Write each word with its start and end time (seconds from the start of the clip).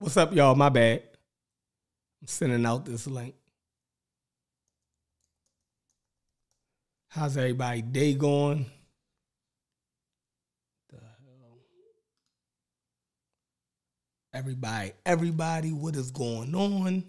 What's 0.00 0.16
up, 0.16 0.34
y'all? 0.34 0.54
My 0.54 0.70
bad. 0.70 1.02
I'm 2.22 2.26
sending 2.26 2.64
out 2.64 2.86
this 2.86 3.06
link. 3.06 3.34
How's 7.08 7.36
everybody 7.36 7.82
day 7.82 8.14
going? 8.14 8.64
The 10.88 10.96
hell? 10.96 11.58
Everybody, 14.32 14.92
everybody, 15.04 15.70
what 15.70 15.94
is 15.96 16.10
going 16.10 16.54
on? 16.54 17.04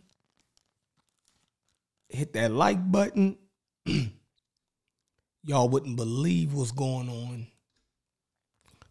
Hit 2.09 2.33
that 2.33 2.51
like 2.51 2.91
button. 2.91 3.37
Y'all 5.45 5.69
wouldn't 5.69 5.95
believe 5.95 6.53
what's 6.53 6.73
going 6.73 7.07
on. 7.07 7.47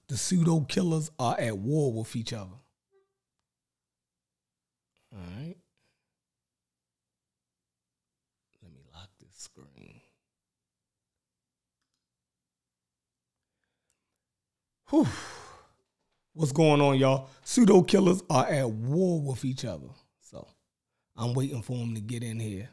The 0.09 0.17
pseudo 0.17 0.61
killers 0.61 1.11
are 1.19 1.39
at 1.39 1.59
war 1.59 1.93
with 1.93 2.17
each 2.17 2.33
other. 2.33 2.60
All 5.13 5.19
right. 5.19 5.57
Let 8.63 8.73
me 8.73 8.81
lock 8.95 9.09
this 9.21 9.35
screen. 9.35 10.01
Whew. 14.91 15.07
What's 16.33 16.53
going 16.53 16.81
on, 16.81 16.99
y'all? 16.99 17.29
Pseudo 17.45 17.83
killers 17.83 18.23
are 18.31 18.47
at 18.47 18.71
war 18.71 19.21
with 19.21 19.45
each 19.45 19.65
other. 19.65 19.89
So 20.21 20.47
I'm 21.17 21.35
waiting 21.35 21.63
for 21.63 21.77
them 21.77 21.95
to 21.95 22.01
get 22.01 22.23
in 22.23 22.39
here. 22.39 22.69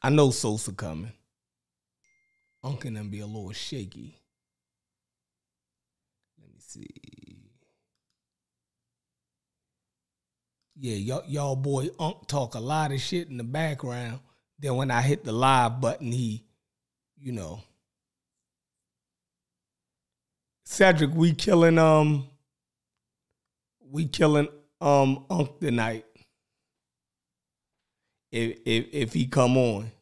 I 0.00 0.10
know 0.10 0.30
Sosa 0.30 0.72
coming. 0.72 1.12
And 2.64 2.96
them 2.96 3.10
be 3.10 3.20
a 3.20 3.26
little 3.26 3.52
shaky. 3.52 4.16
Let 6.40 6.48
me 6.52 6.60
see. 6.60 7.31
Yeah, 10.82 10.96
y'all, 10.96 11.22
y'all 11.28 11.54
boy 11.54 11.90
Unc 12.00 12.26
talk 12.26 12.56
a 12.56 12.58
lot 12.58 12.90
of 12.90 13.00
shit 13.00 13.28
in 13.28 13.36
the 13.36 13.44
background. 13.44 14.18
Then 14.58 14.74
when 14.74 14.90
I 14.90 15.00
hit 15.00 15.22
the 15.22 15.30
live 15.30 15.80
button, 15.80 16.10
he, 16.10 16.42
you 17.16 17.30
know. 17.30 17.60
Cedric, 20.64 21.14
we 21.14 21.34
killing 21.34 21.78
um 21.78 22.26
we 23.92 24.06
killing 24.06 24.48
um 24.80 25.24
Unc 25.30 25.60
tonight. 25.60 26.04
If 28.32 28.58
if 28.66 28.86
if 28.92 29.12
he 29.12 29.26
come 29.26 29.56
on. 29.56 29.92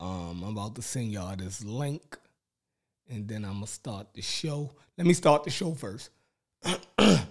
Um, 0.00 0.42
I'm 0.42 0.56
about 0.56 0.74
to 0.76 0.82
send 0.82 1.12
y'all 1.12 1.36
this 1.36 1.62
link 1.62 2.18
and 3.08 3.28
then 3.28 3.44
I'm 3.44 3.54
gonna 3.54 3.66
start 3.66 4.08
the 4.14 4.22
show. 4.22 4.72
Let 4.96 5.06
me 5.06 5.14
start 5.14 5.44
the 5.44 5.50
show 5.50 5.74
first. 5.74 6.10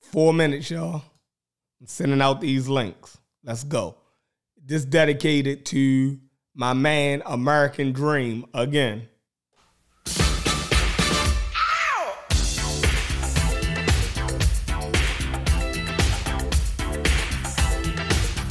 Four 0.00 0.32
minutes, 0.32 0.70
y'all. 0.70 1.02
I'm 1.80 1.86
sending 1.86 2.22
out 2.22 2.40
these 2.40 2.68
links. 2.68 3.18
Let's 3.42 3.64
go. 3.64 3.96
This 4.64 4.84
dedicated 4.84 5.66
to 5.66 6.18
my 6.54 6.72
man, 6.72 7.22
American 7.26 7.92
Dream, 7.92 8.46
again. 8.54 9.08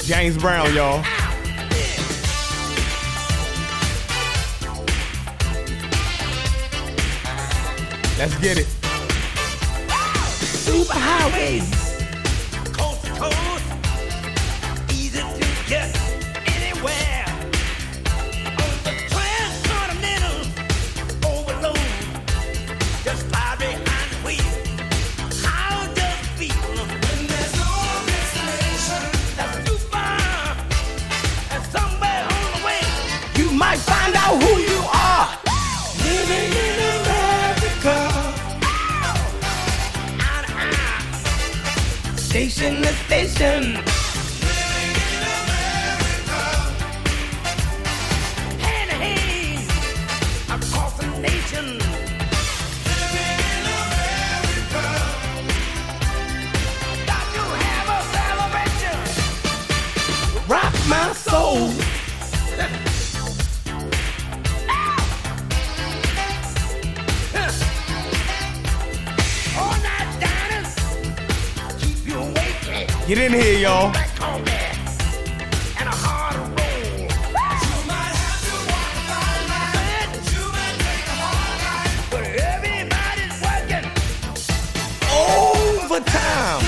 James 0.04 0.36
Brown, 0.36 0.74
y'all. 0.74 1.02
Let's 8.16 8.38
get 8.38 8.58
it. 8.58 8.66
Super 10.38 10.94
highways, 10.96 11.68
Station 42.34 42.82
to 42.82 42.92
station. 43.06 43.83
Night. 80.80 81.90
But 82.10 82.24
everybody's 82.24 83.36
working. 83.44 83.84
Overtime. 85.12 86.62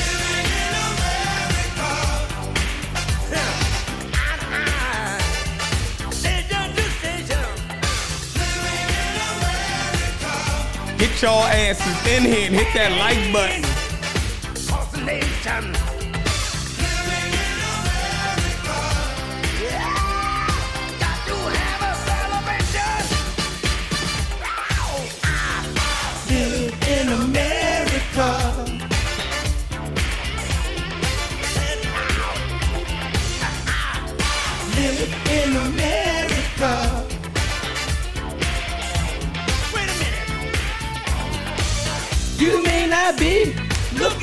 Get 10.98 11.22
y'all 11.22 11.44
asses 11.44 12.12
in 12.12 12.24
here 12.24 12.46
and 12.46 12.54
hit 12.54 12.68
that 12.74 12.92
like 12.98 13.32
button. 13.32 13.75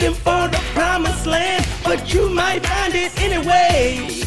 Looking 0.03 0.21
for 0.21 0.47
the 0.50 0.61
promised 0.73 1.25
land, 1.25 1.65
but 1.83 2.13
you 2.13 2.29
might 2.29 2.65
find 2.65 2.94
it 2.94 3.17
anyway. 3.21 4.22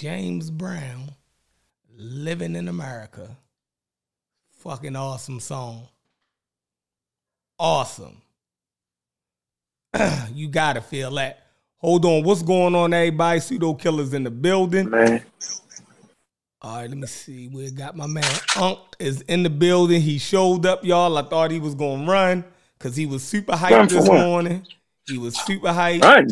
James 0.00 0.50
Brown 0.50 1.10
living 1.94 2.56
in 2.56 2.68
America. 2.68 3.36
Fucking 4.60 4.96
awesome 4.96 5.40
song. 5.40 5.88
Awesome. 7.58 8.22
you 10.32 10.48
gotta 10.48 10.80
feel 10.80 11.10
that. 11.16 11.44
Hold 11.76 12.06
on, 12.06 12.24
what's 12.24 12.40
going 12.40 12.74
on, 12.74 12.94
everybody? 12.94 13.40
Pseudo 13.40 13.74
killers 13.74 14.14
in 14.14 14.24
the 14.24 14.30
building. 14.30 14.88
Man, 14.88 15.22
All 16.62 16.76
right, 16.76 16.88
let 16.88 16.96
me 16.96 17.06
see. 17.06 17.48
We 17.48 17.70
got 17.70 17.94
my 17.94 18.06
man 18.06 18.24
Unc 18.56 18.78
is 18.98 19.20
in 19.22 19.42
the 19.42 19.50
building. 19.50 20.00
He 20.00 20.16
showed 20.16 20.64
up, 20.64 20.82
y'all. 20.82 21.18
I 21.18 21.22
thought 21.24 21.50
he 21.50 21.60
was 21.60 21.74
gonna 21.74 22.10
run 22.10 22.42
because 22.78 22.96
he 22.96 23.04
was 23.04 23.22
super 23.22 23.52
hyped 23.52 23.90
this 23.90 24.06
morning. 24.08 24.66
He 25.06 25.18
was 25.18 25.38
super 25.38 25.68
hyped. 25.68 26.04
run, 26.04 26.28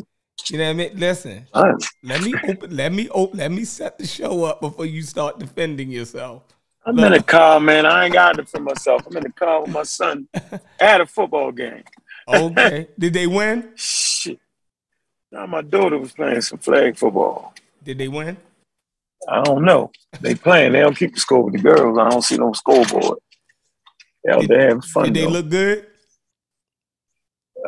You 0.51 0.59
know 0.59 0.65
what 0.65 0.71
I 0.71 0.73
mean? 0.75 0.91
Listen, 0.95 1.47
run. 1.55 1.79
let 2.03 2.23
me 2.23 2.33
open. 2.49 2.77
Let 2.77 2.93
me 2.93 3.09
open. 3.11 3.39
Let 3.39 3.53
me 3.53 3.65
set 3.65 3.99
the 3.99 4.07
show 4.07 4.45
up 4.45 4.61
before 4.61 4.87
you 4.87 5.03
start 5.03 5.39
defending 5.39 5.91
yourself. 5.91 6.43
I'm 6.87 6.99
in 7.01 7.13
the 7.13 7.23
car, 7.23 7.61
man. 7.61 7.85
I 7.85 8.05
ain't 8.05 8.15
got 8.15 8.39
it 8.39 8.49
for 8.49 8.61
myself. 8.61 9.07
I'm 9.07 9.17
in 9.17 9.25
the 9.25 9.33
car 9.33 9.63
with 9.63 9.71
my 9.71 9.83
son 9.83 10.27
at 10.81 11.01
a 11.03 11.07
football 11.07 11.53
game. 11.53 11.85
Okay. 12.27 12.89
Did 12.99 13.13
they 13.13 13.27
win? 13.27 13.73
Shit. 13.77 14.39
Now 15.31 15.45
my 15.47 15.61
daughter 15.61 15.99
was 15.99 16.13
playing 16.13 16.41
some 16.41 16.59
flag 16.59 16.97
football. 16.97 17.53
Did 17.85 17.99
they 17.99 18.09
win? 18.09 18.39
I 19.29 19.43
don't 19.43 19.65
know. 19.65 19.91
They 20.21 20.35
playing. 20.35 20.73
They 20.73 20.81
don't 20.81 20.97
keep 20.97 21.15
the 21.15 21.21
score 21.21 21.43
with 21.43 21.55
the 21.55 21.61
girls. 21.61 21.99
I 21.99 22.09
don't 22.09 22.23
see 22.23 22.39
no 22.39 22.53
scoreboard. 22.53 23.19
They 24.25 24.33
out 24.33 24.51
having 24.51 24.81
fun. 24.81 25.05
Did 25.05 25.15
they 25.15 25.25
though. 25.25 25.31
look 25.31 25.51
good? 25.51 25.87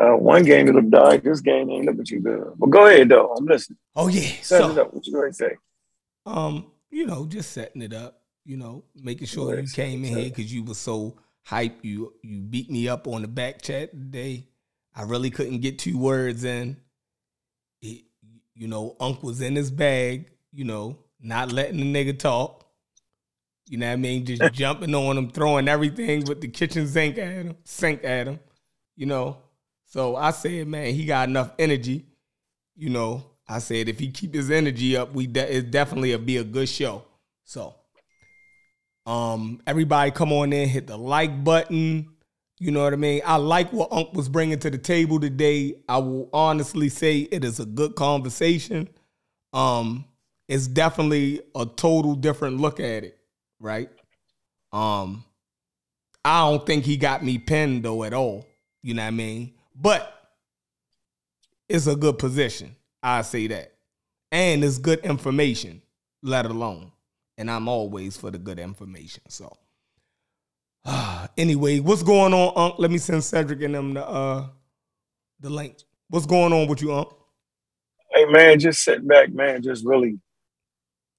Uh, 0.01 0.17
one 0.17 0.45
game 0.45 0.69
it 0.69 0.75
looked 0.75 0.91
dark. 0.91 1.23
This 1.23 1.41
game 1.41 1.71
ain't 1.71 1.87
looking 1.87 2.05
too 2.05 2.21
good. 2.21 2.53
But 2.57 2.71
go 2.71 2.87
ahead 2.87 3.09
though. 3.09 3.35
I'm 3.35 3.45
listening. 3.47 3.79
Oh 3.97 4.09
yeah. 4.09 4.29
Set 4.43 4.61
So 4.61 4.71
it 4.71 4.79
up. 4.79 4.93
What 4.93 5.07
you 5.07 5.13
going 5.13 5.31
to 5.31 5.35
say? 5.35 5.57
um, 6.27 6.67
you 6.91 7.07
know, 7.07 7.27
just 7.27 7.53
setting 7.53 7.83
it 7.83 7.93
up, 7.95 8.21
you 8.45 8.57
know, 8.57 8.85
making 8.95 9.27
sure 9.27 9.59
you 9.59 9.67
came 9.69 10.05
in 10.05 10.17
here 10.17 10.29
because 10.29 10.53
you 10.53 10.63
were 10.65 10.75
so 10.75 11.17
hype. 11.43 11.79
You 11.83 12.13
you 12.23 12.41
beat 12.41 12.71
me 12.71 12.89
up 12.89 13.07
on 13.07 13.23
the 13.23 13.29
back 13.29 13.63
chat 13.63 13.93
today. 13.93 14.47
I 14.95 15.03
really 15.03 15.31
couldn't 15.31 15.61
get 15.61 15.79
two 15.79 15.99
words 15.99 16.45
in. 16.45 16.77
It, 17.81 18.03
you 18.55 18.69
know, 18.69 18.97
Unc 19.01 19.23
was 19.23 19.41
in 19.41 19.57
his 19.57 19.71
bag, 19.71 20.31
you 20.53 20.65
know, 20.65 20.99
not 21.21 21.53
letting 21.53 21.79
the 21.79 21.85
nigga 21.93 22.19
talk. 22.19 22.67
You 23.69 23.79
know 23.79 23.87
what 23.87 23.93
I 23.93 23.97
mean? 23.97 24.27
Just 24.27 24.43
jumping 24.53 24.95
on 24.95 25.17
him, 25.17 25.31
throwing 25.31 25.69
everything 25.69 26.25
with 26.25 26.41
the 26.41 26.49
kitchen 26.49 26.87
sink 26.89 27.19
at 27.19 27.33
him, 27.45 27.57
sink 27.65 28.05
at 28.05 28.27
him, 28.27 28.41
you 28.97 29.07
know. 29.07 29.39
So 29.91 30.15
I 30.15 30.31
said, 30.31 30.69
man, 30.69 30.95
he 30.95 31.05
got 31.05 31.29
enough 31.29 31.51
energy. 31.59 32.07
You 32.77 32.91
know, 32.91 33.25
I 33.49 33.59
said 33.59 33.89
if 33.89 33.99
he 33.99 34.09
keep 34.13 34.33
his 34.35 34.49
energy 34.49 34.97
up, 34.97 35.13
we 35.13 35.27
de- 35.27 35.57
it 35.57 35.73
definitely 35.73 36.17
be 36.19 36.37
a 36.37 36.45
good 36.45 36.69
show. 36.69 37.03
So, 37.43 37.75
um, 39.05 39.61
everybody 39.67 40.13
come 40.13 40.33
on 40.33 40.53
in, 40.53 40.69
hit 40.69 40.87
the 40.87 40.97
like 40.97 41.43
button. 41.43 42.09
You 42.61 42.71
know 42.71 42.85
what 42.85 42.93
I 42.93 42.97
mean? 42.97 43.21
I 43.25 43.35
like 43.37 43.73
what 43.73 43.91
Unc 43.91 44.15
was 44.15 44.29
bringing 44.29 44.61
to 44.61 44.71
the 44.71 44.79
table 44.79 45.19
today. 45.19 45.75
I 45.89 45.99
will 45.99 46.31
honestly 46.33 46.89
say 46.89 47.23
it 47.23 47.45
is 47.45 47.59
a 47.59 47.67
good 47.67 47.97
conversation. 47.97 48.89
Um, 49.53 50.05
it's 50.49 50.69
definitely 50.69 51.41
a 51.57 51.67
total 51.67 52.15
different 52.15 52.61
look 52.61 52.79
at 52.79 53.03
it, 53.03 53.19
right? 53.59 53.91
Um, 54.73 55.25
I 56.25 56.49
don't 56.49 56.65
think 56.65 56.85
he 56.85 56.97
got 56.97 57.25
me 57.25 57.39
pinned 57.39 57.83
though 57.83 58.05
at 58.05 58.13
all. 58.15 58.47
You 58.85 58.95
know 58.95 59.03
what 59.03 59.09
I 59.09 59.11
mean? 59.11 59.55
But 59.81 60.13
it's 61.69 61.87
a 61.87 61.97
good 61.97 62.19
position. 62.19 62.77
I 63.03 63.23
say 63.23 63.47
that. 63.49 63.73
And 64.33 64.63
it's 64.63 64.79
good 64.79 65.01
information, 65.01 65.83
let 66.23 66.47
alone. 66.47 66.93
And 67.39 67.51
I'm 67.51 67.69
always 67.69 68.17
for 68.17 68.31
the 68.31 68.39
good 68.39 68.59
information. 68.59 69.23
So 69.29 69.57
anyway, 71.39 71.81
what's 71.81 72.03
going 72.03 72.35
on, 72.35 72.53
Unc? 72.57 72.79
Let 72.79 72.91
me 72.91 72.99
send 72.99 73.25
Cedric 73.25 73.63
and 73.63 73.75
them 73.75 73.95
the 73.95 74.07
uh 74.07 74.47
the 75.41 75.51
link. 75.51 75.77
What's 76.09 76.27
going 76.27 76.53
on 76.53 76.69
with 76.69 76.83
you, 76.83 76.95
Unc? 76.95 77.09
Hey 78.13 78.27
man, 78.27 78.59
just 78.59 78.83
sitting 78.83 79.07
back, 79.07 79.33
man, 79.33 79.63
just 79.63 79.85
really, 79.87 80.19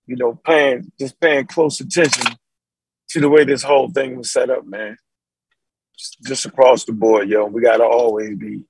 you 0.05 0.15
know, 0.15 0.39
paying 0.45 0.91
just 1.00 1.19
paying 1.19 1.47
close 1.47 1.79
attention 1.79 2.35
to 3.09 3.19
the 3.19 3.29
way 3.29 3.43
this 3.43 3.63
whole 3.63 3.89
thing 3.89 4.17
was 4.17 4.31
set 4.31 4.50
up, 4.50 4.65
man. 4.65 4.97
Just, 6.25 6.46
across 6.46 6.86
the 6.86 6.93
board, 6.93 7.29
yo. 7.29 7.46
We 7.46 7.62
gotta 7.62 7.84
always 7.84 8.36
be 8.38 8.63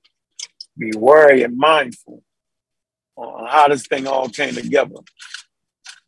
be 0.78 0.92
wary 0.96 1.42
and 1.42 1.56
mindful 1.56 2.22
on 3.16 3.46
how 3.46 3.68
this 3.68 3.86
thing 3.86 4.06
all 4.06 4.28
came 4.28 4.54
together. 4.54 4.96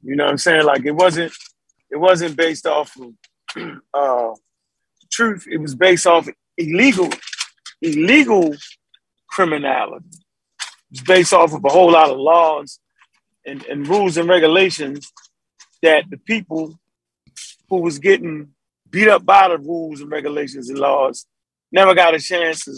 You 0.02 0.16
know 0.16 0.25
what 0.25 0.31
I'm 0.31 0.38
saying? 0.38 0.64
Like 0.64 0.85
it 0.85 0.93
wasn't 0.93 1.33
it 1.90 1.97
wasn't 1.97 2.37
based 2.37 2.66
off 2.66 2.97
of 2.97 3.14
uh 3.95 4.35
truth, 5.11 5.47
it 5.50 5.59
was 5.59 5.75
based 5.75 6.07
off 6.07 6.28
illegal 6.57 7.09
illegal 7.81 8.54
criminality. 9.28 10.07
It's 10.90 11.02
based 11.02 11.33
off 11.33 11.52
of 11.52 11.64
a 11.64 11.69
whole 11.69 11.93
lot 11.93 12.11
of 12.11 12.19
laws 12.19 12.78
and, 13.45 13.64
and 13.64 13.87
rules 13.87 14.16
and 14.16 14.28
regulations 14.28 15.12
that 15.83 16.04
the 16.09 16.16
people 16.16 16.78
who 17.69 17.78
was 17.78 17.99
getting 17.99 18.50
beat 18.94 19.08
up 19.08 19.26
by 19.26 19.48
the 19.50 19.58
rules 19.58 20.02
and 20.02 20.12
regulations 20.12 20.70
and 20.70 20.80
laws 20.80 21.26
never 21.72 21.94
got 21.94 22.14
a 22.16 22.20
chance 22.20 22.66
to, 22.66 22.72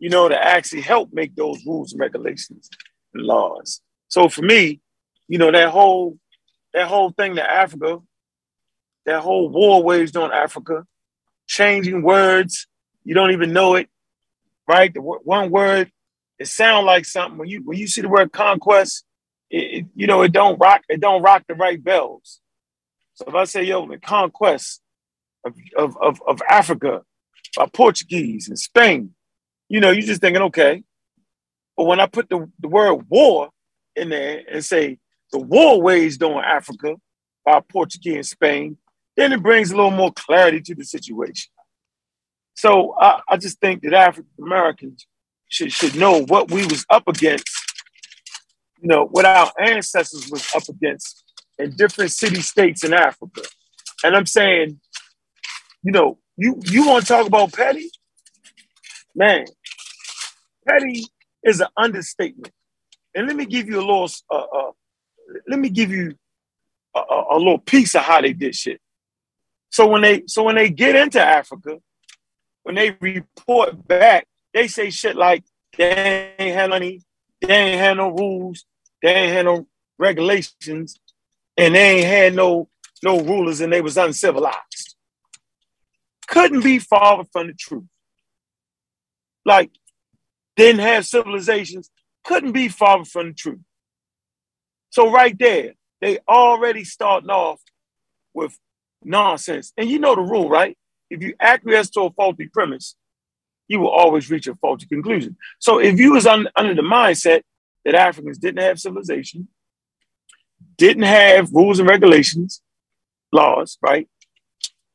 you 0.00 0.10
know, 0.10 0.28
to 0.30 0.36
actually 0.38 0.82
help 0.82 1.10
make 1.14 1.36
those 1.36 1.64
rules 1.66 1.92
and 1.94 2.00
regulations 2.00 2.70
and 3.14 3.24
laws. 3.24 3.82
So 4.08 4.30
for 4.30 4.42
me, 4.42 4.80
you 5.28 5.38
know, 5.38 5.52
that 5.52 5.70
whole 5.70 6.18
that 6.74 6.88
whole 6.88 7.10
thing 7.12 7.36
to 7.36 7.44
Africa, 7.50 8.00
that 9.06 9.22
whole 9.22 9.48
war 9.50 9.82
waged 9.82 10.16
on 10.16 10.32
Africa, 10.32 10.86
changing 11.48 12.02
words, 12.02 12.68
you 13.04 13.14
don't 13.14 13.32
even 13.32 13.52
know 13.52 13.76
it, 13.76 13.88
right? 14.68 14.92
The 14.94 15.00
one 15.24 15.50
word 15.50 15.92
it 16.38 16.48
sound 16.48 16.86
like 16.86 17.04
something 17.06 17.38
when 17.38 17.48
you 17.48 17.62
when 17.64 17.78
you 17.78 17.88
see 17.88 18.02
the 18.02 18.08
word 18.10 18.32
conquest, 18.32 19.04
it, 19.50 19.58
it- 19.80 19.86
you 19.96 20.06
know 20.08 20.22
it 20.22 20.32
don't 20.32 20.58
rock 20.60 20.82
it 20.88 21.00
don't 21.00 21.22
rock 21.22 21.44
the 21.48 21.54
right 21.54 21.82
bells. 21.82 22.40
So 23.14 23.26
if 23.28 23.34
I 23.34 23.44
say 23.44 23.64
yo 23.64 23.86
the 23.88 23.98
conquest 23.98 24.80
of 25.76 25.96
of 26.00 26.20
of, 26.26 26.42
Africa 26.48 27.02
by 27.56 27.66
Portuguese 27.72 28.48
and 28.48 28.58
Spain, 28.58 29.14
you 29.68 29.80
know 29.80 29.90
you're 29.90 30.06
just 30.06 30.20
thinking 30.20 30.42
okay, 30.42 30.82
but 31.76 31.84
when 31.84 32.00
I 32.00 32.06
put 32.06 32.28
the, 32.28 32.50
the 32.60 32.68
word 32.68 33.04
war 33.08 33.50
in 33.94 34.08
there 34.08 34.42
and 34.50 34.64
say 34.64 34.98
the 35.32 35.38
war 35.38 35.80
waged 35.80 36.22
on 36.22 36.42
Africa 36.42 36.96
by 37.44 37.60
Portuguese 37.60 38.14
and 38.14 38.26
Spain, 38.26 38.76
then 39.16 39.32
it 39.32 39.42
brings 39.42 39.70
a 39.70 39.76
little 39.76 39.90
more 39.90 40.12
clarity 40.12 40.60
to 40.60 40.74
the 40.74 40.84
situation. 40.84 41.50
So 42.54 42.94
I, 42.98 43.20
I 43.28 43.36
just 43.36 43.60
think 43.60 43.82
that 43.82 43.92
African 43.92 44.30
Americans 44.40 45.06
should 45.48 45.72
should 45.72 45.94
know 45.94 46.24
what 46.24 46.50
we 46.50 46.64
was 46.66 46.84
up 46.90 47.06
against, 47.06 47.48
you 48.80 48.88
know, 48.88 49.06
what 49.06 49.24
our 49.24 49.52
ancestors 49.60 50.28
was 50.30 50.48
up 50.54 50.68
against 50.68 51.22
in 51.58 51.76
different 51.76 52.12
city 52.12 52.40
states 52.40 52.84
in 52.84 52.92
Africa. 52.92 53.42
And 54.04 54.14
I'm 54.16 54.26
saying, 54.26 54.80
you 55.86 55.92
know, 55.92 56.18
you 56.36 56.60
you 56.64 56.88
want 56.88 57.06
to 57.06 57.08
talk 57.08 57.28
about 57.28 57.52
petty? 57.52 57.88
Man, 59.14 59.44
petty 60.66 61.06
is 61.44 61.60
an 61.60 61.68
understatement. 61.76 62.52
And 63.14 63.28
let 63.28 63.36
me 63.36 63.46
give 63.46 63.68
you 63.68 63.78
a 63.78 63.86
little, 63.86 64.10
uh, 64.28 64.34
uh, 64.34 64.72
let 65.46 65.60
me 65.60 65.68
give 65.68 65.92
you 65.92 66.16
a, 66.96 66.98
a, 66.98 67.36
a 67.36 67.38
little 67.38 67.60
piece 67.60 67.94
of 67.94 68.02
how 68.02 68.20
they 68.20 68.32
did 68.32 68.56
shit. 68.56 68.80
So 69.70 69.86
when 69.86 70.02
they 70.02 70.24
so 70.26 70.42
when 70.42 70.56
they 70.56 70.70
get 70.70 70.96
into 70.96 71.22
Africa, 71.22 71.78
when 72.64 72.74
they 72.74 72.96
report 73.00 73.86
back, 73.86 74.26
they 74.52 74.66
say 74.66 74.90
shit 74.90 75.14
like 75.14 75.44
they 75.78 76.34
ain't 76.36 76.56
had 76.56 76.72
any, 76.72 77.00
they 77.40 77.54
ain't 77.54 77.80
had 77.80 77.96
no 77.98 78.08
rules, 78.08 78.64
they 79.02 79.14
ain't 79.14 79.32
had 79.32 79.44
no 79.44 79.68
regulations, 80.00 80.98
and 81.56 81.76
they 81.76 81.98
ain't 81.98 82.06
had 82.08 82.34
no 82.34 82.68
no 83.04 83.20
rulers, 83.20 83.60
and 83.60 83.72
they 83.72 83.80
was 83.80 83.96
uncivilized. 83.96 84.85
Couldn't 86.28 86.62
be 86.64 86.78
farther 86.78 87.24
from 87.32 87.48
the 87.48 87.54
truth. 87.54 87.84
Like 89.44 89.70
didn't 90.56 90.80
have 90.80 91.06
civilizations, 91.06 91.90
couldn't 92.24 92.52
be 92.52 92.68
farther 92.68 93.04
from 93.04 93.28
the 93.28 93.34
truth. 93.34 93.60
So 94.90 95.10
right 95.10 95.36
there, 95.38 95.74
they 96.00 96.18
already 96.28 96.84
starting 96.84 97.30
off 97.30 97.60
with 98.34 98.58
nonsense. 99.04 99.72
And 99.76 99.88
you 99.88 99.98
know 99.98 100.14
the 100.14 100.22
rule, 100.22 100.48
right? 100.48 100.76
If 101.10 101.22
you 101.22 101.34
acquiesce 101.40 101.90
to 101.90 102.02
a 102.02 102.10
faulty 102.10 102.48
premise, 102.48 102.96
you 103.68 103.80
will 103.80 103.90
always 103.90 104.30
reach 104.30 104.46
a 104.46 104.54
faulty 104.54 104.86
conclusion. 104.86 105.36
So 105.58 105.78
if 105.78 105.98
you 105.98 106.12
was 106.12 106.26
un- 106.26 106.48
under 106.56 106.74
the 106.74 106.82
mindset 106.82 107.42
that 107.84 107.94
Africans 107.94 108.38
didn't 108.38 108.62
have 108.62 108.80
civilization, 108.80 109.48
didn't 110.76 111.04
have 111.04 111.52
rules 111.52 111.78
and 111.78 111.88
regulations, 111.88 112.62
laws, 113.32 113.78
right? 113.82 114.08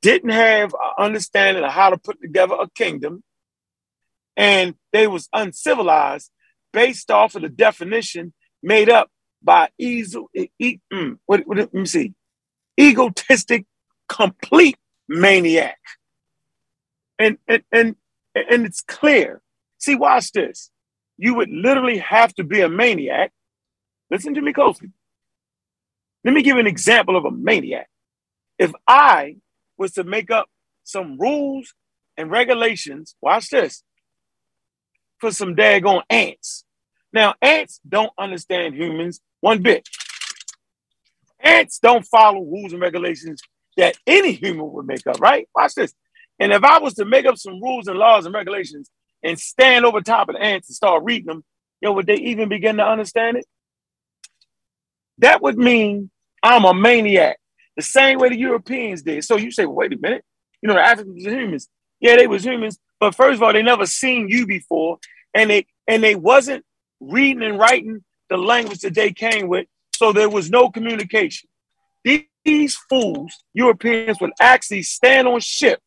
Didn't 0.02 0.32
have 0.32 0.74
an 0.74 1.06
understanding 1.06 1.64
of 1.64 1.72
how 1.72 1.92
to 1.92 1.98
put 1.98 2.22
together 2.22 2.56
a 2.60 2.70
kingdom, 2.70 3.24
and 4.36 4.76
they 4.92 5.08
was 5.08 5.30
uncivilized 5.34 6.32
based 6.74 7.12
off 7.12 7.36
of 7.36 7.42
the 7.42 7.50
definition 7.50 8.34
made 8.64 8.90
up 8.90 9.10
by 9.44 9.70
easel, 9.78 10.30
e, 10.34 10.80
mm, 10.94 11.18
what, 11.26 11.46
what, 11.48 11.58
let 11.58 11.74
me 11.74 11.86
see, 11.86 12.14
egotistic, 12.80 13.66
complete 14.08 14.78
maniac. 15.08 15.80
And, 17.18 17.38
and, 17.48 17.64
and, 17.72 17.96
and 18.36 18.66
it's 18.66 18.82
clear. 18.82 19.42
See, 19.78 19.96
watch 19.96 20.32
this. 20.32 20.70
You 21.18 21.36
would 21.36 21.50
literally 21.50 22.00
have 22.00 22.34
to 22.36 22.44
be 22.44 22.62
a 22.62 22.70
maniac. 22.70 23.32
Listen 24.10 24.34
to 24.34 24.42
me 24.42 24.54
closely. 24.54 24.90
Let 26.24 26.34
me 26.34 26.44
give 26.44 26.58
an 26.58 26.68
example 26.68 27.16
of 27.16 27.26
a 27.26 27.32
maniac. 27.32 27.90
If 28.60 28.72
I 28.88 29.38
was 29.82 29.94
to 29.94 30.04
make 30.04 30.32
up 30.32 30.48
some 30.84 31.18
rules 31.18 31.74
and 32.16 32.32
regulations, 32.32 33.16
watch 33.22 33.50
this, 33.50 33.84
for 35.20 35.32
some 35.32 35.56
daggone 35.56 36.04
ants. 36.10 36.64
Now, 37.12 37.34
ants 37.42 37.82
don't 37.88 38.14
understand 38.18 38.76
humans 38.76 39.20
one 39.42 39.62
bit. 39.62 39.90
Ants 41.40 41.80
don't 41.80 42.06
follow 42.06 42.42
rules 42.42 42.74
and 42.74 42.82
regulations 42.82 43.42
that 43.76 43.98
any 44.06 44.34
human 44.34 44.72
would 44.72 44.86
make 44.86 45.06
up, 45.08 45.20
right? 45.20 45.50
Watch 45.56 45.74
this. 45.74 45.94
And 46.40 46.54
if 46.54 46.64
I 46.64 46.80
was 46.80 46.94
to 46.96 47.06
make 47.06 47.26
up 47.26 47.38
some 47.38 47.62
rules 47.62 47.88
and 47.88 47.98
laws 47.98 48.26
and 48.26 48.36
regulations 48.36 48.90
and 49.24 49.40
stand 49.40 49.84
over 49.86 50.02
top 50.02 50.30
of 50.30 50.36
the 50.36 50.42
ants 50.42 50.70
and 50.70 50.76
start 50.76 51.04
reading 51.04 51.26
them, 51.26 51.44
you 51.82 51.90
know, 51.90 51.94
would 51.94 52.06
they 52.06 52.16
even 52.16 52.50
begin 52.50 52.78
to 52.78 52.86
understand 52.86 53.38
it? 53.38 53.46
That 55.18 55.42
would 55.42 55.58
mean 55.58 56.12
I'm 56.44 56.66
a 56.66 56.74
maniac, 56.74 57.38
the 57.76 57.82
same 57.82 58.20
way 58.20 58.30
the 58.30 58.38
Europeans 58.38 59.02
did. 59.02 59.24
So 59.24 59.38
you 59.38 59.52
say, 59.52 59.66
well, 59.66 59.76
wait 59.76 59.94
a 59.94 59.98
minute, 59.98 60.24
you 60.62 60.68
know, 60.68 60.76
the 60.76 60.82
Africans 60.82 61.26
were 61.26 61.32
humans. 61.32 61.68
Yeah, 62.00 62.16
they 62.16 62.28
was 62.28 62.44
humans, 62.44 62.80
but 63.00 63.16
first 63.16 63.36
of 63.36 63.44
all, 63.44 63.54
they 63.54 63.62
never 63.62 63.86
seen 63.86 64.28
you 64.28 64.46
before, 64.46 64.98
and 65.34 65.50
they 65.50 65.68
and 65.88 66.04
they 66.04 66.16
wasn't 66.16 66.66
reading 67.00 67.44
and 67.44 67.60
writing 67.60 68.04
the 68.30 68.38
language 68.38 68.80
that 68.80 68.96
they 68.96 69.12
came 69.12 69.48
with, 69.48 69.68
so 69.96 70.12
there 70.12 70.30
was 70.30 70.50
no 70.50 70.70
communication. 70.70 71.50
These 72.44 72.76
fools, 72.90 73.44
Europeans, 73.54 74.20
would 74.20 74.32
actually 74.40 74.82
stand 74.82 75.28
on 75.28 75.42
ship, 75.42 75.80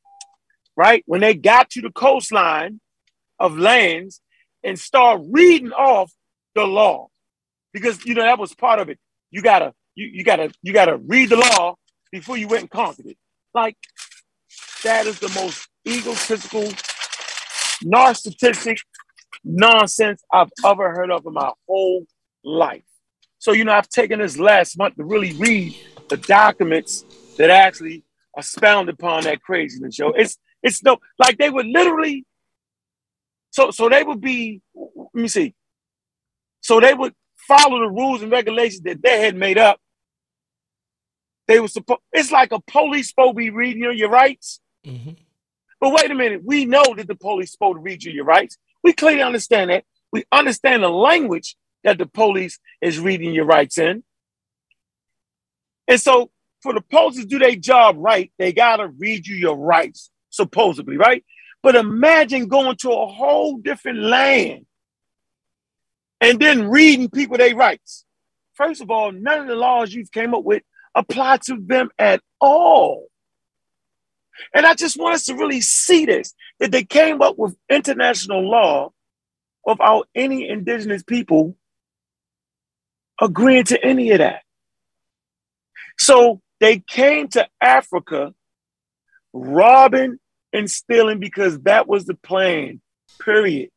right? 0.77 1.03
When 1.07 1.21
they 1.21 1.35
got 1.35 1.71
to 1.71 1.81
the 1.81 1.91
coastline 1.91 2.81
of 3.41 3.59
lands 3.59 4.21
and 4.63 4.79
start 4.79 5.21
reading 5.25 5.73
off 5.73 6.13
the 6.55 6.65
law. 6.65 7.09
Because 7.73 8.05
you 8.07 8.15
know 8.15 8.23
that 8.23 8.39
was 8.39 8.55
part 8.55 8.79
of 8.79 8.89
it. 8.89 8.99
You 9.33 9.43
gotta, 9.43 9.75
you, 9.95 10.07
you 10.13 10.25
gotta, 10.25 10.53
you 10.63 10.73
gotta 10.73 10.97
read 10.97 11.31
the 11.31 11.37
law 11.37 11.77
before 12.13 12.37
you 12.37 12.49
went 12.49 12.63
and 12.63 12.71
conquered 12.71 13.07
it. 13.07 13.17
Like 13.53 13.77
that 14.83 15.07
is 15.07 15.19
the 15.19 15.29
most 15.29 15.69
egotistical, 15.87 16.65
narcissistic 17.85 18.79
nonsense 19.45 20.23
I've 20.33 20.51
ever 20.65 20.91
heard 20.91 21.11
of 21.11 21.27
in 21.27 21.33
my 21.33 21.51
whole 21.69 22.07
life. 22.43 22.83
So, 23.39 23.53
you 23.53 23.65
know, 23.65 23.73
I've 23.73 23.89
taken 23.89 24.21
this 24.21 24.39
last 24.39 24.79
month 24.79 24.97
to 24.97 25.05
really 25.05 25.33
read 25.35 25.77
the 26.09 26.17
documents 26.17 27.05
that 27.37 27.51
actually 27.51 28.05
expound 28.37 28.89
upon 28.89 29.25
that 29.25 29.43
craziness, 29.43 29.99
yo. 29.99 30.11
It's 30.11 30.39
it's 30.63 30.83
no 30.83 30.99
like 31.19 31.37
they 31.37 31.51
would 31.51 31.67
literally 31.67 32.25
so 33.51 33.71
so 33.71 33.89
they 33.89 34.03
would 34.03 34.21
be 34.21 34.61
let 34.75 35.15
me 35.15 35.29
see. 35.29 35.55
So 36.61 36.81
they 36.81 36.95
would 36.95 37.15
follow 37.37 37.81
the 37.81 37.91
rules 37.91 38.23
and 38.23 38.33
regulations 38.33 38.83
that 38.83 39.03
they 39.03 39.21
had 39.21 39.37
made 39.37 39.59
up. 39.59 39.79
They 41.47 41.61
were 41.61 41.69
supposed 41.69 42.01
it's 42.13 42.33
like 42.33 42.53
a 42.53 42.61
police 42.61 43.09
supposed 43.09 43.33
to 43.33 43.39
be 43.39 43.51
reading 43.51 43.83
you 43.83 43.91
your 43.91 44.11
rights. 44.11 44.61
Mhm. 44.85 45.17
But 45.81 45.93
wait 45.93 46.11
a 46.11 46.15
minute, 46.15 46.43
we 46.45 46.65
know 46.65 46.95
that 46.97 47.07
the 47.07 47.15
police 47.15 47.53
supposed 47.53 47.77
to 47.77 47.81
read 47.81 48.03
you 48.03 48.13
your 48.13 48.25
rights. 48.25 48.57
We 48.83 48.93
clearly 48.93 49.23
understand 49.23 49.71
that. 49.71 49.85
We 50.13 50.25
understand 50.33 50.83
the 50.83 50.89
language 50.89 51.57
that 51.83 51.99
the 51.99 52.07
police 52.07 52.59
is 52.81 52.99
reading 52.99 53.35
your 53.35 53.45
rights 53.45 53.79
in. 53.79 54.05
And 55.87 56.01
so 56.01 56.31
for 56.63 56.73
the 56.73 56.81
police 56.81 57.17
to 57.17 57.27
do 57.27 57.39
their 57.39 57.57
job 57.57 57.97
right, 57.99 58.33
they 58.39 58.53
gotta 58.53 58.89
read 58.89 59.27
you 59.27 59.37
your 59.37 59.57
rights, 59.57 60.11
supposedly, 60.31 60.97
right? 60.97 61.25
But 61.63 61.77
imagine 61.77 62.49
going 62.49 62.77
to 62.77 62.93
a 62.93 63.07
whole 63.07 63.59
different 63.59 63.99
land 63.99 64.67
and 66.21 66.39
then 66.41 66.69
reading 66.69 67.11
people 67.11 67.37
their 67.37 67.55
rights. 67.55 68.05
First 68.55 68.81
of 68.81 68.91
all, 68.91 69.13
none 69.13 69.41
of 69.41 69.47
the 69.49 69.57
laws 69.57 69.93
you've 69.93 70.13
came 70.13 70.35
up 70.35 70.45
with 70.45 70.63
apply 70.95 71.39
to 71.39 71.59
them 71.61 71.91
at 71.99 72.21
all. 72.41 73.07
And 74.55 74.67
I 74.67 74.75
just 74.75 74.99
want 74.99 75.15
us 75.15 75.25
to 75.27 75.35
really 75.35 75.61
see 75.61 76.07
this 76.07 76.35
that 76.59 76.71
they 76.71 76.85
came 76.85 77.23
up 77.23 77.39
with 77.39 77.57
international 77.69 78.49
law 78.49 78.93
without 79.65 80.09
any 80.15 80.49
indigenous 80.49 81.03
people 81.03 81.57
agreeing 83.21 83.65
to 83.65 83.83
any 83.85 84.11
of 84.11 84.19
that. 84.19 84.43
So 85.99 86.41
they 86.61 86.81
came 86.81 87.29
to 87.29 87.47
Africa 87.61 88.35
robbing 89.33 90.19
and 90.53 90.71
stealing 90.71 91.19
because 91.19 91.61
that 91.61 91.89
was 91.89 92.05
the 92.05 92.15
plan, 92.15 92.81
period. 93.21 93.71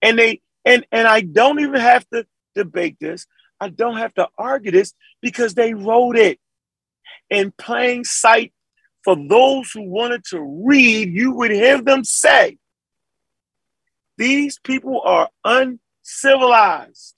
And 0.00 0.18
they 0.18 0.40
and 0.64 0.86
and 0.92 1.06
I 1.06 1.20
don't 1.20 1.60
even 1.60 1.80
have 1.80 2.08
to 2.10 2.26
debate 2.54 2.96
this. 3.00 3.26
I 3.60 3.68
don't 3.68 3.96
have 3.96 4.14
to 4.14 4.28
argue 4.36 4.72
this 4.72 4.92
because 5.20 5.54
they 5.54 5.74
wrote 5.74 6.16
it 6.16 6.38
in 7.32 7.50
plain 7.56 8.04
sight 8.04 8.52
for 9.02 9.16
those 9.16 9.72
who 9.72 9.82
wanted 9.82 10.24
to 10.26 10.40
read, 10.40 11.12
you 11.12 11.32
would 11.32 11.50
hear 11.50 11.80
them 11.80 12.04
say, 12.04 12.58
These 14.18 14.58
people 14.60 15.00
are 15.02 15.30
uncivilized. 15.44 17.14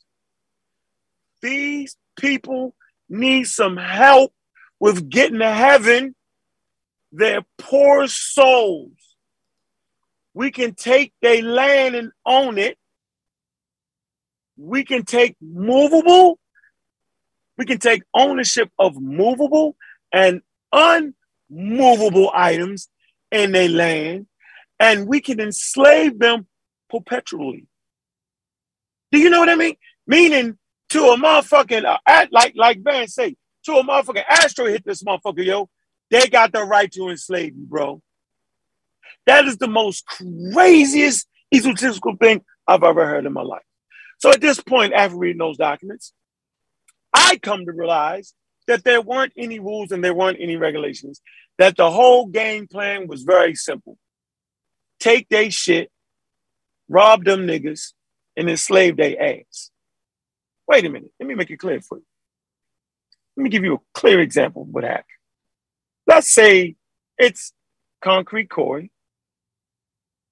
These 1.42 1.96
people 2.18 2.74
need 3.08 3.44
some 3.44 3.76
help 3.76 4.32
with 4.80 5.10
getting 5.10 5.40
to 5.40 5.50
heaven. 5.50 6.14
They're 7.12 7.44
poor 7.58 8.06
souls. 8.06 8.92
We 10.32 10.50
can 10.50 10.74
take 10.74 11.12
their 11.20 11.42
land 11.42 11.96
and 11.96 12.12
own 12.24 12.56
it. 12.56 12.78
We 14.56 14.84
can 14.84 15.04
take 15.04 15.36
movable, 15.40 16.38
we 17.58 17.66
can 17.66 17.78
take 17.78 18.02
ownership 18.14 18.70
of 18.78 19.00
movable 19.00 19.76
and 20.14 20.42
unmovable 20.72 22.30
items 22.32 22.88
in 23.32 23.52
their 23.52 23.68
land, 23.68 24.26
and 24.78 25.08
we 25.08 25.20
can 25.20 25.40
enslave 25.40 26.18
them 26.18 26.46
perpetually. 26.88 27.66
Do 29.10 29.18
you 29.18 29.28
know 29.28 29.40
what 29.40 29.48
I 29.48 29.56
mean? 29.56 29.76
Meaning 30.06 30.56
to 30.90 31.00
a 31.06 31.16
motherfucking 31.16 31.84
uh, 31.84 32.26
like 32.30 32.54
like 32.54 32.82
Van 32.82 33.08
say, 33.08 33.36
to 33.64 33.72
a 33.72 33.84
motherfucking 33.84 34.24
asteroid 34.28 34.70
hit 34.70 34.84
this 34.84 35.02
motherfucker, 35.02 35.44
yo, 35.44 35.68
they 36.10 36.28
got 36.28 36.52
the 36.52 36.62
right 36.62 36.90
to 36.92 37.08
enslave 37.08 37.56
you, 37.56 37.66
bro. 37.66 38.00
That 39.26 39.46
is 39.46 39.56
the 39.56 39.68
most 39.68 40.06
craziest 40.06 41.26
egotistical 41.52 42.16
thing 42.16 42.44
I've 42.68 42.84
ever 42.84 43.06
heard 43.06 43.26
in 43.26 43.32
my 43.32 43.42
life. 43.42 43.62
So 44.18 44.30
at 44.30 44.40
this 44.40 44.60
point, 44.60 44.92
after 44.92 45.16
reading 45.16 45.38
those 45.38 45.56
documents, 45.56 46.12
I 47.12 47.38
come 47.42 47.66
to 47.66 47.72
realize 47.72 48.34
that 48.66 48.84
there 48.84 49.00
weren't 49.00 49.32
any 49.36 49.58
rules 49.58 49.92
and 49.92 50.02
there 50.02 50.14
weren't 50.14 50.38
any 50.40 50.56
regulations. 50.56 51.20
That 51.58 51.76
the 51.76 51.90
whole 51.90 52.26
game 52.26 52.66
plan 52.66 53.06
was 53.06 53.22
very 53.22 53.54
simple: 53.54 53.98
take 54.98 55.28
their 55.28 55.50
shit, 55.50 55.90
rob 56.88 57.24
them 57.24 57.46
niggas, 57.46 57.92
and 58.36 58.48
enslave 58.48 58.96
their 58.96 59.20
ass. 59.20 59.70
Wait 60.66 60.84
a 60.84 60.88
minute. 60.88 61.10
Let 61.20 61.28
me 61.28 61.34
make 61.34 61.50
it 61.50 61.58
clear 61.58 61.80
for 61.80 61.98
you. 61.98 62.04
Let 63.36 63.44
me 63.44 63.50
give 63.50 63.64
you 63.64 63.74
a 63.74 63.80
clear 63.92 64.20
example 64.20 64.62
of 64.62 64.68
what 64.68 64.84
happened. 64.84 65.04
Let's 66.06 66.32
say 66.32 66.76
it's 67.18 67.52
Concrete 68.02 68.48
Corey, 68.50 68.90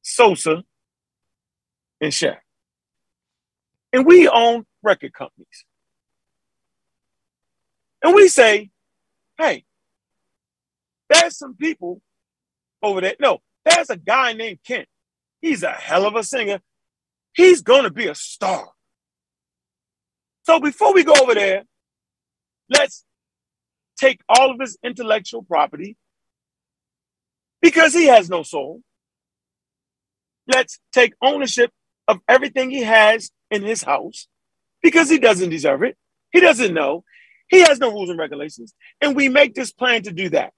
Sosa, 0.03 0.65
and 2.01 2.13
Chef. 2.13 2.39
And 3.93 4.07
we 4.07 4.29
own 4.29 4.65
record 4.83 5.13
companies. 5.13 5.65
And 8.03 8.15
we 8.15 8.29
say, 8.29 8.71
hey, 9.39 9.65
there's 11.09 11.37
some 11.37 11.55
people 11.57 12.01
over 12.83 13.01
there. 13.01 13.17
No, 13.21 13.41
there's 13.65 13.91
a 13.91 13.97
guy 13.97 14.33
named 14.33 14.59
Kent. 14.67 14.89
He's 15.41 15.63
a 15.63 15.73
hell 15.73 16.07
of 16.07 16.17
a 16.17 16.25
singer. 16.25 16.61
He's 17.35 17.63
going 17.63 17.85
to 17.85 17.91
be 17.91 18.07
a 18.07 18.15
star. 18.15 18.69
So 20.45 20.61
before 20.61 20.93
we 20.93 21.05
go 21.05 21.15
over 21.21 21.35
there, 21.35 21.63
let's 22.69 23.05
take 23.97 24.21
all 24.29 24.51
of 24.51 24.61
his 24.61 24.77
intellectual 24.83 25.43
property 25.43 25.97
because 27.61 27.95
he 27.95 28.07
has 28.07 28.29
no 28.29 28.43
soul. 28.43 28.83
Let's 30.53 30.81
take 30.93 31.15
ownership 31.23 31.71
of 32.09 32.19
everything 32.29 32.71
he 32.71 32.83
has 32.83 33.31
in 33.51 33.63
his 33.63 33.83
house 33.83 34.27
because 34.83 35.09
he 35.09 35.19
doesn't 35.19 35.51
deserve 35.51 35.85
it. 35.85 35.97
He 36.33 36.41
doesn't 36.41 36.75
know. 36.75 37.05
He 37.53 37.61
has 37.61 37.79
no 37.79 37.93
rules 37.93 38.09
and 38.09 38.19
regulations. 38.19 38.75
And 39.03 39.15
we 39.15 39.29
make 39.29 39.55
this 39.55 39.73
plan 39.73 40.03
to 40.05 40.11
do 40.11 40.31
that. 40.31 40.55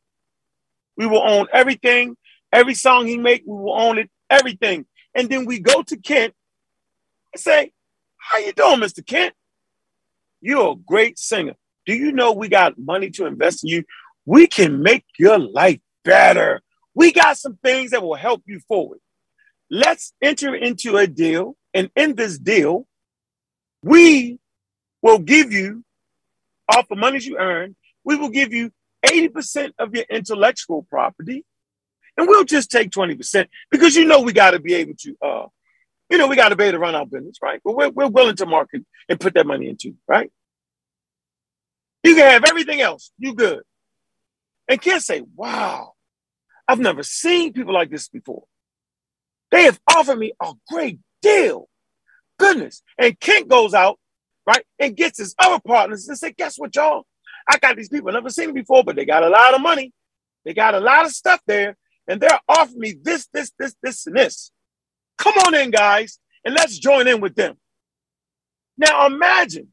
We 0.97 1.07
will 1.07 1.29
own 1.29 1.49
everything, 1.53 2.17
every 2.53 2.75
song 2.75 3.09
he 3.09 3.19
make, 3.19 3.43
we 3.45 3.53
will 3.53 3.75
own 3.77 3.99
it, 3.99 4.11
everything. 4.31 4.87
And 5.13 5.29
then 5.29 5.45
we 5.45 5.59
go 5.59 5.83
to 5.83 5.97
Kent 5.97 6.35
and 7.33 7.41
say, 7.41 7.73
How 8.17 8.39
you 8.39 8.53
doing, 8.53 8.79
Mr. 8.79 9.05
Kent? 9.05 9.35
You're 10.41 10.75
a 10.75 10.77
great 10.77 11.19
singer. 11.19 11.55
Do 11.85 11.95
you 11.95 12.13
know 12.13 12.31
we 12.31 12.49
got 12.49 12.79
money 12.79 13.11
to 13.11 13.27
invest 13.27 13.65
in 13.65 13.71
you? 13.71 13.85
We 14.25 14.47
can 14.47 14.81
make 14.81 15.05
your 15.19 15.39
life 15.39 15.81
better. 16.05 16.63
We 16.95 17.11
got 17.11 17.39
some 17.39 17.59
things 17.61 17.91
that 17.91 18.05
will 18.05 18.15
help 18.15 18.45
you 18.47 18.61
forward. 18.69 19.01
Let's 19.69 20.13
enter 20.23 20.55
into 20.55 20.97
a 20.97 21.09
deal. 21.09 21.57
And 21.75 21.91
in 21.97 22.15
this 22.15 22.39
deal, 22.39 22.87
we 23.83 24.39
will 25.03 25.19
give 25.19 25.53
you, 25.53 25.85
off 26.69 26.89
the 26.89 26.97
monies 26.97 27.27
you 27.27 27.39
earn, 27.39 27.77
we 28.05 28.17
will 28.17 28.31
give 28.31 28.53
you 28.53 28.71
80% 29.05 29.73
of 29.79 29.95
your 29.95 30.05
intellectual 30.11 30.83
property. 30.85 31.45
And 32.17 32.29
we'll 32.29 32.45
just 32.45 32.71
take 32.71 32.91
20% 32.91 33.49
because 33.71 33.97
you 33.97 34.05
know 34.05 34.21
we 34.21 34.33
got 34.33 34.53
to 34.53 34.61
be 34.61 34.75
able 34.75 34.95
to, 35.01 35.17
uh, 35.21 35.47
you 36.09 36.19
know, 36.19 36.29
we 36.29 36.37
got 36.37 36.51
to 36.51 36.57
be 36.57 36.65
able 36.65 36.73
to 36.73 36.79
run 36.79 36.95
our 36.95 37.07
business, 37.07 37.39
right? 37.43 37.61
But 37.65 37.75
we're, 37.75 37.91
we're 37.91 38.09
willing 38.09 38.37
to 38.37 38.47
market 38.47 38.85
and 39.09 39.19
put 39.19 39.35
that 39.35 39.47
money 39.47 39.69
into, 39.69 39.95
right? 40.07 40.31
You 42.05 42.15
can 42.15 42.31
have 42.31 42.45
everything 42.45 42.81
else. 42.81 43.11
You 43.19 43.35
good. 43.35 43.63
And 44.69 44.81
Ken 44.81 45.01
say, 45.01 45.23
wow, 45.35 45.93
I've 46.69 46.79
never 46.79 47.03
seen 47.03 47.53
people 47.53 47.75
like 47.75 47.91
this 47.91 48.09
before. 48.09 48.45
They 49.51 49.65
have 49.65 49.81
offered 49.95 50.19
me 50.19 50.33
a 50.41 50.53
great 50.71 50.99
deal. 51.23 51.69
Goodness. 52.39 52.83
And 52.99 53.19
Kent 53.19 53.49
goes 53.49 53.75
out, 53.75 53.99
right, 54.47 54.65
and 54.79 54.97
gets 54.97 55.19
his 55.19 55.35
other 55.39 55.61
partners 55.67 56.09
and 56.09 56.19
say, 56.19 56.33
guess 56.33 56.57
what, 56.59 56.75
y'all? 56.75 57.05
I 57.49 57.59
got 57.59 57.77
these 57.77 57.89
people, 57.89 58.13
never 58.13 58.31
seen 58.31 58.53
before, 58.53 58.85
but 58.85 58.97
they 58.97 59.05
got 59.05 59.23
a 59.23 59.29
lot 59.29 59.55
of 59.55 59.61
money. 59.61 59.93
They 60.45 60.55
got 60.55 60.75
a 60.75 60.81
lot 60.81 61.07
of 61.07 61.13
stuff 61.13 61.41
there, 61.47 61.77
and 62.07 62.21
they're 62.21 62.41
offering 62.49 62.81
me 62.81 62.95
this, 63.03 63.29
this, 63.33 63.53
this, 63.59 63.75
this, 63.83 64.07
and 64.07 64.17
this. 64.17 64.51
Come 65.19 65.35
on 65.47 65.55
in, 65.55 65.71
guys, 65.71 66.19
and 66.45 66.55
let's 66.55 66.79
join 66.79 67.09
in 67.09 67.21
with 67.21 67.35
them. 67.35 67.57
Now 68.77 69.07
imagine, 69.07 69.69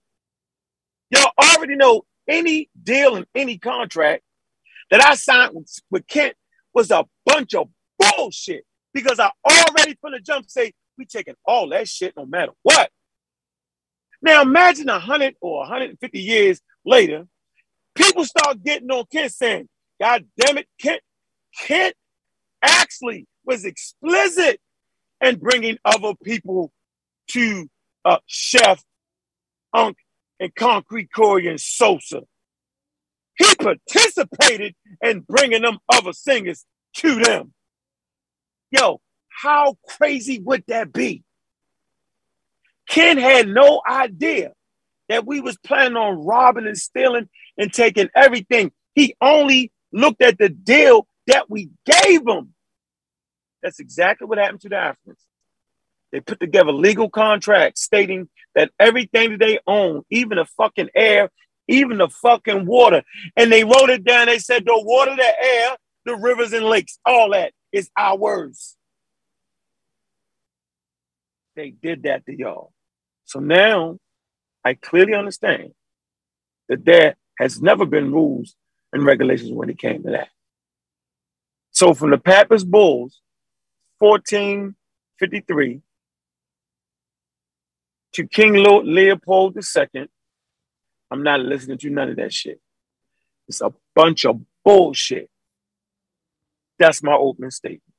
y'all 1.09 1.31
already 1.37 1.75
know 1.75 2.03
any 2.27 2.69
deal 2.81 3.15
and 3.15 3.25
any 3.35 3.57
contract 3.57 4.23
that 4.89 5.03
I 5.03 5.15
signed 5.15 5.55
with, 5.55 5.79
with 5.89 6.07
Kent 6.07 6.35
was 6.73 6.91
a 6.91 7.05
bunch 7.25 7.55
of 7.55 7.69
bullshit 7.97 8.65
because 8.93 9.19
I 9.19 9.31
already 9.45 9.97
from 9.99 10.11
the 10.11 10.19
jump 10.19 10.49
say 10.49 10.73
we 10.97 11.05
taking 11.05 11.35
all 11.45 11.69
that 11.69 11.87
shit 11.87 12.13
no 12.15 12.25
matter 12.25 12.51
what. 12.61 12.91
Now 14.21 14.41
imagine 14.41 14.89
a 14.89 14.99
hundred 14.99 15.35
or 15.41 15.59
150 15.59 16.19
years 16.19 16.61
later, 16.85 17.27
people 17.95 18.25
start 18.25 18.63
getting 18.63 18.89
on 18.91 19.05
Kent 19.11 19.31
saying, 19.33 19.69
God 19.99 20.25
damn 20.37 20.57
it, 20.57 20.67
Kent, 20.79 21.01
Kent 21.57 21.95
actually 22.61 23.27
was 23.45 23.65
explicit 23.65 24.59
in 25.21 25.37
bringing 25.37 25.77
other 25.85 26.13
people 26.23 26.71
to 27.29 27.67
uh, 28.05 28.17
Chef, 28.27 28.83
Unc, 29.73 29.97
and 30.39 30.53
Concrete 30.55 31.09
Corey 31.13 31.47
and 31.47 31.59
Sosa. 31.59 32.21
He 33.37 33.55
participated 33.55 34.75
in 35.01 35.21
bringing 35.21 35.61
them 35.63 35.79
other 35.91 36.13
singers 36.13 36.65
to 36.97 37.15
them. 37.15 37.53
Yo, 38.71 39.01
how 39.29 39.77
crazy 39.87 40.39
would 40.39 40.63
that 40.67 40.93
be? 40.93 41.23
Ken 42.89 43.17
had 43.17 43.47
no 43.47 43.81
idea 43.87 44.53
that 45.09 45.25
we 45.25 45.41
was 45.41 45.57
planning 45.57 45.97
on 45.97 46.25
robbing 46.25 46.67
and 46.67 46.77
stealing 46.77 47.29
and 47.57 47.73
taking 47.73 48.09
everything. 48.15 48.71
He 48.95 49.15
only 49.21 49.71
looked 49.91 50.21
at 50.21 50.37
the 50.37 50.49
deal 50.49 51.07
that 51.27 51.49
we 51.49 51.69
gave 51.85 52.21
him. 52.27 52.53
That's 53.61 53.79
exactly 53.79 54.27
what 54.27 54.37
happened 54.37 54.61
to 54.61 54.69
the 54.69 54.77
Africans. 54.77 55.19
They 56.11 56.19
put 56.19 56.39
together 56.39 56.71
legal 56.71 57.09
contracts 57.09 57.81
stating 57.81 58.29
that 58.55 58.71
everything 58.79 59.31
that 59.31 59.39
they 59.39 59.59
own, 59.65 60.03
even 60.09 60.37
the 60.37 60.45
fucking 60.45 60.89
air, 60.95 61.29
even 61.67 61.99
the 61.99 62.09
fucking 62.09 62.65
water, 62.65 63.03
and 63.37 63.51
they 63.51 63.63
wrote 63.63 63.89
it 63.89 64.03
down. 64.03 64.27
They 64.27 64.39
said 64.39 64.65
the 64.65 64.81
water, 64.83 65.15
the 65.15 65.43
air, 65.43 65.77
the 66.05 66.15
rivers 66.15 66.53
and 66.53 66.65
lakes, 66.65 66.99
all 67.05 67.31
that 67.31 67.53
is 67.71 67.89
ours. 67.97 68.75
They 71.61 71.69
did 71.69 72.01
that 72.03 72.25
to 72.25 72.35
y'all. 72.35 72.73
So 73.25 73.39
now 73.39 73.99
I 74.65 74.73
clearly 74.73 75.13
understand 75.13 75.73
that 76.69 76.83
there 76.85 77.17
has 77.37 77.61
never 77.61 77.85
been 77.85 78.11
rules 78.11 78.55
and 78.91 79.05
regulations 79.05 79.51
when 79.51 79.69
it 79.69 79.77
came 79.77 80.01
to 80.01 80.09
that. 80.09 80.29
So 81.69 81.93
from 81.93 82.09
the 82.09 82.17
Papist 82.17 82.67
Bulls, 82.71 83.21
1453 83.99 85.81
to 88.13 88.27
King 88.27 88.53
Leopold 88.53 89.55
II, 89.55 90.07
I'm 91.11 91.21
not 91.21 91.41
listening 91.41 91.77
to 91.77 91.91
none 91.91 92.09
of 92.09 92.15
that 92.15 92.33
shit. 92.33 92.59
It's 93.47 93.61
a 93.61 93.71
bunch 93.93 94.25
of 94.25 94.41
bullshit. 94.65 95.29
That's 96.79 97.03
my 97.03 97.13
opening 97.13 97.51
statement. 97.51 97.90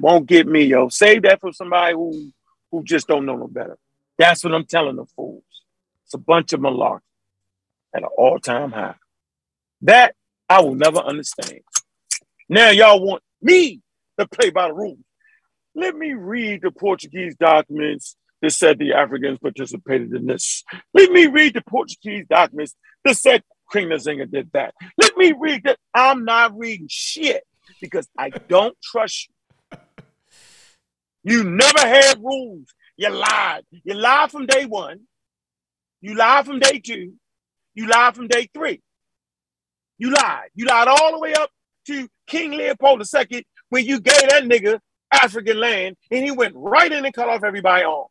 Won't 0.00 0.26
get 0.26 0.46
me, 0.46 0.64
yo. 0.64 0.88
Save 0.88 1.22
that 1.22 1.40
for 1.40 1.52
somebody 1.52 1.94
who 1.94 2.32
who 2.70 2.82
just 2.82 3.06
don't 3.06 3.26
know 3.26 3.36
no 3.36 3.48
better. 3.48 3.78
That's 4.18 4.44
what 4.44 4.54
I'm 4.54 4.64
telling 4.66 4.96
the 4.96 5.06
fools. 5.16 5.44
It's 6.04 6.14
a 6.14 6.18
bunch 6.18 6.52
of 6.52 6.60
malarkey 6.60 7.00
at 7.94 8.02
an 8.02 8.08
all-time 8.16 8.72
high. 8.72 8.96
That 9.82 10.14
I 10.48 10.60
will 10.60 10.74
never 10.74 10.98
understand. 10.98 11.60
Now 12.48 12.70
y'all 12.70 13.04
want 13.04 13.22
me 13.42 13.80
to 14.18 14.26
play 14.26 14.50
by 14.50 14.68
the 14.68 14.74
rules. 14.74 14.98
Let 15.74 15.94
me 15.96 16.12
read 16.14 16.62
the 16.62 16.70
Portuguese 16.70 17.36
documents 17.36 18.16
that 18.42 18.50
said 18.52 18.78
the 18.78 18.94
Africans 18.94 19.38
participated 19.38 20.12
in 20.12 20.26
this. 20.26 20.64
Let 20.94 21.10
me 21.10 21.26
read 21.26 21.54
the 21.54 21.62
Portuguese 21.62 22.26
documents 22.28 22.74
that 23.04 23.16
said 23.16 23.42
Nzinga 23.72 24.30
did 24.30 24.50
that. 24.52 24.74
Let 24.96 25.16
me 25.16 25.34
read 25.38 25.64
that. 25.64 25.78
I'm 25.92 26.24
not 26.24 26.56
reading 26.56 26.88
shit 26.88 27.42
because 27.80 28.08
I 28.18 28.32
don't 28.48 28.76
trust 28.82 29.28
you. 29.28 29.34
You 31.26 31.44
never 31.44 31.80
had 31.80 32.22
rules. 32.24 32.68
You 32.98 33.10
lied. 33.10 33.64
You 33.84 33.94
lied 33.94 34.32
from 34.32 34.46
day 34.46 34.66
one. 34.66 35.02
You 36.02 36.16
lied 36.16 36.46
from 36.46 36.60
day 36.60 36.80
two. 36.80 37.14
You 37.74 37.88
lied 37.88 38.16
from 38.16 38.28
day 38.28 38.48
three. 38.54 38.82
You 39.98 40.12
lied. 40.12 40.50
You 40.54 40.66
lied 40.66 40.88
all 40.88 41.12
the 41.12 41.20
way 41.20 41.34
up 41.34 41.50
to 41.88 42.08
King 42.28 42.52
Leopold 42.52 43.02
II 43.32 43.46
when 43.70 43.86
you 43.86 44.00
gave 44.00 44.28
that 44.30 44.44
nigga 44.44 44.80
African 45.12 45.60
land 45.60 45.96
and 46.10 46.24
he 46.24 46.32
went 46.32 46.54
right 46.56 46.92
in 46.92 47.04
and 47.04 47.14
cut 47.14 47.28
off 47.28 47.44
everybody 47.44 47.84
arm. 47.84 48.06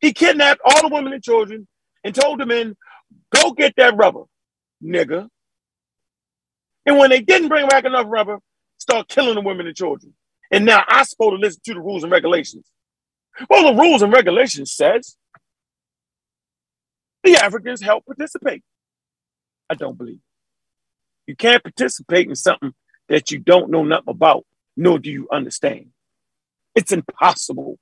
He 0.00 0.12
kidnapped 0.14 0.62
all 0.64 0.82
the 0.88 0.94
women 0.94 1.12
and 1.14 1.22
children 1.24 1.68
and 2.04 2.14
told 2.14 2.40
the 2.40 2.46
men, 2.46 2.76
go 3.34 3.52
get 3.52 3.74
that 3.76 3.96
rubber, 3.96 4.24
nigga. 4.84 5.28
And 6.86 6.98
when 6.98 7.10
they 7.10 7.20
didn't 7.22 7.48
bring 7.48 7.68
back 7.68 7.84
enough 7.84 8.06
rubber, 8.08 8.38
start 8.78 9.08
killing 9.08 9.36
the 9.36 9.42
women 9.42 9.66
and 9.66 9.76
children. 9.76 10.14
And 10.50 10.64
now 10.64 10.84
I'm 10.88 11.04
supposed 11.04 11.32
to 11.32 11.38
listen 11.38 11.60
to 11.64 11.74
the 11.74 11.80
rules 11.80 12.02
and 12.02 12.12
regulations. 12.12 12.66
Well, 13.48 13.72
the 13.72 13.80
rules 13.80 14.02
and 14.02 14.12
regulations 14.12 14.72
says 14.72 15.16
the 17.22 17.36
Africans 17.36 17.80
help 17.80 18.04
participate. 18.06 18.62
I 19.68 19.74
don't 19.74 19.96
believe. 19.96 20.20
You 21.26 21.36
can't 21.36 21.62
participate 21.62 22.28
in 22.28 22.34
something 22.34 22.74
that 23.08 23.30
you 23.30 23.38
don't 23.38 23.70
know 23.70 23.84
nothing 23.84 24.08
about, 24.08 24.44
nor 24.76 24.98
do 24.98 25.10
you 25.10 25.28
understand. 25.30 25.90
It's 26.74 26.90
impossible. 26.90 27.78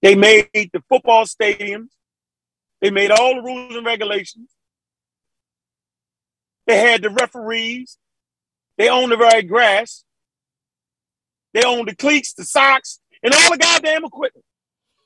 They 0.00 0.14
made 0.14 0.48
the 0.54 0.82
football 0.88 1.26
stadiums. 1.26 1.88
They 2.80 2.90
made 2.90 3.10
all 3.10 3.34
the 3.34 3.42
rules 3.42 3.76
and 3.76 3.84
regulations. 3.84 4.50
They 6.66 6.78
had 6.78 7.02
the 7.02 7.10
referees. 7.10 7.98
They 8.78 8.88
owned 8.88 9.12
the 9.12 9.16
very 9.16 9.42
grass. 9.42 10.04
They 11.56 11.64
own 11.64 11.86
the 11.86 11.96
cleats, 11.96 12.34
the 12.34 12.44
socks, 12.44 13.00
and 13.22 13.32
all 13.32 13.50
the 13.50 13.56
goddamn 13.56 14.04
equipment. 14.04 14.44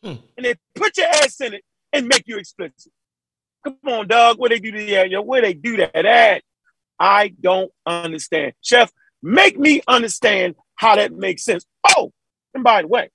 Hmm. 0.03 0.15
And 0.37 0.45
they 0.45 0.55
put 0.75 0.97
your 0.97 1.07
ass 1.07 1.41
in 1.41 1.55
it 1.55 1.63
and 1.93 2.09
make 2.09 2.25
you 2.27 2.39
explicit. 2.39 2.91
Come 3.63 3.77
on, 3.87 4.09
dog. 4.09 4.41
Where 4.41 4.49
they 4.49 4.59
do 4.59 4.73
that? 4.73 5.11
Yo, 5.11 5.23
where 5.23 5.43
they 5.43 5.55
do 5.55 5.77
that 5.77 5.95
at? 5.95 6.43
I 6.99 7.29
don't 7.41 7.71
understand. 7.87 8.55
Chef, 8.63 8.91
make 9.23 9.61
me 9.61 9.81
understand 9.87 10.57
how 10.75 10.97
that 10.97 11.13
makes 11.13 11.45
sense. 11.45 11.65
Oh, 11.97 12.13
and 12.53 12.65
by 12.65 12.83
the 12.83 12.89
way, 12.89 13.11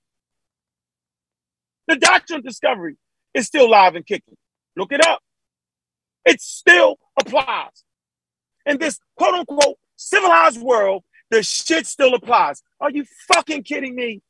the 1.88 1.96
doctrine 1.96 2.38
of 2.38 2.44
discovery 2.44 2.96
is 3.34 3.46
still 3.46 3.68
live 3.68 3.96
and 3.96 4.06
kicking. 4.06 4.38
Look 4.76 4.92
it 4.92 5.06
up. 5.06 5.20
It 6.24 6.40
still 6.40 6.96
applies. 7.20 7.84
In 8.64 8.78
this 8.78 8.98
quote 9.14 9.34
unquote 9.34 9.76
civilized 9.96 10.62
world, 10.62 11.04
the 11.30 11.42
shit 11.42 11.86
still 11.86 12.14
applies. 12.14 12.62
Are 12.80 12.90
you 12.90 13.04
fucking 13.32 13.64
kidding 13.64 13.94
me? 13.94 14.22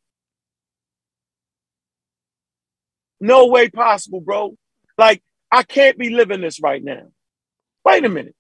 No 3.21 3.47
way 3.47 3.69
possible, 3.69 4.21
bro. 4.21 4.57
Like, 4.99 5.23
I 5.51 5.63
can't 5.63 5.99
be 5.99 6.11
living 6.11 6.41
this 6.41 6.61
right 6.61 6.83
now. 6.83 7.09
Wait 7.85 8.05
a 8.05 8.09
minute. 8.09 8.35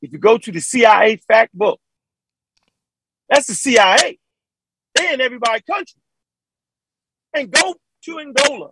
If 0.00 0.12
you 0.12 0.18
go 0.18 0.38
to 0.38 0.52
the 0.52 0.60
CIA 0.60 1.16
fact 1.28 1.56
book, 1.56 1.80
that's 3.28 3.46
the 3.46 3.54
CIA. 3.54 4.18
They 4.94 5.14
in 5.14 5.20
everybody's 5.20 5.62
country. 5.62 6.00
And 7.34 7.50
go 7.50 7.76
to 8.04 8.18
Angola. 8.18 8.70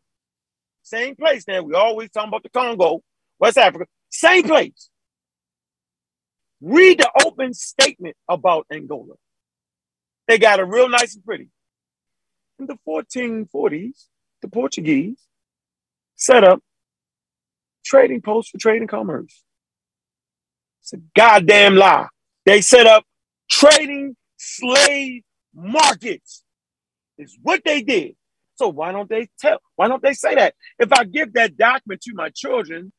Same 0.83 1.17
place 1.17 1.47
now. 1.49 1.63
We 1.63 1.75
always 1.75 2.11
talking 2.11 2.29
about 2.29 2.43
the 2.43 2.51
Congo, 2.51 3.01
West 3.39 3.57
Africa. 3.57 3.87
Same 4.11 4.43
place. 4.43 4.90
Read 6.61 6.99
the 6.99 7.11
open 7.25 7.55
statement 7.55 8.17
about 8.29 8.67
Angola. 8.73 9.15
They 10.29 10.39
got 10.39 10.61
it 10.61 10.65
real 10.65 10.89
nice 10.89 11.15
and 11.15 11.25
pretty. 11.25 11.49
In 12.59 12.67
the 12.67 12.77
1440s, 12.87 14.07
the 14.43 14.49
Portuguese 14.49 15.21
set 16.17 16.45
up 16.45 16.61
trading 17.85 18.21
posts 18.21 18.51
for 18.51 18.59
trade 18.59 18.81
and 18.81 18.89
commerce. 18.89 19.43
It's 20.83 20.93
a 20.93 20.99
goddamn 21.17 21.77
lie. 21.77 22.09
They 22.45 22.61
set 22.61 22.87
up 22.87 23.05
trading 23.51 24.17
slave 24.37 25.23
markets. 25.55 26.45
Is 27.19 27.39
what 27.43 27.63
they 27.65 27.83
did. 27.83 28.17
So 28.55 28.69
why 28.69 28.93
don't 28.93 29.09
they 29.09 29.29
tell? 29.39 29.59
Why 29.77 29.89
don't 29.89 30.03
they 30.03 30.15
say 30.15 30.35
that? 30.35 30.55
If 30.79 30.93
I 30.93 31.05
give 31.05 31.33
that 31.35 31.57
document 31.57 32.01
to 32.03 32.13
my 32.15 32.31
children, 32.31 32.93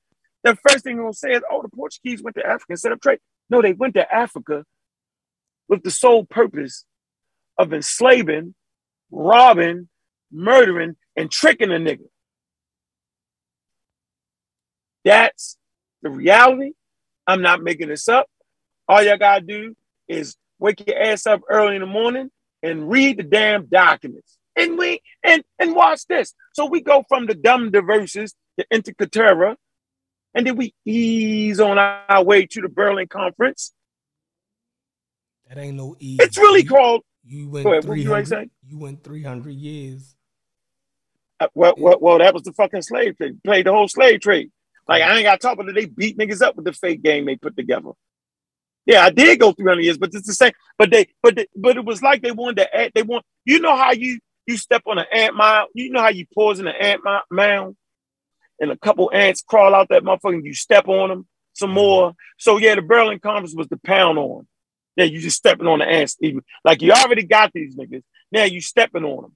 the 0.43 0.55
first 0.67 0.83
thing 0.83 0.97
they'll 0.97 1.13
say 1.13 1.33
is, 1.33 1.43
"Oh, 1.49 1.61
the 1.61 1.69
Portuguese 1.69 2.21
went 2.21 2.35
to 2.35 2.45
Africa 2.45 2.65
and 2.69 2.79
set 2.79 2.91
up 2.91 3.01
trade." 3.01 3.19
No, 3.51 3.61
they 3.61 3.73
went 3.73 3.95
to 3.95 4.11
Africa 4.11 4.63
with 5.67 5.83
the 5.83 5.91
sole 5.91 6.25
purpose 6.25 6.85
of 7.57 7.73
enslaving, 7.73 8.55
robbing, 9.11 9.89
murdering, 10.31 10.95
and 11.17 11.29
tricking 11.29 11.69
a 11.69 11.75
nigga. 11.75 12.07
That's 15.03 15.57
the 16.01 16.09
reality. 16.09 16.71
I'm 17.27 17.41
not 17.41 17.61
making 17.61 17.89
this 17.89 18.07
up. 18.07 18.27
All 18.87 19.03
y'all 19.03 19.17
gotta 19.17 19.41
do 19.41 19.75
is 20.07 20.37
wake 20.57 20.87
your 20.87 20.97
ass 20.97 21.27
up 21.27 21.41
early 21.49 21.75
in 21.75 21.81
the 21.81 21.87
morning 21.87 22.31
and 22.63 22.89
read 22.89 23.17
the 23.17 23.23
damn 23.23 23.65
documents. 23.65 24.37
And 24.55 24.77
we 24.77 25.01
and 25.23 25.43
and 25.59 25.75
watch 25.75 26.07
this. 26.07 26.33
So 26.53 26.65
we 26.65 26.81
go 26.81 27.03
from 27.07 27.25
the 27.25 27.35
Dum 27.35 27.71
Diversas 27.71 28.33
to 28.59 28.65
Inter 28.71 28.93
Caetera, 28.93 29.57
and 30.33 30.45
then 30.45 30.55
we 30.55 30.73
ease 30.85 31.59
on 31.59 31.77
our 31.77 32.23
way 32.23 32.45
to 32.45 32.61
the 32.61 32.69
Berlin 32.69 33.07
Conference. 33.07 33.73
That 35.47 35.57
ain't 35.57 35.77
no 35.77 35.95
easy. 35.99 36.23
It's 36.23 36.37
really 36.37 36.63
you, 36.63 36.69
called. 36.69 37.01
You 37.25 37.49
went 37.49 37.65
ahead, 37.67 37.85
what 37.85 37.97
you 37.97 38.15
ain't 38.15 38.27
hundred. 38.27 38.27
say? 38.27 38.49
You 38.67 38.77
went 38.79 39.03
three 39.03 39.23
hundred 39.23 39.55
years. 39.55 40.15
uh, 41.39 41.47
Well, 41.53 41.73
well, 41.77 41.97
well, 41.99 42.17
that 42.19 42.33
was 42.33 42.43
the 42.43 42.53
fucking 42.53 42.81
slave 42.83 43.17
trade. 43.17 43.43
Played 43.43 43.65
the 43.65 43.71
whole 43.73 43.87
slave 43.87 44.21
trade. 44.21 44.49
Like 44.87 45.01
I 45.03 45.15
ain't 45.15 45.23
got 45.23 45.39
to 45.39 45.47
talk 45.47 45.53
about 45.53 45.69
it. 45.69 45.75
They 45.75 45.85
beat 45.85 46.17
niggas 46.17 46.41
up 46.41 46.55
with 46.55 46.65
the 46.65 46.73
fake 46.73 47.03
game 47.03 47.25
they 47.25 47.35
put 47.35 47.55
together. 47.55 47.91
Yeah, 48.85 49.03
I 49.05 49.11
did 49.11 49.39
go 49.39 49.51
300 49.51 49.81
years, 49.81 49.97
but 49.97 50.09
it's 50.13 50.25
the 50.25 50.33
same. 50.33 50.53
But 50.77 50.89
they, 50.89 51.07
but 51.21 51.35
they, 51.35 51.45
but 51.55 51.77
it 51.77 51.85
was 51.85 52.01
like 52.01 52.21
they 52.23 52.31
wanted 52.31 52.57
to 52.57 52.75
add. 52.75 52.91
They 52.95 53.03
want. 53.03 53.25
You 53.45 53.59
know 53.59 53.75
how 53.75 53.91
you 53.91 54.19
you 54.47 54.57
step 54.57 54.81
on 54.87 54.97
an 54.97 55.05
ant 55.13 55.35
mound. 55.35 55.69
You 55.75 55.91
know 55.91 56.01
how 56.01 56.09
you 56.09 56.25
pause 56.33 56.59
in 56.59 56.67
an 56.67 56.75
ant 56.79 57.01
mo- 57.03 57.21
mound, 57.29 57.75
and 58.61 58.71
a 58.71 58.77
couple 58.77 59.11
ants 59.13 59.41
crawl 59.41 59.75
out 59.75 59.89
that 59.89 60.03
motherfucker. 60.03 60.35
and 60.35 60.45
You 60.45 60.53
step 60.53 60.87
on 60.87 61.09
them 61.09 61.27
some 61.53 61.69
mm-hmm. 61.69 61.75
more. 61.75 62.15
So 62.37 62.57
yeah, 62.57 62.75
the 62.75 62.81
Berlin 62.81 63.19
Conference 63.19 63.55
was 63.55 63.67
the 63.67 63.77
pound 63.77 64.17
on. 64.17 64.47
Yeah, 64.95 65.05
you 65.05 65.19
just 65.19 65.37
stepping 65.37 65.67
on 65.67 65.79
the 65.79 65.85
ants. 65.85 66.17
Even 66.21 66.41
like 66.63 66.81
you 66.81 66.91
already 66.91 67.23
got 67.23 67.51
these 67.53 67.75
niggas. 67.75 68.03
Now 68.31 68.43
you 68.43 68.61
stepping 68.61 69.03
on 69.03 69.23
them. 69.23 69.35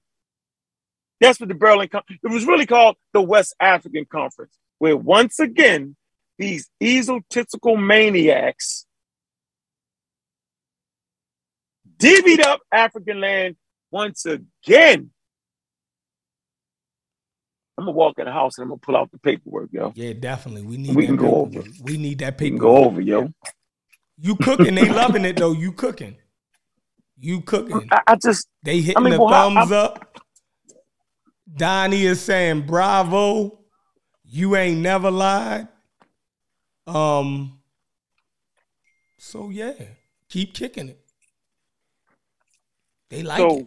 That's 1.20 1.40
what 1.40 1.48
the 1.48 1.54
Berlin. 1.54 1.88
Con- 1.88 2.02
it 2.08 2.28
was 2.28 2.46
really 2.46 2.66
called 2.66 2.96
the 3.12 3.22
West 3.22 3.54
African 3.58 4.04
Conference, 4.04 4.54
where 4.78 4.96
once 4.96 5.40
again 5.40 5.96
these 6.38 6.68
egotistical 6.82 7.76
maniacs 7.76 8.86
divvied 11.96 12.40
up 12.40 12.60
African 12.70 13.20
land 13.20 13.56
once 13.90 14.26
again. 14.26 15.10
I'm 17.78 17.84
gonna 17.84 17.92
walk 17.92 18.18
in 18.18 18.24
the 18.24 18.32
house 18.32 18.56
and 18.58 18.64
I'm 18.64 18.68
gonna 18.70 18.78
pull 18.78 18.96
out 18.96 19.10
the 19.12 19.18
paperwork, 19.18 19.68
yo. 19.72 19.92
Yeah, 19.94 20.14
definitely. 20.14 20.62
We 20.62 20.76
need. 20.78 20.96
We 20.96 21.02
that 21.02 21.08
can 21.08 21.16
go 21.16 21.34
over. 21.36 21.62
We 21.82 21.98
need 21.98 22.18
that 22.20 22.38
We 22.38 22.46
paper. 22.48 22.56
can 22.56 22.58
go 22.58 22.76
over, 22.76 23.00
yo. 23.00 23.32
You 24.18 24.36
cooking? 24.36 24.74
They 24.74 24.88
loving 24.88 25.24
it 25.24 25.36
though. 25.36 25.52
You 25.52 25.72
cooking? 25.72 26.16
You 27.18 27.42
cooking? 27.42 27.88
I, 27.90 28.02
I 28.06 28.16
just 28.16 28.48
They 28.62 28.80
hitting 28.80 29.04
mean, 29.04 29.12
the 29.12 29.18
well, 29.18 29.28
thumbs 29.28 29.70
up. 29.72 30.20
Donnie 31.54 32.04
is 32.04 32.20
saying 32.20 32.62
bravo. 32.66 33.60
You 34.24 34.56
ain't 34.56 34.80
never 34.80 35.10
lied. 35.10 35.68
Um. 36.86 37.60
So 39.18 39.50
yeah, 39.50 39.74
keep 40.28 40.54
kicking 40.54 40.88
it. 40.88 41.00
They 43.10 43.22
like 43.22 43.40
so 43.40 43.58
it. 43.58 43.66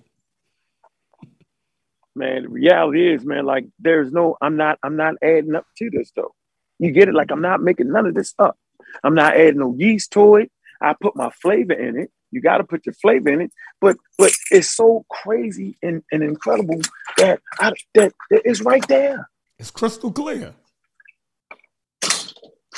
Man, 2.15 2.43
the 2.43 2.50
reality 2.50 3.13
is, 3.13 3.26
man, 3.26 3.45
like 3.45 3.65
there's 3.80 4.12
no, 4.12 4.38
I'm 4.41 4.58
not, 4.58 4.80
I'm 4.84 4.95
not 4.95 5.15
adding 5.22 5.56
up 5.56 5.65
to 5.78 5.89
this 5.89 6.12
though. 6.15 6.34
You 6.80 6.91
get 6.91 7.10
it? 7.10 7.15
Like 7.15 7.32
I'm 7.32 7.41
not 7.41 7.62
making 7.62 7.91
none 7.91 8.06
of 8.06 8.13
this 8.13 8.34
up. 8.39 8.58
I'm 9.04 9.15
not 9.15 9.36
adding 9.36 9.60
no 9.60 9.76
yeast 9.78 10.12
to 10.13 10.38
it. 10.38 10.52
I 10.82 10.95
put 11.00 11.15
my 11.15 11.30
flavor 11.30 11.74
in 11.74 11.98
it. 11.98 12.12
You 12.32 12.41
got 12.41 12.58
to 12.58 12.63
put 12.63 12.86
your 12.86 12.93
flavor 12.93 13.30
in 13.30 13.41
it. 13.41 13.52
But 13.82 13.98
but 14.17 14.32
it's 14.52 14.72
so 14.72 15.06
crazy 15.10 15.78
and, 15.82 16.04
and 16.12 16.24
incredible 16.24 16.80
that 17.17 17.41
I, 17.60 17.74
that 17.95 18.13
that 18.30 18.41
it's 18.45 18.62
right 18.62 18.88
there. 18.88 19.30
It's 19.58 19.72
crystal 19.72 20.12
clear. 20.12 20.54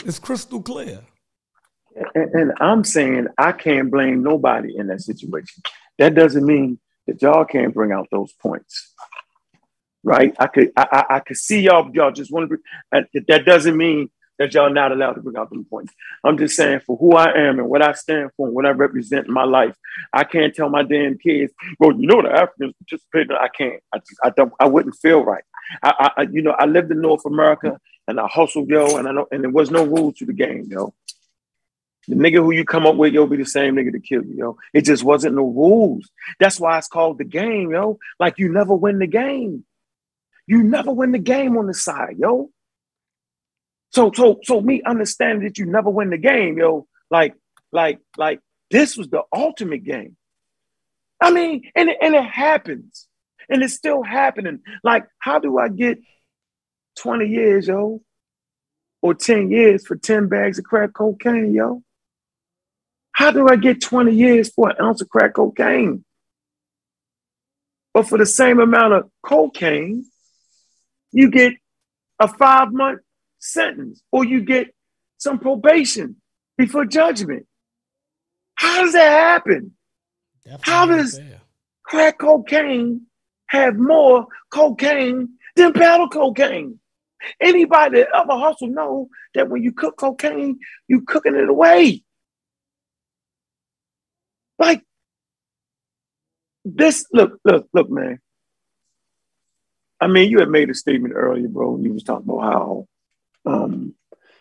It's 0.05 0.19
crystal 0.19 0.61
clear. 0.61 1.01
And, 2.15 2.31
and 2.33 2.53
I'm 2.59 2.83
saying 2.83 3.27
I 3.37 3.51
can't 3.51 3.91
blame 3.91 4.23
nobody 4.23 4.75
in 4.77 4.87
that 4.87 5.01
situation. 5.01 5.61
That 5.99 6.15
doesn't 6.15 6.45
mean 6.45 6.79
that 7.07 7.21
y'all 7.21 7.45
can't 7.45 7.73
bring 7.73 7.91
out 7.91 8.07
those 8.11 8.31
points, 8.33 8.93
right? 10.03 10.33
I 10.39 10.47
could 10.47 10.71
I, 10.77 10.87
I, 10.91 11.15
I 11.15 11.19
could 11.19 11.37
see 11.37 11.61
y'all 11.61 11.89
y'all 11.93 12.11
just 12.11 12.31
want 12.31 12.49
to. 12.49 12.57
Bring, 12.91 13.05
that 13.27 13.45
doesn't 13.45 13.77
mean 13.77 14.09
that 14.39 14.53
y'all 14.53 14.73
not 14.73 14.91
allowed 14.91 15.13
to 15.13 15.21
bring 15.21 15.37
out 15.37 15.49
them 15.51 15.65
points. 15.65 15.93
I'm 16.23 16.37
just 16.37 16.55
saying 16.55 16.79
for 16.79 16.97
who 16.97 17.15
I 17.15 17.31
am 17.31 17.59
and 17.59 17.69
what 17.69 17.83
I 17.83 17.93
stand 17.93 18.31
for 18.35 18.47
and 18.47 18.55
what 18.55 18.65
I 18.65 18.69
represent 18.71 19.27
in 19.27 19.33
my 19.33 19.43
life. 19.43 19.75
I 20.11 20.23
can't 20.23 20.55
tell 20.55 20.69
my 20.69 20.81
damn 20.81 21.17
kids, 21.19 21.53
well, 21.79 21.91
you 21.91 22.07
know 22.07 22.21
the 22.23 22.31
Africans 22.31 22.73
participated. 22.79 23.31
I 23.33 23.49
can't. 23.49 23.81
I 23.93 23.99
just, 23.99 24.19
I 24.23 24.29
don't. 24.31 24.51
I 24.59 24.65
wouldn't 24.67 24.95
feel 24.95 25.23
right. 25.23 25.43
I, 25.83 25.93
I 26.17 26.21
I- 26.21 26.27
you 26.31 26.41
know 26.41 26.51
I 26.57 26.65
lived 26.65 26.91
in 26.91 27.01
North 27.01 27.25
America 27.25 27.79
and 28.07 28.19
I 28.19 28.27
hustled 28.27 28.67
yo 28.69 28.97
and 28.97 29.07
I 29.07 29.11
know 29.11 29.27
and 29.31 29.43
there 29.43 29.51
was 29.51 29.69
no 29.71 29.85
rules 29.85 30.15
to 30.15 30.25
the 30.25 30.33
game 30.33 30.67
yo. 30.69 30.93
The 32.07 32.15
nigga 32.15 32.37
who 32.37 32.51
you 32.51 32.65
come 32.65 32.87
up 32.87 32.95
with, 32.95 33.13
yo, 33.13 33.27
be 33.27 33.37
the 33.37 33.45
same 33.45 33.75
nigga 33.75 33.91
to 33.91 33.99
kill 33.99 34.25
you, 34.25 34.33
yo. 34.35 34.57
It 34.73 34.85
just 34.85 35.03
wasn't 35.03 35.35
no 35.35 35.43
rules. 35.45 36.09
That's 36.39 36.59
why 36.59 36.79
it's 36.79 36.87
called 36.87 37.19
the 37.19 37.23
game, 37.25 37.71
yo. 37.71 37.99
Like 38.19 38.39
you 38.39 38.51
never 38.51 38.73
win 38.73 38.97
the 38.97 39.07
game. 39.07 39.63
You 40.51 40.63
never 40.63 40.91
win 40.91 41.13
the 41.13 41.17
game 41.17 41.55
on 41.55 41.67
the 41.67 41.73
side, 41.73 42.17
yo. 42.19 42.49
So, 43.91 44.11
so, 44.13 44.41
so 44.43 44.59
me 44.59 44.81
understanding 44.85 45.47
that 45.47 45.57
you 45.57 45.65
never 45.65 45.89
win 45.89 46.09
the 46.09 46.17
game, 46.17 46.57
yo. 46.57 46.87
Like, 47.09 47.35
like, 47.71 47.99
like 48.17 48.41
this 48.69 48.97
was 48.97 49.07
the 49.07 49.21
ultimate 49.33 49.85
game. 49.85 50.17
I 51.21 51.31
mean, 51.31 51.71
and 51.73 51.87
it, 51.87 51.99
and 52.01 52.15
it 52.15 52.25
happens, 52.25 53.07
and 53.49 53.63
it's 53.63 53.75
still 53.75 54.03
happening. 54.03 54.59
Like, 54.83 55.05
how 55.19 55.39
do 55.39 55.57
I 55.57 55.69
get 55.69 55.99
twenty 56.99 57.29
years, 57.29 57.67
yo, 57.67 58.01
or 59.01 59.13
ten 59.13 59.51
years 59.51 59.87
for 59.87 59.95
ten 59.95 60.27
bags 60.27 60.59
of 60.59 60.65
crack 60.65 60.91
cocaine, 60.93 61.53
yo? 61.53 61.81
How 63.13 63.31
do 63.31 63.47
I 63.47 63.55
get 63.55 63.79
20 63.81 64.13
years 64.13 64.51
for 64.51 64.69
an 64.69 64.75
ounce 64.81 65.01
of 65.01 65.07
crack 65.07 65.35
cocaine? 65.35 66.03
But 67.93 68.09
for 68.09 68.17
the 68.17 68.25
same 68.25 68.59
amount 68.59 68.93
of 68.93 69.09
cocaine, 69.23 70.10
you 71.11 71.29
get 71.29 71.53
a 72.19 72.27
five 72.27 72.71
month 72.71 72.99
sentence 73.39 74.01
or 74.11 74.23
you 74.25 74.41
get 74.41 74.73
some 75.17 75.39
probation 75.39 76.15
before 76.57 76.85
judgment. 76.85 77.45
How 78.55 78.83
does 78.83 78.93
that 78.93 79.09
happen? 79.11 79.71
Definitely 80.43 80.71
How 80.73 80.85
does- 80.85 81.17
fair. 81.17 81.37
Crack 81.83 82.19
cocaine 82.19 83.07
have 83.47 83.75
more 83.75 84.27
cocaine 84.49 85.29
than 85.57 85.73
powder 85.73 86.07
cocaine. 86.07 86.79
Anybody 87.41 87.99
that 87.99 88.07
ever 88.15 88.39
hustle 88.39 88.69
know 88.69 89.09
that 89.33 89.49
when 89.49 89.61
you 89.61 89.73
cook 89.73 89.97
cocaine, 89.97 90.57
you 90.87 91.01
cooking 91.01 91.35
it 91.35 91.49
away. 91.49 92.01
Like 94.57 94.83
this, 96.63 97.05
look, 97.11 97.39
look, 97.43 97.67
look, 97.73 97.89
man. 97.89 98.19
I 100.01 100.07
mean, 100.07 100.31
you 100.31 100.39
had 100.39 100.49
made 100.49 100.69
a 100.71 100.73
statement 100.73 101.13
earlier, 101.15 101.47
bro. 101.47 101.77
You 101.77 101.93
was 101.93 102.03
talking 102.03 102.27
about 102.27 102.41
how, 102.41 102.87
um, 103.45 103.93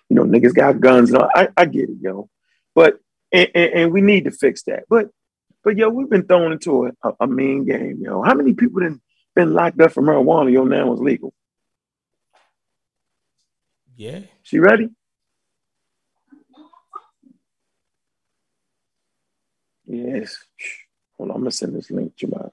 you 0.08 0.16
know, 0.16 0.24
niggas 0.24 0.54
got 0.54 0.80
guns. 0.80 1.10
And 1.10 1.22
all. 1.22 1.30
I, 1.34 1.48
I 1.54 1.66
get 1.66 1.90
it, 1.90 1.98
yo. 2.00 2.30
But 2.74 2.98
and, 3.30 3.48
and, 3.54 3.72
and 3.72 3.92
we 3.92 4.00
need 4.00 4.24
to 4.24 4.30
fix 4.30 4.62
that. 4.64 4.84
But 4.88 5.10
but 5.62 5.76
yo, 5.76 5.90
we've 5.90 6.08
been 6.08 6.26
thrown 6.26 6.52
into 6.52 6.86
a, 6.86 6.92
a, 7.04 7.12
a 7.20 7.26
mean 7.26 7.66
game, 7.66 7.98
yo. 8.00 8.22
How 8.22 8.34
many 8.34 8.54
people 8.54 8.80
been 8.80 9.02
been 9.36 9.52
locked 9.52 9.80
up 9.80 9.92
for 9.92 10.02
marijuana? 10.02 10.50
Yo, 10.50 10.64
now 10.64 10.92
it's 10.92 11.02
legal. 11.02 11.34
Yeah. 13.96 14.20
She 14.42 14.58
ready? 14.58 14.88
Yes. 19.86 20.38
Hold 21.18 21.30
on, 21.30 21.36
I'm 21.36 21.42
gonna 21.42 21.50
send 21.50 21.74
this 21.74 21.90
link 21.90 22.16
to 22.16 22.28
my 22.28 22.48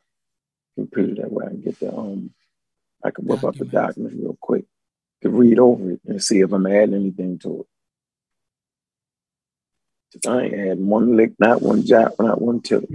computer 0.76 1.22
that 1.22 1.32
way 1.32 1.46
I 1.46 1.50
can 1.50 1.62
get 1.62 1.80
the 1.80 1.96
um 1.96 2.32
I 3.08 3.12
can 3.12 3.26
whip 3.26 3.44
up 3.46 3.56
the 3.56 3.64
Documents. 3.66 3.96
documents 3.96 4.16
real 4.22 4.38
quick 4.42 4.66
to 5.22 5.30
read 5.30 5.60
over 5.60 5.92
it 5.92 6.02
and 6.06 6.22
see 6.22 6.42
if 6.42 6.52
I'm 6.52 6.68
adding 6.68 6.94
anything 6.94 7.40
to 7.40 7.62
it. 7.62 7.68
'Cause 10.22 10.32
I 10.32 10.42
ain't 10.44 10.54
adding 10.54 10.88
one 10.88 11.16
lick, 11.16 11.34
not 11.40 11.62
one 11.62 11.84
jot, 11.84 12.14
not 12.20 12.42
one 12.42 12.62
tittle. 12.62 12.90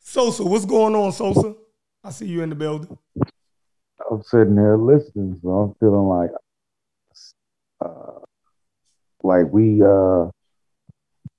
Sosa, 0.00 0.44
what's 0.44 0.64
going 0.64 0.94
on, 0.94 1.10
Sosa? 1.12 1.56
I 2.04 2.10
see 2.10 2.26
you 2.26 2.42
in 2.42 2.50
the 2.50 2.54
building. 2.54 2.96
I'm 4.10 4.22
sitting 4.22 4.54
there 4.54 4.76
listening, 4.76 5.38
so 5.42 5.48
I'm 5.50 5.74
feeling 5.74 6.06
like, 6.08 6.30
uh, 7.80 8.20
like 9.22 9.46
we 9.50 9.82
uh, 9.82 10.28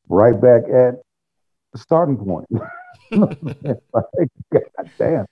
right 0.09 0.39
back 0.39 0.63
at 0.63 0.95
the 1.73 1.77
starting 1.77 2.17
point. 2.17 2.47
like, 3.11 4.29
God 4.51 4.91
damn. 4.97 5.25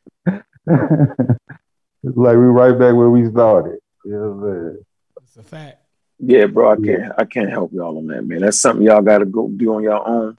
It's 2.05 2.17
like 2.17 2.35
we 2.35 2.45
right 2.45 2.77
back 2.77 2.95
where 2.95 3.09
we 3.09 3.29
started. 3.29 3.79
You 4.03 4.11
know 4.11 4.31
what 4.31 4.47
I'm 4.47 4.65
saying? 4.65 4.85
It's 5.23 5.37
a 5.37 5.43
fact. 5.43 5.77
Yeah, 6.19 6.45
bro, 6.47 6.73
I 6.73 6.75
can't 6.75 7.13
I 7.17 7.25
can't 7.25 7.49
help 7.49 7.71
y'all 7.73 7.97
on 7.97 8.07
that, 8.07 8.23
man. 8.23 8.41
That's 8.41 8.59
something 8.59 8.85
y'all 8.85 9.01
gotta 9.01 9.25
go 9.25 9.47
do 9.47 9.75
on 9.75 9.83
your 9.83 10.05
own. 10.07 10.37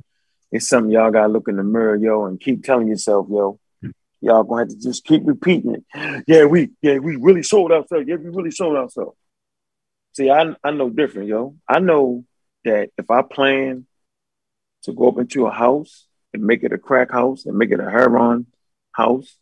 It's 0.53 0.69
something 0.69 0.93
y'all 0.93 1.11
gotta 1.11 1.33
look 1.33 1.49
in 1.49 1.57
the 1.57 1.65
mirror, 1.65 1.97
yo, 1.97 2.27
and 2.27 2.41
keep 2.41 2.65
telling 2.65 2.89
yourself, 2.89 3.27
yo. 3.31 3.59
Y'all 4.21 4.45
gonna 4.45 4.63
have 4.63 4.69
to 4.69 4.79
just 4.79 5.05
keep 5.05 5.23
repeating 5.25 5.75
it. 5.75 6.25
Yeah, 6.27 6.45
we 6.45 6.71
yeah, 6.81 6.99
we 6.99 7.17
really 7.17 7.43
sold 7.43 7.73
ourselves. 7.73 8.07
Yeah, 8.07 8.17
we 8.17 8.31
really 8.31 8.51
sold 8.51 8.77
ourselves. 8.77 9.17
See, 10.15 10.31
I 10.31 10.55
I 10.63 10.71
know 10.71 10.91
different, 10.91 11.29
yo. 11.29 11.57
I 11.69 11.81
know 11.81 12.25
that 12.65 12.91
if 12.97 13.11
I 13.11 13.23
plan 13.23 13.87
to 14.85 14.93
go 14.93 15.09
up 15.09 15.19
into 15.19 15.47
a 15.47 15.51
house 15.51 16.07
and 16.33 16.45
make 16.45 16.63
it 16.63 16.73
a 16.73 16.79
crack 16.79 17.11
house 17.11 17.47
and 17.47 17.59
make 17.59 17.71
it 17.71 17.81
a 17.81 17.91
heroin 17.91 18.47
house, 18.93 19.37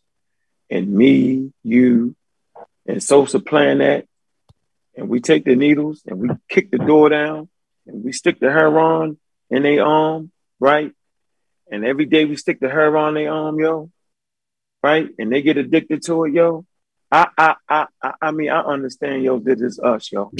and 0.69 0.91
me, 0.91 1.51
you, 1.63 2.15
and 2.85 3.01
Sosa 3.01 3.39
plan 3.39 3.79
that, 3.79 4.05
and 4.95 5.09
we 5.09 5.19
take 5.19 5.45
the 5.45 5.55
needles 5.55 6.03
and 6.05 6.19
we 6.19 6.29
kick 6.49 6.71
the 6.71 6.77
door 6.77 7.09
down 7.09 7.49
and 7.87 8.03
we 8.03 8.11
stick 8.11 8.39
the 8.39 8.51
heroin 8.51 9.17
in 9.49 9.63
their 9.63 9.85
arm, 9.85 10.31
right? 10.59 10.91
And 11.71 11.85
every 11.85 12.05
day 12.05 12.25
we 12.25 12.35
stick 12.35 12.59
the 12.59 12.69
heroin 12.69 13.17
in 13.17 13.23
their 13.23 13.33
arm, 13.33 13.59
yo, 13.59 13.89
right? 14.83 15.09
And 15.17 15.31
they 15.31 15.41
get 15.41 15.57
addicted 15.57 16.03
to 16.03 16.25
it, 16.25 16.33
yo. 16.33 16.65
I 17.11 17.27
I 17.37 17.55
I 17.69 17.85
I- 18.01 18.13
I 18.21 18.31
mean, 18.31 18.49
I 18.49 18.61
understand, 18.61 19.23
yo, 19.23 19.39
that 19.39 19.61
is 19.61 19.79
us, 19.79 20.11
yo. 20.11 20.31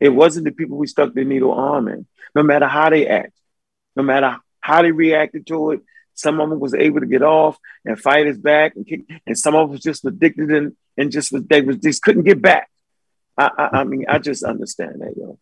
It 0.00 0.08
wasn't 0.10 0.44
the 0.44 0.52
people 0.52 0.76
we 0.76 0.86
stuck 0.86 1.14
the 1.14 1.24
needle 1.24 1.52
arm 1.52 1.88
in, 1.88 2.06
no 2.34 2.42
matter 2.42 2.66
how 2.66 2.90
they 2.90 3.06
act, 3.06 3.32
no 3.96 4.02
matter 4.02 4.38
how 4.60 4.82
they 4.82 4.92
reacted 4.92 5.46
to 5.46 5.70
it. 5.72 5.80
Some 6.14 6.40
of 6.40 6.50
them 6.50 6.60
was 6.60 6.74
able 6.74 7.00
to 7.00 7.06
get 7.06 7.22
off 7.22 7.58
and 7.84 7.98
fight 7.98 8.26
us 8.26 8.36
back, 8.36 8.76
and 8.76 8.86
kick, 8.86 9.02
and 9.26 9.38
some 9.38 9.54
of 9.54 9.68
them 9.68 9.70
was 9.70 9.80
just 9.80 10.04
addicted 10.04 10.50
and 10.50 10.76
and 10.96 11.10
just 11.10 11.34
they 11.48 11.60
was 11.60 11.78
just 11.78 12.02
couldn't 12.02 12.24
get 12.24 12.40
back. 12.40 12.70
I, 13.36 13.50
I, 13.58 13.68
I 13.80 13.84
mean, 13.84 14.06
I 14.08 14.18
just 14.18 14.44
understand 14.44 15.00
that, 15.00 15.14
yo. 15.16 15.38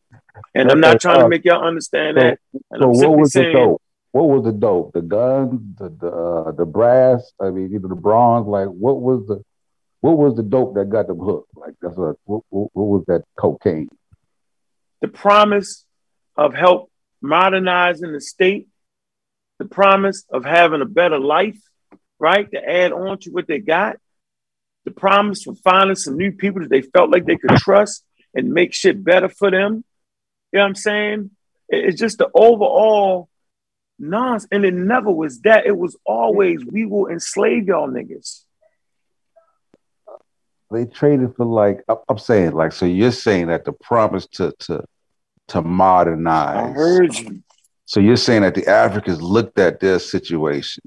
And 0.55 0.71
I'm 0.71 0.81
not 0.81 1.01
trying 1.01 1.21
to 1.21 1.29
make 1.29 1.45
y'all 1.45 1.63
understand 1.63 2.17
that. 2.17 2.39
And 2.71 2.81
So 2.81 2.89
what 2.89 3.19
was 3.19 3.33
the 3.33 3.53
dope? 3.53 3.83
What 4.13 4.29
was 4.29 4.45
the 4.45 4.53
dope? 4.53 4.93
The 4.93 5.03
gun, 5.03 5.75
the 5.79 5.89
the 5.89 6.09
uh, 6.09 6.53
the 6.53 6.67
brass. 6.67 7.33
I 7.41 7.51
mean, 7.51 7.75
either 7.75 7.89
the 7.89 7.95
bronze. 7.95 8.47
Like, 8.47 8.69
what 8.69 9.01
was 9.01 9.27
the 9.27 9.45
what 10.01 10.17
was 10.17 10.37
the 10.37 10.43
dope 10.43 10.75
that 10.75 10.89
got 10.89 11.07
them 11.07 11.19
hooked? 11.19 11.55
Like, 11.55 11.75
that's 11.83 11.97
what, 11.97 12.17
what 12.25 12.43
what 12.49 12.71
was 12.75 13.05
that 13.09 13.25
cocaine? 13.37 13.89
the 15.03 15.09
promise 15.09 15.85
of 16.37 16.55
help 16.55 16.91
modernizing 17.21 18.13
the 18.13 18.21
state, 18.21 18.69
the 19.63 19.69
promise 19.69 20.25
of 20.29 20.45
having 20.45 20.81
a 20.81 20.85
better 20.87 21.21
life, 21.21 21.61
right? 22.19 22.51
To 22.51 22.59
add 22.69 22.93
on 22.93 23.19
to 23.21 23.31
what 23.31 23.47
they 23.47 23.61
got, 23.61 23.97
the 24.85 24.91
promise 24.91 25.47
of 25.47 25.57
finding 25.61 25.95
some 25.95 26.17
new 26.17 26.33
people 26.33 26.63
that 26.63 26.71
they 26.71 26.83
felt 26.83 27.11
like 27.11 27.27
they 27.27 27.37
could 27.37 27.57
trust 27.59 28.05
and 28.35 28.53
make 28.53 28.75
shit 28.75 29.05
better 29.05 29.29
for 29.29 29.53
them. 29.53 29.85
You 30.51 30.59
know 30.59 30.63
what 30.63 30.67
I'm 30.67 30.75
saying? 30.75 31.31
It's 31.69 31.99
just 31.99 32.19
the 32.19 32.29
overall 32.35 33.29
nonsense. 34.01 34.49
And 34.51 34.65
it 34.65 34.75
never 34.75 35.13
was 35.13 35.41
that. 35.43 35.65
It 35.65 35.77
was 35.77 35.97
always, 36.05 36.65
we 36.65 36.85
will 36.85 37.07
enslave 37.07 37.69
y'all 37.69 37.89
niggas. 37.89 38.43
They 40.73 40.87
traded 40.87 41.37
for 41.37 41.45
like 41.45 41.85
I'm- 41.89 42.19
saying 42.19 42.53
like 42.53 42.73
so. 42.73 42.87
You're 42.87 43.13
saying 43.13 43.47
that 43.49 43.65
the 43.65 43.73
promise 43.73 44.27
to 44.39 44.53
to 44.61 44.83
to 45.49 45.63
modernize 45.63 46.71
I 46.71 46.73
heard 46.73 47.15
you. 47.15 47.43
So 47.85 48.01
you're 48.01 48.17
saying 48.17 48.43
that 48.43 48.55
the 48.55 48.69
Africans 48.69 49.21
looked 49.21 49.59
at 49.59 49.81
their 49.81 49.99
situation 49.99 50.83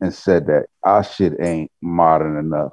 and 0.00 0.14
said 0.14 0.46
that 0.46 0.66
our 0.82 1.04
shit 1.04 1.34
ain't 1.40 1.70
modern 1.80 2.36
enough. 2.38 2.72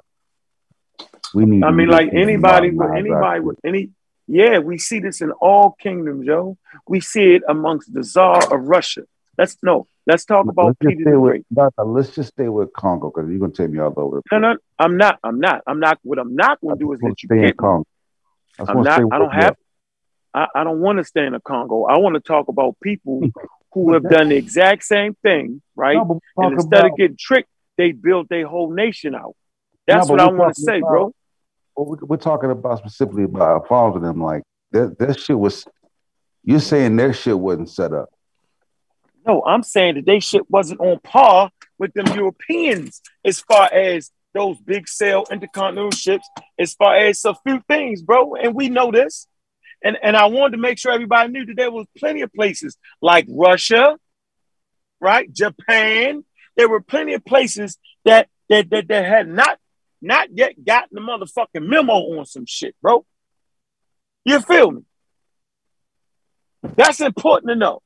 We 1.34 1.46
need. 1.46 1.64
I 1.64 1.72
mean, 1.72 1.90
like 1.90 2.14
anybody 2.14 2.72
with 2.72 2.92
anybody 2.92 3.40
with 3.42 3.58
any, 3.66 3.90
yeah, 4.28 4.60
we 4.60 4.78
see 4.78 5.00
this 5.00 5.22
in 5.22 5.32
all 5.32 5.76
kingdoms, 5.80 6.26
yo. 6.26 6.58
We 6.88 7.02
see 7.02 7.36
it 7.36 7.44
amongst 7.48 7.94
the 7.94 8.04
Tsar 8.04 8.54
of 8.54 8.68
Russia. 8.68 9.04
Let's 9.38 9.58
no, 9.62 9.88
let's 10.06 10.26
talk 10.26 10.48
about 10.48 10.78
Let's 10.82 10.96
Peter 10.96 11.12
the 11.12 11.20
with. 11.20 11.32
Great. 11.32 11.46
No, 11.52 11.70
uh, 11.78 11.84
let's 11.84 12.16
just 12.16 12.30
stay 12.30 12.48
with 12.48 12.74
Congo 12.74 13.12
because 13.14 13.30
you're 13.30 13.40
gonna 13.40 13.52
take 13.52 13.70
me 13.70 13.80
all 13.80 13.94
over. 13.98 14.22
No, 14.32 14.40
no, 14.40 14.58
I'm 14.80 14.98
not. 14.98 15.20
I'm 15.24 15.40
not. 15.40 15.62
I'm 15.68 15.80
not. 15.80 16.00
What 16.04 16.18
I'm 16.18 16.36
not 16.36 16.60
going 16.62 16.76
to 16.76 16.80
do 16.80 16.94
is 16.94 17.00
let 17.02 17.22
you 17.22 17.28
stay 17.28 17.38
in 17.38 17.46
get. 17.48 17.58
Congo. 17.58 17.86
I, 18.60 18.64
I'm 18.72 18.82
not. 18.82 19.00
I 19.12 19.18
don't 19.18 19.34
have. 19.34 19.56
I, 20.38 20.48
I 20.56 20.64
don't 20.64 20.80
want 20.80 20.98
to 21.00 21.04
stay 21.04 21.26
in 21.26 21.34
the 21.34 21.40
Congo. 21.40 21.86
I 21.86 21.98
want 21.98 22.14
to 22.16 22.20
talk 22.20 22.48
about 22.48 22.78
people 22.82 23.22
who 23.74 23.94
have 23.94 24.04
done 24.04 24.30
the 24.30 24.36
exact 24.36 24.84
same 24.84 25.16
thing, 25.24 25.62
right? 25.76 25.96
No, 25.98 26.20
And 26.38 26.54
instead 26.54 26.80
about, 26.80 26.92
of 26.92 26.98
getting 26.98 27.18
tricked, 27.20 27.50
they 27.78 27.92
built 27.92 28.30
their 28.30 28.48
whole 28.48 28.72
nation 28.72 29.16
out. 29.16 29.36
That's 29.88 30.08
No, 30.08 30.14
what 30.14 30.22
I 30.22 30.28
want 30.32 30.56
to 30.56 30.62
say, 30.62 30.78
about- 30.80 30.90
bro. 30.90 31.14
well, 31.76 31.86
we- 31.88 32.08
we're 32.08 32.18
talking 32.18 32.52
about 32.52 32.78
specifically 32.80 33.24
about 33.24 33.68
and 33.96 34.04
them. 34.04 34.22
Like 34.22 34.44
that, 34.72 34.98
that 35.00 35.20
shit 35.20 35.38
was. 35.40 35.66
You're 36.44 36.60
saying 36.62 36.96
their 36.96 37.14
shit 37.14 37.38
wasn't 37.38 37.70
set 37.70 37.92
up. 37.94 38.10
No, 39.26 39.44
I'm 39.46 39.64
saying 39.64 39.96
that 39.96 40.06
they 40.06 40.20
shit 40.22 40.50
wasn't 40.50 40.80
on 40.80 41.00
par 41.00 41.50
with 41.78 41.94
them 41.94 42.08
Europeans 42.16 43.02
as 43.26 43.42
far 43.42 43.66
as 43.74 44.12
those 44.34 44.58
big 44.60 44.88
sail 44.88 45.26
intercontinental 45.30 45.92
ships, 45.92 46.28
as 46.58 46.74
far 46.74 46.96
as 46.96 47.26
a 47.26 47.36
few 47.46 47.62
things, 47.68 48.02
bro. 48.02 48.36
And 48.36 48.56
we 48.56 48.70
know 48.70 48.92
this. 48.92 49.28
And 49.84 49.98
and 50.02 50.18
I 50.18 50.26
wanted 50.26 50.52
to 50.54 50.62
make 50.62 50.78
sure 50.80 50.92
everybody 50.92 51.32
knew 51.32 51.46
that 51.46 51.56
there 51.56 51.72
was 51.72 51.86
plenty 51.98 52.22
of 52.22 52.34
places 52.34 52.78
like 53.02 53.26
Russia, 53.30 53.98
right? 55.00 55.32
Japan. 55.32 56.24
There 56.56 56.68
were 56.68 56.82
plenty 56.82 57.14
of 57.14 57.24
places 57.24 57.78
that 58.06 58.28
that 58.50 58.70
that, 58.72 58.88
that 58.88 59.06
had 59.06 59.28
not 59.28 59.60
not 60.02 60.30
yet 60.36 60.64
gotten 60.64 60.90
the 60.94 61.02
motherfucking 61.02 61.66
memo 61.68 61.94
on 61.94 62.26
some 62.26 62.46
shit, 62.48 62.76
bro. 62.82 63.06
You 64.26 64.42
feel 64.42 64.72
me? 64.72 64.82
That's 66.76 67.00
important 67.00 67.50
to 67.50 67.56
know. 67.56 67.82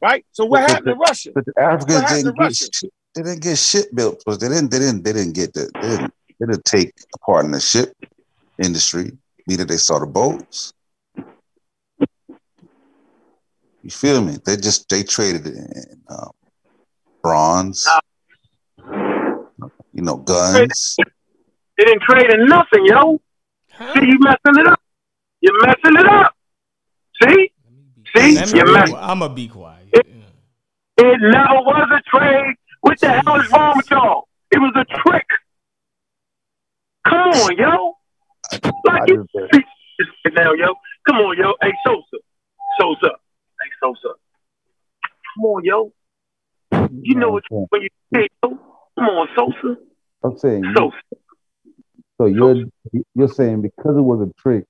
Right? 0.00 0.24
So 0.32 0.44
what 0.44 0.60
But- 0.62 0.70
happened 0.70 0.86
to 0.86 0.94
Russia? 0.94 1.30
But 1.34 1.44
the 1.46 1.60
Africans 1.60 2.12
didn't 2.22 2.38
get 2.38 2.54
shit, 2.54 2.92
they 3.14 3.22
didn't 3.22 3.42
get 3.42 3.58
shit 3.58 3.94
built 3.94 4.18
because 4.24 4.38
they 4.38 4.48
didn't 4.48 4.70
they 4.70 4.78
didn't 4.78 5.02
they 5.02 5.12
didn't 5.12 5.34
get 5.34 5.52
the 5.52 5.70
they 5.74 5.80
didn't, 5.88 6.14
they 6.38 6.46
didn't 6.46 6.64
take 6.64 6.92
a 7.14 7.18
part 7.18 7.44
in 7.44 7.50
the 7.50 7.60
ship 7.60 7.92
industry. 8.62 9.12
Neither 9.46 9.64
they 9.64 9.76
saw 9.76 9.98
the 9.98 10.06
boats. 10.06 10.72
You 13.82 13.90
feel 13.90 14.22
me? 14.22 14.36
They 14.44 14.56
just 14.56 14.88
they 14.88 15.02
traded 15.02 15.46
it 15.46 15.54
in 15.56 16.02
um, 16.08 16.30
bronze, 17.22 17.88
you 19.92 20.02
know, 20.02 20.16
guns. 20.18 20.96
They 21.78 21.84
didn't 21.84 22.02
trade 22.02 22.30
in 22.30 22.46
nothing, 22.46 22.86
yo. 22.86 23.20
Huh? 23.72 23.94
See, 23.96 24.06
you 24.06 24.18
messing 24.20 24.60
it 24.60 24.66
up. 24.68 24.80
You're 25.40 25.60
messing 25.66 25.96
it 25.98 26.06
up. 26.06 26.34
See? 27.22 27.50
See? 28.16 28.34
Let 28.36 28.52
me 28.52 28.58
You 28.58 28.64
be 28.66 28.72
mess- 28.72 28.90
qui- 28.90 28.98
I'm 29.00 29.18
gonna 29.18 29.34
be 29.34 29.48
quiet. 29.48 29.88
Yeah. 29.92 30.02
It 30.98 31.18
never 31.20 31.60
was 31.62 31.88
a 31.90 32.16
trade. 32.16 32.54
What 32.82 33.00
the 33.00 33.08
hell 33.08 33.40
is 33.40 33.50
wrong 33.52 33.72
with 33.76 33.90
y'all? 33.90 34.28
It 34.52 34.58
was 34.58 34.72
a 34.76 34.84
trick. 34.84 35.26
Come 37.08 37.30
on, 37.30 37.56
yo. 37.56 37.96
Like 38.84 39.08
you 39.08 39.26
Sit 40.24 40.34
down, 40.34 40.58
yo. 40.58 40.74
Come 41.06 41.16
on, 41.16 41.36
yo. 41.38 41.54
Hey, 41.60 41.72
Sosa. 41.86 42.22
Sosa. 42.78 43.10
Hey, 43.60 43.70
Sosa. 43.80 44.14
Come 45.36 45.44
on, 45.44 45.64
yo. 45.64 45.92
You 47.02 47.14
know 47.16 47.30
what 47.30 47.44
when 47.50 47.82
you 47.82 47.88
say, 48.14 48.28
yo. 48.42 48.50
Come 48.98 49.08
on, 49.08 49.28
Sosa. 49.36 49.76
I'm 50.24 50.38
saying. 50.38 50.64
Sosa. 50.76 50.96
So 52.18 52.26
you're 52.26 52.64
you're 53.14 53.28
saying 53.28 53.62
because 53.62 53.96
it 53.96 54.02
was 54.02 54.20
a 54.28 54.32
trick, 54.40 54.64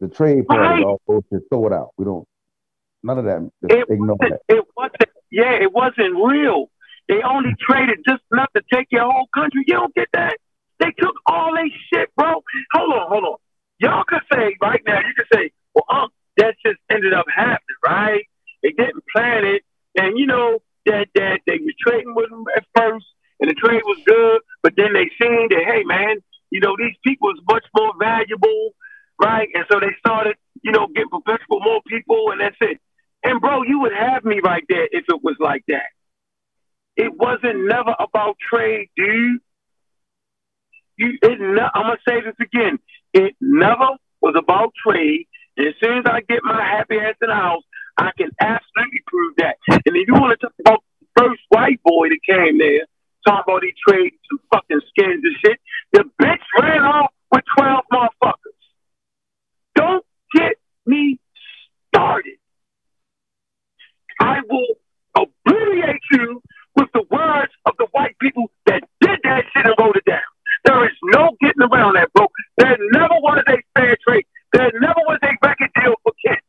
the 0.00 0.08
trade 0.08 0.46
part 0.46 0.60
Right. 0.60 0.78
is 0.80 0.84
all 0.84 1.00
bullshit. 1.06 1.48
Throw 1.48 1.66
it 1.66 1.72
out. 1.72 1.90
We 1.96 2.04
don't. 2.04 2.26
None 3.02 3.18
of 3.18 3.24
that. 3.26 3.50
It 3.62 3.86
ignore 3.88 4.16
wasn't, 4.20 4.40
that. 4.48 4.56
it 4.56 4.64
wasn't, 4.76 5.10
yeah, 5.30 5.52
it 5.52 5.72
wasn't 5.72 6.14
real. 6.16 6.70
They 7.08 7.22
only 7.22 7.54
traded 7.60 8.00
just 8.08 8.22
enough 8.32 8.48
to 8.56 8.62
take 8.72 8.88
your 8.90 9.04
whole 9.04 9.28
country. 9.32 9.62
You 9.66 9.74
don't 9.74 9.94
get 9.94 10.08
that? 10.12 10.38
They 10.78 10.92
took 10.98 11.14
all 11.26 11.54
they 11.54 11.72
shit, 11.92 12.14
bro. 12.16 12.42
Hold 12.72 12.92
on, 12.92 13.08
hold 13.08 13.24
on. 13.24 13.36
Y'all 13.78 14.04
could 14.06 14.22
say 14.32 14.56
right 14.60 14.82
now, 14.86 14.98
you 14.98 15.14
could 15.16 15.26
say, 15.32 15.50
well, 15.74 15.84
um, 15.88 16.08
that 16.36 16.54
just 16.64 16.78
ended 16.90 17.12
up 17.12 17.26
happening, 17.34 17.76
right? 17.84 18.24
They 18.62 18.70
didn't 18.70 19.04
plan 19.14 19.44
it. 19.44 19.62
And 19.96 20.18
you 20.18 20.26
know, 20.26 20.60
that 20.86 21.08
that 21.14 21.40
they 21.46 21.58
were 21.58 21.72
trading 21.80 22.14
with 22.14 22.30
them 22.30 22.44
at 22.56 22.64
first 22.76 23.06
and 23.40 23.50
the 23.50 23.54
trade 23.54 23.82
was 23.84 23.98
good, 24.06 24.40
but 24.62 24.74
then 24.76 24.92
they 24.94 25.10
seen 25.20 25.48
that, 25.50 25.64
hey 25.66 25.84
man, 25.84 26.16
you 26.50 26.60
know, 26.60 26.76
these 26.78 26.96
people 27.04 27.30
is 27.30 27.40
much 27.48 27.64
more 27.76 27.92
valuable, 27.98 28.74
right? 29.20 29.48
And 29.54 29.64
so 29.70 29.80
they 29.80 29.94
started, 29.98 30.36
you 30.62 30.72
know, 30.72 30.86
getting 30.86 31.10
professional 31.10 31.60
more 31.60 31.82
people, 31.86 32.30
and 32.30 32.40
that's 32.40 32.56
it. 32.60 32.80
And 33.24 33.40
bro, 33.40 33.62
you 33.62 33.80
would 33.80 33.92
have 33.92 34.24
me 34.24 34.40
right 34.42 34.64
there 34.68 34.88
if 34.90 35.04
it 35.08 35.22
was 35.22 35.36
like 35.40 35.64
that. 35.68 35.90
It 36.96 37.12
wasn't 37.14 37.66
never 37.66 37.94
about 37.98 38.36
trade, 38.38 38.88
dude. 38.96 39.40
You, 40.96 41.18
it 41.22 41.40
ne- 41.40 41.70
I'm 41.74 41.82
gonna 41.82 41.96
say 42.08 42.20
this 42.20 42.34
again. 42.40 42.78
It 43.12 43.36
never 43.40 43.96
was 44.20 44.34
about 44.36 44.72
trade. 44.86 45.26
And 45.56 45.68
as 45.68 45.74
soon 45.82 45.98
as 45.98 46.04
I 46.06 46.20
get 46.20 46.40
my 46.42 46.60
happy 46.62 46.98
ass 46.98 47.14
in 47.22 47.28
the 47.28 47.34
house, 47.34 47.62
I 47.96 48.10
can 48.16 48.30
absolutely 48.40 49.02
prove 49.06 49.34
that. 49.38 49.56
And 49.68 49.96
if 49.96 50.06
you 50.06 50.14
want 50.14 50.38
to 50.38 50.46
talk 50.46 50.54
about 50.60 50.84
the 51.00 51.22
first 51.22 51.40
white 51.48 51.82
boy 51.82 52.08
that 52.08 52.20
came 52.28 52.58
there, 52.58 52.86
talking 53.26 53.44
about 53.46 53.64
he 53.64 53.72
traded 53.86 54.18
some 54.28 54.40
fucking 54.52 54.80
skins 54.88 55.22
and 55.24 55.36
shit, 55.44 55.60
the 55.92 56.04
bitch 56.20 56.44
ran 56.60 56.82
off 56.82 57.12
with 57.32 57.44
12 57.56 57.84
motherfuckers. 57.92 58.32
Don't 59.74 60.04
get 60.34 60.56
me 60.86 61.18
started. 61.88 62.36
I 64.20 64.40
will 64.48 64.66
obliterate 65.14 66.00
you 66.12 66.42
with 66.74 66.88
the 66.92 67.04
words 67.10 67.52
of 67.64 67.74
the 67.78 67.86
white 67.92 68.18
people 68.18 68.50
that 68.66 68.82
did 69.00 69.18
that 69.24 69.44
shit 69.52 69.66
and 69.66 69.74
wrote 69.78 69.96
it 69.96 70.04
down. 70.04 70.20
There 70.66 70.84
is 70.84 70.98
no 71.14 71.30
getting 71.40 71.62
around 71.62 71.94
that, 71.94 72.12
bro. 72.12 72.26
There 72.58 72.76
never 72.90 73.14
was 73.22 73.42
a 73.46 73.56
fair 73.78 73.96
trade. 74.06 74.26
There 74.52 74.72
never 74.74 75.00
was 75.06 75.18
a 75.22 75.30
record 75.40 75.70
deal 75.78 75.94
for 76.02 76.12
Kent. 76.26 76.42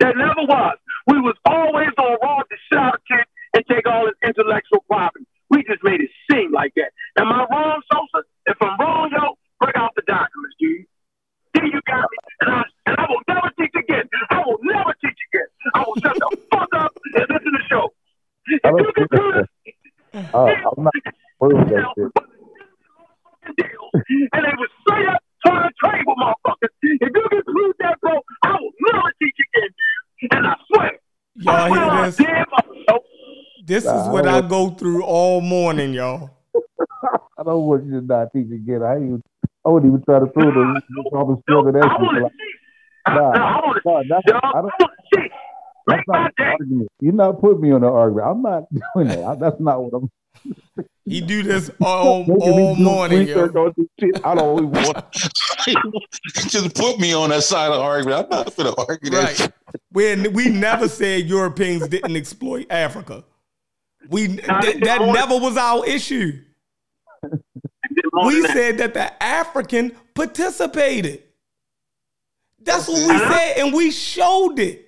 There 0.00 0.16
never 0.16 0.48
was. 0.48 0.78
We 1.06 1.20
was 1.20 1.36
always 1.44 1.92
on 1.98 2.16
rob 2.22 2.46
the 2.48 2.56
shit 2.68 2.78
out 2.78 2.94
of 2.94 3.00
Kent 3.06 3.28
and 3.52 3.64
take 3.68 3.86
all 3.86 4.06
his 4.06 4.16
intellectual 4.24 4.80
property. 4.88 5.26
We 5.50 5.62
just 5.64 5.84
made 5.84 6.00
it 6.00 6.10
seem 6.30 6.52
like 6.52 6.72
that. 6.76 6.92
Am 7.18 7.28
I 7.28 7.44
wrong, 7.50 7.82
Sosa? 7.92 8.24
If 8.46 8.56
I'm 8.62 8.78
wrong, 8.80 9.10
yo, 9.12 9.36
bring 9.60 9.76
out 9.76 9.92
the 9.94 10.02
documents, 10.06 10.56
dude. 10.58 10.86
Then 11.52 11.66
you 11.66 11.80
got 11.86 12.08
me. 12.08 12.16
And 12.40 12.50
I, 12.50 12.62
and 12.86 12.96
I 12.96 13.06
will 13.10 13.20
never 13.28 13.50
teach 13.58 13.74
again. 13.76 14.08
I 14.30 14.38
will 14.46 14.58
never 14.62 14.94
teach 15.04 15.20
again. 15.34 15.48
I 15.74 15.84
will 15.86 16.00
shut 16.00 16.16
the 16.16 16.38
fuck 16.50 16.68
up 16.72 16.96
and 17.12 17.26
listen 17.28 17.44
to 17.44 17.50
the 17.50 17.64
show. 17.68 17.92
If 18.46 18.60
you 18.64 18.92
can 18.94 19.06
do 19.12 19.32
this, 19.36 20.24
uh, 20.32 20.46
I'm 20.46 20.84
not 20.84 20.94
worried 21.40 21.68
that 21.68 21.84
shit. 21.94 22.29
And 24.32 24.44
they 24.44 24.54
was 24.58 24.68
straight 24.86 25.08
up 25.08 25.22
trying 25.44 25.68
to 25.68 25.74
trade 25.82 26.04
with 26.06 26.16
motherfuckers. 26.18 26.68
If 26.82 27.10
you 27.14 27.28
can 27.30 27.42
prove 27.44 27.74
that, 27.80 28.00
bro, 28.00 28.12
I 28.42 28.52
will 28.52 28.70
never 28.92 29.12
teach 29.20 29.34
again, 29.54 29.68
dude. 30.20 30.32
And 30.32 30.46
I 30.46 30.54
swear. 30.68 30.90
I 31.46 31.68
Y'all 31.68 31.70
will 31.70 31.90
hear 31.90 32.04
this? 32.04 32.16
damn 32.16 32.46
myself. 32.50 33.04
This 33.64 33.84
is 33.84 34.08
what 34.08 34.26
I 34.26 34.38
I 34.38 34.40
go 34.42 34.70
through 34.70 35.04
all 35.04 35.40
morning, 35.40 35.94
y'all. 35.94 36.30
I 37.38 37.42
don't 37.44 37.64
want 37.66 37.86
you 37.86 38.00
to 38.00 38.06
not 38.06 38.32
teach 38.34 38.50
again. 38.50 38.82
I 38.82 38.96
ain't 38.96 39.04
even, 39.04 39.22
I 39.64 39.68
wouldn't 39.70 39.90
even 39.92 40.04
try 40.04 40.18
to 40.18 40.26
prove 40.26 40.46
it. 40.48 40.82
You 40.94 41.04
probably 41.10 41.36
Yo, 41.48 41.62
struggle 41.62 41.72
that 41.72 41.82
I 41.90 41.94
shit. 41.94 42.02
want 42.02 42.16
to 42.16 42.22
Like, 42.22 42.32
see. 42.32 42.52
I, 43.06 43.14
Nah, 43.14 43.32
no, 43.32 43.42
I 43.42 43.60
want 43.64 43.82
to 43.82 43.90
nah, 43.90 44.02
that's, 44.08 44.44
I 44.44 44.58
I 44.58 44.60
want 44.60 44.74
to 44.76 45.16
see. 45.16 45.28
that's 45.86 45.98
Make 45.98 46.08
my 46.08 46.14
not 46.18 46.26
an 46.26 46.32
day. 46.36 46.44
argument. 46.52 46.88
You're 47.00 47.12
not 47.14 47.40
putting 47.40 47.60
me 47.62 47.72
on 47.72 47.82
an 47.84 47.90
argument. 47.90 48.26
I'm 48.28 48.42
not 48.42 48.64
doing 48.94 49.08
that. 49.08 49.24
I, 49.24 49.34
that's 49.36 49.60
not 49.60 49.82
what 49.82 49.94
I'm 49.94 50.10
He 51.04 51.20
do 51.20 51.42
this 51.44 51.70
all, 51.80 52.24
all 52.40 52.76
morning, 52.76 53.26
yo. 53.26 53.48
shit. 53.98 54.24
I 54.24 54.34
don't 54.34 54.58
even 54.58 54.70
want. 54.70 55.12
Just 56.48 56.74
put 56.74 56.98
me 56.98 57.12
on 57.12 57.30
that 57.30 57.42
side 57.42 57.68
of 57.70 57.74
the 57.74 57.80
argument. 57.80 58.26
I'm 58.30 58.38
not 58.44 58.56
gonna 58.56 58.74
argue. 58.76 59.10
Right. 59.10 59.36
shit. 59.36 59.52
We 59.92 60.28
we 60.28 60.48
never 60.48 60.88
said 60.88 61.24
Europeans 61.26 61.88
didn't 61.88 62.16
exploit 62.16 62.66
Africa. 62.70 63.24
We 64.08 64.28
Nah, 64.28 64.60
that, 64.60 64.62
they 64.62 64.80
that 64.80 64.98
did. 64.98 65.12
never 65.12 65.36
was 65.38 65.56
our 65.56 65.84
issue. 65.86 66.40
We 68.24 68.42
said 68.48 68.78
that 68.78 68.94
the 68.94 69.22
African 69.22 69.92
participated. 70.14 71.22
That's 72.62 72.88
what 72.88 72.98
we 73.08 73.18
said, 73.18 73.54
and 73.58 73.74
we 73.74 73.90
showed 73.90 74.58
it. 74.58 74.86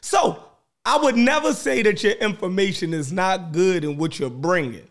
So 0.00 0.42
I 0.88 0.96
would 0.96 1.16
never 1.16 1.52
say 1.52 1.82
that 1.82 2.02
your 2.02 2.14
information 2.14 2.94
is 2.94 3.12
not 3.12 3.52
good 3.52 3.84
in 3.84 3.98
what 3.98 4.18
you're 4.18 4.30
bringing. 4.30 4.88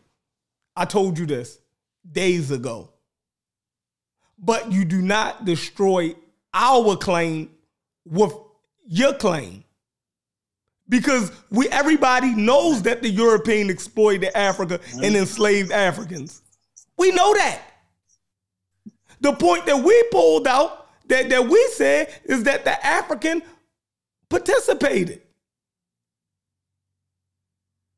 I 0.75 0.85
told 0.85 1.17
you 1.17 1.25
this 1.25 1.57
days 2.11 2.51
ago. 2.51 2.91
But 4.37 4.71
you 4.71 4.85
do 4.85 5.01
not 5.01 5.43
destroy 5.43 6.13
our 6.53 6.95
claim 6.97 7.49
with 8.05 8.31
your 8.85 9.15
claim. 9.15 9.63
Because 10.87 11.31
we 11.49 11.67
everybody 11.69 12.35
knows 12.35 12.83
that 12.83 13.01
the 13.01 13.09
European 13.09 13.71
exploited 13.71 14.29
Africa 14.37 14.79
and 15.01 15.15
enslaved 15.15 15.71
Africans. 15.71 16.43
We 16.95 17.11
know 17.11 17.33
that. 17.33 17.59
The 19.21 19.33
point 19.33 19.65
that 19.65 19.83
we 19.83 20.03
pulled 20.11 20.45
out 20.45 20.89
that, 21.07 21.29
that 21.29 21.47
we 21.47 21.69
said 21.73 22.13
is 22.25 22.43
that 22.43 22.65
the 22.65 22.85
African 22.85 23.41
participated. 24.29 25.23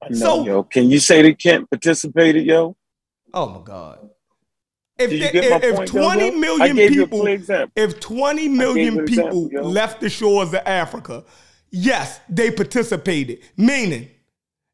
I 0.02 0.10
know, 0.10 0.16
So- 0.18 0.46
yo. 0.46 0.64
Can 0.64 0.90
you 0.90 1.00
say 1.00 1.22
that 1.22 1.40
Kent 1.40 1.70
participated, 1.70 2.46
yo? 2.46 2.76
Oh 3.34 3.50
my 3.50 3.62
God. 3.64 4.10
If, 4.98 5.14
you 5.14 5.24
if, 5.24 5.64
if 5.64 5.76
point, 5.78 5.88
20 5.90 6.30
bro? 6.32 6.40
million 6.40 6.62
I 6.62 6.74
gave 6.74 6.94
you 6.94 7.04
a 7.04 7.08
people, 7.08 7.26
if 7.76 8.00
20 8.02 8.44
you 8.44 8.50
million 8.50 9.06
people 9.06 9.46
example, 9.46 9.70
left 9.72 10.02
the 10.02 10.10
shores 10.10 10.50
of 10.50 10.56
Africa, 10.66 11.24
yes, 11.70 12.20
they 12.28 12.52
participated. 12.52 13.40
Meaning, 13.56 14.10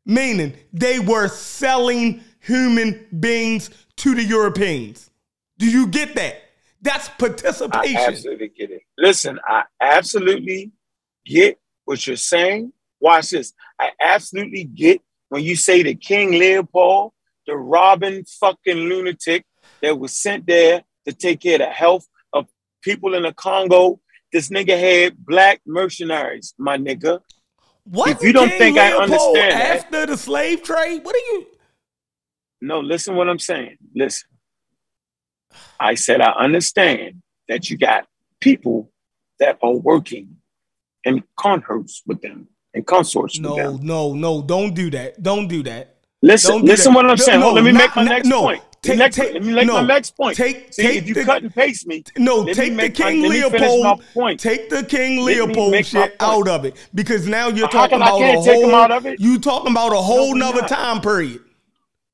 meaning 0.03 0.53
they 0.73 0.97
were 0.97 1.27
selling 1.27 2.23
human 2.39 3.05
beings 3.19 3.69
to 3.97 4.15
the 4.15 4.23
Europeans. 4.23 5.11
Do 5.59 5.69
you 5.69 5.85
get 5.87 6.15
that? 6.15 6.37
That's 6.81 7.07
I 7.07 7.11
participation. 7.19 7.97
absolutely 7.97 8.47
get 8.49 8.71
it. 8.71 8.81
Listen, 8.97 9.39
I 9.47 9.63
absolutely 9.79 10.71
get 11.25 11.59
what 11.85 12.05
you're 12.07 12.15
saying. 12.15 12.73
Watch 12.99 13.29
this. 13.29 13.53
I 13.79 13.91
absolutely 14.01 14.63
get 14.63 15.01
when 15.29 15.43
you 15.43 15.55
say 15.55 15.83
that 15.83 16.01
King 16.01 16.31
Leopold, 16.31 17.11
the 17.47 17.55
robbing 17.55 18.25
fucking 18.25 18.77
lunatic 18.77 19.45
that 19.81 19.97
was 19.99 20.13
sent 20.13 20.47
there 20.47 20.83
to 21.07 21.13
take 21.13 21.41
care 21.41 21.55
of 21.55 21.59
the 21.59 21.65
health 21.69 22.07
of 22.33 22.47
people 22.81 23.13
in 23.13 23.23
the 23.23 23.33
Congo, 23.33 23.99
this 24.31 24.49
nigga 24.49 24.77
had 24.79 25.17
black 25.17 25.61
mercenaries, 25.65 26.53
my 26.57 26.77
nigga. 26.77 27.19
Wasn't 27.85 28.17
If 28.17 28.23
you 28.23 28.33
don't 28.33 28.49
King 28.49 28.57
think 28.59 28.77
I 28.77 28.89
Leopold 28.89 29.03
understand 29.37 29.61
that- 29.61 29.77
after 29.85 30.05
the 30.07 30.17
slave 30.17 30.63
trade? 30.63 31.03
What 31.03 31.15
are 31.15 31.19
you? 31.19 31.47
No, 32.61 32.79
listen 32.79 33.15
what 33.15 33.29
I'm 33.29 33.39
saying. 33.39 33.77
Listen. 33.95 34.27
I 35.79 35.95
said 35.95 36.21
I 36.21 36.31
understand 36.31 37.21
that 37.47 37.69
you 37.69 37.77
got 37.77 38.07
people 38.39 38.91
that 39.39 39.59
are 39.61 39.73
working 39.75 40.37
in 41.03 41.23
consorts 41.37 42.01
with 42.07 42.21
them, 42.21 42.47
in 42.75 42.83
consorts 42.83 43.39
No, 43.39 43.77
no, 43.81 44.13
no, 44.13 44.41
don't 44.41 44.73
do 44.73 44.89
that. 44.91 45.21
Don't 45.21 45.47
do 45.47 45.63
that. 45.63 45.95
Listen, 46.21 46.51
Don't 46.57 46.65
listen 46.65 46.91
that. 46.93 46.97
what 46.97 47.05
I'm 47.05 47.09
No, 47.11 47.15
saying. 47.15 47.41
Hold, 47.41 47.55
no, 47.55 47.61
let 47.61 47.63
me 47.65 47.71
not- 47.71 47.79
make 47.79 47.95
my 47.95 48.03
not- 48.03 48.11
next 48.11 48.27
no. 48.27 48.41
point. 48.41 48.61
The 48.81 48.89
Take- 48.89 48.97
next- 48.99 49.15
take- 49.15 49.33
let 49.33 49.43
me 49.43 49.53
make 49.53 49.67
no. 49.67 49.73
my 49.73 49.81
next 49.87 50.15
point. 50.15 50.37
Take- 50.37 50.73
See, 50.73 50.83
take 50.83 50.95
if 50.97 51.07
you 51.07 51.13
the- 51.15 51.23
cut 51.23 51.41
and 51.41 51.53
paste 51.53 51.87
me, 51.87 52.03
No, 52.17 52.45
take 52.45 52.55
the 52.71 52.75
my- 52.83 52.89
King 52.89 53.21
finish 53.23 53.51
Leopold. 53.51 54.03
point. 54.13 54.39
Take 54.39 54.69
the 54.69 54.83
King 54.83 55.23
Leopold 55.25 55.85
shit 55.85 56.15
out 56.19 56.47
of 56.47 56.65
it 56.65 56.75
because 56.93 57.27
now 57.27 57.47
you're 57.49 57.67
talking 57.67 57.95
about 57.97 58.21
a 58.21 58.41
whole. 58.41 58.75
out 58.75 58.91
of 58.91 59.05
it? 59.07 59.19
You 59.19 59.39
talking 59.39 59.71
about 59.71 59.91
a 59.93 59.95
whole 59.97 60.33
we 60.33 60.39
nother 60.39 60.61
not. 60.61 60.69
time 60.69 61.01
period. 61.01 61.39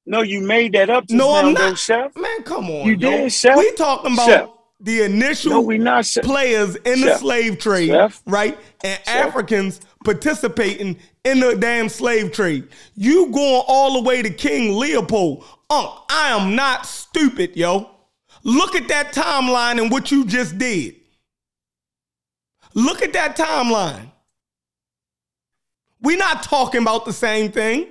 no, 0.05 0.22
you 0.22 0.41
made 0.41 0.74
that 0.74 0.89
up 0.89 1.05
No, 1.09 1.32
now, 1.34 1.36
I'm 1.47 1.53
though, 1.53 1.70
not. 1.70 1.80
Chef. 1.80 2.16
Man, 2.16 2.43
come 2.43 2.70
on. 2.70 2.86
You 2.88 2.95
yo. 2.95 3.12
did, 3.12 3.32
Chef. 3.32 3.57
We 3.57 3.72
talking 3.74 4.14
about 4.14 4.26
Chef. 4.28 4.49
The 4.82 5.04
initial 5.04 5.52
No, 5.52 5.78
not, 5.78 6.06
players 6.24 6.76
in 6.78 7.02
the 7.02 7.18
slave 7.18 7.60
trade, 7.60 7.90
Chef. 7.90 8.22
right? 8.26 8.58
And 8.84 9.00
Chef. 9.06 9.28
Africans 9.28 9.82
participating 10.04 10.98
in 11.24 11.40
the 11.40 11.56
damn 11.56 11.88
slave 11.88 12.32
trade. 12.32 12.68
You 12.96 13.28
going 13.32 13.64
all 13.68 14.02
the 14.02 14.08
way 14.08 14.22
to 14.22 14.30
King 14.30 14.76
Leopold. 14.76 15.46
Unc, 15.70 15.90
I 16.10 16.30
am 16.30 16.56
not 16.56 16.86
stupid, 16.86 17.56
yo. 17.56 17.90
Look 18.44 18.76
at 18.76 18.88
that 18.88 19.14
timeline 19.14 19.80
and 19.80 19.92
what 19.92 20.12
you 20.12 20.26
just 20.26 20.58
did. 20.58 20.96
Look 22.74 23.02
at 23.04 23.14
that 23.14 23.38
timeline. 23.38 24.12
We're 26.02 26.18
not 26.18 26.42
talking 26.42 26.82
about 26.82 27.06
the 27.06 27.14
same 27.14 27.52
thing. 27.52 27.88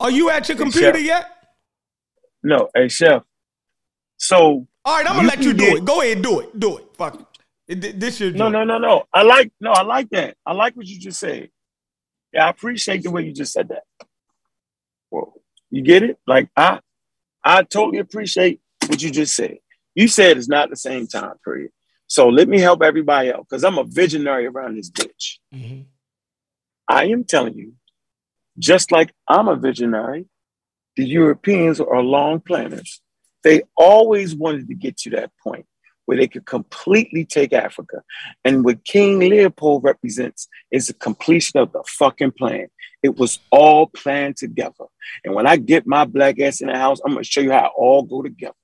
Are 0.00 0.10
you 0.10 0.30
at 0.30 0.48
your 0.48 0.56
computer 0.56 0.94
Chef. 0.98 1.04
yet? 1.06 1.26
No, 2.42 2.68
hey, 2.74 2.88
Chef. 2.88 3.22
So, 4.16 4.66
All 4.84 4.96
right, 4.96 5.06
I'm 5.08 5.16
gonna 5.16 5.28
let 5.28 5.42
you 5.42 5.52
do 5.52 5.58
get- 5.66 5.76
it. 5.78 5.84
Go 5.84 6.00
ahead, 6.00 6.22
do 6.22 6.40
it. 6.40 6.58
Do 6.58 6.78
it. 6.78 6.86
Fuck 6.96 7.20
it. 7.68 7.84
it. 7.84 8.00
This 8.00 8.18
your 8.20 8.32
no, 8.32 8.48
no, 8.48 8.64
no, 8.64 8.78
no. 8.78 9.04
I 9.12 9.22
like, 9.22 9.52
no, 9.60 9.72
I 9.72 9.82
like 9.82 10.08
that. 10.10 10.36
I 10.46 10.52
like 10.52 10.74
what 10.76 10.86
you 10.86 10.98
just 10.98 11.20
said. 11.20 11.50
Yeah, 12.32 12.46
I 12.46 12.50
appreciate 12.50 13.02
the 13.02 13.10
way 13.10 13.24
you 13.24 13.32
just 13.32 13.52
said 13.52 13.68
that. 13.68 13.82
Well, 15.10 15.34
you 15.70 15.82
get 15.82 16.02
it? 16.02 16.18
Like, 16.26 16.48
I, 16.56 16.80
I 17.44 17.62
totally 17.62 17.98
appreciate 17.98 18.60
what 18.86 19.02
you 19.02 19.10
just 19.10 19.34
said. 19.34 19.58
You 19.94 20.08
said 20.08 20.36
it's 20.38 20.48
not 20.48 20.70
the 20.70 20.76
same 20.76 21.06
time 21.06 21.34
period. 21.44 21.72
So 22.06 22.28
let 22.28 22.48
me 22.48 22.58
help 22.60 22.82
everybody 22.82 23.32
out 23.32 23.46
because 23.48 23.64
I'm 23.64 23.78
a 23.78 23.84
visionary 23.84 24.46
around 24.46 24.76
this 24.76 24.90
bitch. 24.90 25.38
Mhm. 25.54 25.86
I 26.88 27.06
am 27.06 27.24
telling 27.24 27.54
you 27.54 27.74
just 28.60 28.92
like 28.92 29.12
I'm 29.26 29.48
a 29.48 29.56
visionary, 29.56 30.26
the 30.96 31.04
Europeans 31.04 31.80
are 31.80 32.02
long 32.02 32.40
planners. 32.40 33.00
They 33.42 33.62
always 33.76 34.34
wanted 34.34 34.68
to 34.68 34.74
get 34.74 34.98
to 34.98 35.10
that 35.10 35.32
point 35.42 35.66
where 36.04 36.18
they 36.18 36.28
could 36.28 36.44
completely 36.44 37.24
take 37.24 37.52
Africa. 37.52 38.02
And 38.44 38.64
what 38.64 38.84
King 38.84 39.18
Leopold 39.20 39.84
represents 39.84 40.48
is 40.70 40.88
the 40.88 40.94
completion 40.94 41.60
of 41.60 41.72
the 41.72 41.82
fucking 41.86 42.32
plan. 42.32 42.66
It 43.02 43.16
was 43.16 43.38
all 43.50 43.86
planned 43.86 44.36
together. 44.36 44.86
And 45.24 45.34
when 45.34 45.46
I 45.46 45.56
get 45.56 45.86
my 45.86 46.04
black 46.04 46.38
ass 46.40 46.60
in 46.60 46.68
the 46.68 46.76
house, 46.76 47.00
I'm 47.04 47.12
gonna 47.12 47.24
show 47.24 47.40
you 47.40 47.52
how 47.52 47.66
it 47.66 47.72
all 47.76 48.02
go 48.02 48.22
together. 48.22 48.54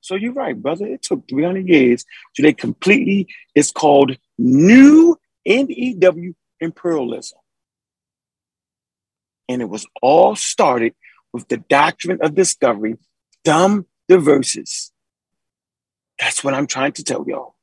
So 0.00 0.14
you're 0.14 0.34
right, 0.34 0.60
brother. 0.60 0.86
It 0.86 1.02
took 1.02 1.26
300 1.26 1.66
years 1.66 2.04
to 2.36 2.42
they 2.42 2.52
completely, 2.52 3.28
it's 3.54 3.72
called 3.72 4.16
new 4.36 5.16
N-E-W 5.46 6.34
imperialism. 6.60 7.38
And 9.48 9.62
it 9.62 9.68
was 9.68 9.86
all 10.00 10.36
started 10.36 10.94
with 11.32 11.48
the 11.48 11.58
doctrine 11.58 12.18
of 12.22 12.34
discovery, 12.34 12.96
Dum 13.44 13.86
Diversas. 14.08 14.92
That's 16.18 16.44
what 16.44 16.54
I'm 16.54 16.66
trying 16.66 16.92
to 16.92 17.04
tell 17.04 17.24
y'all. 17.26 17.54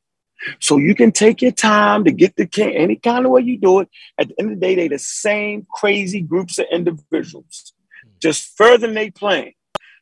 So 0.60 0.78
you 0.78 0.96
can 0.96 1.12
take 1.12 1.42
your 1.42 1.52
time 1.52 2.04
to 2.06 2.12
get 2.12 2.36
the 2.36 2.46
king 2.46 2.76
any 2.76 2.96
kind 2.96 3.26
of 3.26 3.32
way 3.32 3.42
you 3.42 3.58
do 3.58 3.80
it. 3.80 3.90
At 4.18 4.30
the 4.30 4.36
end 4.40 4.52
of 4.52 4.60
the 4.60 4.66
day, 4.66 4.76
they 4.76 4.88
the 4.88 5.00
same 5.00 5.68
crazy 5.72 6.22
groups 6.22 6.58
of 6.58 6.66
individuals, 6.72 7.74
just 8.22 8.58
furthering 8.58 8.96
their 8.96 9.12
plan. 9.12 9.52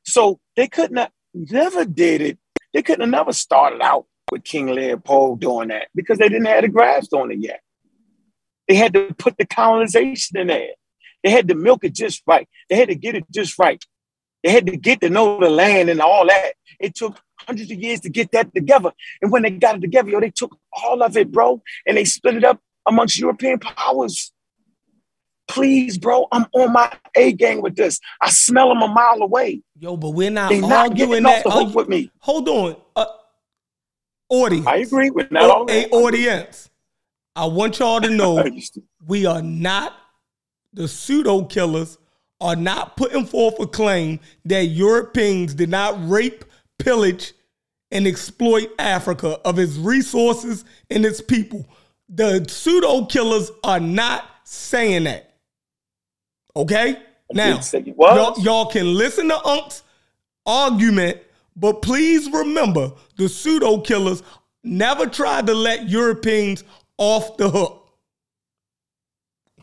So 0.06 0.40
they 0.56 0.68
couldn't 0.68 0.98
have 0.98 1.12
never 1.34 1.86
did 1.86 2.22
it. 2.22 2.40
They 2.74 2.82
couldn't 2.82 3.02
have 3.02 3.10
never 3.10 3.34
started 3.34 3.82
out 3.82 4.06
with 4.32 4.44
King 4.44 4.68
Leopold 4.68 5.42
doing 5.42 5.70
that 5.70 5.88
because 5.94 6.18
they 6.18 6.30
didn't 6.30 6.46
have 6.46 6.62
the 6.62 6.70
grasp 6.70 7.14
on 7.14 7.32
it 7.32 7.40
yet. 7.40 7.62
They 8.68 8.76
had 8.76 8.94
to 8.94 9.14
put 9.18 9.38
the 9.38 9.46
colonization 9.46 10.38
in 10.38 10.48
there. 10.48 10.70
They 11.24 11.30
had 11.32 11.48
to 11.50 11.56
milk 11.56 11.84
it 11.84 11.94
just 11.94 12.22
right. 12.26 12.48
They 12.70 12.76
had 12.78 12.90
to 12.90 12.96
get 12.96 13.16
it 13.16 13.26
just 13.32 13.58
right. 13.60 13.84
They 14.44 14.52
had 14.52 14.66
to 14.68 14.78
get 14.78 15.02
to 15.02 15.10
know 15.10 15.40
the 15.40 15.50
land 15.50 15.90
and 15.90 16.00
all 16.02 16.26
that. 16.28 16.54
It 16.80 16.96
took 16.96 17.20
hundreds 17.40 17.72
of 17.72 17.78
years 17.80 18.00
to 18.02 18.10
get 18.10 18.32
that 18.32 18.54
together. 18.56 18.92
And 19.22 19.32
when 19.32 19.44
they 19.44 19.50
got 19.52 19.76
it 19.76 19.82
together, 19.82 20.10
yo, 20.10 20.20
they 20.22 20.30
took 20.32 20.58
all 20.72 21.04
of 21.04 21.18
it, 21.18 21.32
bro, 21.32 21.62
and 21.86 21.98
they 21.98 22.06
split 22.06 22.36
it 22.36 22.44
up 22.46 22.60
amongst 22.88 23.20
European 23.20 23.60
powers. 23.60 24.32
Please, 25.50 25.98
bro, 25.98 26.28
I'm 26.32 26.46
on 26.54 26.72
my 26.74 26.96
A 27.18 27.34
gang 27.34 27.62
with 27.62 27.76
this. 27.76 28.00
I 28.22 28.30
smell 28.30 28.70
them 28.70 28.82
a 28.84 28.88
mile 28.88 29.22
away. 29.22 29.62
Yo, 29.80 29.98
but 29.98 30.12
we're 30.12 30.30
not 30.30 30.50
They 30.50 30.62
not 30.62 30.96
getting 30.96 31.26
off 31.26 31.44
the 31.44 31.50
hook 31.52 31.70
you- 31.70 31.76
with 31.76 31.90
me. 31.90 32.12
Hold 32.20 32.48
on. 32.50 32.76
Uh, 32.96 33.06
audience. 34.30 34.68
I 34.68 34.78
agree 34.78 35.10
with 35.10 35.30
that. 35.32 35.44
A 35.70 35.90
audience. 35.90 36.70
I 37.36 37.46
want 37.46 37.80
y'all 37.80 38.00
to 38.00 38.10
know 38.16 38.48
we 39.06 39.26
are 39.26 39.42
not 39.42 39.94
the 40.74 40.88
pseudo 40.88 41.44
killers 41.44 41.98
are 42.42 42.56
not 42.56 42.96
putting 42.96 43.26
forth 43.26 43.60
a 43.60 43.68
claim 43.68 44.20
that 44.46 44.66
Europeans 44.66 45.54
did 45.54 45.70
not 45.70 45.96
rape, 46.10 46.46
pillage, 46.78 47.34
and 47.92 48.08
exploit 48.08 48.70
Africa 48.78 49.40
of 49.46 49.60
its 49.60 49.76
resources 49.76 50.64
and 50.90 51.06
its 51.06 51.22
people. 51.22 51.68
The 52.08 52.46
pseudo 52.48 53.06
killers 53.06 53.52
are 53.64 53.80
not 53.80 54.26
saying 54.44 55.04
that. 55.06 55.36
Okay? 56.56 56.98
Now, 57.32 57.52
didn't 57.52 57.64
say 57.64 57.80
it 57.80 57.96
y'all, 57.98 58.40
y'all 58.40 58.66
can 58.66 58.94
listen 58.96 59.28
to 59.30 59.46
Unk's 59.46 59.84
argument, 60.46 61.20
but 61.56 61.82
please 61.82 62.30
remember 62.32 62.92
the 63.18 63.30
pseudo 63.30 63.82
killers 63.82 64.24
never 64.64 65.06
tried 65.06 65.46
to 65.48 65.54
let 65.54 65.90
Europeans 65.90 66.64
off 66.98 67.38
the 67.38 67.50
hook. 67.50 67.88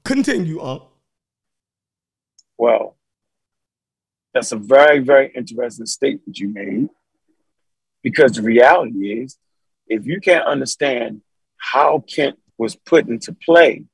Continue, 0.04 0.61
Unk. 0.61 0.82
Well, 2.59 2.96
that's 4.32 4.52
a 4.52 4.57
very, 4.57 4.98
very 4.98 5.32
interesting 5.34 5.86
statement 5.86 6.38
you 6.38 6.48
made. 6.48 6.88
Because 8.02 8.32
the 8.32 8.42
reality 8.42 9.22
is, 9.22 9.38
if 9.88 10.07
you 10.07 10.20
can't 10.20 10.46
understand 10.46 11.22
how 11.57 12.04
Kent 12.07 12.38
was 12.59 12.76
put 12.76 13.09
into 13.09 13.32
play, 13.32 13.84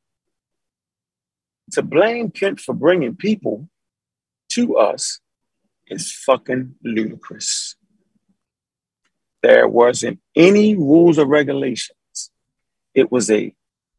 to 1.73 1.83
blame 1.83 2.31
Kent 2.31 2.61
for 2.61 2.75
bringing 2.75 3.17
people 3.17 3.69
to 4.51 4.77
us 4.77 5.21
is 5.87 6.13
fucking 6.13 6.75
ludicrous. 6.85 7.77
There 9.43 9.67
wasn't 9.67 10.21
any 10.37 10.77
rules 10.77 11.19
or 11.19 11.27
regulations. 11.27 12.31
It 12.95 13.11
was 13.11 13.31
a 13.31 13.55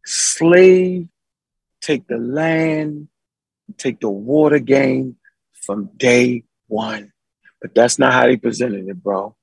slave, 0.06 1.08
take 1.82 2.08
the 2.08 2.18
land, 2.18 3.08
take 3.78 4.00
the 4.00 4.10
water 4.10 4.60
game 4.60 5.18
from 5.66 5.90
day 5.98 6.44
one. 6.68 7.12
But 7.62 7.74
that's 7.74 7.98
not 7.98 8.14
how 8.14 8.26
they 8.28 8.38
presented 8.38 8.88
it, 8.88 9.02
bro. 9.02 9.36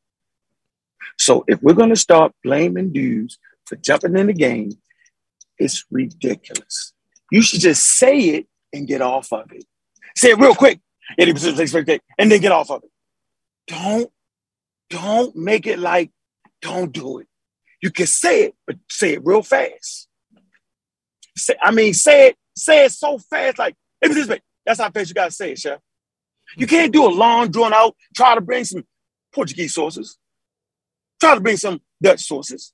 So 1.19 1.45
if 1.47 1.63
we're 1.63 1.75
going 1.75 1.91
to 1.91 1.97
start 1.97 2.33
blaming 2.43 2.93
dudes 2.93 3.39
for 3.67 3.77
jumping 3.77 4.17
in 4.17 4.27
the 4.27 4.33
game, 4.33 4.73
it's 5.59 5.85
ridiculous. 5.91 6.93
You 7.31 7.43
should 7.43 7.61
just 7.61 7.85
say 7.85 8.19
it 8.21 8.47
and 8.73 8.87
get 8.87 9.03
off 9.03 9.33
of 9.33 9.51
it. 9.53 9.65
Say 10.17 10.31
it 10.31 10.39
real 10.39 10.55
quick, 10.55 10.81
80% 11.19 11.59
expectation, 11.59 12.01
and 12.19 12.31
then 12.31 12.41
get 12.41 12.53
off 12.53 12.71
of 12.71 12.83
it. 12.83 12.91
Don't, 13.69 14.11
don't 14.89 15.37
make 15.37 15.67
it 15.67 15.79
like, 15.79 16.11
don't 16.61 16.93
do 16.93 17.19
it. 17.19 17.27
You 17.83 17.91
can 17.91 18.07
say 18.07 18.45
it, 18.45 18.55
but 18.67 18.77
say 18.91 19.15
it 19.15 19.25
real 19.25 19.43
fast. 19.43 20.09
Say, 21.37 21.55
I 21.63 21.71
mean, 21.71 21.95
say 21.95 22.29
it, 22.29 22.37
say 22.57 22.85
it 22.85 22.93
so 22.93 23.19
fast, 23.19 23.59
like, 23.59 23.77
that's 24.03 24.81
how 24.81 24.91
fast 24.91 25.11
you 25.11 25.15
gotta 25.15 25.33
say 25.33 25.53
it, 25.53 25.59
chef. 25.61 25.81
You 26.57 26.67
can't 26.67 26.93
do 26.93 27.07
a 27.07 27.11
long, 27.11 27.51
drawn 27.51 27.75
out, 27.75 27.97
try 28.17 28.35
to 28.35 28.41
bring 28.43 28.65
some 28.65 28.85
Portuguese 29.35 29.75
sources, 29.75 30.19
try 31.21 31.35
to 31.35 31.41
bring 31.41 31.57
some 31.59 31.81
Dutch 32.03 32.21
sources. 32.23 32.73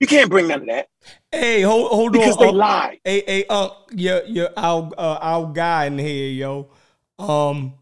You 0.00 0.06
can't 0.06 0.30
bring 0.30 0.48
none 0.48 0.62
of 0.62 0.66
that 0.68 0.88
Hey, 1.32 1.62
hold, 1.62 1.90
hold 1.92 2.12
because 2.12 2.36
on. 2.36 2.38
Because 2.38 2.38
they 2.38 2.52
Unk. 2.52 2.56
lied. 2.56 2.98
Hey, 3.04 3.22
hey, 3.26 3.44
Unk, 3.50 3.72
your, 3.92 4.24
your, 4.24 4.50
our, 4.56 4.90
uh, 4.98 5.18
our 5.22 5.52
guy 5.52 5.86
in 5.86 5.98
here, 5.98 6.30
yo. 6.30 6.70
Um, 7.18 7.74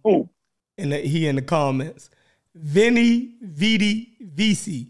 in 0.78 0.90
the, 0.90 0.98
he 0.98 1.26
in 1.28 1.36
the 1.36 1.42
comments. 1.42 2.10
Vinny 2.54 3.36
Vidi 3.42 4.16
Visi. 4.20 4.88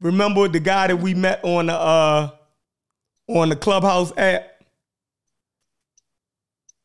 Remember 0.00 0.48
the 0.48 0.60
guy 0.60 0.88
that 0.88 0.96
we 0.98 1.14
met 1.14 1.40
on 1.44 1.66
the 1.66 1.74
uh 1.74 2.30
on 3.28 3.50
the 3.50 3.56
Clubhouse 3.56 4.12
app? 4.18 4.53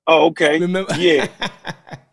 Oh, 0.10 0.26
okay. 0.28 0.60
Remember? 0.60 0.93
Yeah. 0.97 1.28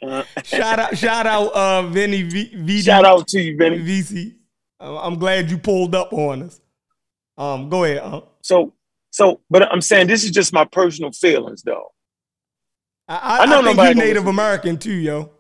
Uh, 0.03 0.23
shout 0.45 0.79
out, 0.79 0.97
shout 0.97 1.27
out, 1.27 1.49
uh, 1.53 1.83
Vinny 1.89 2.23
v- 2.23 2.81
shout 2.83 3.05
out 3.05 3.27
to 3.27 3.41
you, 3.41 3.57
Benny. 3.57 3.79
Visi. 3.79 4.37
Uh, 4.79 4.99
I'm 5.01 5.19
glad 5.19 5.51
you 5.51 5.59
pulled 5.59 5.95
up 5.97 6.13
on 6.13 6.43
us. 6.43 6.61
Um, 7.37 7.69
go 7.69 7.83
ahead. 7.85 7.99
Uh, 8.05 8.21
So, 8.43 8.75
so, 9.11 9.41
but 9.51 9.63
I'm 9.73 9.81
saying 9.81 10.07
this 10.07 10.23
is 10.23 10.31
just 10.31 10.53
my 10.53 10.65
personal 10.65 11.11
feelings, 11.11 11.63
though. 11.63 11.91
I, 13.09 13.15
I, 13.17 13.39
I 13.43 13.47
know 13.47 13.61
I 13.61 13.65
think 13.65 13.77
nobody 13.79 13.95
he's 13.95 13.97
Native. 14.05 14.27
American 14.29 14.77
too, 14.79 14.93
yo. 14.93 15.33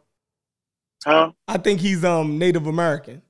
Huh? 1.04 1.30
I 1.46 1.59
think 1.59 1.80
he's 1.80 2.04
um 2.04 2.38
Native 2.38 2.66
American. 2.66 3.22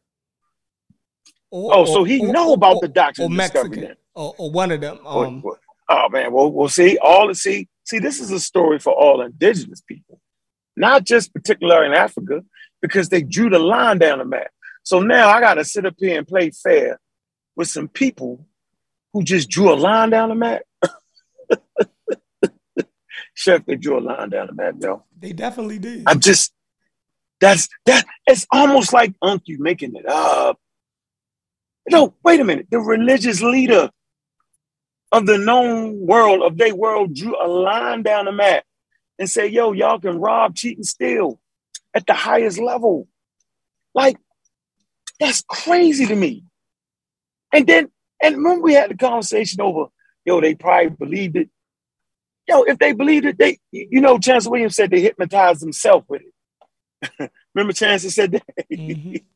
Or- 1.51 1.75
Oh, 1.75 1.85
so 1.85 2.05
he 2.05 2.23
know 2.23 2.53
about 2.55 2.81
the 2.81 2.89
doctrine 2.89 3.27
or 3.27 3.31
Mexican, 3.35 3.81
then. 3.81 3.97
or, 4.15 4.35
or 4.39 4.51
one 4.51 4.71
of 4.71 4.81
them. 4.81 4.99
Um, 5.05 5.43
or- 5.45 5.59
oh 5.91 6.09
man, 6.09 6.33
well, 6.33 6.51
we'll 6.51 6.69
see. 6.71 6.97
All 6.99 7.29
the 7.29 7.35
see, 7.35 7.69
see, 7.87 7.99
this 7.99 8.21
is 8.21 8.31
a 8.31 8.41
story 8.41 8.79
for 8.79 8.93
all 8.93 9.23
indigenous 9.23 9.81
people, 9.81 10.21
not 10.77 11.05
just 11.05 11.33
particular 11.33 11.85
in 11.85 11.95
Africa, 11.95 12.43
because 12.83 13.09
they 13.09 13.23
drew 13.23 13.49
the 13.49 13.59
line 13.59 13.99
down 13.99 14.19
the 14.19 14.25
map. 14.25 14.51
So 14.83 15.01
now 15.01 15.31
I 15.31 15.41
got 15.41 15.55
to 15.55 15.65
sit 15.65 15.87
up 15.87 15.95
here 15.99 16.19
and 16.19 16.27
play 16.27 16.51
fair 16.51 17.01
with 17.57 17.69
some 17.69 17.89
people 17.89 18.47
who 19.13 19.23
just 19.23 19.49
drew 19.49 19.73
a 19.73 19.75
line 19.75 20.11
down 20.11 20.29
the 20.29 20.35
map. 20.35 20.63
Chef, 23.35 23.65
they 23.67 23.77
drew 23.77 23.99
a 23.99 24.01
line 24.01 24.31
down 24.31 24.49
the 24.49 24.55
map, 24.55 24.75
yo. 24.81 25.05
they 25.19 25.33
definitely 25.33 25.79
did. 25.79 26.05
I'm 26.07 26.21
just 26.21 26.53
that's 27.41 27.69
that 27.85 28.07
it's 28.27 28.47
almost 28.51 28.93
like 28.93 29.15
Unc 29.21 29.43
you 29.47 29.59
making 29.59 29.95
it 29.95 30.07
up. 30.09 30.59
No, 31.91 32.15
wait 32.25 32.41
a 32.41 32.45
minute. 32.45 32.67
The 32.71 32.81
religious 32.81 33.43
leader 33.43 33.91
of 35.13 35.27
the 35.27 35.39
known 35.39 36.07
world, 36.07 36.43
of 36.43 36.59
their 36.59 36.75
world, 36.75 37.15
drew 37.15 37.37
a 37.43 37.47
line 37.49 38.03
down 38.03 38.27
the 38.27 38.33
map 38.33 38.65
and 39.19 39.31
said, 39.31 39.53
yo, 39.53 39.73
y'all 39.73 40.01
can 40.01 40.19
rob, 40.19 40.55
cheat, 40.57 40.77
and 40.79 40.87
steal 40.87 41.41
at 41.95 42.07
the 42.07 42.15
highest 42.15 42.59
level. 42.59 43.09
Like, 43.95 44.19
that's 45.21 45.43
crazy 45.49 46.07
to 46.07 46.17
me. 46.17 46.45
And 47.53 47.67
then, 47.67 47.91
and 48.23 48.45
when 48.45 48.63
we 48.63 48.75
had 48.75 48.91
the 48.91 48.97
conversation 48.97 49.61
over, 49.61 49.87
yo, 50.25 50.41
they 50.41 50.55
probably 50.55 50.91
believed 50.91 51.37
it. 51.37 51.51
Yo, 52.49 52.63
if 52.63 52.79
they 52.79 52.93
believed 52.93 53.27
it, 53.27 53.39
they, 53.39 53.59
you 53.73 54.01
know, 54.01 54.19
Chancellor 54.19 54.53
Williams 54.53 54.77
said 54.77 54.91
they 54.91 55.01
hypnotized 55.01 55.63
themselves 55.63 56.07
with 56.09 56.23
it. 56.23 57.31
Remember, 57.55 57.73
Chancellor 57.73 58.11
said 58.11 58.33
that? 58.33 58.45
Mhm. 58.73 59.25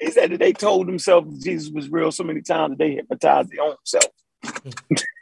He 0.00 0.10
said 0.10 0.32
that 0.32 0.40
they 0.40 0.52
told 0.52 0.88
themselves 0.88 1.42
Jesus 1.42 1.70
was 1.72 1.88
real 1.90 2.12
so 2.12 2.24
many 2.24 2.42
times 2.42 2.72
that 2.72 2.78
they 2.78 2.92
hypnotized 2.92 3.50
their 3.50 3.62
own 3.64 3.76
self. 3.84 4.04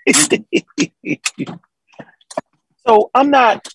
so 2.87 3.11
I'm 3.15 3.31
not, 3.31 3.67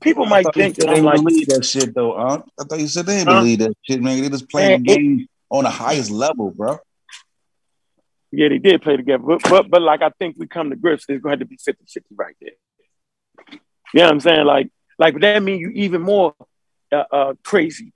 people 0.00 0.26
might 0.26 0.52
think 0.54 0.76
that 0.76 0.88
they 0.88 0.98
I'm 0.98 1.04
like, 1.04 1.20
believe 1.20 1.46
that 1.48 1.64
shit 1.64 1.94
though, 1.94 2.14
huh? 2.16 2.42
I 2.58 2.64
thought 2.64 2.80
you 2.80 2.88
said 2.88 3.06
they 3.06 3.18
didn't 3.18 3.32
Huh? 3.32 3.40
believe 3.40 3.58
that 3.60 3.74
shit, 3.82 4.02
man. 4.02 4.20
They 4.20 4.28
just 4.28 4.48
playing 4.48 4.84
the 4.84 4.96
Man, 4.96 5.20
it- 5.20 5.28
on 5.50 5.64
the 5.64 5.70
highest 5.70 6.10
level, 6.10 6.50
bro. 6.50 6.78
yeah, 8.32 8.48
they 8.48 8.58
did 8.58 8.82
play 8.82 8.96
together, 8.96 9.22
but 9.24 9.42
but, 9.48 9.70
but 9.70 9.82
like 9.82 10.02
I 10.02 10.10
think 10.18 10.36
we 10.38 10.46
come 10.46 10.70
to 10.70 10.76
grips, 10.76 11.04
it's 11.08 11.22
going 11.22 11.38
to 11.38 11.40
have 11.40 11.40
to 11.40 11.46
be 11.46 11.56
50-50 11.56 12.02
right 12.16 12.34
there. 12.40 12.50
You 13.94 14.00
know 14.00 14.04
what 14.06 14.12
I'm 14.12 14.20
saying? 14.20 14.44
Like 14.44 14.70
like 14.98 15.18
that 15.20 15.42
means 15.42 15.60
you 15.60 15.70
even 15.70 16.02
more 16.02 16.34
uh, 16.92 17.04
uh, 17.12 17.34
crazy. 17.44 17.92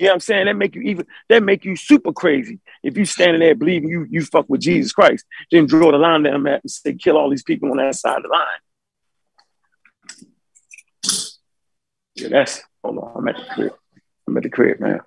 You 0.00 0.06
know 0.06 0.12
what 0.12 0.14
I'm 0.14 0.20
saying? 0.20 0.46
That 0.46 0.56
make 0.56 0.74
you 0.74 0.80
even 0.80 1.06
that 1.28 1.42
make 1.42 1.66
you 1.66 1.76
super 1.76 2.10
crazy 2.10 2.58
if 2.82 2.96
you 2.96 3.04
standing 3.04 3.40
there 3.40 3.54
believing 3.54 3.90
you 3.90 4.06
you 4.08 4.24
fuck 4.24 4.48
with 4.48 4.62
Jesus 4.62 4.92
Christ, 4.92 5.26
then 5.50 5.66
draw 5.66 5.92
the 5.92 5.98
line 5.98 6.22
down 6.22 6.44
that 6.44 6.62
and 6.62 6.70
say 6.70 6.94
kill 6.94 7.18
all 7.18 7.28
these 7.28 7.42
people 7.42 7.70
on 7.70 7.76
that 7.76 7.94
side 7.94 8.16
of 8.16 8.22
the 8.22 8.28
line. 8.30 8.46
Yeah, 12.14 12.28
that's 12.28 12.62
hold 12.82 12.96
on. 12.96 13.12
I'm 13.14 13.28
at 13.28 13.36
the 13.36 13.44
crib. 13.54 13.74
I'm 14.26 14.36
at 14.38 14.42
the 14.42 14.48
crib, 14.48 14.80
man. 14.80 15.00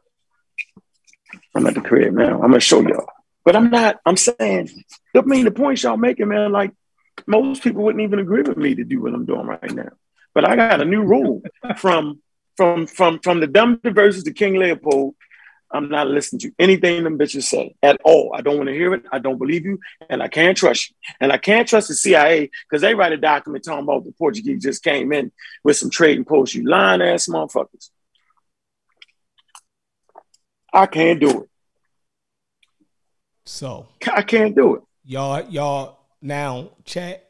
I'm 1.56 1.66
at 1.66 1.74
the 1.74 1.82
crib 1.82 2.14
now. 2.14 2.36
I'm 2.36 2.52
gonna 2.52 2.60
show 2.60 2.82
y'all. 2.82 3.08
But 3.44 3.56
I'm 3.56 3.72
not, 3.72 4.00
I'm 4.06 4.16
saying, 4.16 4.84
I 5.18 5.22
mean 5.22 5.46
the 5.46 5.52
points 5.52 5.82
y'all 5.82 5.98
making, 5.98 6.28
man, 6.28 6.52
like 6.52 6.72
most 7.26 7.64
people 7.64 7.84
wouldn't 7.84 8.04
even 8.04 8.20
agree 8.20 8.44
with 8.44 8.58
me 8.58 8.76
to 8.76 8.84
do 8.84 9.02
what 9.02 9.16
I'm 9.16 9.26
doing 9.26 9.48
right 9.48 9.74
now. 9.74 9.90
But 10.36 10.48
I 10.48 10.56
got 10.56 10.82
a 10.82 10.86
new 10.86 11.04
rule 11.04 11.42
from 11.78 12.22
from 12.56 12.88
from 12.88 13.20
from 13.20 13.40
the 13.40 13.48
Dum 13.48 13.80
Diversas 13.84 14.24
to 14.24 14.34
King 14.34 14.56
Leopold. 14.56 15.16
I'm 15.74 15.90
not 15.90 16.08
listening 16.08 16.40
to 16.42 16.52
anything 16.60 17.04
them 17.04 17.18
bitches 17.18 17.44
say 17.44 17.76
at 17.82 18.00
all. 18.04 18.32
I 18.36 18.42
don't 18.42 18.58
want 18.58 18.70
to 18.70 18.76
hear 18.76 18.94
it. 18.94 19.06
I 19.12 19.18
don't 19.18 19.40
believe 19.40 19.66
you, 19.66 19.80
and 20.08 20.22
I 20.22 20.28
can't 20.28 20.56
trust 20.56 20.92
you. 20.92 20.96
And 21.20 21.32
I 21.32 21.38
can't 21.38 21.68
trust 21.68 21.88
the 21.88 21.96
CIA 21.96 22.52
because 22.70 22.82
they 22.82 22.94
write 22.94 23.12
a 23.12 23.18
document 23.18 23.64
talking 23.64 23.84
about 23.84 24.06
the 24.06 24.12
Portuguese 24.12 24.62
just 24.62 24.84
came 24.84 25.12
in 25.12 25.32
with 25.64 25.78
some 25.78 25.90
trading 25.90 26.26
posts. 26.26 26.54
You 26.54 26.70
lying 26.70 27.02
ass 27.02 27.28
motherfuckers. 27.28 27.90
I 30.72 30.86
can't 30.86 31.20
do 31.20 31.44
it. 31.44 31.50
So 33.46 33.88
I 34.12 34.22
can't 34.22 34.56
do 34.56 34.76
it. 34.76 34.84
y'all, 35.04 35.44
y'all 35.50 36.00
now 36.22 36.70
chat. 36.86 37.30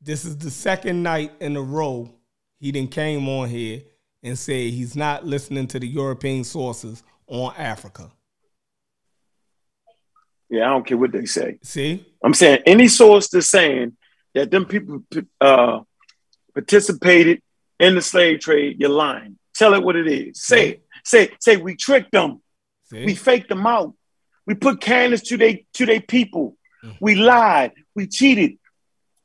This 0.00 0.24
is 0.24 0.36
the 0.36 0.50
second 0.50 1.02
night 1.02 1.32
in 1.40 1.56
a 1.56 1.62
row 1.62 2.10
he 2.58 2.72
didn't 2.72 2.90
came 2.90 3.28
on 3.28 3.48
here 3.48 3.82
and 4.22 4.38
said 4.38 4.70
he's 4.70 4.94
not 4.96 5.26
listening 5.26 5.66
to 5.68 5.80
the 5.80 5.86
European 5.86 6.44
sources 6.44 7.02
on 7.26 7.54
Africa. 7.56 8.10
Yeah, 10.48 10.66
I 10.66 10.70
don't 10.70 10.86
care 10.86 10.98
what 10.98 11.12
they 11.12 11.24
say. 11.24 11.58
See, 11.62 12.06
I'm 12.22 12.34
saying 12.34 12.62
any 12.66 12.88
source 12.88 13.28
that's 13.28 13.46
saying 13.46 13.96
that 14.34 14.50
them 14.50 14.66
people 14.66 15.02
uh, 15.40 15.80
participated 16.54 17.40
in 17.80 17.94
the 17.94 18.02
slave 18.02 18.40
trade, 18.40 18.76
you're 18.78 18.90
lying. 18.90 19.38
Tell 19.54 19.74
it 19.74 19.82
what 19.82 19.96
it 19.96 20.06
is. 20.06 20.42
Say 20.42 20.68
it. 20.68 20.82
Say 21.04 21.30
say 21.40 21.56
we 21.56 21.74
tricked 21.74 22.12
them. 22.12 22.42
see, 22.84 23.04
We 23.04 23.14
faked 23.14 23.48
them 23.48 23.66
out. 23.66 23.94
We 24.46 24.54
put 24.54 24.80
cannons 24.80 25.22
to 25.22 25.36
they 25.36 25.66
to 25.74 25.86
their 25.86 26.00
people. 26.00 26.56
Mm. 26.84 26.96
We 27.00 27.14
lied. 27.14 27.72
We 27.94 28.06
cheated. 28.06 28.58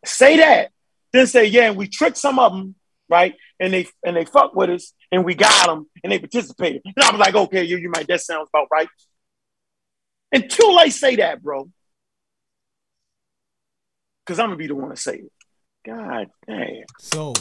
Say 0.05 0.37
that. 0.37 0.71
Then 1.13 1.27
say 1.27 1.45
yeah, 1.45 1.67
and 1.67 1.77
we 1.77 1.87
tricked 1.87 2.17
some 2.17 2.39
of 2.39 2.51
them, 2.53 2.75
right? 3.09 3.35
And 3.59 3.73
they 3.73 3.87
and 4.05 4.15
they 4.15 4.25
fuck 4.25 4.55
with 4.55 4.69
us, 4.69 4.93
and 5.11 5.25
we 5.25 5.33
got 5.33 5.65
them, 5.65 5.87
and 6.03 6.11
they 6.11 6.19
participated. 6.19 6.81
And 6.85 6.93
I 7.03 7.11
was 7.11 7.19
like, 7.19 7.33
okay, 7.35 7.63
you 7.63 7.77
you 7.77 7.89
might 7.89 8.07
that 8.07 8.21
sounds 8.21 8.49
about 8.53 8.67
right. 8.71 8.87
Until 10.31 10.77
they 10.77 10.89
say 10.91 11.15
that, 11.15 11.41
bro, 11.41 11.69
because 14.25 14.39
I'm 14.39 14.47
gonna 14.47 14.57
be 14.57 14.67
the 14.67 14.75
one 14.75 14.89
to 14.91 14.95
say 14.95 15.15
it. 15.15 15.31
God 15.85 16.27
damn. 16.47 16.83
so 16.99 17.33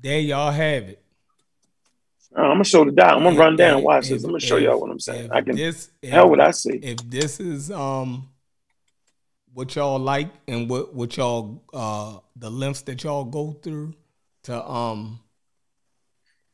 there 0.00 0.20
y'all 0.20 0.50
have 0.52 0.84
it. 0.84 1.02
Uh, 2.36 2.40
I'm 2.42 2.52
gonna 2.54 2.64
show 2.64 2.84
the 2.84 2.92
dot. 2.92 3.14
I'm 3.16 3.22
gonna 3.24 3.38
run 3.38 3.56
down. 3.56 3.82
Watch 3.82 4.04
If- 4.04 4.10
this. 4.10 4.24
I'm 4.24 4.30
gonna 4.30 4.40
show 4.40 4.56
if- 4.56 4.62
y'all 4.64 4.80
what 4.80 4.90
I'm 4.90 5.00
saying. 5.00 5.30
I 5.32 5.40
can. 5.42 5.56
This, 5.56 5.90
if- 6.00 6.10
Hell, 6.10 6.28
what 6.30 6.40
I 6.40 6.50
say. 6.50 6.78
if 6.82 6.98
this 7.10 7.40
is 7.40 7.70
um 7.70 8.28
what 9.54 9.74
y'all 9.74 9.98
like 9.98 10.30
and 10.48 10.68
what 10.68 10.94
what 10.94 11.16
y'all 11.16 11.62
uh 11.74 12.18
the 12.36 12.50
lengths 12.50 12.82
that 12.82 13.02
y'all 13.04 13.24
go 13.24 13.52
through 13.52 13.94
to 14.44 14.68
um 14.68 15.20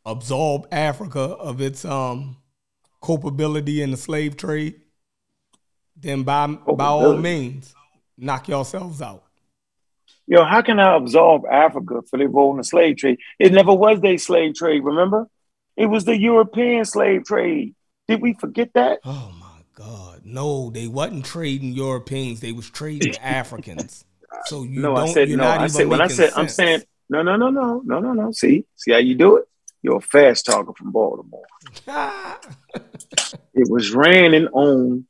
absolve 0.04 0.66
Africa 0.72 1.20
of 1.20 1.60
its 1.60 1.84
um 1.84 2.36
culpability 3.02 3.82
in 3.82 3.90
the 3.90 3.96
slave 3.96 4.36
trade, 4.36 4.80
then 5.96 6.22
by 6.22 6.46
by 6.46 6.86
all 6.86 7.16
means 7.16 7.74
knock 8.16 8.48
yourselves 8.48 9.00
out. 9.00 9.24
Yo, 10.26 10.44
how 10.44 10.60
can 10.60 10.78
I 10.78 10.96
absolve 10.96 11.44
Africa 11.50 12.02
for 12.02 12.18
their 12.18 12.28
role 12.28 12.50
in 12.50 12.58
the 12.58 12.64
slave 12.64 12.98
trade? 12.98 13.18
It 13.38 13.52
never 13.52 13.72
was 13.72 14.00
their 14.00 14.18
slave 14.18 14.54
trade, 14.54 14.84
remember? 14.84 15.26
It 15.76 15.86
was 15.86 16.04
the 16.04 16.18
European 16.18 16.84
slave 16.84 17.24
trade. 17.24 17.74
Did 18.08 18.20
we 18.20 18.34
forget 18.34 18.70
that? 18.74 18.98
Oh 19.04 19.32
my 19.40 19.46
God. 19.74 20.22
No, 20.24 20.70
they 20.70 20.86
wasn't 20.86 21.24
trading 21.24 21.72
Europeans, 21.72 22.40
they 22.40 22.52
was 22.52 22.68
trading 22.68 23.16
Africans. 23.22 24.04
So 24.46 24.64
you 24.64 24.82
no, 24.82 24.94
don't 24.96 25.08
I 25.08 25.12
said 25.12 25.28
you're 25.28 25.38
no. 25.38 25.44
not 25.44 25.60
I 25.60 25.64
even 25.64 25.70
said 25.70 25.88
when 25.88 26.00
I 26.00 26.08
said 26.08 26.32
I'm 26.34 26.48
saying 26.48 26.82
no, 27.08 27.22
no, 27.22 27.36
no, 27.36 27.50
no, 27.50 27.82
no, 27.84 28.00
no, 28.00 28.12
no. 28.12 28.32
See, 28.32 28.64
see 28.76 28.92
how 28.92 28.98
you 28.98 29.14
do 29.14 29.36
it? 29.36 29.44
You're 29.82 29.96
a 29.96 30.00
fast 30.00 30.46
talker 30.46 30.72
from 30.76 30.92
Baltimore. 30.92 31.46
It 33.54 33.68
was 33.68 33.90
ran 33.90 34.34
and 34.34 34.48
owned 34.52 35.06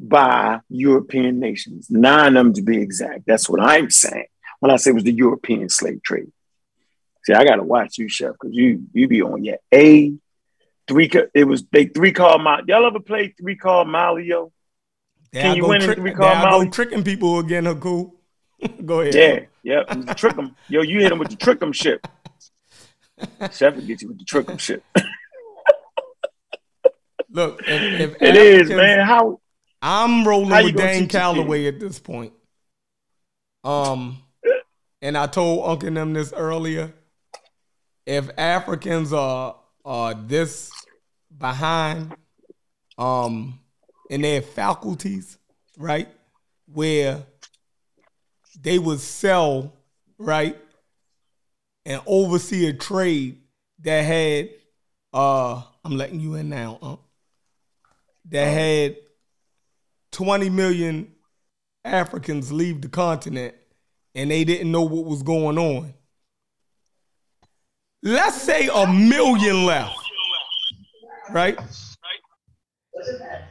by 0.00 0.60
European 0.70 1.40
nations, 1.40 1.90
nine 1.90 2.28
of 2.28 2.44
them 2.44 2.54
to 2.54 2.62
be 2.62 2.78
exact. 2.80 3.24
That's 3.26 3.50
what 3.50 3.60
I'm 3.60 3.90
saying 3.90 4.28
when 4.60 4.70
I 4.70 4.76
say 4.76 4.90
it 4.90 4.94
was 4.94 5.04
the 5.04 5.12
European 5.12 5.68
slave 5.68 6.02
trade. 6.02 6.32
See, 7.24 7.34
I 7.34 7.44
gotta 7.44 7.62
watch 7.62 7.98
you, 7.98 8.08
chef, 8.08 8.32
because 8.32 8.54
you 8.54 8.86
you 8.94 9.08
be 9.08 9.22
on 9.22 9.44
your 9.44 9.58
A 9.74 10.14
three. 10.88 11.10
It 11.34 11.44
was 11.44 11.64
they 11.70 11.86
three 11.86 12.12
call 12.12 12.38
my. 12.38 12.62
Y'all 12.66 12.86
ever 12.86 13.00
play 13.00 13.34
three 13.38 13.56
call 13.56 13.84
Malio? 13.84 14.52
Can 15.32 15.52
I 15.52 15.54
you 15.54 15.62
go 15.62 15.68
win 15.68 15.82
in 15.82 15.94
three 15.94 16.14
call 16.14 16.62
I 16.62 16.66
tricking 16.68 17.04
people 17.04 17.40
again, 17.40 17.64
Haku. 17.64 18.12
go 18.86 19.00
ahead. 19.00 19.14
Yeah, 19.14 19.40
yeah. 19.66 19.82
it 19.88 19.96
was 19.96 20.06
the. 20.06 20.54
Yo, 20.68 20.82
you 20.82 21.00
hit 21.00 21.10
him 21.10 21.18
with 21.18 21.30
the 21.30 21.36
trick 21.36 21.60
'em 21.60 21.72
shit. 21.72 22.06
Chef 23.52 23.74
will 23.74 23.82
get 23.82 24.00
you 24.00 24.08
with 24.08 24.18
the 24.18 24.24
trick 24.24 24.48
'em 24.48 24.58
shit. 24.58 24.82
Look, 27.30 27.60
if, 27.66 28.00
if 28.00 28.22
It 28.22 28.36
is, 28.36 28.70
man. 28.70 29.04
How 29.04 29.40
I'm 29.82 30.26
rolling 30.26 30.50
How 30.50 30.62
with 30.62 30.76
Dan 30.76 31.08
Calloway 31.08 31.66
at 31.66 31.80
this 31.80 31.98
point. 31.98 32.32
Um, 33.64 34.22
and 35.02 35.18
I 35.18 35.26
told 35.26 35.68
Uncle 35.68 35.90
them 35.90 36.12
this 36.12 36.32
earlier. 36.32 36.94
If 38.06 38.30
Africans 38.38 39.12
are 39.12 39.56
are 39.84 40.14
this 40.14 40.70
behind, 41.36 42.14
um, 42.98 43.58
in 44.10 44.22
their 44.22 44.42
faculties, 44.42 45.38
right, 45.76 46.08
where 46.72 47.26
they 48.60 48.78
would 48.78 49.00
sell, 49.00 49.72
right, 50.18 50.56
and 51.84 52.00
oversee 52.06 52.66
a 52.66 52.72
trade 52.72 53.40
that 53.80 54.02
had, 54.02 54.50
uh, 55.12 55.62
I'm 55.84 55.96
letting 55.96 56.20
you 56.20 56.34
in 56.34 56.48
now, 56.48 56.78
uh, 56.82 56.96
that 58.30 58.46
had 58.46 58.96
20 60.12 60.50
million 60.50 61.12
Africans 61.84 62.50
leave 62.50 62.80
the 62.80 62.88
continent 62.88 63.54
and 64.14 64.30
they 64.30 64.44
didn't 64.44 64.72
know 64.72 64.82
what 64.82 65.04
was 65.04 65.22
going 65.22 65.58
on. 65.58 65.94
Let's 68.02 68.40
say 68.40 68.68
a 68.72 68.86
million 68.86 69.66
left, 69.66 69.98
right? 71.30 71.58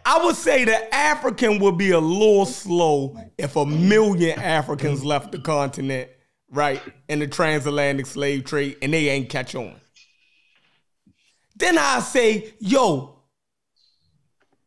I 0.05 0.23
would 0.23 0.35
say 0.35 0.65
the 0.65 0.93
African 0.93 1.57
would 1.59 1.79
be 1.79 1.91
a 1.91 1.99
little 1.99 2.45
slow 2.45 3.17
if 3.39 3.55
a 3.55 3.65
million 3.65 4.39
Africans 4.39 5.03
left 5.03 5.31
the 5.31 5.39
continent, 5.39 6.11
right, 6.51 6.81
in 7.09 7.19
the 7.19 7.27
transatlantic 7.27 8.05
slave 8.05 8.45
trade 8.45 8.77
and 8.83 8.93
they 8.93 9.09
ain't 9.09 9.29
catch 9.29 9.55
on. 9.55 9.75
Then 11.55 11.79
I 11.79 12.01
say, 12.01 12.53
yo, 12.59 13.19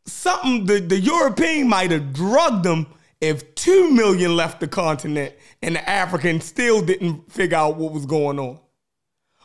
something 0.05 0.65
the, 0.65 0.79
the 0.79 0.99
European 0.99 1.69
might 1.69 1.91
have 1.91 2.11
drugged 2.11 2.65
them 2.65 2.87
if 3.21 3.55
two 3.55 3.91
million 3.91 4.35
left 4.35 4.59
the 4.59 4.67
continent 4.67 5.35
and 5.61 5.75
the 5.75 5.89
Africans 5.89 6.43
still 6.43 6.81
didn't 6.81 7.31
figure 7.31 7.57
out 7.57 7.77
what 7.77 7.93
was 7.93 8.05
going 8.05 8.39
on. 8.39 8.59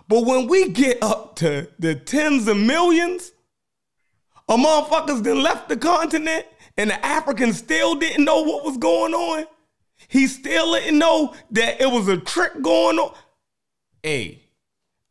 But 0.08 0.24
when 0.24 0.48
we 0.48 0.70
get 0.70 1.02
up 1.02 1.36
to 1.36 1.68
the 1.78 1.94
tens 1.94 2.48
of 2.48 2.56
millions 2.56 3.30
of 4.48 4.60
motherfuckers 4.60 5.22
then 5.22 5.42
left 5.42 5.68
the 5.68 5.76
continent 5.76 6.46
and 6.76 6.90
the 6.90 7.06
Africans 7.06 7.58
still 7.58 7.94
didn't 7.94 8.24
know 8.24 8.42
what 8.42 8.64
was 8.64 8.76
going 8.76 9.14
on, 9.14 9.46
he 10.08 10.26
still 10.26 10.74
didn't 10.74 10.98
know 10.98 11.34
that 11.52 11.80
it 11.80 11.86
was 11.86 12.08
a 12.08 12.18
trick 12.18 12.60
going 12.60 12.98
on. 12.98 13.14
Hey, 14.02 14.42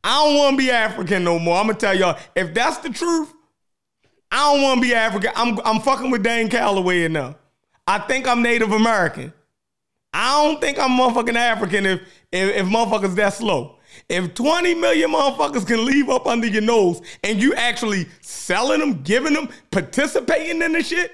I 0.03 0.23
don't 0.23 0.38
want 0.38 0.53
to 0.53 0.57
be 0.57 0.71
African 0.71 1.23
no 1.23 1.39
more. 1.39 1.57
I'm 1.57 1.67
gonna 1.67 1.79
tell 1.79 1.97
y'all, 1.97 2.19
if 2.36 2.53
that's 2.53 2.77
the 2.79 2.89
truth, 2.89 3.34
I 4.31 4.53
don't 4.53 4.61
want 4.61 4.77
to 4.77 4.81
be 4.81 4.93
African. 4.93 5.31
I'm 5.36 5.59
I'm 5.63 5.79
fucking 5.81 6.11
with 6.11 6.23
Dane 6.23 6.49
Calloway 6.49 7.03
enough. 7.03 7.36
I 7.88 7.99
think 7.99 8.27
I'm 8.27 8.41
Native 8.41 8.71
American. 8.71 9.34
I 10.13 10.43
don't 10.43 10.61
think 10.61 10.79
I'm 10.79 10.91
motherfucking 10.91 11.36
African 11.36 11.86
if 11.86 12.01
if, 12.31 12.55
if 12.55 12.65
motherfuckers 12.65 13.15
that 13.15 13.34
slow. 13.34 13.77
If 14.10 14.34
20 14.34 14.76
million 14.76 15.12
motherfuckers 15.12 15.66
can 15.66 15.86
leave 15.86 16.10
up 16.10 16.28
under 16.28 16.47
your 16.47 16.62
nose 16.62 17.01
and 17.24 17.41
you 17.41 17.54
actually 17.56 18.08
selling 18.22 18.80
them, 18.80 19.01
giving 19.04 19.34
them, 19.34 19.49
participating 19.72 20.62
in 20.62 20.74
the 20.74 20.84
shit, 20.84 21.12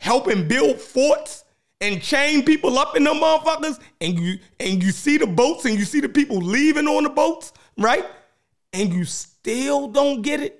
helping 0.00 0.48
build 0.48 0.80
forts 0.80 1.44
and 1.80 2.00
chain 2.00 2.44
people 2.44 2.78
up 2.78 2.96
in 2.96 3.04
them 3.04 3.16
motherfuckers, 3.16 3.78
and 4.00 4.18
you 4.18 4.38
and 4.60 4.82
you 4.82 4.92
see 4.92 5.18
the 5.18 5.26
boats 5.26 5.64
and 5.64 5.78
you 5.78 5.84
see 5.84 6.00
the 6.00 6.08
people 6.08 6.38
leaving 6.38 6.86
on 6.86 7.02
the 7.02 7.10
boats, 7.10 7.52
right? 7.76 8.06
And 8.72 8.92
you 8.92 9.04
still 9.04 9.88
don't 9.88 10.22
get 10.22 10.40
it. 10.40 10.58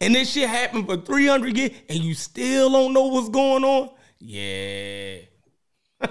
And 0.00 0.14
this 0.14 0.30
shit 0.30 0.48
happened 0.48 0.86
for 0.86 0.96
300 0.96 1.56
years 1.56 1.72
and 1.88 1.98
you 1.98 2.14
still 2.14 2.70
don't 2.70 2.92
know 2.92 3.06
what's 3.06 3.28
going 3.28 3.64
on? 3.64 3.90
Yeah. 4.20 5.18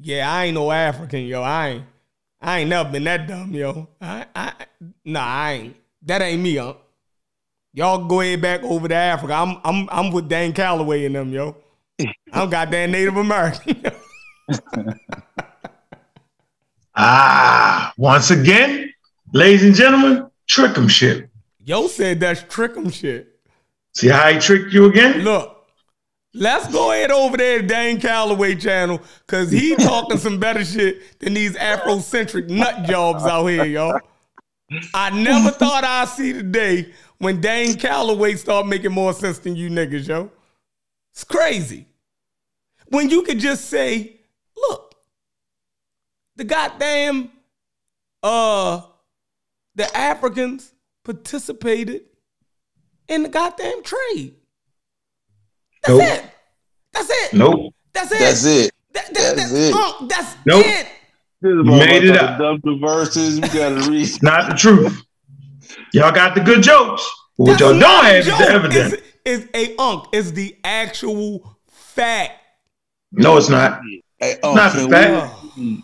yeah, 0.00 0.32
I 0.32 0.46
ain't 0.46 0.54
no 0.54 0.70
African, 0.70 1.26
yo. 1.26 1.42
I 1.42 1.68
ain't 1.68 1.84
I 2.42 2.58
ain't 2.60 2.70
never 2.70 2.90
been 2.90 3.04
that 3.04 3.28
dumb, 3.28 3.52
yo. 3.54 3.88
I 4.00 4.26
I 4.34 4.52
nah, 5.04 5.24
I 5.24 5.52
ain't. 5.52 5.76
That 6.02 6.20
ain't 6.22 6.42
me, 6.42 6.56
huh? 6.56 6.74
Y'all 7.72 8.04
go 8.06 8.20
ahead 8.20 8.42
back 8.42 8.62
over 8.64 8.88
to 8.88 8.94
Africa. 8.94 9.32
I'm 9.34 9.58
I'm 9.64 9.88
I'm 9.90 10.10
with 10.12 10.28
Dan 10.28 10.52
Calloway 10.52 11.04
and 11.06 11.14
them, 11.14 11.32
yo. 11.32 11.56
I'm 12.32 12.50
goddamn 12.50 12.90
Native 12.90 13.16
American. 13.16 13.82
Ah, 16.94 17.92
once 17.96 18.30
again, 18.30 18.92
ladies 19.32 19.62
and 19.64 19.74
gentlemen, 19.74 20.30
trick 20.46 20.76
'em 20.76 20.88
shit. 20.88 21.30
yo 21.64 21.86
said 21.88 22.20
that's 22.20 22.42
trickum 22.42 22.92
shit. 22.92 23.40
See 23.94 24.08
how 24.08 24.30
he 24.30 24.38
tricked 24.38 24.72
you 24.74 24.86
again? 24.86 25.20
Look, 25.22 25.61
let's 26.34 26.70
go 26.72 26.92
ahead 26.92 27.10
over 27.10 27.36
there 27.36 27.60
to 27.60 27.66
Dane 27.66 28.00
Calloway 28.00 28.54
channel 28.54 29.00
because 29.26 29.50
he 29.50 29.76
talking 29.78 30.18
some 30.18 30.38
better 30.38 30.64
shit 30.64 31.18
than 31.20 31.34
these 31.34 31.56
Afrocentric 31.56 32.48
nut 32.48 32.84
jobs 32.84 33.24
out 33.24 33.46
here, 33.46 33.64
y'all. 33.64 34.00
I 34.94 35.10
never 35.10 35.50
thought 35.58 35.84
I'd 35.84 36.08
see 36.08 36.32
the 36.32 36.42
day 36.42 36.92
when 37.18 37.40
Dane 37.40 37.76
Calloway 37.76 38.34
start 38.34 38.66
making 38.66 38.92
more 38.92 39.12
sense 39.12 39.38
than 39.38 39.56
you 39.56 39.70
niggas, 39.70 40.08
yo. 40.08 40.30
It's 41.12 41.24
crazy. 41.24 41.86
When 42.88 43.10
you 43.10 43.22
could 43.22 43.38
just 43.38 43.66
say, 43.66 44.16
look, 44.56 44.94
the 46.36 46.44
goddamn 46.44 47.30
uh 48.22 48.82
the 49.74 49.96
Africans 49.96 50.72
participated 51.04 52.02
in 53.08 53.22
the 53.22 53.28
goddamn 53.28 53.82
trade. 53.82 54.34
That's 55.82 55.98
Nope. 55.98 56.02
it. 56.02 56.24
That's 56.92 57.10
it. 57.10 57.32
Nope. 57.34 57.74
That's 57.92 58.12
it. 58.12 58.18
That's 58.18 58.44
it. 58.44 58.70
That- 58.92 59.14
that- 59.14 59.36
That's 59.36 59.50
that- 59.52 59.58
it. 59.70 59.74
uh, 59.74 60.06
that's 60.06 60.36
Nope. 60.46 60.66
it. 60.66 60.86
You 61.42 61.64
made 61.64 62.04
it 62.04 62.16
up. 62.16 62.38
Dum 62.38 62.60
Diversas. 62.64 63.34
We 63.40 63.48
gotta 63.48 63.74
read. 63.90 64.22
Not 64.22 64.50
the 64.50 64.56
truth. 64.56 65.02
Y'all 65.92 66.12
got 66.12 66.34
the 66.34 66.40
good 66.40 66.62
jokes. 66.62 67.08
But 67.36 67.44
what 67.44 67.46
That's 67.58 67.60
y'all 67.62 67.78
don't 67.80 68.04
have 68.04 68.14
is 68.16 68.26
the 68.26 68.32
evidence. 68.48 68.92
It's, 69.24 69.46
it's 69.54 69.54
a 69.54 69.82
unk. 69.82 70.04
It's 70.12 70.30
the 70.32 70.56
actual 70.62 71.58
fact. 71.70 72.34
No, 73.10 73.36
it's 73.36 73.48
not. 73.48 73.80
Hey, 74.18 74.36
oh, 74.42 74.54
not 74.54 74.72
the 74.74 74.88
fact. 74.88 75.34
we, 75.56 75.82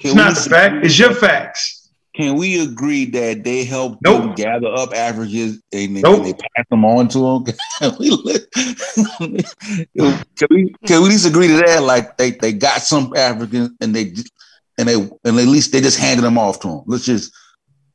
It's 0.00 0.14
not 0.14 0.28
we, 0.36 0.42
the 0.42 0.50
fact. 0.50 0.84
It's 0.84 0.98
your 0.98 1.14
facts. 1.14 1.77
Can 2.18 2.36
we 2.36 2.60
agree 2.60 3.04
that 3.12 3.44
they 3.44 3.64
help 3.64 3.98
Nope. 4.02 4.22
them 4.22 4.34
gather 4.34 4.66
up 4.74 4.92
Africans 4.92 5.60
and 5.72 5.96
they, 5.96 6.00
Nope. 6.00 6.16
and 6.16 6.24
they 6.26 6.32
pass 6.32 6.66
them 6.68 6.84
on 6.84 7.06
to 7.10 7.18
them? 7.18 7.44
Can 7.80 7.94
we, 7.98 8.10
can 10.36 10.48
we 10.50 10.74
can 10.86 10.88
we 10.88 10.94
at 10.94 10.98
least 11.02 11.26
agree 11.26 11.46
to 11.48 11.56
that? 11.58 11.82
Like 11.82 12.16
they, 12.16 12.32
they 12.32 12.52
got 12.52 12.82
some 12.82 13.12
Africans 13.16 13.70
and 13.80 13.94
they 13.94 14.12
and 14.78 14.88
they 14.88 14.94
and 14.94 15.10
at 15.24 15.46
least 15.46 15.72
they 15.72 15.80
just 15.80 15.98
handed 15.98 16.22
them 16.24 16.38
off 16.38 16.58
to 16.60 16.68
them. 16.68 16.82
Let's 16.86 17.04
just 17.04 17.32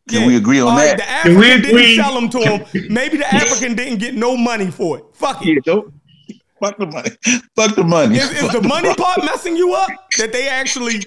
can 0.10 0.22
Yeah. 0.22 0.28
we 0.28 0.36
agree 0.38 0.60
on 0.62 0.70
All 0.70 0.76
right, 0.78 0.98
that? 0.98 1.24
the 1.26 1.30
Can 1.30 1.40
we 1.40 1.52
African 1.52 1.76
didn't 1.76 1.96
sell 2.04 2.14
them 2.14 2.30
to 2.30 2.40
him. 2.40 2.88
Maybe 2.94 3.18
the 3.18 3.34
African 3.34 3.76
didn't 3.76 4.00
get 4.00 4.16
no 4.16 4.36
money 4.38 4.72
for 4.72 5.00
it. 5.00 5.06
Fuck 5.14 5.46
it. 5.46 5.48
Yeah, 5.50 5.56
don't 5.66 5.94
fuck 6.62 6.78
the 6.78 6.86
money. 6.86 7.10
Fuck 7.58 7.76
the 7.76 7.84
money. 7.84 8.18
Is, 8.18 8.32
is 8.32 8.40
Fuck 8.42 8.52
the 8.54 8.62
money 8.68 8.88
money. 8.88 8.96
part 8.96 9.20
messing 9.26 9.56
you 9.58 9.74
up? 9.74 9.90
That 10.18 10.32
they 10.32 10.48
actually 10.48 11.06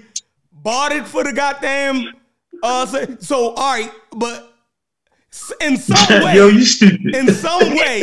bought 0.53 0.93
it 0.93 1.07
for 1.07 1.25
the 1.25 1.33
goddamn 1.33 2.13
uh 2.63 2.87
so, 2.87 3.17
so 3.21 3.51
all 3.51 3.73
right, 3.75 3.91
but 4.17 4.53
in 5.61 5.77
some 5.77 6.23
way, 6.25 6.35
yo, 6.37 6.49
you 6.49 6.65
stupid. 6.65 7.15
in 7.15 7.29
some 7.35 7.61
way, 7.77 8.03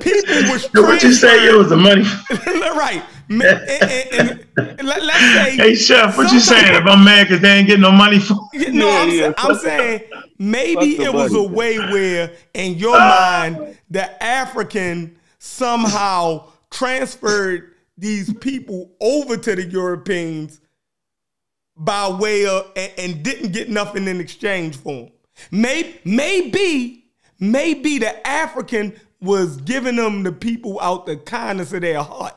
people 0.00 0.34
were. 0.50 0.58
Yo, 0.74 0.82
what 0.82 1.02
you 1.02 1.12
say, 1.14 1.46
yo, 1.46 1.58
was 1.58 1.70
the 1.70 1.76
money? 1.76 2.02
right. 2.76 3.02
And- 3.30 3.42
and- 3.42 4.44
and 4.78 4.88
let, 4.88 5.02
us 5.02 5.20
say 5.34 5.56
Hey, 5.56 5.74
chef, 5.74 6.16
what 6.16 6.32
you 6.32 6.40
saying? 6.40 6.74
If 6.74 6.86
I'm 6.86 7.04
mad 7.04 7.28
because 7.28 7.40
they 7.42 7.50
ain't 7.58 7.66
getting 7.68 7.82
no 7.82 7.92
money 7.92 8.18
for 8.18 8.34
Yeah, 8.52 8.70
no, 8.70 8.86
Yeah, 8.88 8.94
I'm, 9.02 9.10
yeah. 9.10 9.32
I'm 9.36 9.54
saying 9.56 10.00
maybe 10.38 10.96
Fuck 10.96 10.98
the 10.98 11.04
it 11.04 11.12
was 11.14 11.32
a 11.32 11.36
money. 11.36 11.48
way 11.48 11.78
where, 11.78 12.32
in 12.54 12.74
your 12.74 12.98
mind, 12.98 13.76
the 13.90 14.22
African 14.22 15.16
somehow 15.38 16.48
transferred 16.70 17.74
these 17.96 18.32
people 18.34 18.90
over 19.00 19.36
to 19.36 19.54
the 19.56 19.64
Europeans 19.66 20.60
by 21.78 22.08
way 22.08 22.46
of 22.46 22.70
and, 22.76 22.92
and 22.98 23.22
didn't 23.22 23.52
get 23.52 23.68
nothing 23.68 24.06
in 24.06 24.20
exchange 24.20 24.76
for 24.76 25.04
them. 25.04 25.12
Maybe, 25.50 26.00
maybe, 26.04 27.04
maybe 27.38 27.98
the 27.98 28.26
African 28.26 28.98
was 29.20 29.56
giving 29.58 29.96
them 29.96 30.22
the 30.24 30.32
people 30.32 30.80
out 30.80 31.06
the 31.06 31.16
kindness 31.16 31.72
of 31.72 31.82
their 31.82 32.02
heart 32.02 32.34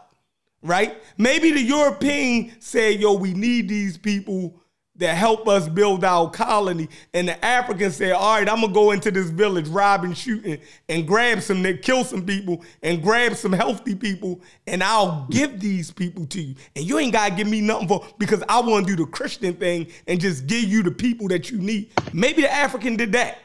right? 0.64 1.02
Maybe 1.18 1.52
the 1.52 1.62
European 1.62 2.52
said, 2.60 3.00
yo, 3.00 3.14
we 3.14 3.34
need 3.34 3.70
these 3.70 3.98
people 3.98 4.61
that 5.02 5.18
help 5.18 5.48
us 5.48 5.68
build 5.68 6.04
our 6.04 6.30
colony. 6.30 6.88
And 7.14 7.28
the 7.28 7.44
African 7.44 7.92
said, 7.92 8.12
all 8.14 8.36
right, 8.36 8.48
I'm 8.48 8.62
gonna 8.62 8.72
go 8.72 8.92
into 8.92 9.12
this 9.12 9.30
village, 9.30 9.68
robbing, 9.68 10.14
shooting, 10.14 10.60
and 10.90 11.08
grab 11.08 11.42
some, 11.42 11.64
kill 11.80 12.04
some 12.04 12.26
people, 12.26 12.64
and 12.84 13.02
grab 13.02 13.36
some 13.36 13.52
healthy 13.52 13.96
people, 13.96 14.42
and 14.68 14.84
I'll 14.84 15.28
give 15.32 15.60
these 15.60 15.92
people 15.92 16.26
to 16.28 16.42
you. 16.42 16.56
And 16.76 16.86
you 16.86 17.00
ain't 17.00 17.14
gotta 17.14 17.34
give 17.34 17.48
me 17.48 17.62
nothing 17.62 17.88
for 17.88 18.06
because 18.20 18.44
I 18.48 18.60
wanna 18.60 18.86
do 18.86 18.96
the 18.96 19.06
Christian 19.06 19.56
thing 19.56 19.88
and 20.08 20.22
just 20.22 20.46
give 20.46 20.64
you 20.64 20.84
the 20.84 20.92
people 20.92 21.28
that 21.30 21.50
you 21.50 21.58
need. 21.58 21.92
Maybe 22.14 22.44
the 22.44 22.52
African 22.52 22.96
did 22.96 23.12
that. 23.14 23.40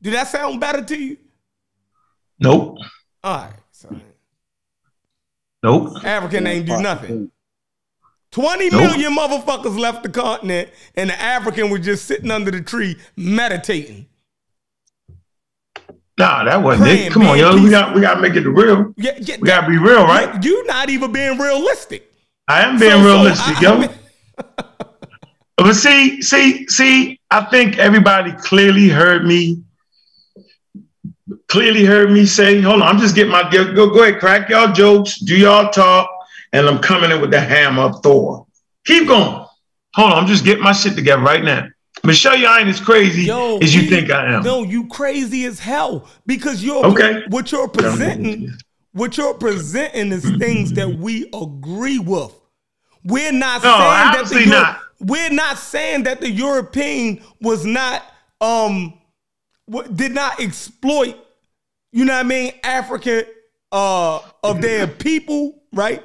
Did 0.00 0.14
that 0.14 0.28
sound 0.28 0.60
better 0.60 0.82
to 0.82 0.96
you? 0.96 1.18
Nope. 2.38 2.78
All 3.22 3.36
right. 3.36 3.52
So 3.70 3.94
Nope. 5.62 6.04
African 6.04 6.46
ain't 6.46 6.66
do 6.66 6.80
nothing. 6.80 7.30
20 8.32 8.70
Nope. 8.70 8.80
million 8.80 9.14
motherfuckers 9.16 9.78
left 9.78 10.02
the 10.02 10.08
continent, 10.08 10.70
and 10.96 11.10
the 11.10 11.20
African 11.20 11.70
was 11.70 11.80
just 11.82 12.06
sitting 12.06 12.30
under 12.30 12.50
the 12.50 12.60
tree 12.62 12.96
meditating. 13.16 14.06
Nah, 16.18 16.44
that 16.44 16.62
wasn't 16.62 16.84
Praying, 16.88 17.06
it. 17.06 17.12
Come 17.12 17.22
on, 17.26 17.38
yo. 17.38 17.54
We 17.62 17.70
got 17.70 17.94
we 17.94 18.00
gotta 18.00 18.20
make 18.20 18.34
it 18.34 18.46
real. 18.46 18.92
Yeah, 18.96 19.12
yeah, 19.18 19.36
We 19.40 19.46
gotta 19.46 19.68
be 19.68 19.78
real, 19.78 20.02
right? 20.04 20.42
You 20.44 20.66
not 20.66 20.90
even 20.90 21.12
being 21.12 21.38
realistic. 21.38 22.10
I 22.48 22.62
am 22.62 22.78
being 22.78 22.90
So- 22.92 22.98
so 22.98 23.04
realistic, 23.04 23.56
I- 23.58 23.60
yo. 23.60 23.74
I 23.74 23.78
mean- 23.78 23.90
But 25.58 25.74
see, 25.74 26.22
see, 26.22 26.66
see, 26.66 27.20
I 27.30 27.42
think 27.44 27.78
everybody 27.78 28.32
clearly 28.32 28.88
heard 28.88 29.24
me. 29.24 29.62
Clearly 31.48 31.84
heard 31.84 32.10
me 32.10 32.26
say, 32.26 32.60
hold 32.60 32.82
on, 32.82 32.88
I'm 32.88 32.98
just 32.98 33.14
getting 33.14 33.30
my 33.30 33.48
go, 33.50 33.72
go 33.90 34.02
ahead, 34.02 34.18
crack 34.18 34.48
y'all 34.48 34.72
jokes, 34.72 35.18
do 35.20 35.36
y'all 35.36 35.70
talk, 35.70 36.10
and 36.52 36.66
I'm 36.66 36.78
coming 36.80 37.10
in 37.10 37.20
with 37.20 37.30
the 37.30 37.40
hammer 37.40 37.82
of 37.82 38.02
Thor. 38.02 38.46
Keep 38.84 39.08
going. 39.08 39.46
Hold 39.94 40.12
on, 40.12 40.18
I'm 40.18 40.26
just 40.26 40.44
getting 40.44 40.62
my 40.64 40.72
shit 40.72 40.94
together 40.94 41.22
right 41.22 41.42
now. 41.44 41.66
Michelle, 42.04 42.36
you 42.36 42.48
ain't 42.48 42.68
as 42.68 42.80
crazy 42.80 43.22
Yo, 43.24 43.58
as 43.58 43.74
you 43.74 43.82
we- 43.82 43.88
think 43.88 44.10
I 44.10 44.32
am. 44.34 44.42
No, 44.42 44.62
you 44.64 44.88
crazy 44.88 45.44
as 45.44 45.58
hell 45.58 46.08
because 46.26 46.64
you're 46.64 46.84
Okay. 46.86 47.22
what 47.28 47.52
you're 47.52 47.68
presenting. 47.68 48.52
What 48.92 49.16
you're 49.16 49.34
presenting 49.34 50.12
is 50.12 50.22
things 50.38 50.72
that 50.74 50.98
we 50.98 51.28
agree 51.32 51.98
with. 51.98 52.32
We're 53.04 53.32
not 53.32 53.62
No, 53.62 53.70
saying 53.78 54.12
that 54.12 54.26
the 54.28 54.46
not. 54.50 54.78
we're 55.00 55.30
not 55.30 55.58
saying 55.58 56.02
that 56.04 56.20
the 56.20 56.30
European 56.30 57.20
was 57.40 57.64
not 57.64 58.02
um 58.40 58.94
did 59.94 60.12
not 60.12 60.40
exploit 60.40 61.16
you 61.92 62.04
know 62.04 62.12
what 62.14 62.26
I 62.26 62.28
mean 62.28 62.52
African 62.64 63.24
uh 63.70 64.18
of 64.42 64.60
their 64.60 64.86
people 64.86 65.62
right 65.72 66.02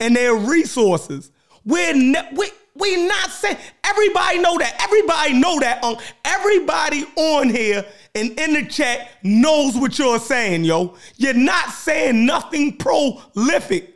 and 0.00 0.16
their 0.16 0.34
resources. 0.34 1.30
We're 1.64 1.94
ne- 1.94 2.28
we 2.34 2.50
we 2.74 3.06
not 3.06 3.30
saying 3.30 3.58
everybody 3.84 4.38
know 4.38 4.58
that 4.58 4.76
everybody 4.82 5.34
know 5.34 5.60
that 5.60 5.84
um 5.84 5.96
everybody 6.24 7.04
on 7.16 7.48
here 7.50 7.84
and 8.14 8.38
in 8.40 8.54
the 8.54 8.64
chat 8.66 9.10
knows 9.22 9.76
what 9.76 9.98
you're 9.98 10.18
saying 10.18 10.64
yo. 10.64 10.96
You're 11.16 11.34
not 11.34 11.70
saying 11.70 12.24
nothing 12.26 12.76
prolific. 12.76 13.89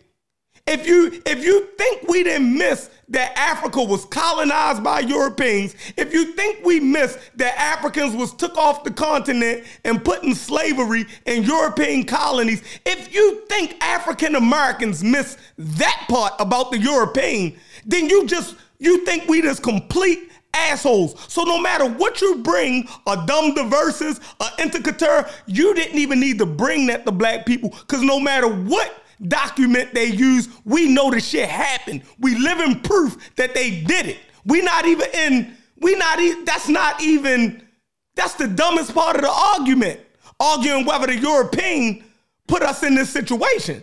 If 0.67 0.87
you 0.87 1.21
if 1.27 1.45
you 1.45 1.67
think 1.77 2.09
we 2.09 2.23
didn't 2.23 2.57
miss 2.57 2.89
that 3.09 3.37
Africa 3.37 3.83
was 3.83 4.07
colonized 4.07 4.83
by 4.83 5.01
Europeans, 5.01 5.75
if 5.99 6.15
you 6.15 6.33
think 6.33 6.65
we 6.65 6.81
missed 6.81 7.19
that 7.37 7.59
Africans 7.59 8.17
was 8.17 8.33
took 8.33 8.57
off 8.57 8.83
the 8.83 8.91
continent 8.91 9.65
and 9.85 10.03
put 10.03 10.25
in 10.25 10.35
slavery 10.35 11.05
in 11.27 11.43
European 11.43 12.05
colonies, 12.05 12.63
if 12.87 13.15
you 13.15 13.43
think 13.47 13.77
African 13.85 14.37
Americans 14.37 15.05
miss 15.05 15.37
that 15.59 16.07
part 16.09 16.33
about 16.39 16.71
the 16.71 16.79
European, 16.79 17.55
then 17.85 18.09
you 18.09 18.27
just 18.27 18.57
you 18.79 19.05
think 19.05 19.29
we 19.29 19.43
just 19.43 19.63
complete 19.63 20.31
assholes. 20.55 21.15
So 21.31 21.43
no 21.43 21.61
matter 21.61 21.87
what 21.87 22.23
you 22.23 22.37
bring, 22.37 22.89
a 23.07 23.23
Dum 23.27 23.55
Diversas, 23.55 24.19
a 24.41 24.47
Inter 24.63 24.81
Caetera, 24.81 25.31
you 25.45 25.75
didn't 25.75 25.99
even 25.99 26.21
need 26.21 26.39
to 26.39 26.47
bring 26.47 26.87
that 26.87 27.05
to 27.05 27.13
black 27.13 27.45
people. 27.45 27.69
Cause 27.87 28.01
no 28.01 28.19
matter 28.19 28.49
what 28.49 29.04
document 29.23 29.95
they 29.95 30.07
use, 30.07 30.49
we 30.65 30.89
know 30.89 31.11
the 31.11 31.21
shit 31.21 31.49
happened. 31.49 32.03
We 32.19 32.37
live 32.39 32.61
in 32.61 32.81
proof 32.81 33.17
that 33.37 33.55
they 33.55 33.81
did 33.83 34.07
it. 34.07 34.19
We 34.45 34.63
not 34.63 34.85
even 34.87 35.09
in, 35.15 35.57
we 35.79 35.95
not 35.97 36.19
even, 36.21 36.45
that's 36.45 36.69
not 36.69 37.01
even, 37.03 37.67
that's 38.15 38.35
the 38.35 38.47
dumbest 38.49 38.95
part 38.95 39.17
of 39.17 39.23
the 39.23 39.31
argument. 39.31 40.01
Arguing 40.41 40.85
whether 40.85 41.07
the 41.07 41.17
European 41.17 42.05
put 42.49 42.63
us 42.63 42.83
in 42.83 42.95
this 42.95 43.09
situation. 43.11 43.83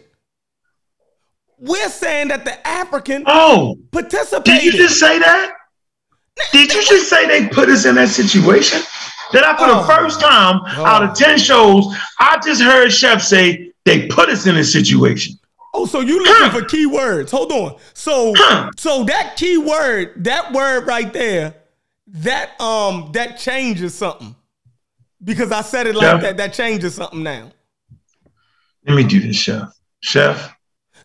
We're 1.58 1.90
saying 1.90 2.30
that 2.30 2.44
the 2.44 2.68
African 2.68 3.24
Oh, 3.28 3.78
participated. 3.92 4.44
did 4.62 4.64
you 4.64 4.72
just 4.74 5.00
say 5.00 5.20
that? 5.20 5.54
Did 6.52 6.74
you 6.74 6.84
just 6.84 7.10
say 7.10 7.28
they 7.28 7.48
put 7.50 7.70
us 7.70 7.86
in 7.86 7.96
that 7.96 8.10
situation? 8.10 8.82
That 9.32 9.44
I, 9.44 9.56
for 9.56 9.64
Oh. 9.66 9.82
the 9.82 9.88
first 9.88 10.20
time 10.20 10.62
out 10.86 11.04
of 11.04 11.16
10 11.16 11.38
shows, 11.38 11.86
I 12.20 12.40
just 12.44 12.62
heard 12.62 12.92
Chef 12.92 13.22
say 13.22 13.71
they 13.86 14.08
put 14.08 14.30
us 14.30 14.46
in 14.48 14.56
this 14.56 14.72
situation. 14.72 15.36
Oh, 15.74 15.86
so 15.86 16.02
you 16.02 16.20
looking 16.20 16.34
Huh. 16.50 16.60
for 16.60 16.66
key 16.66 16.86
words? 16.86 17.32
Hold 17.32 17.52
on. 17.52 17.76
So, 17.94 18.34
Huh. 18.36 18.70
so 18.78 19.04
that 19.06 19.36
key 19.38 19.58
word, 19.58 20.24
that 20.26 20.52
word 20.52 20.86
right 20.86 21.12
there, 21.14 21.56
that 22.08 22.60
um, 22.60 23.10
that 23.14 23.38
changes 23.40 23.94
something. 23.96 24.36
Because 25.24 25.52
I 25.52 25.62
said 25.62 25.88
it 25.88 25.96
like 25.96 26.04
Yeah. 26.04 26.18
that. 26.18 26.38
That 26.38 26.54
changes 26.54 26.96
something 26.96 27.24
now. 27.24 27.52
Let 28.88 28.96
me 28.96 29.04
do 29.04 29.20
this, 29.20 29.36
Chef. 29.38 29.70
Chef, 30.02 30.54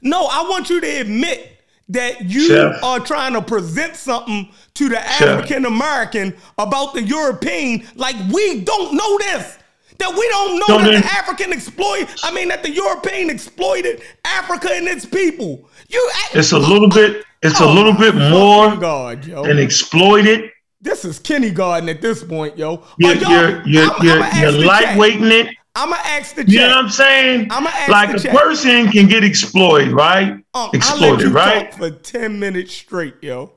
No, 0.02 0.26
I 0.26 0.42
want 0.48 0.70
you 0.70 0.80
to 0.80 0.86
admit 1.00 1.52
that 1.90 2.24
you 2.24 2.48
Chef. 2.48 2.82
are 2.82 2.98
trying 3.00 3.34
to 3.34 3.42
present 3.42 3.94
something 3.94 4.48
to 4.74 4.88
the 4.88 4.98
African 4.98 5.64
American 5.66 6.34
about 6.58 6.94
the 6.94 7.02
European, 7.02 7.86
like 7.94 8.16
we 8.32 8.60
don't 8.62 8.94
know 8.94 9.18
this. 9.18 9.58
That 9.98 10.12
we 10.14 10.28
don't 10.28 10.58
know 10.60 10.78
that 10.92 11.02
the 11.02 11.06
African 11.08 11.52
exploit. 11.52 12.08
I 12.22 12.30
mean, 12.32 12.48
that 12.48 12.62
the 12.62 12.70
European 12.70 13.30
exploited 13.30 14.02
Africa 14.24 14.68
and 14.72 14.86
its 14.88 15.06
people. 15.06 15.68
You, 15.88 16.10
it's 16.34 16.52
a 16.52 16.58
little 16.58 16.88
bit, 16.88 17.24
it's 17.42 17.60
a 17.60 17.64
Oh, 17.64 17.72
little 17.72 17.92
bit 17.92 18.14
more 18.14 18.76
God, 18.76 19.22
than 19.22 19.58
exploited. 19.58 20.50
This 20.80 21.04
is 21.04 21.18
kindergarten 21.18 21.88
at 21.88 22.00
this 22.02 22.22
point, 22.22 22.58
yo. 22.58 22.84
You're, 22.98 23.14
you're, 23.14 23.66
you're, 23.66 23.90
I'm- 23.90 24.04
you're, 24.04 24.14
I'ma 24.16 24.24
ask 24.26 24.40
you're 24.42 24.52
the 24.52 24.62
chat. 24.66 24.98
lightweighting 24.98 25.30
it. 25.46 25.56
I'ma 25.74 25.96
ask 26.04 26.34
the 26.34 26.48
You 26.48 26.60
know 26.60 26.68
what. 26.68 26.76
I'm 26.76 26.88
saying? 26.90 27.48
I'ma 27.50 27.70
ask 27.70 27.88
like 27.90 28.10
the 28.10 28.16
a 28.16 28.20
chat. 28.20 28.36
person 28.36 28.90
can 28.90 29.06
get 29.08 29.24
exploited, 29.24 29.92
right? 29.92 30.42
Um, 30.54 30.70
exploited, 30.72 31.28
right? 31.28 31.70
talk 31.70 31.78
for 31.78 31.90
10 31.90 32.38
minutes 32.38 32.72
straight, 32.72 33.14
yo. 33.22 33.52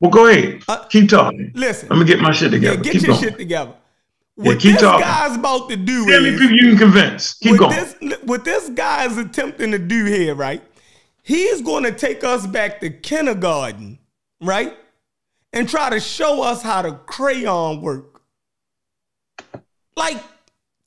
Well, 0.00 0.10
go 0.10 0.26
ahead. 0.26 0.62
Uh, 0.68 0.84
Keep 0.86 1.08
talking. 1.10 1.50
Listen. 1.54 1.88
Let 1.88 1.98
me 1.98 2.04
get 2.04 2.20
my 2.20 2.32
shit 2.32 2.52
Yeah, 2.52 2.58
together. 2.58 2.82
get 2.82 2.92
Keep 2.92 3.02
your 3.02 3.10
going. 3.12 3.22
shit 3.22 3.36
together. 3.38 3.74
Yeah, 4.36 4.44
What 4.46 4.60
keep 4.60 4.72
this 4.72 4.82
talking. 4.82 5.06
guy's 5.06 5.36
about 5.36 5.70
to 5.70 5.76
do 5.76 6.06
many 6.06 6.28
is 6.28 6.40
people 6.40 6.56
you 6.56 6.70
can 6.70 6.78
convince? 6.78 7.34
Keep 7.34 7.52
what 7.52 7.60
going. 7.60 7.76
this 7.76 8.18
what 8.24 8.44
this 8.44 8.68
guy 8.70 9.06
is 9.06 9.16
attempting 9.16 9.70
to 9.70 9.78
do 9.78 10.04
here, 10.06 10.34
right? 10.34 10.62
He's 11.22 11.62
going 11.62 11.84
to 11.84 11.92
take 11.92 12.24
us 12.24 12.46
back 12.46 12.80
to 12.80 12.90
kindergarten, 12.90 13.98
right? 14.40 14.76
And 15.52 15.68
try 15.68 15.88
to 15.90 16.00
show 16.00 16.42
us 16.42 16.62
how 16.62 16.82
the 16.82 16.92
crayon 16.92 17.80
work. 17.80 18.22
Like 19.96 20.20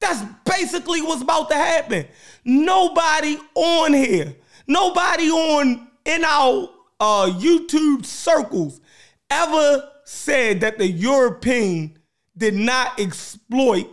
that's 0.02 0.24
basically 0.46 1.02
what's 1.02 1.22
about 1.22 1.50
to 1.50 1.56
happen. 1.56 2.06
Nobody 2.44 3.38
on 3.56 3.94
here, 3.94 4.36
nobody 4.68 5.30
on 5.30 5.88
in 6.06 6.24
our 6.26 6.70
uh, 7.00 7.32
YouTube 7.34 8.06
circles 8.06 8.82
ever 9.30 9.90
said 10.04 10.60
that 10.62 10.78
the 10.78 10.88
European 10.88 11.97
did 12.38 12.54
not 12.54 13.00
exploit 13.00 13.88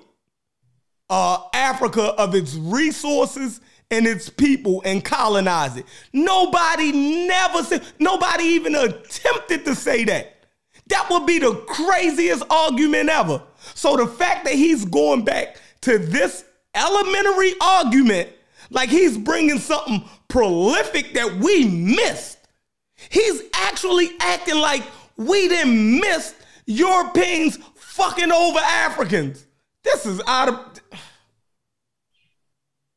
uh, 1.11 1.39
Africa 1.53 2.03
of 2.03 2.35
its 2.35 2.55
resources 2.55 3.61
and 3.91 4.07
its 4.07 4.29
people 4.29 4.83
and 4.85 5.05
colonize 5.05 5.77
it. 5.77 5.87
Nobody 6.13 6.93
never 7.27 7.63
said, 7.63 7.83
nobody 7.99 8.45
even 8.45 8.75
attempted 8.75 9.65
to 9.65 9.75
say 9.75 10.05
that. 10.05 10.31
That 10.89 11.09
would 11.11 11.27
be 11.27 11.39
the 11.39 11.55
craziest 11.67 12.43
argument 12.51 13.09
ever. 13.09 13.43
So 13.75 13.97
the 13.97 14.07
fact 14.07 14.45
that 14.45 14.55
he's 14.55 14.85
going 14.85 15.25
back 15.25 15.57
to 15.83 15.99
this 15.99 16.45
elementary 16.75 17.55
argument, 17.61 18.31
like 18.71 18.91
he's 18.91 19.17
bringing 19.17 19.59
something 19.59 20.05
prolific 20.29 21.15
that 21.15 21.37
we 21.37 21.65
missed. 21.67 22.39
He's 23.11 23.43
actually 23.55 24.11
acting 24.21 24.59
like 24.59 24.83
we 25.17 25.49
didn't 25.49 26.01
miss 26.01 26.35
Europeans 26.67 27.59
fucking 27.95 28.33
over 28.33 28.59
Africans. 28.59 29.47
This 29.83 30.07
is 30.07 30.21
out 30.27 30.49
of. 30.49 30.81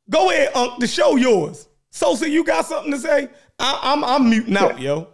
Go 0.10 0.32
ahead, 0.32 0.52
Unc. 0.56 0.80
The 0.80 0.88
show 0.88 1.16
yours. 1.16 1.68
Sosa, 1.92 2.30
you 2.30 2.44
got 2.44 2.66
something 2.66 2.92
to 2.92 2.98
say? 2.98 3.30
I, 3.60 3.80
I'm 3.84 4.04
I'm 4.04 4.30
muting 4.30 4.58
out, 4.58 4.80
yo. 4.80 5.08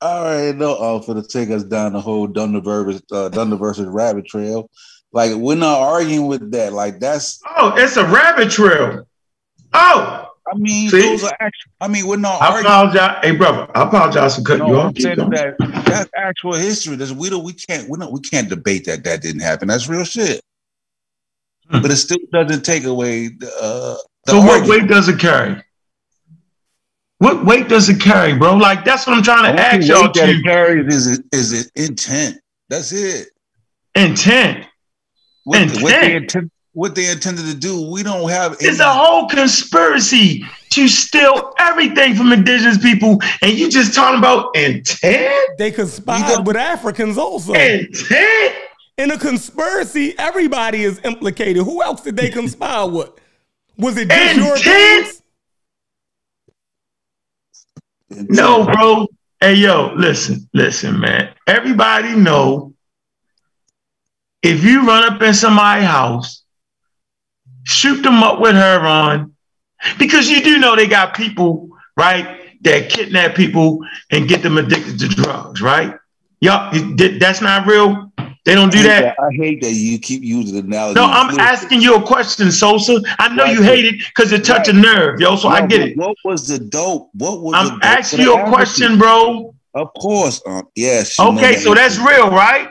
All 0.00 0.24
right, 0.24 0.54
no, 0.54 0.74
know 0.74 0.96
uh, 0.96 1.00
for 1.00 1.14
to 1.14 1.22
take 1.22 1.50
us 1.50 1.64
down 1.64 1.94
the 1.94 2.00
whole 2.00 2.26
Thunder 2.26 2.60
versus 2.60 3.02
uh, 3.10 3.30
Thunder 3.30 3.56
versus 3.56 3.86
Rabbit 3.86 4.26
Trail. 4.26 4.70
Like 5.12 5.34
we're 5.34 5.54
not 5.56 5.78
arguing 5.80 6.26
with 6.26 6.50
that. 6.52 6.72
Like 6.72 7.00
that's 7.00 7.40
Oh, 7.56 7.74
it's 7.76 7.96
a 7.96 8.04
rabbit 8.04 8.50
trail. 8.50 9.06
Oh, 9.72 10.23
I 10.50 10.56
mean 10.56 10.90
See? 10.90 11.00
those 11.00 11.24
are 11.24 11.36
actual. 11.40 11.72
I 11.80 11.88
mean 11.88 12.06
we're 12.06 12.16
not 12.16 12.40
I 12.42 12.46
arguing. 12.46 12.66
apologize. 12.66 13.18
Hey, 13.22 13.36
brother, 13.36 13.70
I 13.74 13.82
apologize 13.84 14.36
for 14.36 14.42
cutting 14.42 14.66
you 14.66 14.76
off. 14.76 14.94
I'm 14.94 15.00
saying 15.00 15.30
that 15.30 15.56
that's 15.86 16.10
actual 16.16 16.54
history. 16.54 16.96
That's 16.96 17.12
we 17.12 17.30
don't 17.30 17.44
we 17.44 17.54
can't 17.54 17.88
we 17.88 17.98
don't 17.98 18.12
we 18.12 18.20
can't 18.20 18.48
debate 18.48 18.84
that 18.86 19.04
that 19.04 19.22
didn't 19.22 19.40
happen. 19.42 19.68
That's 19.68 19.88
real 19.88 20.04
shit. 20.04 20.40
Hmm. 21.70 21.80
But 21.80 21.90
it 21.90 21.96
still 21.96 22.18
doesn't 22.30 22.62
take 22.62 22.84
away 22.84 23.28
the, 23.28 23.46
uh, 23.46 23.96
the 24.26 24.32
So 24.32 24.38
what 24.40 24.68
weight 24.68 24.86
does 24.86 25.08
it 25.08 25.18
carry? 25.18 25.62
What 27.18 27.44
weight 27.46 27.68
does 27.68 27.88
it 27.88 28.00
carry, 28.00 28.36
bro? 28.36 28.54
Like 28.56 28.84
that's 28.84 29.06
what 29.06 29.16
I'm 29.16 29.22
trying 29.22 29.54
to 29.54 29.60
ask 29.60 29.86
y'all 29.88 30.12
that 30.12 30.28
it 30.28 30.42
carries 30.44 30.92
is 30.94 31.18
it, 31.18 31.24
is 31.32 31.52
it 31.52 31.70
intent. 31.74 32.38
That's 32.68 32.92
it. 32.92 33.28
intent. 33.94 34.66
What, 35.44 35.70
what 35.80 36.00
they 36.00 36.16
Intent. 36.16 36.50
Intent, 36.74 36.80
what 36.80 36.94
they 36.94 37.10
intended 37.10 37.46
to 37.46 37.54
do. 37.54 37.90
We 37.90 38.02
don't 38.02 38.28
have. 38.30 38.56
It's 38.60 38.80
a 38.80 38.90
whole 38.90 39.28
conspiracy 39.28 40.44
to 40.70 40.88
steal 40.88 41.52
everything 41.58 42.14
from 42.16 42.32
indigenous 42.32 42.78
people, 42.78 43.20
and 43.42 43.52
you 43.56 43.70
just 43.70 43.94
talking 43.94 44.18
about 44.18 44.54
intent? 44.56 45.58
They 45.58 45.68
You 45.68 45.72
conspired 45.72 46.28
don't- 46.28 46.44
with 46.44 46.56
Africans 46.56 47.16
also. 47.18 47.52
Intent? 47.52 48.54
In 48.96 49.10
a 49.10 49.18
conspiracy, 49.18 50.14
everybody 50.18 50.84
is 50.84 51.00
implicated. 51.04 51.64
Who 51.64 51.82
else 51.82 52.00
did 52.02 52.16
they 52.16 52.30
conspire 52.30 52.86
with? 52.88 53.10
Was 53.76 53.96
it 53.96 54.08
just 54.08 54.36
Intent? 54.36 54.64
Europeans? 54.64 55.22
No, 58.10 58.64
bro. 58.64 59.08
Hey, 59.40 59.54
yo, 59.54 59.92
listen, 59.96 60.48
listen, 60.54 61.00
man. 61.00 61.34
Everybody 61.48 62.14
know 62.14 62.72
if 64.42 64.62
you 64.62 64.86
run 64.86 65.12
up 65.12 65.20
in 65.20 65.34
somebody's 65.34 65.86
house, 65.86 66.43
shoot 67.64 68.02
them 68.02 68.22
up 68.22 68.40
with 68.40 68.54
heroin, 68.54 69.34
because 69.98 70.30
you 70.30 70.42
do 70.42 70.58
know 70.58 70.76
they 70.76 70.86
got 70.86 71.14
people, 71.14 71.68
right, 71.96 72.40
that 72.62 72.90
kidnap 72.90 73.34
people 73.34 73.80
and 74.10 74.28
get 74.28 74.42
them 74.42 74.58
addicted 74.58 74.98
to 75.00 75.08
drugs, 75.08 75.60
right? 75.60 75.94
Y'all, 76.40 76.72
that's 77.18 77.40
not 77.40 77.66
real. 77.66 78.12
They 78.44 78.54
don't 78.54 78.70
do 78.70 78.78
I 78.78 78.82
hate 78.82 78.88
that. 78.88 79.16
I 79.18 79.32
hate 79.32 79.62
that 79.62 79.72
you 79.72 79.98
keep 79.98 80.22
using 80.22 80.54
the 80.54 80.60
analogy. 80.60 81.00
No, 81.00 81.06
I'm 81.06 81.40
asking 81.40 81.80
you 81.80 81.94
a 81.94 82.02
question, 82.02 82.52
Sosa. 82.52 83.00
I 83.18 83.34
know 83.34 83.46
you 83.46 83.62
hate 83.62 83.86
it 83.86 84.02
because 84.14 84.32
it 84.32 84.44
touch 84.44 84.68
a 84.68 84.72
nerve, 84.74 85.18
yo. 85.20 85.36
So 85.36 85.48
I 85.48 85.66
get 85.66 85.80
it. 85.80 85.96
What 85.96 86.16
was 86.24 86.46
the 86.48 86.58
dope? 86.58 87.08
What 87.14 87.40
was 87.40 87.54
I'm 87.56 87.78
asking 87.82 88.20
you 88.20 88.34
a 88.34 88.46
question, 88.46 88.98
bro. 88.98 89.54
Of 89.72 89.92
course, 89.94 90.42
um, 90.46 90.68
yes. 90.76 91.18
Okay, 91.18 91.54
that 91.54 91.60
so 91.60 91.74
that's 91.74 91.98
real, 91.98 92.30
right? 92.30 92.70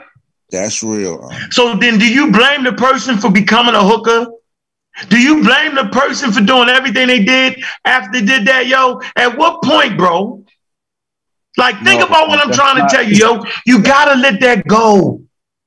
That's 0.50 0.82
real. 0.82 1.24
Um, 1.24 1.50
So 1.50 1.74
then, 1.76 1.98
do 1.98 2.08
you 2.08 2.30
blame 2.30 2.62
the 2.62 2.72
person 2.72 3.18
for 3.18 3.30
becoming 3.30 3.74
a 3.74 3.82
hooker? 3.82 4.26
Do 5.08 5.18
you 5.18 5.42
blame 5.42 5.74
the 5.74 5.86
person 5.92 6.30
for 6.32 6.40
doing 6.40 6.68
everything 6.68 7.08
they 7.08 7.24
did 7.24 7.62
after 7.84 8.12
they 8.20 8.24
did 8.24 8.46
that, 8.46 8.66
yo? 8.68 9.00
At 9.16 9.36
what 9.36 9.62
point, 9.62 9.98
bro? 9.98 10.44
Like, 11.56 11.76
think 11.82 12.00
No, 12.00 12.06
about 12.06 12.28
what 12.28 12.40
I'm 12.44 12.52
trying 12.52 12.78
not- 12.78 12.90
to 12.90 12.96
tell 12.96 13.04
you, 13.06 13.14
yo. 13.16 13.44
You 13.66 13.82
gotta 13.82 14.14
let 14.20 14.40
that 14.40 14.66
go. 14.66 15.20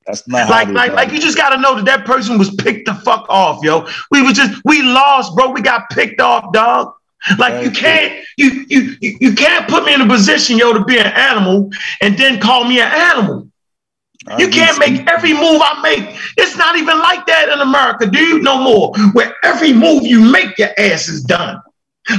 that's 0.06 0.26
not 0.26 0.48
Like, 0.48 0.68
like, 0.68 0.92
like, 0.94 1.12
you 1.12 1.20
just 1.20 1.36
gotta 1.36 1.60
know 1.60 1.74
that 1.76 1.84
that 1.84 2.04
person 2.06 2.38
was 2.38 2.54
picked 2.54 2.86
the 2.86 2.94
fuck 2.94 3.26
off, 3.28 3.62
yo. 3.62 3.86
We 4.10 4.22
was 4.22 4.32
just, 4.34 4.60
we 4.64 4.82
lost, 4.82 5.34
bro. 5.36 5.50
We 5.50 5.60
got 5.60 5.90
picked 5.90 6.20
off, 6.20 6.50
dog. 6.52 6.94
Like, 7.36 7.62
you 7.64 7.70
Thank 7.70 7.74
you. 7.74 7.80
can't, 7.82 8.24
you, 8.38 8.64
you, 8.68 8.96
you, 9.00 9.18
you 9.20 9.34
can't 9.34 9.68
put 9.68 9.84
me 9.84 9.92
in 9.92 10.00
a 10.00 10.06
position, 10.06 10.56
yo, 10.56 10.72
to 10.72 10.84
be 10.84 10.98
an 10.98 11.06
animal 11.06 11.70
and 12.00 12.16
then 12.16 12.40
call 12.40 12.64
me 12.64 12.80
an 12.80 12.88
animal. 12.90 13.48
You 14.38 14.48
can't 14.48 14.78
make 14.78 15.08
every 15.08 15.32
move 15.32 15.60
I 15.62 15.80
make. 15.82 16.16
It's 16.36 16.56
not 16.56 16.76
even 16.76 16.98
like 16.98 17.24
that 17.26 17.48
in 17.48 17.60
America, 17.60 18.06
dude. 18.06 18.42
No 18.42 18.62
more. 18.62 18.92
Where 19.12 19.34
every 19.44 19.72
move 19.72 20.04
you 20.04 20.20
make, 20.20 20.58
your 20.58 20.70
ass 20.78 21.08
is 21.08 21.22
done. 21.22 21.60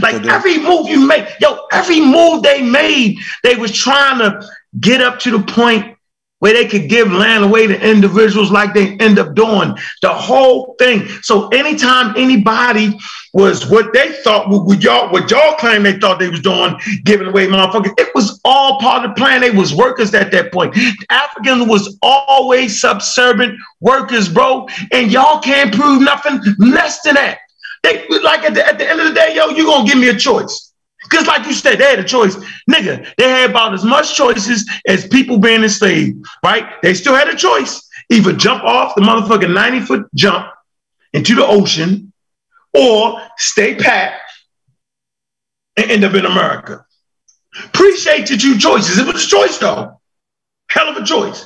Like 0.02 0.26
every 0.26 0.58
move 0.60 0.88
you 0.88 1.06
make, 1.06 1.28
yo, 1.40 1.66
every 1.72 2.00
move 2.00 2.44
they 2.44 2.62
made, 2.62 3.18
they 3.44 3.56
was 3.56 3.76
trying 3.76 4.20
to 4.20 4.48
get 4.80 5.02
up 5.02 5.20
to 5.20 5.32
the 5.32 5.40
point 5.40 5.98
where 6.40 6.54
they 6.54 6.66
could 6.66 6.90
give 6.90 7.12
land 7.12 7.44
away 7.44 7.68
to 7.68 7.90
individuals 7.90 8.52
like 8.52 8.74
they 8.74 8.98
end 8.98 9.20
up 9.20 9.36
doing 9.36 9.76
the 10.02 10.10
whole 10.10 10.76
thing. 10.80 11.08
So 11.22 11.48
anytime 11.50 12.14
anybody 12.18 12.98
was 13.34 13.70
what 13.70 13.94
they 13.94 14.14
thought 14.24 14.50
what 14.50 14.82
y'all 14.82 15.12
what 15.12 15.30
y'all 15.30 15.56
claim 15.56 15.84
they 15.84 16.00
thought 16.00 16.20
they 16.20 16.30
was 16.30 16.42
doing, 16.42 16.76
giving 17.04 17.28
away 17.28 17.48
motherfuckers, 17.48 17.94
it 18.00 18.10
was 18.16 18.40
all 18.44 18.80
part 18.80 19.06
of 19.06 19.12
the 19.12 19.20
plan. 19.20 19.42
They 19.42 19.52
was 19.52 19.76
workers 19.76 20.14
at 20.14 20.32
that 20.32 20.52
point. 20.52 20.76
Africans 21.10 21.68
was 21.68 21.98
always 22.02 22.80
subservient 22.80 23.60
workers, 23.82 24.30
bro, 24.30 24.68
and 24.92 25.12
y'all 25.12 25.40
can't 25.40 25.74
prove 25.74 26.02
nothing 26.02 26.40
less 26.58 27.02
than 27.02 27.16
that. 27.16 27.40
They 27.84 28.08
like 28.24 28.44
at 28.44 28.54
the, 28.54 28.66
at 28.66 28.78
the 28.78 28.90
end 28.90 29.00
of 29.00 29.08
the 29.08 29.14
day, 29.14 29.36
yo, 29.36 29.50
you 29.50 29.66
gonna 29.66 29.88
give 29.88 29.98
me 29.98 30.10
a 30.10 30.16
choice. 30.16 30.69
Because, 31.10 31.28
like 31.28 31.46
you 31.46 31.54
said, 31.54 31.80
they 31.80 31.86
had 31.86 32.00
a 32.00 32.04
choice. 32.04 32.36
Nigga, 32.70 33.14
they 33.18 33.30
had 33.30 33.50
about 33.50 33.74
as 33.74 33.84
much 33.84 34.16
choices 34.16 34.70
as 34.88 35.08
people 35.08 35.40
being 35.40 35.64
enslaved, 35.64 36.26
right? 36.44 36.82
They 36.84 36.94
still 36.94 37.16
had 37.16 37.28
a 37.30 37.36
choice. 37.36 37.88
Either 38.12 38.34
jump 38.34 38.64
off 38.64 38.96
the 38.96 39.02
motherfucking 39.02 39.54
90 39.54 39.80
foot 39.82 40.08
jump 40.14 40.52
into 41.14 41.36
the 41.36 41.46
ocean 41.46 42.14
or 42.74 43.22
stay 43.38 43.76
pat 43.76 44.20
and 45.78 45.90
end 45.90 46.04
up 46.04 46.14
in 46.14 46.26
America. 46.26 46.86
Appreciate 47.66 48.30
your 48.30 48.38
two 48.40 48.58
choices. 48.58 49.00
It 49.00 49.12
was 49.12 49.26
a 49.26 49.28
choice, 49.28 49.58
though. 49.58 50.00
Hell 50.70 50.90
of 50.90 50.98
a 50.98 51.06
choice. 51.06 51.46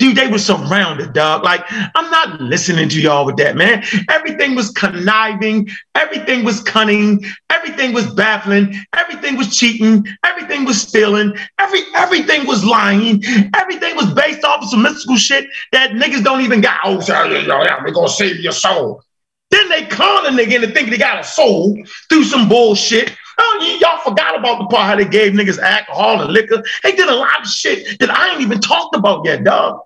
Dude, 0.00 0.16
they 0.16 0.28
were 0.28 0.38
surrounded, 0.38 1.12
dog. 1.12 1.44
Like, 1.44 1.60
I'm 1.70 2.10
not 2.10 2.40
listening 2.40 2.88
to 2.88 3.00
y'all 3.02 3.26
with 3.26 3.36
that, 3.36 3.54
man. 3.54 3.84
Everything 4.08 4.54
was 4.54 4.70
conniving, 4.70 5.68
everything 5.94 6.42
was 6.42 6.62
cunning, 6.62 7.22
everything 7.50 7.92
was 7.92 8.06
baffling, 8.14 8.74
everything 8.96 9.36
was 9.36 9.54
cheating, 9.54 10.06
everything 10.24 10.64
was 10.64 10.80
stealing, 10.80 11.34
every 11.58 11.82
everything 11.94 12.46
was 12.46 12.64
lying, 12.64 13.22
everything 13.54 13.94
was 13.94 14.10
based 14.14 14.42
off 14.42 14.62
of 14.62 14.70
some 14.70 14.80
mystical 14.80 15.16
shit 15.16 15.46
that 15.72 15.90
niggas 15.90 16.24
don't 16.24 16.40
even 16.40 16.62
got. 16.62 16.80
Oh, 16.82 17.00
sorry, 17.00 17.46
we're 17.46 17.90
gonna 17.92 18.08
save 18.08 18.40
your 18.40 18.52
soul. 18.52 19.02
Then 19.50 19.68
they 19.68 19.84
con 19.84 20.24
a 20.24 20.30
nigga 20.30 20.54
into 20.54 20.68
thinking 20.68 20.92
they 20.92 20.98
got 20.98 21.20
a 21.20 21.24
soul 21.24 21.76
through 22.08 22.24
some 22.24 22.48
bullshit. 22.48 23.14
Oh, 23.36 23.78
y'all 23.82 23.98
forgot 23.98 24.38
about 24.38 24.60
the 24.60 24.66
part 24.66 24.86
how 24.86 24.96
they 24.96 25.04
gave 25.04 25.34
niggas 25.34 25.58
alcohol 25.58 26.22
and 26.22 26.32
liquor. 26.32 26.62
They 26.82 26.92
did 26.92 27.08
a 27.08 27.14
lot 27.14 27.42
of 27.42 27.48
shit 27.48 27.98
that 27.98 28.08
I 28.08 28.32
ain't 28.32 28.40
even 28.40 28.60
talked 28.60 28.96
about 28.96 29.26
yet, 29.26 29.44
dog. 29.44 29.82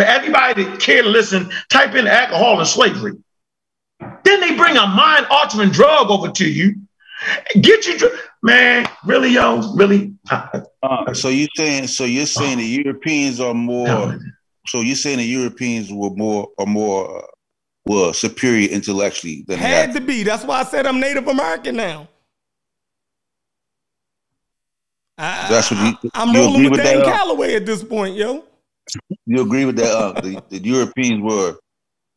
For 0.00 0.06
everybody 0.06 0.64
that 0.64 0.80
care 0.80 1.02
to 1.02 1.08
listen, 1.10 1.50
type 1.68 1.94
in 1.94 2.06
alcohol 2.06 2.58
and 2.58 2.66
slavery. 2.66 3.12
Then 4.24 4.40
they 4.40 4.56
bring 4.56 4.78
a 4.78 4.86
mind 4.86 5.26
altering 5.28 5.68
drug 5.68 6.08
over 6.10 6.30
to 6.30 6.50
you. 6.50 6.74
Get 7.60 7.86
you, 7.86 7.98
dr- 7.98 8.18
man, 8.42 8.88
really, 9.04 9.28
yo, 9.28 9.60
really? 9.74 10.14
Uh, 10.30 11.12
so 11.12 11.28
you 11.28 11.48
saying 11.54 11.86
so 11.88 12.04
you're 12.04 12.24
saying 12.24 12.56
the 12.56 12.64
Europeans 12.64 13.40
are 13.40 13.52
more 13.52 13.86
no. 13.88 14.18
so 14.68 14.80
you're 14.80 14.96
saying 14.96 15.18
the 15.18 15.24
Europeans 15.24 15.92
were 15.92 16.08
more 16.16 16.48
are 16.58 16.64
more 16.64 17.18
uh, 17.18 17.26
were 17.84 18.14
superior 18.14 18.70
intellectually 18.70 19.44
than 19.46 19.58
the 19.58 19.66
Had 19.66 19.90
Africans. 19.90 19.96
to 19.96 20.00
be. 20.06 20.22
That's 20.22 20.44
why 20.44 20.60
I 20.60 20.64
said 20.64 20.86
I'm 20.86 20.98
Native 20.98 21.28
American 21.28 21.76
now. 21.76 22.08
I, 25.18 25.46
That's 25.50 25.70
what 25.70 26.02
you- 26.02 26.10
I'm 26.14 26.30
you 26.30 26.40
rolling 26.40 26.54
agree 26.54 26.68
with, 26.70 26.80
with 26.80 26.86
Dan? 26.86 27.02
Calloway 27.04 27.54
at 27.56 27.66
this 27.66 27.84
point, 27.84 28.16
yo. 28.16 28.46
You 29.26 29.42
agree 29.42 29.64
with 29.64 29.76
that? 29.76 29.92
Uh, 29.92 30.20
the, 30.20 30.42
the 30.48 30.58
Europeans 30.58 31.22
were 31.22 31.56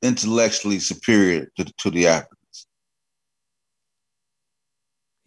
intellectually 0.01 0.79
superior 0.79 1.47
to, 1.57 1.65
to 1.65 1.89
the 1.89 2.07
Africans. 2.07 2.67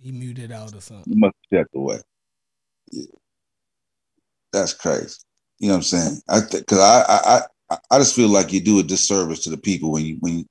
He 0.00 0.12
muted 0.12 0.52
out 0.52 0.74
or 0.74 0.80
something. 0.80 1.12
You 1.12 1.18
must 1.18 1.34
check 1.52 1.66
away. 1.74 1.98
Yeah. 2.92 3.04
That's 4.52 4.72
crazy. 4.72 5.16
You 5.58 5.68
know 5.68 5.74
what 5.74 5.78
I'm 5.78 5.82
saying? 5.82 6.20
I 6.28 6.40
think 6.40 6.66
because 6.66 6.78
I, 6.78 7.04
I 7.08 7.40
I 7.70 7.78
I 7.90 7.98
just 7.98 8.14
feel 8.14 8.28
like 8.28 8.52
you 8.52 8.60
do 8.60 8.78
a 8.78 8.82
disservice 8.82 9.42
to 9.44 9.50
the 9.50 9.56
people 9.56 9.90
when 9.90 10.04
you 10.04 10.16
when 10.20 10.38
you, 10.38 10.44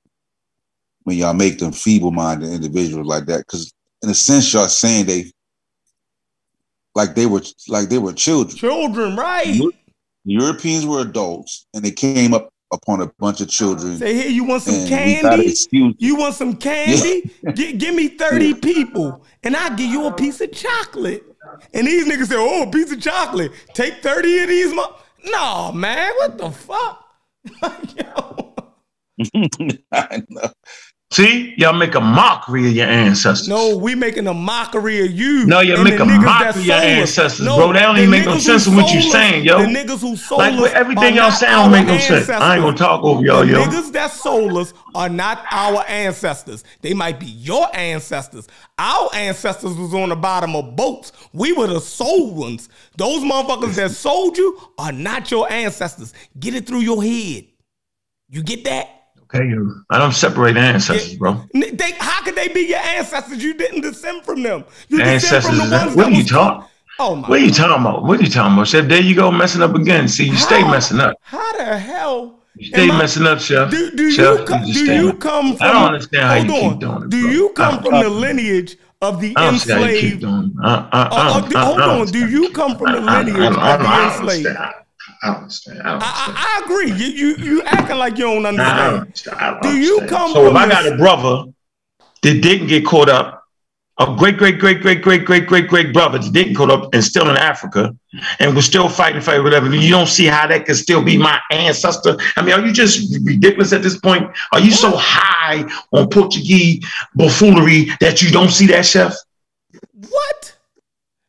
when 1.04 1.16
y'all 1.16 1.32
make 1.32 1.58
them 1.58 1.72
feeble-minded 1.72 2.50
individuals 2.50 3.06
like 3.06 3.26
that. 3.26 3.38
Because 3.38 3.72
in 4.02 4.10
a 4.10 4.14
sense, 4.14 4.52
y'all 4.52 4.68
saying 4.68 5.06
they 5.06 5.32
like 6.94 7.14
they 7.14 7.26
were 7.26 7.42
like 7.68 7.88
they 7.88 7.98
were 7.98 8.12
children. 8.12 8.56
Children, 8.56 9.16
right? 9.16 9.60
Eu- 10.26 10.40
Europeans 10.40 10.84
were 10.86 11.00
adults, 11.00 11.66
and 11.74 11.84
they 11.84 11.90
came 11.90 12.34
up 12.34 12.48
upon 12.72 13.00
a 13.00 13.10
bunch 13.18 13.40
of 13.40 13.48
children. 13.48 13.96
Say, 13.96 14.14
here, 14.14 14.28
you 14.28 14.44
want 14.44 14.62
some 14.64 14.74
and 14.74 14.84
we 14.84 15.22
gotta 15.22 15.36
candy? 15.42 15.94
You 15.98 16.16
want 16.16 16.34
some 16.34 16.56
candy? 16.56 17.30
Gi- 17.54 17.74
give 17.74 17.94
me 17.94 18.08
30 18.08 18.54
people 18.54 19.24
and 19.44 19.56
I'll 19.56 19.76
give 19.76 19.88
you 19.88 20.06
a 20.06 20.12
piece 20.12 20.40
of 20.40 20.50
chocolate. 20.50 21.22
And 21.72 21.86
these 21.86 22.08
niggas 22.08 22.26
say, 22.26 22.34
oh, 22.36 22.64
a 22.64 22.70
piece 22.70 22.90
of 22.90 23.00
chocolate. 23.00 23.52
Take 23.72 24.02
30 24.02 24.38
of 24.40 24.48
these. 24.48 24.74
Mo-. 24.74 24.96
No, 25.26 25.70
man, 25.72 26.12
what 26.16 26.38
the 26.38 26.50
fuck? 26.50 27.04
I 29.92 30.22
know. 30.28 30.50
See, 31.16 31.54
y'all 31.56 31.72
make 31.72 31.94
a 31.94 32.00
mockery 32.00 32.66
of 32.66 32.76
your 32.76 32.88
ancestors. 32.88 33.48
No, 33.48 33.74
we 33.74 33.94
making 33.94 34.26
a 34.26 34.34
mockery 34.34 35.02
of 35.02 35.12
you. 35.12 35.46
No, 35.46 35.60
you 35.60 35.72
and 35.74 35.82
make 35.82 35.98
a 35.98 36.04
mockery 36.04 36.60
of 36.60 36.66
your 36.66 36.76
ancestors, 36.76 37.46
bro. 37.46 37.72
That 37.72 37.86
don't 37.86 37.96
even 37.96 38.10
make 38.10 38.26
no 38.26 38.36
sense 38.36 38.66
in 38.66 38.76
what 38.76 38.92
you 38.92 39.00
saying, 39.00 39.42
yo. 39.42 39.60
The 39.60 39.64
niggas 39.64 40.02
who 40.02 40.14
sold 40.14 40.40
Like 40.40 40.52
us 40.52 40.72
everything 40.74 41.14
y'all 41.14 41.30
saying 41.30 41.54
don't 41.54 41.72
make 41.72 41.86
no 41.86 41.96
sense. 41.96 42.28
I 42.28 42.56
ain't 42.56 42.62
gonna 42.62 42.76
talk 42.76 43.02
over 43.02 43.24
y'all, 43.24 43.46
the 43.46 43.52
yo. 43.52 43.62
niggas 43.64 43.92
that 43.92 44.10
sold 44.10 44.58
us 44.58 44.74
are 44.94 45.08
not 45.08 45.42
our 45.50 45.86
ancestors. 45.88 46.64
They 46.82 46.92
might 46.92 47.18
be 47.18 47.24
your 47.24 47.74
ancestors. 47.74 48.46
Our 48.78 49.08
ancestors 49.14 49.74
was 49.74 49.94
on 49.94 50.10
the 50.10 50.16
bottom 50.16 50.54
of 50.54 50.76
boats. 50.76 51.12
We 51.32 51.54
were 51.54 51.68
the 51.68 51.80
sold 51.80 52.36
ones. 52.36 52.68
Those 52.98 53.22
motherfuckers 53.22 53.76
that 53.76 53.92
sold 53.92 54.36
you 54.36 54.60
are 54.76 54.92
not 54.92 55.30
your 55.30 55.50
ancestors. 55.50 56.12
Get 56.38 56.54
it 56.54 56.66
through 56.66 56.80
your 56.80 57.02
head. 57.02 57.46
You 58.28 58.42
get 58.42 58.64
that? 58.64 59.05
Okay. 59.34 59.50
I 59.90 59.98
don't 59.98 60.12
separate 60.14 60.56
ancestors, 60.56 61.16
bro. 61.16 61.42
They, 61.52 61.92
how 61.98 62.22
could 62.22 62.34
they 62.36 62.48
be 62.48 62.60
your 62.60 62.78
ancestors? 62.78 63.42
You 63.42 63.54
didn't 63.54 63.80
descend 63.82 64.24
from 64.24 64.42
them. 64.42 64.64
You 64.88 64.98
descend 64.98 65.10
Ancestors. 65.34 65.58
from 65.58 65.68
the 65.70 65.76
ones 65.76 65.94
that- 65.94 65.96
What 65.96 66.06
are 66.06 66.10
you 66.10 66.24
talking? 66.24 66.68
Oh 66.98 67.14
my 67.16 67.28
What 67.28 67.40
are 67.40 67.44
you 67.44 67.50
talking 67.52 67.80
about? 67.80 68.04
What 68.04 68.20
are 68.20 68.22
you 68.22 68.30
talking 68.30 68.54
about, 68.54 68.68
Chef? 68.68 68.86
There 68.88 69.00
you 69.00 69.14
go, 69.14 69.30
messing 69.30 69.62
up 69.62 69.74
again. 69.74 70.08
See, 70.08 70.24
you 70.26 70.36
stay 70.36 70.62
messing 70.62 71.00
up. 71.00 71.16
How 71.22 71.52
the 71.58 71.76
hell? 71.78 72.38
You 72.56 72.68
stay 72.68 72.88
I- 72.90 72.98
messing 72.98 73.26
up, 73.26 73.38
Chef. 73.40 73.70
Do, 73.70 73.90
do 73.90 74.10
Chef, 74.10 74.38
you 74.38 74.44
come? 74.46 74.64
just 74.64 74.74
Do 74.74 74.94
you 74.94 75.12
come 75.14 75.56
from? 75.56 75.66
I 75.68 75.72
don't 75.72 75.84
understand 75.86 76.22
how 76.24 76.34
you 76.34 76.50
hold 76.60 76.80
keep 76.80 76.88
on. 76.88 76.98
doing 77.00 77.02
it. 77.02 77.10
Do 77.10 77.22
bro. 77.22 77.30
you 77.32 77.48
come 77.50 77.74
don't- 77.74 77.84
from 77.84 78.00
the 78.00 78.08
lineage 78.08 78.76
of 79.02 79.20
the 79.20 79.34
I 79.36 79.44
don't 79.50 79.58
see 79.58 79.72
how 79.72 79.78
you 79.80 80.00
keep 80.00 80.22
enslaved? 80.22 80.54
Uh, 80.64 80.66
uh, 80.68 81.08
Oh, 81.12 81.48
oh, 81.54 81.58
uh, 81.58 81.64
hold 81.66 81.80
on. 81.80 82.06
Do 82.06 82.28
you 82.30 82.50
come 82.50 82.76
from 82.78 82.92
the 82.92 83.10
I- 83.10 83.18
I- 83.18 83.22
lineage 83.24 83.42
I- 83.42 83.46
of 83.48 83.58
I- 83.58 83.76
the 83.76 83.88
I 83.88 84.16
enslaved? 84.16 84.48
Understand. 85.22 85.22
I 85.22 85.26
don't 85.32 85.42
understand. 85.42 85.80
I 85.82 85.92
don't 85.92 86.02
I, 86.02 86.06
understand. 86.06 86.36
I, 86.38 86.60
I 86.60 86.64
agree. 86.64 86.90
You 86.92 87.06
you 87.06 87.36
you 87.36 87.62
acting 87.62 87.98
like 87.98 88.18
you 88.18 88.24
don't 88.24 88.46
I 88.46 88.50
don't 88.52 88.60
understand. 88.60 89.00
understand. 89.00 89.36
I 89.38 89.50
don't 89.50 89.62
Do 89.62 89.76
you 89.78 90.00
understand. 90.00 90.10
come 90.10 90.32
So 90.32 90.46
if 90.48 90.54
I 90.56 90.68
got 90.68 90.86
a 90.92 90.96
brother 90.96 91.52
that 92.22 92.42
didn't 92.42 92.66
get 92.68 92.84
caught 92.84 93.08
up, 93.08 93.44
a 93.98 94.14
great, 94.14 94.36
great, 94.36 94.58
great, 94.58 94.82
great, 94.82 95.00
great, 95.00 95.24
great, 95.24 95.46
great, 95.46 95.68
great 95.68 95.94
brother 95.94 96.18
that 96.18 96.30
didn't 96.32 96.54
caught 96.54 96.70
up 96.70 96.92
and 96.92 97.02
still 97.02 97.30
in 97.30 97.36
Africa 97.38 97.96
and 98.40 98.54
was 98.54 98.66
still 98.66 98.90
fighting 98.90 99.22
for 99.22 99.42
whatever, 99.42 99.74
you 99.74 99.88
don't 99.90 100.06
see 100.08 100.26
how 100.26 100.46
that 100.46 100.66
could 100.66 100.76
still 100.76 101.02
be 101.02 101.16
my 101.16 101.40
ancestor. 101.50 102.14
I 102.36 102.42
mean, 102.42 102.52
are 102.52 102.66
you 102.66 102.74
just 102.74 103.16
ridiculous 103.24 103.72
at 103.72 103.82
this 103.82 103.98
point? 103.98 104.30
Are 104.52 104.60
you 104.60 104.70
so 104.70 104.92
high 104.94 105.64
on 105.92 106.10
Portuguese 106.10 106.84
buffoonery 107.14 107.88
that 108.00 108.20
you 108.20 108.30
don't 108.30 108.50
see 108.50 108.66
that, 108.66 108.84
chef? 108.84 109.14
What? 110.10 110.58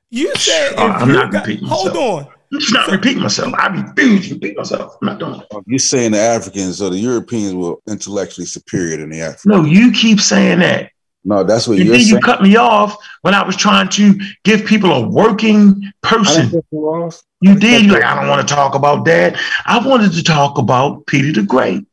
You 0.10 0.36
said 0.36 0.74
if 0.74 0.78
Uh, 0.78 0.84
I'm 0.88 1.08
you 1.10 1.16
not 1.16 1.32
got, 1.32 1.48
repeating 1.48 1.68
hold 1.70 1.88
myself. 1.96 2.28
on. 2.28 2.34
I'm 2.54 2.60
not 2.72 2.92
repeating 2.92 3.24
myself. 3.24 3.54
I 3.56 3.68
refuse 3.68 4.30
to 4.30 4.36
repeat 4.36 4.58
myself. 4.58 4.98
I'm 5.02 5.06
not 5.08 5.20
doing 5.20 5.42
it. 5.42 5.64
You're 5.66 5.80
saying 5.80 6.12
the 6.12 6.20
Africans 6.20 6.82
or 6.82 6.90
the 6.90 6.98
Europeans 6.98 7.54
were 7.54 7.76
intellectually 7.88 8.46
superior 8.46 8.98
than 8.98 9.10
the 9.10 9.22
Africans. 9.22 9.46
No, 9.46 9.64
you 9.64 9.92
keep 9.92 10.22
saying 10.22 10.60
that. 10.60 10.92
No, 11.26 11.44
that's 11.44 11.68
what 11.68 11.78
And 11.78 11.88
you're 11.88 11.98
then 11.98 12.08
you 12.08 12.20
cut 12.22 12.42
me 12.42 12.56
off 12.56 12.96
when 13.22 13.34
I 13.34 13.46
was 13.46 13.58
trying 13.58 13.90
to 13.90 14.18
give 14.46 14.66
people 14.66 14.92
a 14.94 15.10
working 15.10 15.92
person. 16.02 16.50
you. 16.72 17.12
You 17.42 17.60
did. 17.60 17.84
You're 17.84 17.96
like, 17.96 18.04
I 18.04 18.16
don't 18.20 18.30
want 18.30 18.48
to 18.48 18.54
talk 18.54 18.76
about 18.76 19.04
that. 19.06 19.38
I 19.66 19.86
wanted 19.86 20.14
to 20.14 20.24
talk 20.24 20.58
about 20.58 21.06
Peter 21.06 21.42
the 21.42 21.46
Great. 21.46 21.86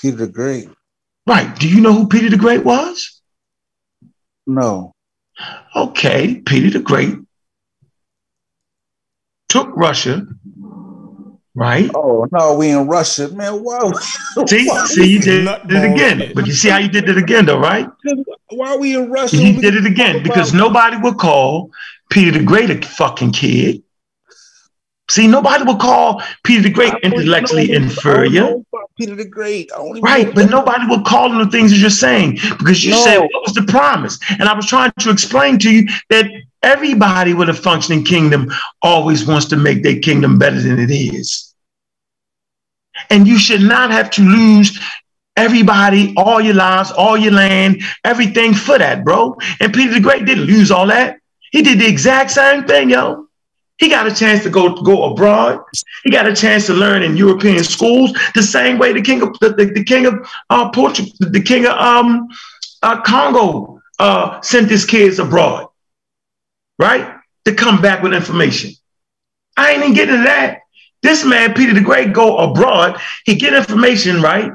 Peter 0.00 0.16
the 0.16 0.26
Great. 0.26 0.68
Right. 1.26 1.56
Do 1.58 1.68
you 1.68 1.80
know 1.80 1.92
who 1.92 2.08
Peter 2.08 2.28
the 2.28 2.36
Great 2.36 2.64
was? 2.64 3.20
No. 4.46 4.92
Okay. 5.76 6.40
Peter 6.44 6.76
the 6.78 6.84
Great 6.84 7.14
took 9.54 9.70
Russia, 9.76 10.26
right? 11.54 11.88
Oh 11.94 12.26
no, 12.32 12.56
we 12.56 12.70
in 12.70 12.88
Russia, 12.88 13.28
man. 13.28 13.62
Why? 13.62 13.92
See, 14.48 14.68
see, 14.86 15.06
you 15.06 15.20
did 15.20 15.44
Nut 15.44 15.62
it 15.70 15.92
again. 15.92 16.32
But 16.34 16.48
you 16.48 16.52
see 16.52 16.70
how 16.70 16.78
you 16.78 16.88
did 16.88 17.08
it 17.08 17.16
again, 17.16 17.46
though, 17.46 17.60
right? 17.60 17.88
why 18.50 18.70
are 18.70 18.78
we 18.78 18.96
in 18.96 19.12
Russia? 19.12 19.36
He 19.36 19.52
did 19.60 19.76
it 19.76 19.86
again 19.86 20.24
because 20.24 20.52
nobody 20.52 20.96
would 20.96 21.18
call 21.18 21.70
Peter 22.10 22.32
the 22.36 22.44
Great 22.44 22.70
a 22.70 22.82
fucking 22.84 23.30
kid. 23.30 23.83
See, 25.10 25.26
nobody 25.26 25.64
would 25.64 25.78
call 25.78 26.22
Peter 26.44 26.62
the 26.62 26.70
Great 26.70 26.94
intellectually 27.02 27.68
know- 27.68 27.74
I 27.74 27.76
only 27.76 27.86
inferior. 27.86 28.54
Peter 28.98 29.14
the 29.16 29.24
Great. 29.24 29.70
Right, 30.00 30.34
but 30.34 30.48
nobody 30.48 30.86
would 30.86 31.04
call 31.04 31.30
him 31.30 31.38
the 31.38 31.50
things 31.50 31.72
that 31.72 31.78
you're 31.78 31.90
saying 31.90 32.38
because 32.58 32.84
you 32.84 32.92
No. 32.92 33.04
said 33.04 33.18
what 33.18 33.42
was 33.44 33.54
the 33.54 33.64
promise, 33.64 34.18
and 34.38 34.48
I 34.48 34.54
was 34.54 34.66
trying 34.66 34.92
to 35.00 35.10
explain 35.10 35.58
to 35.58 35.70
you 35.70 35.88
that 36.10 36.26
Everybody 36.64 37.34
with 37.34 37.50
a 37.50 37.54
functioning 37.54 38.04
kingdom 38.04 38.50
always 38.80 39.26
wants 39.26 39.44
to 39.46 39.56
make 39.56 39.82
their 39.82 39.98
kingdom 39.98 40.38
better 40.38 40.58
than 40.58 40.78
it 40.80 40.90
is. 40.90 41.52
And 43.10 43.28
you 43.28 43.38
should 43.38 43.60
not 43.60 43.90
have 43.90 44.08
to 44.12 44.22
lose 44.22 44.80
everybody, 45.36 46.14
all 46.16 46.40
your 46.40 46.54
lives, 46.54 46.90
all 46.90 47.18
your 47.18 47.32
land, 47.32 47.82
everything 48.02 48.54
for 48.54 48.78
that, 48.78 49.04
bro. 49.04 49.36
And 49.60 49.74
Peter 49.74 49.92
the 49.92 50.00
Great 50.00 50.24
didn't 50.24 50.44
lose 50.44 50.70
all 50.70 50.86
that. 50.86 51.18
He 51.52 51.60
did 51.60 51.78
the 51.80 51.86
exact 51.86 52.30
same 52.30 52.64
thing, 52.64 52.88
yo. 52.88 53.26
He 53.78 53.88
got 53.88 54.06
a 54.06 54.14
chance 54.14 54.44
to 54.44 54.50
go 54.50 54.74
go 54.82 55.12
abroad. 55.12 55.64
He 56.04 56.10
got 56.10 56.26
a 56.26 56.34
chance 56.34 56.66
to 56.66 56.74
learn 56.74 57.02
in 57.02 57.16
European 57.16 57.64
schools 57.64 58.12
the 58.34 58.42
same 58.42 58.78
way 58.78 58.92
the 58.92 59.02
king 59.02 59.20
of 59.22 59.38
the, 59.40 59.50
the, 59.50 59.66
the 59.66 59.84
king 59.84 60.06
of 60.06 60.26
uh, 60.50 60.70
Portugal, 60.70 61.12
the 61.18 61.42
king 61.42 61.66
of 61.66 61.72
um, 61.72 62.28
uh, 62.82 63.00
Congo 63.02 63.82
uh, 63.98 64.40
sent 64.42 64.70
his 64.70 64.84
kids 64.84 65.18
abroad, 65.18 65.68
right, 66.78 67.16
to 67.46 67.54
come 67.54 67.82
back 67.82 68.02
with 68.02 68.14
information. 68.14 68.70
I 69.56 69.72
ain't 69.72 69.82
even 69.82 69.94
getting 69.94 70.16
to 70.18 70.22
that. 70.22 70.60
This 71.02 71.24
man, 71.24 71.52
Peter 71.54 71.74
the 71.74 71.80
Great, 71.80 72.12
go 72.12 72.38
abroad. 72.38 73.00
He 73.26 73.34
get 73.34 73.54
information, 73.54 74.22
right? 74.22 74.52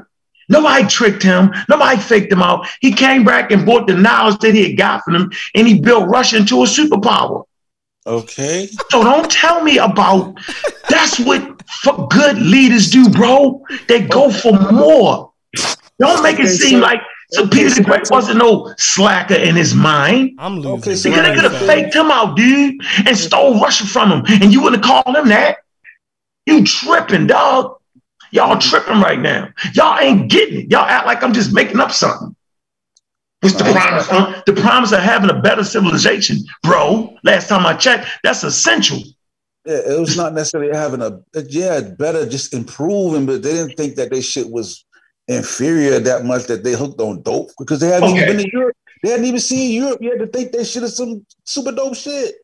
Nobody 0.48 0.86
tricked 0.88 1.22
him. 1.22 1.52
Nobody 1.68 1.98
faked 2.00 2.32
him 2.32 2.42
out. 2.42 2.66
He 2.80 2.92
came 2.92 3.24
back 3.24 3.52
and 3.52 3.64
brought 3.64 3.86
the 3.86 3.94
knowledge 3.94 4.38
that 4.40 4.54
he 4.54 4.68
had 4.68 4.76
got 4.76 5.04
from 5.04 5.14
him, 5.14 5.32
and 5.54 5.68
he 5.68 5.80
built 5.80 6.08
Russia 6.08 6.38
into 6.38 6.62
a 6.62 6.66
superpower. 6.66 7.44
Okay. 8.06 8.66
So 8.90 9.02
don't 9.04 9.30
tell 9.30 9.62
me 9.62 9.78
about 9.78 10.34
that's 10.88 11.18
what 11.20 11.42
f- 11.84 12.08
good 12.10 12.38
leaders 12.38 12.90
do, 12.90 13.08
bro. 13.10 13.62
They 13.88 14.02
go 14.02 14.30
for 14.30 14.52
more. 14.72 15.32
Don't 15.98 16.22
make 16.22 16.36
it 16.38 16.42
Okay, 16.46 16.48
seem 16.48 16.78
so- 16.80 16.84
like 16.86 17.00
so 17.32 17.42
okay, 17.44 17.58
Peter 17.58 17.68
the 17.76 17.82
Great 17.82 17.86
that's- 18.04 18.10
wasn't 18.10 18.38
no 18.38 18.74
slacker 18.78 19.34
in 19.34 19.54
his 19.54 19.74
mind. 19.74 20.30
I'm 20.38 20.56
losing. 20.56 20.72
Okay, 20.80 20.94
so 20.96 21.10
Because 21.10 21.26
they 21.28 21.34
could 21.34 21.44
have 21.52 21.66
faked 21.66 21.94
him 21.94 22.10
out, 22.10 22.36
dude, 22.36 22.74
and 23.06 23.16
stole 23.16 23.60
Russia 23.60 23.86
from 23.86 24.10
him, 24.10 24.24
and 24.42 24.52
you 24.52 24.62
wouldn't 24.62 24.84
have 24.84 25.04
called 25.04 25.16
him 25.16 25.28
that. 25.28 25.58
You 26.46 26.64
tripping, 26.64 27.26
dog. 27.28 27.76
Y'all 28.32 28.58
tripping 28.58 29.00
right 29.00 29.20
now. 29.20 29.48
Y'all 29.74 29.98
ain't 30.00 30.30
getting 30.30 30.62
it. 30.62 30.70
Y'all 30.70 30.84
act 30.86 31.06
like 31.06 31.22
I'm 31.22 31.32
just 31.32 31.52
making 31.52 31.78
up 31.80 31.92
something. 31.92 32.34
What's 33.40 33.56
the 33.56 33.64
promise? 33.64 34.06
Huh? 34.06 34.42
The 34.46 34.52
promise 34.52 34.92
of 34.92 35.00
having 35.00 35.30
a 35.30 35.40
better 35.40 35.64
civilization, 35.64 36.38
bro. 36.62 37.16
Last 37.24 37.48
time 37.48 37.64
I 37.64 37.74
checked, 37.74 38.06
that's 38.22 38.44
essential. 38.44 38.98
Yeah, 39.64 39.80
it 39.94 40.00
was 40.00 40.16
not 40.16 40.34
necessarily 40.34 40.74
having 40.76 41.00
a 41.02 41.20
yeah, 41.48 41.80
better 41.80 42.26
just 42.28 42.52
improving, 42.54 43.26
but 43.26 43.42
they 43.42 43.52
didn't 43.52 43.76
think 43.76 43.96
that 43.96 44.10
their 44.10 44.22
shit 44.22 44.50
was 44.50 44.84
inferior 45.28 46.00
that 46.00 46.24
much 46.24 46.46
that 46.46 46.64
they 46.64 46.72
hooked 46.72 47.00
on 47.00 47.22
dope 47.22 47.50
because 47.58 47.80
they 47.80 47.88
hadn't 47.88 48.10
Okay. 48.10 48.24
even 48.24 48.36
been 48.36 48.46
to 48.46 48.52
Europe. 48.52 48.76
They 49.02 49.10
hadn't 49.10 49.26
even 49.26 49.40
seen 49.40 49.72
Europe 49.72 49.98
yet 50.02 50.18
to 50.18 50.26
think 50.26 50.52
they 50.52 50.64
shit 50.64 50.82
is 50.82 50.96
some 50.96 51.24
super 51.44 51.72
dope 51.72 51.94
shit. 51.94 52.34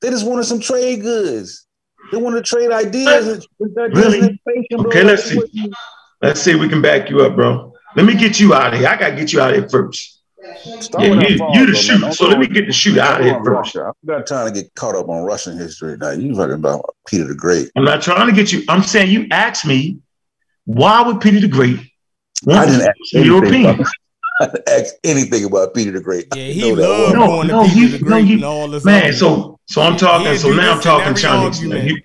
They 0.00 0.10
just 0.10 0.26
wanted 0.26 0.44
some 0.44 0.60
trade 0.60 1.02
goods. 1.02 1.66
They 2.12 2.18
wanted 2.18 2.44
to 2.44 2.48
trade 2.48 2.70
ideas. 2.70 3.46
Really? 3.58 4.38
Okay, 4.72 5.02
let's 5.02 5.24
see. 5.24 5.40
Let's 6.22 6.40
see 6.40 6.52
if 6.52 6.60
we 6.60 6.68
can 6.68 6.82
back 6.82 7.10
you 7.10 7.20
up, 7.22 7.34
bro. 7.34 7.72
Let 7.96 8.04
me 8.06 8.14
get 8.14 8.38
you 8.38 8.54
out 8.54 8.74
of 8.74 8.78
here. 8.80 8.88
I 8.88 8.96
gotta 8.96 9.16
get 9.16 9.32
you 9.32 9.40
out 9.40 9.50
of 9.54 9.56
here 9.56 9.68
first. 9.68 10.20
Start 10.80 11.04
Yeah, 11.04 11.28
you, 11.28 11.38
fall, 11.38 11.54
you 11.54 11.66
the 11.66 11.72
though, 11.72 11.78
shoot. 11.78 12.12
So 12.14 12.28
let 12.28 12.38
me 12.38 12.46
get 12.46 12.66
the 12.66 12.72
shoot 12.72 12.98
out 12.98 13.20
of 13.20 13.26
here 13.26 13.34
first. 13.42 13.74
Russia. 13.74 13.86
I'm 13.86 13.94
not 14.16 14.26
trying 14.26 14.52
to 14.52 14.60
get 14.62 14.72
caught 14.74 14.94
up 14.94 15.08
on 15.08 15.24
Russian 15.24 15.56
history 15.58 15.96
now. 15.96 16.10
You 16.10 16.34
talking 16.34 16.54
about 16.54 16.94
Peter 17.08 17.24
the 17.26 17.34
Great. 17.34 17.70
I'm 17.76 17.84
not 17.84 18.02
trying 18.02 18.26
to 18.28 18.32
get 18.34 18.52
you. 18.52 18.62
I'm 18.68 18.82
saying 18.82 19.10
you 19.10 19.26
asked 19.30 19.66
me 19.66 19.98
why 20.66 21.02
would 21.02 21.20
Peter 21.20 21.40
the 21.40 21.48
Great 21.48 21.80
I 22.48 22.66
didn't 22.66 22.82
ask 22.82 22.96
some 23.06 23.22
anything 23.22 23.64
about- 23.66 23.86
I 24.40 24.46
didn't 24.46 24.68
ask 24.68 24.94
anything 25.04 25.44
about 25.44 25.72
Peter 25.74 25.92
the 25.92 26.00
Great. 26.00 26.26
I 26.32 26.36
Yeah, 26.36 26.46
know 26.48 26.52
he 26.52 26.74
that 26.74 26.88
loved 26.88 27.16
well. 27.16 27.20
No, 27.20 27.26
going 27.28 27.48
no, 27.48 27.62
to 27.62 27.68
Peter 27.70 27.80
you- 27.80 27.88
the 27.88 27.98
no, 28.04 28.06
Great 28.10 28.26
you- 28.26 28.34
and 28.34 28.44
all 28.44 28.68
this. 28.68 28.84
Man, 28.84 29.04
other- 29.04 29.12
so 29.14 29.58
so 29.68 29.80
I'm 29.82 29.96
talking. 29.96 30.26
He'd 30.28 30.38
So 30.38 30.50
now 30.52 30.74
I'm 30.74 30.80
talking 30.82 31.06
every 31.08 31.22
Chinese. 31.22 31.58
argument. 31.62 32.02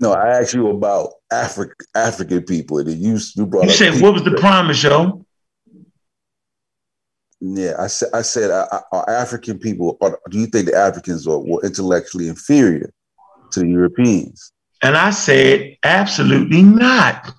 No, 0.00 0.12
I 0.12 0.40
asked 0.40 0.54
you 0.54 0.68
about 0.70 1.10
African 1.32 1.74
African 1.94 2.42
people, 2.42 2.78
and 2.78 2.90
you 2.90 3.18
you 3.34 3.46
brought 3.46 3.64
you 3.64 3.70
said 3.70 4.00
what 4.00 4.14
was 4.14 4.22
the 4.22 4.32
promise, 4.32 4.82
yo? 4.82 5.24
Yeah, 7.40 7.74
I 7.78 7.86
said. 7.86 8.08
I 8.12 8.22
said, 8.22 8.50
are, 8.50 8.84
are 8.90 9.10
African 9.10 9.58
people? 9.58 9.96
Or 10.00 10.20
do 10.28 10.38
you 10.38 10.46
think 10.46 10.66
the 10.66 10.76
Africans 10.76 11.26
are 11.26 11.38
were 11.38 11.64
intellectually 11.64 12.28
inferior 12.28 12.92
to 13.52 13.60
the 13.60 13.68
Europeans? 13.68 14.52
And 14.82 14.96
I 14.96 15.10
said 15.10 15.76
absolutely 15.82 16.62
not. 16.62 17.32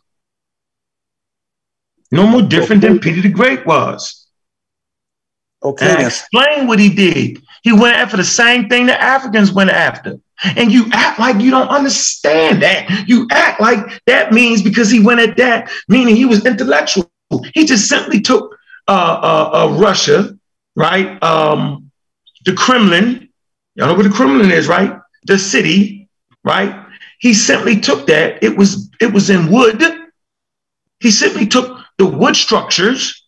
No 2.12 2.26
more 2.28 2.41
different 2.41 2.82
than 2.82 2.99
Peter 2.99 3.22
the 3.22 3.30
Great 3.30 3.66
was. 3.66 4.28
Okay, 5.64 5.89
And 5.89 5.97
I 5.99 6.07
explained 6.07 6.68
what 6.68 6.80
he 6.80 6.89
did. 6.89 7.41
He 7.64 7.74
went 7.74 7.97
after 7.97 8.18
the 8.18 8.24
same 8.24 8.70
thing 8.70 8.86
the 8.86 8.99
Africans 8.99 9.51
went 9.51 9.70
after. 9.70 10.18
And 10.55 10.71
you 10.71 10.85
act 10.91 11.19
like 11.19 11.41
you 11.41 11.51
don't 11.51 11.67
understand 11.67 12.61
that. 12.63 13.05
You 13.07 13.27
act 13.31 13.59
like 13.59 13.79
that 14.05 14.31
means 14.31 14.61
because 14.61 14.89
he 14.89 14.99
went 14.99 15.19
at 15.19 15.37
that, 15.37 15.69
meaning 15.87 16.15
he 16.15 16.25
was 16.25 16.45
intellectual. 16.45 17.11
He 17.53 17.65
just 17.65 17.87
simply 17.87 18.21
took 18.21 18.57
uh, 18.87 18.91
uh, 18.91 19.49
uh, 19.53 19.77
Russia, 19.77 20.37
right? 20.75 21.21
Um, 21.21 21.91
the 22.45 22.53
Kremlin. 22.53 23.29
Y'all 23.75 23.87
know 23.87 23.93
what 23.93 24.03
the 24.03 24.09
Kremlin 24.09 24.51
is, 24.51 24.67
right? 24.67 24.99
The 25.25 25.37
city, 25.37 26.09
right? 26.43 26.85
He 27.19 27.33
simply 27.33 27.79
took 27.79 28.07
that. 28.07 28.41
It 28.43 28.57
was 28.57 28.89
it 28.99 29.13
was 29.13 29.29
in 29.29 29.51
wood. 29.51 29.83
He 31.01 31.11
simply 31.11 31.47
took 31.47 31.79
the 31.97 32.05
wood 32.05 32.35
structures 32.35 33.23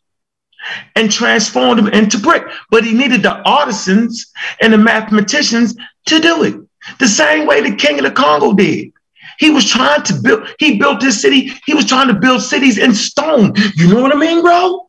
and 0.95 1.11
transformed 1.11 1.79
them 1.79 1.87
into 1.87 2.17
brick. 2.17 2.43
But 2.69 2.83
he 2.83 2.93
needed 2.93 3.23
the 3.23 3.41
artisans 3.47 4.31
and 4.61 4.73
the 4.73 4.77
mathematicians 4.77 5.75
to 6.07 6.19
do 6.19 6.43
it. 6.43 6.55
The 6.99 7.07
same 7.07 7.45
way 7.47 7.61
the 7.61 7.75
king 7.75 7.99
of 7.99 8.05
the 8.05 8.11
Congo 8.11 8.53
did. 8.53 8.91
He 9.39 9.49
was 9.49 9.69
trying 9.69 10.03
to 10.03 10.13
build, 10.21 10.47
he 10.59 10.77
built 10.77 10.99
this 10.99 11.21
city, 11.21 11.51
he 11.65 11.73
was 11.73 11.85
trying 11.85 12.07
to 12.07 12.13
build 12.13 12.41
cities 12.41 12.77
in 12.77 12.93
stone. 12.93 13.53
You 13.75 13.87
know 13.87 14.01
what 14.01 14.13
I 14.15 14.17
mean, 14.19 14.41
bro? 14.41 14.87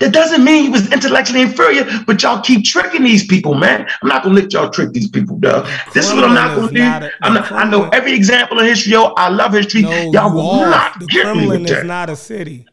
That 0.00 0.12
doesn't 0.12 0.42
mean 0.42 0.64
he 0.64 0.68
was 0.68 0.92
intellectually 0.92 1.42
inferior, 1.42 1.86
but 2.06 2.20
y'all 2.22 2.40
keep 2.42 2.64
tricking 2.64 3.04
these 3.04 3.24
people, 3.26 3.54
man. 3.54 3.86
I'm 4.02 4.08
not 4.08 4.24
gonna 4.24 4.34
let 4.34 4.52
y'all 4.52 4.68
trick 4.68 4.92
these 4.92 5.08
people, 5.08 5.38
dog. 5.38 5.66
This 5.94 6.08
is 6.08 6.14
what 6.14 6.24
I'm 6.24 6.34
not 6.34 6.56
gonna 6.56 6.72
do. 6.72 6.78
not 6.80 7.02
a- 7.04 7.12
I'm 7.22 7.34
not, 7.34 7.52
I 7.52 7.64
know 7.70 7.88
every 7.90 8.12
example 8.12 8.58
of 8.58 8.66
history, 8.66 8.92
yo. 8.92 9.12
I 9.16 9.28
love 9.28 9.52
history. 9.52 9.82
No, 9.82 10.10
y'all 10.12 10.32
will 10.34 10.40
off. 10.40 10.70
not 10.70 11.00
The 11.00 11.06
get 11.06 11.18
me 11.18 11.22
Kremlin 11.46 11.62
with 11.62 11.70
is 11.70 11.76
that. 11.78 11.86
not 11.86 12.10
a 12.10 12.16
city. 12.16 12.66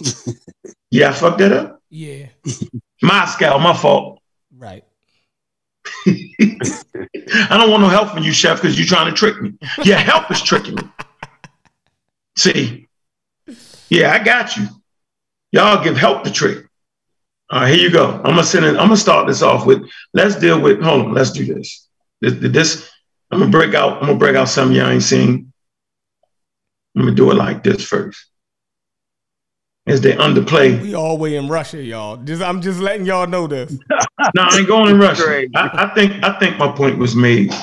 Yeah, 0.90 1.10
I 1.10 1.12
fucked 1.12 1.38
that 1.38 1.52
up. 1.52 1.82
Yeah, 1.90 2.26
Moscow, 3.02 3.58
my 3.58 3.74
fault. 3.76 4.20
I 6.06 7.56
don't 7.56 7.70
want 7.70 7.82
no 7.82 7.88
help 7.88 8.10
from 8.10 8.22
you, 8.22 8.32
chef, 8.32 8.60
because 8.60 8.78
you're 8.78 8.86
trying 8.86 9.10
to 9.10 9.16
trick 9.16 9.40
me. 9.40 9.54
Your 9.84 9.96
help 9.96 10.30
is 10.30 10.42
tricking 10.42 10.76
me. 10.76 10.82
See, 12.36 12.88
yeah, 13.88 14.12
I 14.12 14.22
got 14.22 14.56
you. 14.56 14.68
Y'all 15.52 15.82
give 15.82 15.96
help 15.96 16.24
the 16.24 16.30
trick. 16.30 16.66
All 17.50 17.62
right, 17.62 17.74
here 17.74 17.82
you 17.82 17.90
go. 17.90 18.12
I'm 18.16 18.34
gonna 18.34 18.44
send 18.44 18.66
it. 18.66 18.70
I'm 18.70 18.88
gonna 18.88 18.96
start 18.96 19.26
this 19.26 19.42
off 19.42 19.64
with. 19.64 19.88
Let's 20.12 20.36
deal 20.36 20.60
with. 20.60 20.82
Hold 20.82 21.06
on. 21.06 21.14
Let's 21.14 21.30
do 21.30 21.46
this. 21.46 21.88
This. 22.20 22.34
this 22.34 22.90
I'm 23.30 23.40
gonna 23.40 23.50
break 23.50 23.74
out. 23.74 23.94
I'm 23.94 24.06
gonna 24.06 24.18
break 24.18 24.36
out 24.36 24.48
something 24.48 24.76
y'all 24.76 24.90
ain't 24.90 25.02
seen. 25.02 25.52
I'm 26.94 27.02
gonna 27.02 27.14
do 27.14 27.30
it 27.30 27.34
like 27.34 27.62
this 27.62 27.84
first. 27.84 28.27
As 29.88 30.00
they 30.00 30.12
underplay. 30.12 30.80
We 30.82 30.94
all 30.94 31.16
way 31.18 31.36
in 31.36 31.48
Russia, 31.48 31.82
y'all. 31.82 32.18
Just 32.18 32.42
I'm 32.42 32.60
just 32.60 32.78
letting 32.78 33.06
y'all 33.06 33.26
know 33.26 33.46
this. 33.46 33.76
No, 34.34 34.42
I 34.42 34.58
ain't 34.58 34.66
going 34.66 34.90
in 34.90 34.98
Russia. 34.98 35.46
I, 35.54 35.84
I 35.84 35.94
think. 35.94 36.22
I 36.24 36.36
think 36.40 36.58
my 36.58 36.70
point 36.72 36.98
was 36.98 37.14
made. 37.14 37.54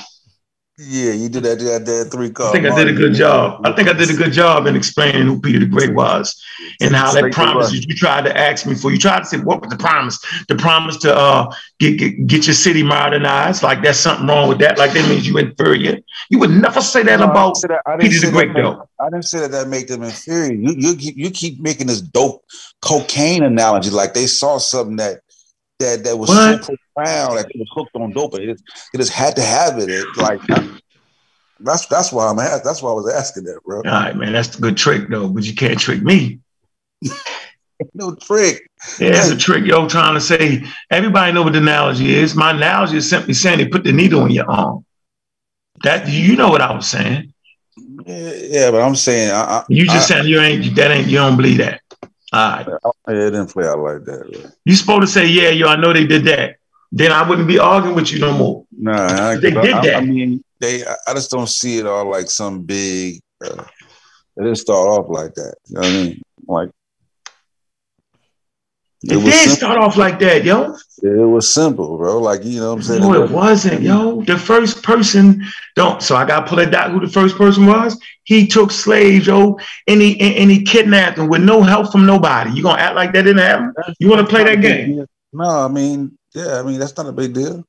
Yeah, 0.78 1.14
you 1.14 1.30
did 1.30 1.44
that. 1.44 1.60
That, 1.60 1.86
that 1.86 2.10
three 2.12 2.28
I 2.28 2.30
card. 2.32 2.52
think 2.54 2.66
I 2.66 2.76
did 2.76 2.90
a 2.90 2.94
good 2.94 3.14
job. 3.14 3.62
I 3.66 3.72
think 3.72 3.88
I 3.88 3.94
did 3.94 4.10
a 4.10 4.14
good 4.14 4.34
job 4.34 4.68
in 4.68 4.76
explaining 4.76 5.26
who 5.26 5.40
Peter 5.40 5.60
the 5.60 5.66
Great 5.68 5.94
was 5.94 6.42
and 6.82 6.94
how 6.94 7.06
that 7.14 7.20
Straight 7.20 7.32
to 7.32 7.36
promise 7.36 7.72
you 7.72 7.96
tried 7.96 8.26
to 8.26 8.38
ask 8.38 8.66
me 8.66 8.76
for. 8.76 8.92
You 8.92 8.98
tried 8.98 9.20
to 9.20 9.26
say, 9.26 9.38
what 9.38 9.62
was 9.62 9.70
the 9.70 9.78
promise? 9.78 10.20
The 10.50 10.56
promise 10.56 10.98
to 10.98 11.16
uh, 11.16 11.54
get, 11.80 11.98
get 11.98 12.28
get 12.28 12.48
your 12.48 12.56
city 12.56 12.84
modernized. 12.84 13.64
Like 13.64 13.84
there's 13.84 13.98
something 14.00 14.28
wrong 14.28 14.50
with 14.50 14.60
that. 14.60 14.78
Like 14.78 14.92
that 14.92 15.08
means 15.08 15.26
you 15.26 15.38
inferior. 15.38 16.00
You 16.30 16.40
would 16.40 16.52
never 16.52 16.82
say 16.82 17.04
that 17.04 17.20
No, 17.20 17.30
about 17.32 17.56
say 17.56 17.70
that- 17.70 17.82
I 17.86 17.96
Peter 17.98 18.26
the 18.26 18.32
Great, 18.34 18.54
though. 18.54 18.86
I 19.00 19.10
didn't 19.10 19.24
say 19.26 19.40
that 19.40 19.52
that 19.52 19.68
make 19.70 19.88
them 19.88 20.04
inferior. 20.04 20.54
You 20.54 20.74
you 20.78 20.96
you 21.16 21.32
keep 21.32 21.62
making 21.62 21.88
this 21.88 22.02
dope 22.02 22.44
cocaine 22.82 23.44
analogy 23.44 23.90
like 23.92 24.14
they 24.14 24.28
saw 24.28 24.58
something 24.58 24.98
that 24.98 25.22
that 25.80 26.04
that 26.04 26.18
was 26.18 26.30
What? 26.30 26.64
so 26.66 26.76
profound 26.94 27.38
that 27.38 27.48
they 27.54 27.60
was 27.60 27.70
hooked 27.72 27.96
on 27.96 28.12
dope. 28.12 28.36
It, 28.36 28.62
they 28.94 29.00
just 29.00 29.12
had 29.12 29.36
to 29.36 29.42
have 29.42 29.78
it. 29.80 29.90
It, 29.90 30.06
like 30.18 30.42
that's 31.60 31.86
that's 31.88 32.12
why 32.12 32.28
I'm 32.28 32.40
ask, 32.40 32.64
that's 32.64 32.82
why 32.82 32.92
I 32.92 32.94
was 32.94 33.12
asking 33.14 33.44
that, 33.46 33.62
bro. 33.64 33.78
All 33.78 33.84
right, 33.84 34.16
man, 34.16 34.34
that's 34.34 34.58
a 34.58 34.62
good 34.62 34.78
trick 34.78 35.10
though, 35.10 35.28
but 35.28 35.44
you 35.44 35.54
can't 35.56 35.80
trick 35.80 36.02
me. 36.02 36.40
No 37.94 38.16
trick. 38.16 38.70
Yeah, 39.00 39.12
that's 39.12 39.30
a 39.30 39.38
trick, 39.38 39.66
yo. 39.66 39.88
Trying 39.88 40.14
to 40.14 40.22
say 40.22 40.64
everybody 40.92 41.34
know 41.34 41.44
what 41.44 41.52
the 41.52 41.60
analogy 41.60 42.16
is. 42.16 42.34
My 42.34 42.52
analogy 42.52 42.98
is 42.98 43.10
simply 43.10 43.34
saying 43.34 43.58
they 43.58 43.68
put 43.68 43.84
the 43.84 43.92
needle 43.92 44.26
in 44.26 44.32
your 44.32 44.50
arm. 44.50 44.86
That 45.84 46.08
you 46.08 46.38
know 46.38 46.50
what 46.50 46.62
I 46.62 46.74
was 46.74 46.88
saying. 46.88 47.34
Yeah, 48.06 48.34
yeah, 48.34 48.72
but 48.72 48.82
I'm 48.82 48.96
saying 48.96 49.32
I, 49.32 49.42
I, 49.42 49.66
You 49.68 49.86
just 49.86 50.10
I, 50.10 50.16
saying 50.16 50.30
you 50.30 50.40
ain't 50.40 50.74
that 50.78 50.92
ain't 50.92 51.08
you 51.08 51.18
don't 51.18 51.36
believe 51.36 51.58
that. 51.58 51.82
All 52.34 52.50
right. 52.50 52.68
I, 53.08 53.12
it 53.12 53.32
didn't 53.32 53.48
play 53.48 53.68
out 53.68 53.80
like 53.80 54.04
that. 54.06 54.52
You 54.66 54.76
supposed 54.76 55.02
to 55.02 55.08
say, 55.08 55.26
yeah, 55.28 55.50
yo, 55.50 55.68
I 55.68 55.76
know 55.76 55.94
they 55.94 56.06
did 56.08 56.24
that. 56.26 56.56
then 56.92 57.12
I 57.12 57.28
wouldn't 57.28 57.48
be 57.48 57.60
arguing 57.60 57.96
with 57.96 58.12
you 58.12 58.20
no 58.20 58.34
more. 58.34 58.66
Nah, 58.72 59.30
I, 59.32 59.36
They 59.36 59.52
did 59.52 59.58
I, 59.74 59.82
that. 59.86 59.96
I 59.98 60.02
mean, 60.02 60.44
they. 60.60 60.86
I- 60.86 60.96
I 61.08 61.14
just 61.14 61.30
don't 61.32 61.48
see 61.50 61.78
it 61.78 61.86
all 61.86 62.10
like 62.10 62.30
some 62.30 62.64
big. 62.64 63.22
Uh, 63.44 63.64
it 64.38 64.44
didn't 64.44 64.56
start 64.56 64.88
off 64.88 65.08
like 65.10 65.34
that. 65.36 65.56
You 65.68 65.76
know 65.76 65.82
what 65.82 65.90
I 65.90 65.94
mean? 65.94 66.22
Like 66.48 66.70
It, 69.08 69.24
did 69.24 69.34
simple. 69.34 69.56
start 69.56 69.78
off 69.78 69.97
like 69.97 70.20
that, 70.20 70.43
yo. 70.43 70.76
It 71.03 71.10
was 71.10 71.53
simple, 71.53 71.97
bro. 71.97 72.20
Like 72.20 72.43
you 72.43 72.60
know 72.60 72.70
what 72.70 72.78
I'm 72.78 72.84
saying? 72.84 73.01
No, 73.01 73.14
it 73.14 73.30
wasn't, 73.30 73.82
yo. 73.82 74.22
The 74.22 74.38
first 74.38 74.82
person 74.82 75.45
don't. 75.76 76.01
So 76.01 76.16
I 76.16 76.26
got 76.26 76.41
to 76.41 76.47
pull 76.47 76.60
it 76.60 76.74
out. 76.74 76.91
Who 76.91 76.99
the 76.99 77.12
first 77.12 77.38
person 77.38 77.68
was? 77.68 77.99
He 78.24 78.47
took 78.47 78.72
slaves, 78.72 79.28
yo, 79.28 79.60
and 79.88 80.01
he 80.01 80.20
and, 80.20 80.36
and 80.36 80.51
he 80.51 80.64
kidnapped 80.64 81.18
them 81.18 81.28
with 81.28 81.43
no 81.43 81.62
help 81.62 81.91
from 81.91 82.08
nobody. 82.08 82.51
You 82.51 82.64
gonna 82.64 82.82
act 82.82 82.95
like 82.95 83.14
that 83.14 83.22
didn't 83.24 83.43
happen? 83.43 83.74
You 83.99 84.10
want 84.10 84.22
to 84.22 84.28
play 84.28 84.43
that 84.43 84.62
game? 84.62 85.06
No, 85.32 85.43
I 85.43 85.68
mean, 85.68 86.18
yeah, 86.34 86.60
I 86.60 86.64
mean 86.64 86.80
that's 86.80 86.97
not 86.97 87.06
a 87.06 87.12
big 87.12 87.34
deal. 87.34 87.64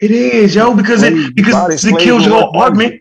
It 0.00 0.10
is, 0.10 0.54
yo, 0.54 0.74
because 0.74 1.02
it 1.04 1.36
because 1.36 1.84
it 1.84 1.98
kills 1.98 2.26
your 2.26 2.56
argument. 2.56 2.99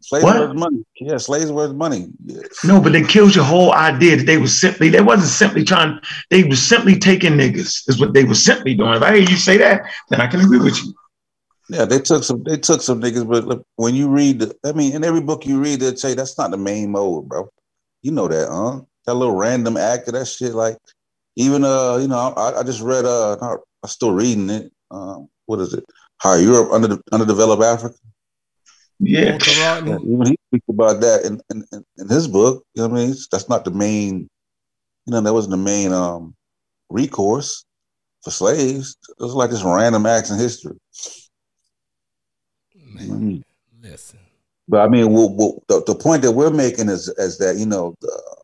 Slaves 0.00 0.24
What? 0.24 0.40
worth 0.40 0.56
money. 0.56 0.84
Yeah, 1.00 1.16
slaves 1.18 1.50
worth 1.52 1.74
money. 1.74 2.08
Yeah. 2.24 2.42
No, 2.64 2.80
but 2.80 2.94
it 2.94 3.08
kills 3.08 3.34
your 3.34 3.44
whole 3.44 3.72
idea 3.72 4.16
that 4.16 4.26
they 4.26 4.38
was 4.38 4.58
simply 4.58 4.88
they 4.88 5.00
wasn't 5.00 5.28
simply 5.28 5.64
trying. 5.64 6.00
They 6.30 6.44
was 6.44 6.62
simply 6.62 6.98
taking 6.98 7.32
niggas. 7.32 7.88
Is 7.88 8.00
what 8.00 8.14
they 8.14 8.24
were 8.24 8.34
simply 8.34 8.74
doing. 8.74 8.94
If 8.94 9.02
I 9.02 9.16
hear 9.16 9.28
you 9.30 9.36
say 9.36 9.56
that, 9.58 9.82
then 10.10 10.20
I 10.20 10.26
can 10.26 10.40
agree 10.40 10.58
with 10.58 10.82
you. 10.82 10.94
Yeah, 11.70 11.84
they 11.84 11.98
took 11.98 12.24
some. 12.24 12.42
They 12.44 12.56
took 12.56 12.80
some 12.80 13.00
niggas, 13.00 13.28
but 13.28 13.44
look, 13.44 13.66
when 13.76 13.94
you 13.94 14.08
read, 14.08 14.38
the, 14.40 14.56
I 14.64 14.72
mean, 14.72 14.94
in 14.94 15.04
every 15.04 15.20
book 15.20 15.46
you 15.46 15.60
read, 15.60 15.80
they'll 15.80 15.96
say 15.96 16.14
that's 16.14 16.38
not 16.38 16.50
the 16.50 16.56
main 16.56 16.90
mode, 16.90 17.28
bro. 17.28 17.50
You 18.02 18.12
know 18.12 18.28
that, 18.28 18.48
huh? 18.48 18.80
That 19.06 19.14
little 19.14 19.34
random 19.34 19.76
act 19.76 20.08
of 20.08 20.14
that 20.14 20.26
shit, 20.26 20.54
like 20.54 20.78
even 21.36 21.64
uh, 21.64 21.96
you 22.00 22.08
know, 22.08 22.16
I, 22.16 22.60
I 22.60 22.62
just 22.62 22.80
read 22.80 23.04
uh, 23.04 23.36
I'm 23.40 23.88
still 23.88 24.12
reading 24.12 24.50
it. 24.50 24.72
Um, 24.90 25.28
what 25.46 25.60
is 25.60 25.74
it? 25.74 25.84
How 26.18 26.34
Europe 26.34 26.72
under 26.72 26.98
underdeveloped 27.12 27.62
Africa. 27.62 27.94
Yeah, 29.00 29.30
Walter 29.32 29.50
Yeah, 29.52 29.98
even 30.02 30.26
he 30.26 30.38
speaks 30.48 30.68
about 30.68 31.00
that 31.00 31.24
in, 31.24 31.40
in 31.50 31.64
in 31.72 31.84
in 31.98 32.08
his 32.08 32.26
book. 32.28 32.64
You 32.74 32.82
know 32.82 32.88
what 32.88 33.00
I 33.00 33.04
mean? 33.06 33.14
That's 33.30 33.48
not 33.48 33.64
the 33.64 33.70
main. 33.70 34.28
You 35.06 35.12
know, 35.12 35.20
that 35.20 35.32
wasn't 35.32 35.52
the 35.52 35.56
main 35.56 35.92
um 35.92 36.34
recourse 36.90 37.64
for 38.22 38.30
slaves. 38.30 38.96
It 39.18 39.22
was 39.22 39.34
like 39.34 39.50
just 39.50 39.64
random 39.64 40.06
acts 40.06 40.30
in 40.30 40.38
history. 40.38 40.76
Man, 42.94 43.08
Mm. 43.08 43.42
listen. 43.82 44.18
But 44.68 44.80
I 44.80 44.88
mean, 44.88 45.12
we'll, 45.12 45.34
we'll, 45.34 45.62
the, 45.68 45.82
the 45.86 45.94
point 45.94 46.22
that 46.22 46.32
we're 46.32 46.50
making 46.50 46.88
is, 46.88 47.08
is 47.08 47.38
that 47.38 47.56
you 47.56 47.66
know, 47.66 47.94
the, 48.00 48.36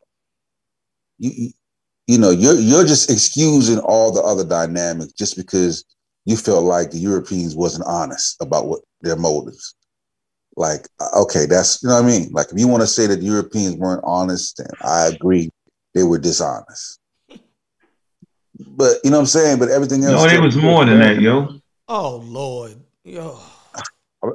you 1.19 1.31
you- 1.35 1.53
you 2.07 2.19
know, 2.19 2.29
you're 2.29 2.53
you're 2.59 2.85
just 2.85 3.09
excusing 3.09 3.79
all 3.79 4.11
the 4.11 4.21
other 4.21 4.43
dynamics 4.43 5.11
just 5.13 5.35
because 5.35 5.83
you 6.25 6.37
felt 6.37 6.63
like 6.63 6.91
the 6.91 6.99
Europeans 6.99 7.55
wasn't 7.55 7.83
honest 7.87 8.37
about 8.41 8.67
what 8.67 8.81
their 9.01 9.15
motives. 9.15 9.73
Like, 10.57 10.87
uh, 11.01 11.21
okay, 11.23 11.45
that's 11.45 11.83
you 11.83 11.89
know 11.89 11.95
what 11.95 12.05
I 12.05 12.07
mean. 12.07 12.29
Like, 12.31 12.47
if 12.51 12.57
you 12.59 12.67
want 12.67 12.81
to 12.81 12.87
say 12.87 13.07
that 13.07 13.17
the 13.17 13.25
Europeans 13.25 13.75
weren't 13.75 14.01
honest, 14.05 14.57
then 14.57 14.67
I 14.81 15.07
agree 15.07 15.49
they 15.93 16.03
were 16.03 16.17
dishonest. 16.19 16.99
But 18.67 18.97
you 19.03 19.11
know 19.11 19.17
what 19.17 19.21
I'm 19.21 19.25
saying. 19.27 19.59
But 19.59 19.69
everything 19.69 20.03
else, 20.05 20.23
no, 20.23 20.29
they 20.29 20.39
was 20.39 20.55
more 20.55 20.85
than 20.85 20.99
that, 20.99 21.19
yo. 21.21 21.59
Oh 21.89 22.17
Lord. 22.25 22.77
Yo. 23.03 23.37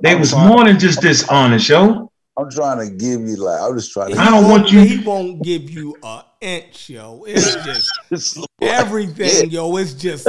They 0.03 0.12
I'm 0.12 0.21
was 0.21 0.31
trying- 0.31 0.49
more 0.49 0.64
than 0.64 0.79
just 0.79 1.01
dishonest, 1.01 1.68
yo. 1.68 2.11
I'm 2.37 2.51
trying 2.51 2.79
to 2.87 2.95
give 2.95 3.21
you 3.23 3.37
like 3.37 3.61
I'm 3.61 3.75
just 3.77 3.93
trying 3.93 4.12
to. 4.14 4.21
I 4.21 4.31
don't 4.31 4.49
want 4.49 4.71
you- 4.71 4.81
He 4.83 4.99
won't 5.05 5.43
give 5.43 5.68
you 5.71 5.97
a 6.03 6.23
inch, 6.41 6.91
yo. 6.91 7.25
It's 7.27 7.55
just 7.64 7.91
It's 8.11 8.37
like- 8.37 8.47
everything, 8.61 9.51
yo. 9.51 9.75
It's 9.79 9.95
just 9.95 10.29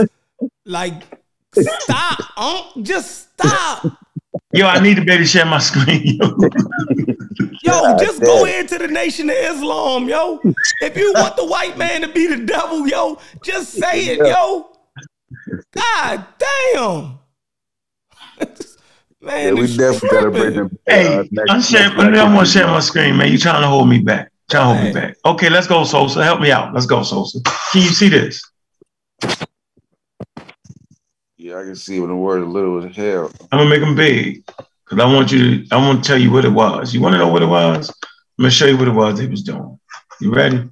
like 0.66 1.04
stop. 1.54 2.38
Um, 2.38 2.84
just 2.84 3.34
stop. 3.34 3.86
Yo, 4.54 4.68
I 4.68 4.80
need 4.82 4.96
to 4.96 5.04
be 5.06 5.12
able 5.12 5.24
to 5.24 5.28
share 5.28 5.46
my 5.46 5.60
screen, 5.60 6.02
yo. 6.06 6.36
Yo, 7.64 7.98
just 8.00 8.22
go 8.22 8.46
into 8.46 8.78
the 8.78 8.88
Nation 8.88 9.30
of 9.30 9.36
Islam, 9.36 10.10
yo. 10.10 10.42
If 10.82 10.98
you 10.98 11.14
want 11.14 11.36
the 11.36 11.46
white 11.46 11.78
man 11.78 12.02
to 12.02 12.08
be 12.08 12.26
the 12.28 12.38
devil, 12.46 12.88
yo, 12.88 13.20
just 13.44 13.74
say 13.74 14.08
it, 14.08 14.18
yo. 14.26 14.72
God 15.72 16.26
damn. 16.40 17.20
man, 19.22 19.48
Yeah, 19.48 19.54
we 19.54 19.62
this 19.62 19.78
definitely 19.78 20.10
gotta 20.10 20.32
bring 20.32 20.42
tripping. 20.54 20.54
them. 20.56 20.80
uh, 20.88 20.92
Hey, 20.92 21.30
next- 21.32 21.52
I'm 21.52 21.62
sharing, 21.62 21.98
next 21.98 22.20
I 22.20 22.34
want 22.34 22.48
to 22.48 22.52
share 22.54 22.68
my 22.68 22.80
screen, 22.80 23.16
man. 23.18 23.32
You 23.32 23.38
trying 23.38 23.62
to 23.62 23.68
hold 23.68 23.88
me 23.90 24.00
back. 24.00 24.32
Trying 24.50 24.64
to 24.64 24.74
hold 24.82 24.86
me 24.88 24.92
back. 25.00 25.16
Okay, 25.26 25.50
let's 25.50 25.68
go, 25.68 25.84
Sosa. 25.84 26.24
Help 26.24 26.42
me 26.42 26.52
out. 26.52 26.74
Let's 26.74 26.88
go, 26.88 27.04
Sosa. 27.04 27.40
Can 27.72 27.82
you 27.84 27.90
see 27.90 28.10
this? 28.10 28.42
Yeah, 31.52 31.60
I 31.60 31.64
can 31.64 31.76
see 31.76 32.00
when 32.00 32.08
the 32.08 32.16
word 32.16 32.44
is 32.44 32.48
little 32.48 32.82
as 32.88 32.96
hell. 32.96 33.30
I'm 33.52 33.60
gonna 33.60 33.70
make 33.70 33.82
them 33.82 33.94
big 33.94 34.46
because 34.46 35.00
I 35.04 35.06
want 35.06 35.34
you 35.34 35.66
to. 35.66 35.76
I 35.76 35.86
want 35.86 36.02
to 36.02 36.08
tell 36.08 36.18
you 36.18 36.32
what 36.32 36.46
it 36.46 36.50
was. 36.50 36.94
You 36.94 37.02
want 37.02 37.12
to 37.12 37.20
know 37.20 37.28
what 37.28 37.42
it 37.42 37.48
was? 37.48 37.90
I'm 37.90 38.44
gonna 38.44 38.52
show 38.52 38.68
you 38.68 38.78
what 38.78 38.88
it 38.88 38.92
was 38.94 39.20
they 39.20 39.28
was 39.28 39.44
doing. 39.44 39.78
You 40.22 40.34
ready? 40.34 40.70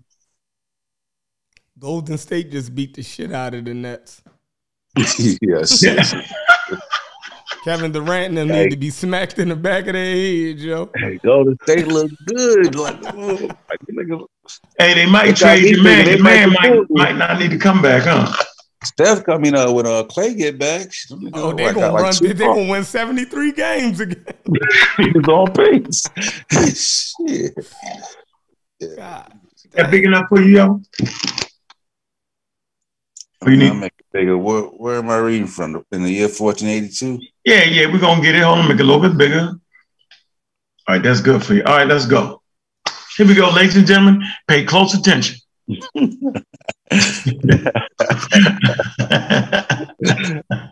Golden 1.77 2.17
State 2.17 2.49
just 2.49 2.73
beat 2.73 2.93
the 2.93 3.03
shit 3.03 3.33
out 3.33 3.55
of 3.55 3.65
the 3.65 3.73
Nets. 3.73 4.21
yes. 5.41 5.83
Yeah. 5.83 6.01
Kevin 7.65 7.91
Durant 7.91 8.27
and 8.29 8.37
them 8.37 8.47
Hey. 8.47 8.63
need 8.63 8.69
to 8.71 8.77
be 8.77 8.89
smacked 8.89 9.37
in 9.37 9.49
the 9.49 9.57
back 9.57 9.85
of 9.87 9.93
their 9.93 10.15
head, 10.15 10.59
yo. 10.59 10.89
Hey, 10.95 11.19
Golden 11.21 11.57
State 11.63 11.87
look 11.87 12.09
good. 12.25 12.73
Like, 12.75 12.95
oh, 13.15 13.49
like, 13.67 14.07
Hey, 14.79 14.93
they 14.93 15.05
might 15.05 15.35
trade 15.35 15.63
these 15.63 15.71
your 15.71 15.83
man. 15.83 16.07
Your 16.07 16.23
man 16.23 16.51
might 16.51 16.61
might 16.61 16.73
you. 16.73 16.87
might 16.89 17.17
not 17.17 17.37
need 17.37 17.51
to 17.51 17.57
come 17.57 17.81
back, 17.81 18.03
huh? 18.03 18.31
Steph 18.83 19.25
coming 19.25 19.55
uh, 19.55 19.71
when 19.71 19.85
uh, 19.85 20.03
Clay 20.03 20.33
get 20.33 20.57
back. 20.57 20.87
Oh, 21.33 21.53
they're 21.53 21.73
gonna 21.73 21.93
run. 21.93 22.13
They're 22.21 22.33
gonna 22.33 22.69
win 22.69 22.83
seventy 22.83 23.25
three 23.25 23.51
games 23.51 23.99
again. 23.99 24.25
He's 24.97 25.27
on 25.27 25.51
pace. 25.53 27.13
Shit. 27.19 27.53
God. 28.95 29.33
That 29.73 29.91
big 29.91 30.05
enough 30.05 30.25
for 30.29 30.41
you, 30.41 30.57
yo? 30.57 30.81
What 33.39 33.51
you 33.51 33.57
need? 33.57 33.69
I'll 33.69 33.75
make 33.75 33.93
it 33.97 34.05
bigger. 34.11 34.37
Where, 34.37 34.63
where 34.63 34.97
am 34.97 35.09
I 35.09 35.17
reading 35.17 35.47
from? 35.47 35.85
In 35.91 36.03
the 36.03 36.11
year 36.11 36.27
1482? 36.27 37.19
Yeah, 37.45 37.63
yeah, 37.65 37.91
we're 37.91 37.99
gonna 37.99 38.21
get 38.21 38.35
it. 38.35 38.43
Hold 38.43 38.59
on, 38.59 38.67
make 38.67 38.79
it 38.79 38.81
a 38.81 38.85
little 38.85 39.01
bit 39.01 39.17
bigger. 39.17 39.49
All 40.87 40.95
right, 40.95 41.03
that's 41.03 41.21
good 41.21 41.43
for 41.43 41.53
you. 41.53 41.63
All 41.63 41.77
right, 41.77 41.87
let's 41.87 42.05
go. 42.05 42.41
Here 43.15 43.27
we 43.27 43.35
go, 43.35 43.49
ladies 43.49 43.75
and 43.75 43.85
gentlemen. 43.85 44.23
Pay 44.47 44.65
close 44.65 44.93
attention. 44.93 45.37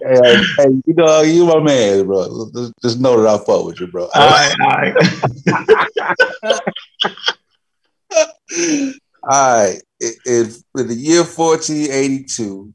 Hey, 0.07 0.37
hey, 0.57 0.69
you 0.85 0.93
know, 0.93 1.21
you 1.21 1.45
my 1.45 1.59
man, 1.59 2.05
bro. 2.05 2.49
Just, 2.81 2.99
know 2.99 3.21
that 3.21 3.27
I 3.27 3.37
fuck 3.43 3.65
with 3.65 3.79
you, 3.79 3.87
bro. 3.87 4.07
all 4.15 4.29
right, 4.29 4.55
all 4.61 4.67
right. 4.67 4.95
All 9.29 9.57
right. 9.57 9.81
In, 9.99 10.45
in 10.77 10.87
the 10.87 10.95
year 10.95 11.23
1482, 11.23 12.73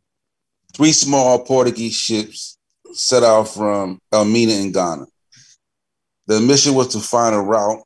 three 0.75 0.93
small 0.93 1.45
Portuguese 1.45 1.95
ships 1.95 2.59
set 2.93 3.23
out 3.23 3.45
from 3.45 3.99
Elmina 4.13 4.53
in 4.53 4.73
Ghana. 4.73 5.07
The 6.27 6.41
mission 6.41 6.75
was 6.75 6.89
to 6.89 7.01
find 7.01 7.35
a 7.35 7.41
route, 7.41 7.83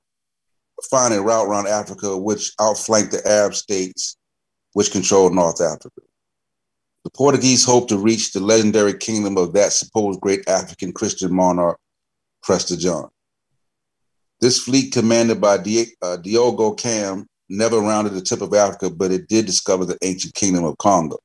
find 0.90 1.14
a 1.14 1.20
route 1.20 1.46
around 1.46 1.68
Africa 1.68 2.16
which 2.16 2.52
outflanked 2.60 3.12
the 3.12 3.26
Arab 3.26 3.54
states 3.54 4.16
which 4.76 4.92
controlled 4.92 5.32
North 5.32 5.62
Africa. 5.62 6.02
The 7.02 7.08
Portuguese 7.08 7.64
hoped 7.64 7.88
to 7.88 7.96
reach 7.96 8.34
the 8.34 8.40
legendary 8.40 8.92
kingdom 8.92 9.38
of 9.38 9.54
that 9.54 9.72
supposed 9.72 10.20
great 10.20 10.46
African 10.50 10.92
Christian 10.92 11.34
monarch, 11.34 11.78
Prester 12.42 12.76
John. 12.76 13.08
This 14.38 14.58
fleet, 14.62 14.92
commanded 14.92 15.40
by 15.40 15.56
uh, 16.02 16.18
Diogo 16.18 16.74
Cam, 16.74 17.26
never 17.48 17.80
rounded 17.80 18.12
the 18.12 18.20
tip 18.20 18.42
of 18.42 18.52
Africa, 18.52 18.90
but 18.90 19.12
it 19.12 19.28
did 19.28 19.46
discover 19.46 19.86
the 19.86 19.96
ancient 20.02 20.34
kingdom 20.34 20.64
of 20.64 20.76
Congo. 20.76 21.16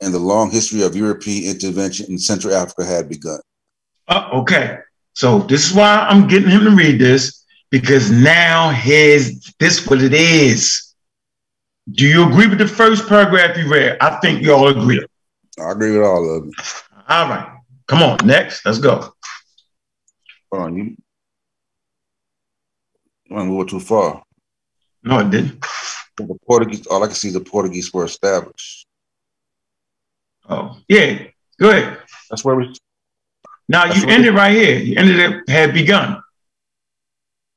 And 0.00 0.14
the 0.14 0.20
long 0.20 0.52
history 0.52 0.82
of 0.82 0.94
European 0.94 1.50
intervention 1.50 2.06
in 2.08 2.18
Central 2.18 2.54
Africa 2.54 2.84
had 2.84 3.08
begun. 3.08 3.40
Oh, 4.06 4.42
okay. 4.42 4.78
So 5.14 5.40
this 5.40 5.68
is 5.68 5.74
why 5.74 6.06
I'm 6.08 6.28
getting 6.28 6.50
him 6.50 6.62
to 6.62 6.70
read 6.70 7.00
this 7.00 7.44
because 7.70 8.12
now 8.12 8.70
his 8.70 9.52
this 9.58 9.80
is 9.80 9.86
what 9.88 10.00
it 10.00 10.14
is. 10.14 10.89
Do 11.92 12.06
you 12.06 12.28
agree 12.28 12.46
with 12.46 12.58
the 12.58 12.68
first 12.68 13.08
paragraph 13.08 13.56
you 13.56 13.68
read? 13.68 13.96
I 14.00 14.16
think 14.20 14.42
you 14.42 14.52
all 14.52 14.68
agree. 14.68 15.04
I 15.58 15.72
agree 15.72 15.92
with 15.92 16.06
all 16.06 16.36
of 16.36 16.42
them. 16.42 16.52
All 17.08 17.28
right. 17.28 17.56
Come 17.88 18.02
on, 18.02 18.18
next. 18.24 18.64
Let's 18.64 18.78
go. 18.78 19.12
Hold 20.52 20.62
on, 20.64 20.76
you, 20.76 20.96
want 23.30 23.46
to 23.46 23.50
move 23.50 23.68
too 23.68 23.80
far. 23.80 24.22
No, 25.02 25.20
it 25.20 25.30
didn't. 25.30 25.64
The 26.16 26.38
Portuguese, 26.46 26.86
all 26.86 27.02
I 27.02 27.06
can 27.06 27.14
see 27.14 27.28
is 27.28 27.34
the 27.34 27.40
Portuguese 27.40 27.92
were 27.92 28.04
established. 28.04 28.86
Oh, 30.48 30.76
yeah. 30.88 31.26
Go 31.58 31.70
ahead. 31.70 31.98
That's 32.28 32.44
where 32.44 32.56
we, 32.56 32.74
Now 33.68 33.86
you 33.86 34.08
ended 34.08 34.34
right 34.34 34.52
here. 34.52 34.78
You 34.78 34.96
ended 34.96 35.18
it 35.18 35.48
had 35.48 35.72
begun. 35.72 36.22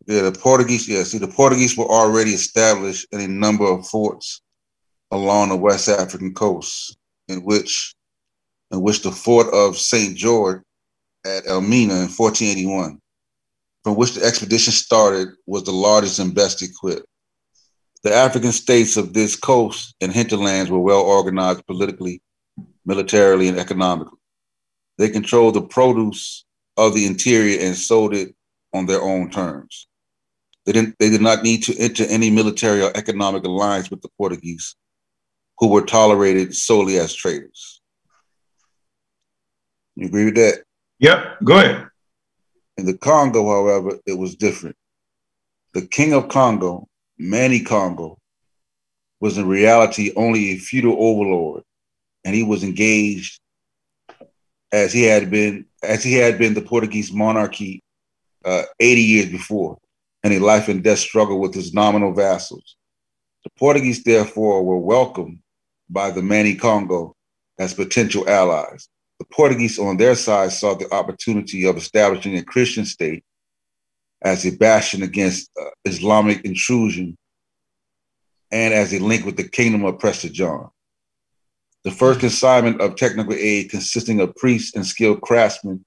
Yeah, 0.05 0.21
the 0.21 0.31
Portuguese, 0.31 0.87
yeah, 0.87 1.03
see, 1.03 1.17
the 1.17 1.27
Portuguese 1.27 1.77
were 1.77 1.85
already 1.85 2.31
established 2.31 3.07
in 3.11 3.21
a 3.21 3.27
number 3.27 3.65
of 3.65 3.87
forts 3.87 4.41
along 5.11 5.49
the 5.49 5.55
West 5.55 5.87
African 5.87 6.33
coast, 6.33 6.97
in 7.27 7.43
which 7.43 7.95
in 8.71 8.81
which 8.81 9.03
the 9.03 9.11
fort 9.11 9.53
of 9.53 9.77
St. 9.77 10.17
George 10.17 10.61
at 11.25 11.45
Elmina 11.45 11.93
in 11.93 12.09
1481, 12.09 12.99
from 13.83 13.95
which 13.95 14.13
the 14.13 14.25
expedition 14.25 14.73
started, 14.73 15.29
was 15.45 15.63
the 15.63 15.71
largest 15.71 16.17
and 16.19 16.33
best 16.33 16.63
equipped. 16.63 17.05
The 18.01 18.13
African 18.13 18.51
states 18.51 18.97
of 18.97 19.13
this 19.13 19.35
coast 19.35 19.95
and 20.01 20.11
hinterlands 20.11 20.71
were 20.71 20.79
well 20.79 21.01
organized 21.01 21.65
politically, 21.67 22.21
militarily, 22.85 23.47
and 23.47 23.59
economically. 23.59 24.17
They 24.97 25.09
controlled 25.09 25.53
the 25.53 25.61
produce 25.61 26.43
of 26.75 26.93
the 26.95 27.05
interior 27.05 27.59
and 27.61 27.75
sold 27.75 28.13
it 28.13 28.35
on 28.73 28.87
their 28.87 29.01
own 29.01 29.29
terms. 29.29 29.87
They 30.65 30.71
didn't 30.71 30.95
they 30.99 31.09
did 31.09 31.21
not 31.21 31.43
need 31.43 31.63
to 31.63 31.77
enter 31.77 32.05
any 32.05 32.29
military 32.29 32.81
or 32.81 32.91
economic 32.95 33.43
alliance 33.43 33.91
with 33.91 34.01
the 34.01 34.09
Portuguese, 34.17 34.75
who 35.59 35.67
were 35.67 35.85
tolerated 35.85 36.55
solely 36.55 36.97
as 36.97 37.13
traders. 37.13 37.81
You 39.95 40.07
agree 40.07 40.25
with 40.25 40.35
that? 40.35 40.63
Yep. 40.99 41.43
Go 41.43 41.57
ahead. 41.57 41.87
In 42.77 42.85
the 42.85 42.97
Congo, 42.97 43.47
however, 43.49 43.99
it 44.05 44.17
was 44.17 44.35
different. 44.35 44.75
The 45.73 45.85
king 45.85 46.13
of 46.13 46.29
Congo, 46.29 46.87
Mani 47.19 47.59
Congo, 47.61 48.17
was 49.19 49.37
in 49.37 49.47
reality 49.47 50.11
only 50.15 50.51
a 50.51 50.57
feudal 50.57 50.95
overlord, 50.97 51.63
and 52.23 52.33
he 52.33 52.43
was 52.43 52.63
engaged 52.63 53.39
as 54.71 54.91
he 54.91 55.03
had 55.03 55.29
been 55.29 55.65
as 55.83 56.03
he 56.03 56.13
had 56.13 56.37
been 56.37 56.53
the 56.53 56.61
Portuguese 56.61 57.11
monarchy 57.11 57.83
uh, 58.45 58.63
80 58.79 59.01
years 59.01 59.29
before, 59.29 59.77
and 60.23 60.33
a 60.33 60.39
life 60.39 60.69
and 60.69 60.83
death 60.83 60.99
struggle 60.99 61.39
with 61.39 61.53
his 61.53 61.73
nominal 61.73 62.13
vassals. 62.13 62.77
The 63.43 63.49
Portuguese, 63.57 64.03
therefore, 64.03 64.63
were 64.63 64.77
welcomed 64.77 65.39
by 65.89 66.11
the 66.11 66.21
Mani 66.21 66.55
Congo 66.55 67.15
as 67.59 67.73
potential 67.73 68.27
allies. 68.27 68.87
The 69.19 69.25
Portuguese, 69.25 69.77
on 69.77 69.97
their 69.97 70.15
side, 70.15 70.51
saw 70.51 70.75
the 70.75 70.91
opportunity 70.93 71.65
of 71.65 71.77
establishing 71.77 72.37
a 72.37 72.43
Christian 72.43 72.85
state 72.85 73.23
as 74.21 74.45
a 74.45 74.55
bastion 74.55 75.03
against 75.03 75.51
uh, 75.59 75.65
Islamic 75.85 76.43
intrusion 76.45 77.17
and 78.51 78.73
as 78.73 78.93
a 78.93 78.99
link 78.99 79.25
with 79.25 79.35
the 79.35 79.47
kingdom 79.47 79.83
of 79.83 79.99
Prester 79.99 80.29
John. 80.29 80.69
The 81.83 81.91
first 81.91 82.21
consignment 82.21 82.79
of 82.79 82.95
technical 82.95 83.33
aid 83.33 83.69
consisting 83.69 84.21
of 84.21 84.35
priests 84.35 84.75
and 84.75 84.85
skilled 84.85 85.21
craftsmen 85.21 85.83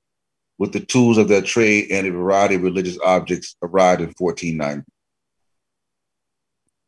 with 0.59 0.73
the 0.73 0.81
tools 0.81 1.19
of 1.19 1.29
their 1.29 1.43
trade 1.43 1.91
and 1.91 2.07
a 2.07 2.11
variety 2.11 2.55
of 2.55 2.63
religious 2.63 2.99
objects 3.05 3.57
arrived 3.63 4.01
in 4.01 4.13
1490. 4.17 4.85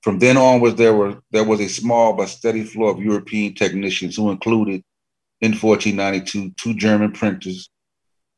From 0.03 0.19
then 0.19 0.37
onwards, 0.37 0.77
there 0.77 0.95
were 0.95 1.21
there 1.31 1.45
was 1.45 1.61
a 1.61 1.69
small 1.69 2.13
but 2.13 2.29
steady 2.29 2.65
flow 2.65 2.89
of 2.89 3.01
European 3.01 3.55
technicians 3.55 4.17
who 4.17 4.31
included 4.31 4.83
in 5.41 5.53
1492 5.53 6.55
two 6.57 6.75
German 6.75 7.13
printers, 7.13 7.69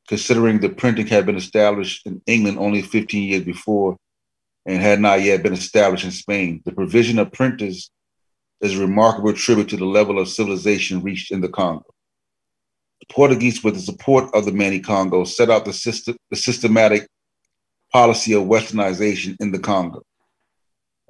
considering 0.09 0.59
the 0.59 0.71
printing 0.71 1.07
had 1.07 1.27
been 1.27 1.37
established 1.37 2.07
in 2.07 2.23
England 2.27 2.59
only 2.59 2.83
15 2.83 3.23
years 3.23 3.45
before 3.45 3.97
and 4.67 4.81
had 4.81 5.01
not 5.01 5.23
yet 5.23 5.43
been 5.43 5.53
established 5.53 6.05
in 6.05 6.11
Spain. 6.11 6.61
The 6.65 6.73
provision 6.73 7.19
of 7.19 7.33
printers 7.33 7.91
is 8.61 8.77
a 8.77 8.81
remarkable 8.81 9.33
tribute 9.33 9.69
to 9.71 9.77
the 9.77 9.87
level 9.87 10.19
of 10.19 10.29
civilization 10.29 11.03
reached 11.03 11.31
in 11.31 11.41
the 11.41 11.49
Congo. 11.49 11.85
The 13.11 13.15
Portuguese, 13.15 13.65
with 13.65 13.75
the 13.75 13.81
support 13.81 14.33
of 14.35 14.45
the 14.45 14.53
Mani 14.53 14.79
Congo, 14.79 15.25
set 15.25 15.51
out 15.51 15.65
the, 15.65 15.73
system, 15.73 16.17
the 16.31 16.37
systematic 16.37 17.09
policy 17.93 18.35
of 18.35 18.45
westernization 18.45 19.37
in 19.41 19.51
the 19.51 19.59
Congo. 19.59 20.03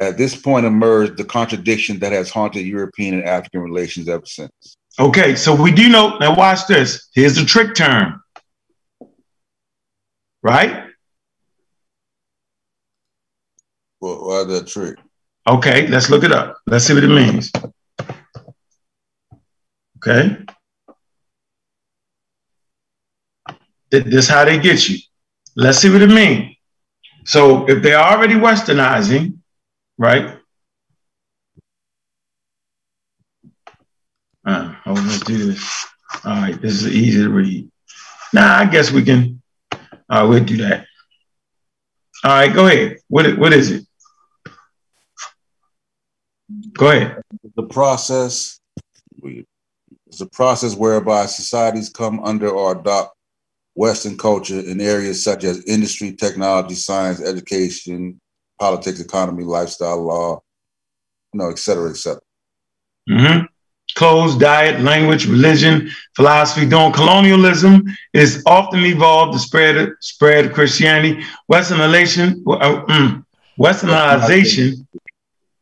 At 0.01 0.17
this 0.17 0.35
point 0.35 0.65
emerged 0.65 1.19
the 1.19 1.25
contradiction 1.25 1.99
that 1.99 2.13
has 2.13 2.31
haunted 2.31 2.65
European 2.65 3.15
and 3.15 3.25
African 3.25 3.61
relations 3.61 4.09
ever 4.09 4.25
since. 4.25 4.51
Okay, 4.99 5.37
so 5.37 5.55
we 5.55 5.71
do 5.71 5.91
know. 5.91 6.17
Now, 6.17 6.35
watch 6.35 6.67
this. 6.67 7.11
Here's 7.15 7.37
the 7.37 7.45
trick 7.45 7.75
term. 7.75 8.23
Right? 10.43 10.85
Well, 14.01 14.27
why 14.27 14.45
that 14.45 14.69
trick? 14.69 14.97
Okay, 15.47 15.87
let's 15.89 16.09
look 16.09 16.25
it 16.25 16.33
up. 16.33 16.57
Let's 16.67 16.87
see 16.87 16.95
what 16.95 17.05
it 17.05 17.09
means. 17.09 17.53
Okay. 19.99 20.39
Th- 20.39 20.49
This 23.91 24.29
how 24.29 24.45
they 24.45 24.59
get 24.59 24.89
you. 24.89 24.99
Let's 25.57 25.79
see 25.79 25.91
what 25.91 26.03
it 26.03 26.09
means. 26.09 26.57
So 27.25 27.69
if 27.69 27.83
they're 27.83 27.99
already 27.99 28.35
westernizing, 28.35 29.39
right? 29.99 30.39
Uh, 34.45 34.75
oh, 34.87 34.93
let's 34.93 35.21
do 35.21 35.53
this. 35.53 35.87
All 36.25 36.33
right, 36.33 36.61
this 36.61 36.83
is 36.83 36.89
easy 36.89 37.23
to 37.23 37.31
read. 37.31 37.71
Nah, 38.33 38.59
I 38.59 38.67
guess 38.67 38.91
we 38.91 39.03
can. 39.03 39.43
Uh, 40.09 40.27
we'll 40.29 40.45
do 40.45 40.57
that. 40.59 40.87
All 42.25 42.33
right, 42.33 42.53
go 42.53 42.67
ahead. 42.67 42.99
What 43.09 43.39
what 43.39 43.53
is 43.53 43.71
it? 43.71 43.87
Go 46.73 46.91
ahead. 46.91 47.23
the 47.55 47.63
process 47.65 48.61
it's 50.11 50.21
a 50.21 50.27
process 50.27 50.75
whereby 50.75 51.27
societies 51.27 51.89
come 51.89 52.21
under 52.25 52.49
or 52.51 52.79
adopt 52.79 53.15
Western 53.75 54.17
culture 54.17 54.61
in 54.61 54.81
areas 54.81 55.23
such 55.25 55.45
as 55.45 55.65
industry, 55.65 56.13
technology, 56.13 56.75
science, 56.75 57.21
education, 57.23 58.21
politics, 58.59 59.01
economy, 59.01 59.45
lifestyle, 59.45 60.03
law, 60.03 60.41
you 61.33 61.39
know, 61.41 61.51
et 61.51 61.59
cetera, 61.59 61.91
et 61.91 61.97
cetera. 61.97 62.21
hmm 63.09 63.39
Clothes, 63.97 64.37
diet, 64.37 64.81
language, 64.81 65.27
religion, 65.27 65.91
philosophy. 66.15 66.67
During 66.69 66.93
colonialism, 66.93 67.83
is 68.15 68.43
often 68.47 68.81
evolved 68.85 69.33
to 69.33 69.39
spread 69.39 69.91
spread 70.01 70.53
Christianity. 70.55 71.21
Westernization, 71.53 72.37
uh, 72.49 72.85
mm, 72.87 73.25
Westernization 73.59 74.87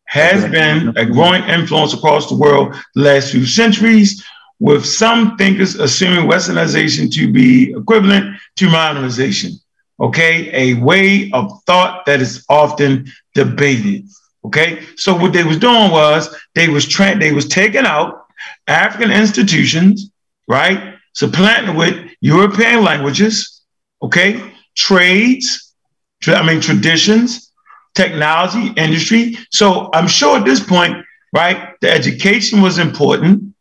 has 0.07 0.45
been 0.51 0.93
a 0.97 1.05
growing 1.07 1.43
influence 1.45 1.95
across 1.95 2.29
the 2.29 2.37
world 2.37 2.75
the 2.95 3.03
last 3.03 3.31
few 3.33 3.47
centuries, 3.47 4.23
with 4.61 4.85
some 4.85 5.37
thinkers 5.37 5.77
assuming 5.77 6.29
Westernization 6.29 7.13
to 7.15 7.31
be 7.33 7.73
equivalent 7.73 8.37
to 8.57 8.69
modernization. 8.69 9.53
Okay, 10.01 10.51
a 10.53 10.81
way 10.81 11.31
of 11.33 11.51
thought 11.67 12.07
that 12.07 12.21
is 12.21 12.45
often 12.49 13.11
debated. 13.35 14.07
Okay, 14.45 14.85
so 14.97 15.15
what 15.15 15.33
they 15.33 15.43
was 15.43 15.59
doing 15.59 15.91
was 15.91 16.35
they 16.55 16.69
was 16.69 16.87
tra- 16.87 17.19
they 17.19 17.33
was 17.33 17.47
taking 17.47 17.85
out 17.85 18.27
African 18.69 19.11
institutions, 19.11 20.11
right, 20.47 20.95
supplanting 21.15 21.75
with 21.75 22.11
European 22.21 22.85
languages, 22.85 23.63
okay, 24.01 24.55
trades, 24.77 25.75
tra- 26.23 26.37
I 26.37 26.47
mean 26.47 26.61
traditions, 26.61 27.53
technology, 27.95 28.73
industry. 28.77 29.37
So 29.51 29.91
I'm 29.93 30.07
sure 30.07 30.39
at 30.39 30.45
this 30.45 30.61
point, 30.61 31.05
right, 31.35 31.75
the 31.81 31.91
education 31.91 32.63
was 32.63 32.79
important, 32.79 33.55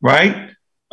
right? 0.00 0.43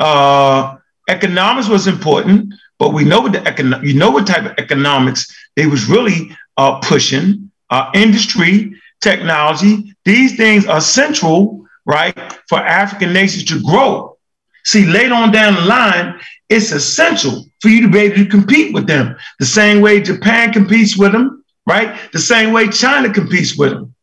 Uh, 0.02 0.78
economics 1.10 1.68
was 1.70 1.86
important, 1.86 2.52
but 2.80 2.92
we 2.92 3.04
know 3.04 3.22
what 3.22 3.34
the 3.34 3.40
econ- 3.42 3.86
you 3.86 3.94
know 3.94 4.10
what 4.10 4.26
type 4.26 4.46
of 4.46 4.54
economics 4.58 5.28
they 5.56 5.68
was 5.68 5.86
really 5.86 6.36
uh, 6.58 6.80
pushing. 6.80 7.52
Uh, 7.70 7.90
industry, 7.94 8.74
technology, 9.00 9.96
these 10.04 10.36
things 10.36 10.66
are 10.66 10.82
central, 10.82 11.66
right, 11.86 12.18
for 12.50 12.58
African 12.58 13.14
nations 13.14 13.46
to 13.46 13.62
grow. 13.62 14.18
See, 14.66 14.86
later 14.88 15.14
on 15.14 15.32
down 15.32 15.54
the 15.54 15.62
line, 15.62 16.20
it's 16.50 16.72
essential 16.72 17.46
for 17.62 17.70
you 17.70 17.84
to 17.84 17.90
be 17.90 18.00
able 18.00 18.16
to 18.16 18.26
compete 18.26 18.74
with 18.74 18.88
them 18.88 19.16
the 19.40 19.46
same 19.46 19.82
way 19.82 20.02
Japan 20.02 20.52
competes 20.52 20.98
with 20.98 21.12
them, 21.12 21.46
right? 21.68 21.98
The 22.12 22.20
same 22.20 22.52
way 22.52 22.70
China 22.70 23.14
competes 23.14 23.56
with 23.56 23.72
them. 23.72 23.94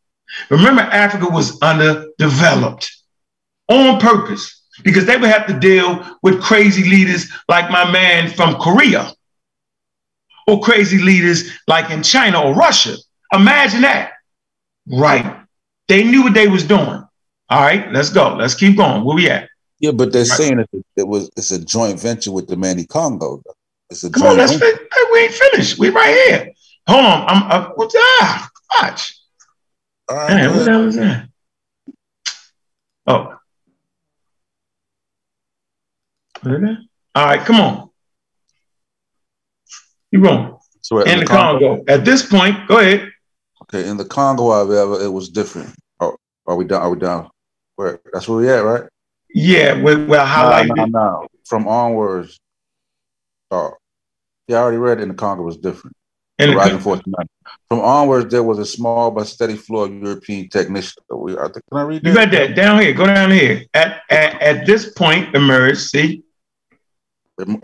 Remember, 0.48 0.82
Africa 0.82 1.26
was 1.28 1.60
underdeveloped 1.60 2.90
on 3.68 4.00
purpose 4.00 4.57
because 4.84 5.06
they 5.06 5.16
would 5.16 5.30
have 5.30 5.46
to 5.46 5.58
deal 5.58 6.04
with 6.22 6.40
crazy 6.42 6.88
leaders 6.88 7.30
like 7.48 7.70
my 7.70 7.90
man 7.90 8.30
from 8.30 8.54
Korea 8.56 9.12
or 10.46 10.60
crazy 10.60 10.98
leaders 10.98 11.50
like 11.66 11.90
in 11.90 12.02
China 12.02 12.42
or 12.42 12.54
Russia. 12.54 12.96
Imagine 13.32 13.82
that. 13.82 14.12
Right. 14.90 15.40
They 15.88 16.04
knew 16.04 16.22
what 16.22 16.34
they 16.34 16.48
was 16.48 16.64
doing. 16.64 17.04
All 17.50 17.60
right, 17.62 17.90
let's 17.92 18.10
go. 18.10 18.34
Let's 18.34 18.54
keep 18.54 18.76
going. 18.76 19.04
Where 19.04 19.16
we 19.16 19.28
at? 19.30 19.48
Yeah, 19.80 19.92
but 19.92 20.12
they're 20.12 20.22
Right. 20.22 20.28
saying 20.30 20.58
it, 20.58 20.68
it 20.96 21.06
was 21.08 21.30
it's 21.36 21.50
a 21.50 21.64
joint 21.64 21.98
venture 22.00 22.32
with 22.32 22.46
the 22.48 22.56
Mani 22.56 22.84
Congo. 22.84 23.42
It's 23.90 24.04
a 24.04 24.10
Come 24.10 24.22
on, 24.24 24.28
joint 24.36 24.38
let's 24.38 24.52
venture. 24.52 24.76
fin- 24.76 24.86
hey, 24.92 25.02
we 25.12 25.18
ain't 25.20 25.32
finished. 25.34 25.78
We 25.78 25.88
right 25.90 26.14
here. 26.26 26.52
Hold 26.88 27.04
on. 27.04 27.24
I'm 27.28 27.50
uh, 27.50 27.68
what's 27.76 27.94
ah 27.98 28.50
watch. 28.82 29.18
All 30.10 30.16
right, 30.16 30.28
Man, 30.34 30.50
what 30.50 30.54
the 30.56 30.60
ahead. 30.60 30.68
hell 30.72 30.84
is 30.88 30.96
that? 30.96 31.28
Oh. 33.06 33.37
That? 36.42 36.76
All 37.14 37.24
right, 37.26 37.40
come 37.40 37.60
on. 37.60 37.90
You 40.10 40.20
wrong. 40.20 40.58
So 40.80 41.00
In 41.02 41.20
the 41.20 41.26
Congo. 41.26 41.82
At 41.88 42.04
this 42.04 42.24
point, 42.26 42.66
go 42.66 42.78
ahead. 42.78 43.10
Okay, 43.62 43.88
in 43.88 43.96
the 43.96 44.04
Congo, 44.04 44.50
however, 44.50 45.02
it 45.02 45.08
was 45.12 45.28
different. 45.28 45.74
Oh, 46.00 46.16
are 46.46 46.56
we 46.56 46.64
done? 46.64 46.80
Are 46.82 46.90
we 46.90 46.98
done? 46.98 47.28
Where? 47.76 48.00
That's 48.12 48.26
where 48.28 48.38
we 48.38 48.48
at, 48.48 48.60
right? 48.64 48.84
Yeah, 49.34 49.74
we, 49.74 49.82
we're 49.96 50.06
No, 50.06 50.24
highlighting 50.24 50.76
no, 50.76 50.82
it. 50.84 50.90
no. 50.90 51.26
from 51.46 51.68
onwards, 51.68 52.38
oh, 53.50 53.72
yeah, 54.46 54.56
I 54.56 54.60
already 54.60 54.78
read 54.78 54.98
it 55.00 55.02
in 55.02 55.08
the 55.08 55.14
Congo 55.14 55.42
was 55.42 55.58
different. 55.58 55.94
And 56.38 56.50
The 56.50 56.54
the- 56.54 56.58
rising 56.58 56.78
force. 56.78 57.00
From 57.68 57.80
onwards, 57.80 58.30
there 58.30 58.42
was 58.42 58.58
a 58.58 58.64
small 58.64 59.10
but 59.10 59.26
steady 59.26 59.56
flow 59.56 59.82
of 59.84 59.92
European 59.92 60.48
technicians. 60.48 60.96
We, 61.10 61.36
I 61.36 61.42
think, 61.48 61.62
can 61.70 61.78
I 61.78 61.82
read 61.82 62.06
You 62.06 62.12
that? 62.12 62.18
read 62.18 62.30
that 62.30 62.56
down 62.56 62.80
here. 62.80 62.92
Go 62.94 63.06
down 63.06 63.30
here. 63.30 63.64
At, 63.74 64.00
at 64.08 64.40
at 64.40 64.66
this 64.66 64.92
point 64.94 65.34
emerged. 65.34 65.80
See, 65.80 66.22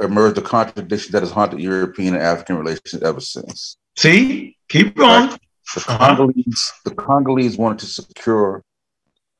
Emerged 0.00 0.38
a 0.38 0.42
contradiction 0.42 1.12
that 1.12 1.22
has 1.22 1.32
haunted 1.32 1.60
European 1.60 2.14
and 2.14 2.22
African 2.22 2.56
relations 2.56 3.02
ever 3.02 3.20
since. 3.20 3.76
see, 3.96 4.56
keep 4.68 4.94
going. 4.96 5.30
The 5.74 5.80
Uh-huh. 5.88 5.98
Congolese, 6.16 6.72
the 6.84 6.94
Congolese 6.94 7.56
wanted 7.56 7.78
to 7.80 7.86
secure 7.86 8.62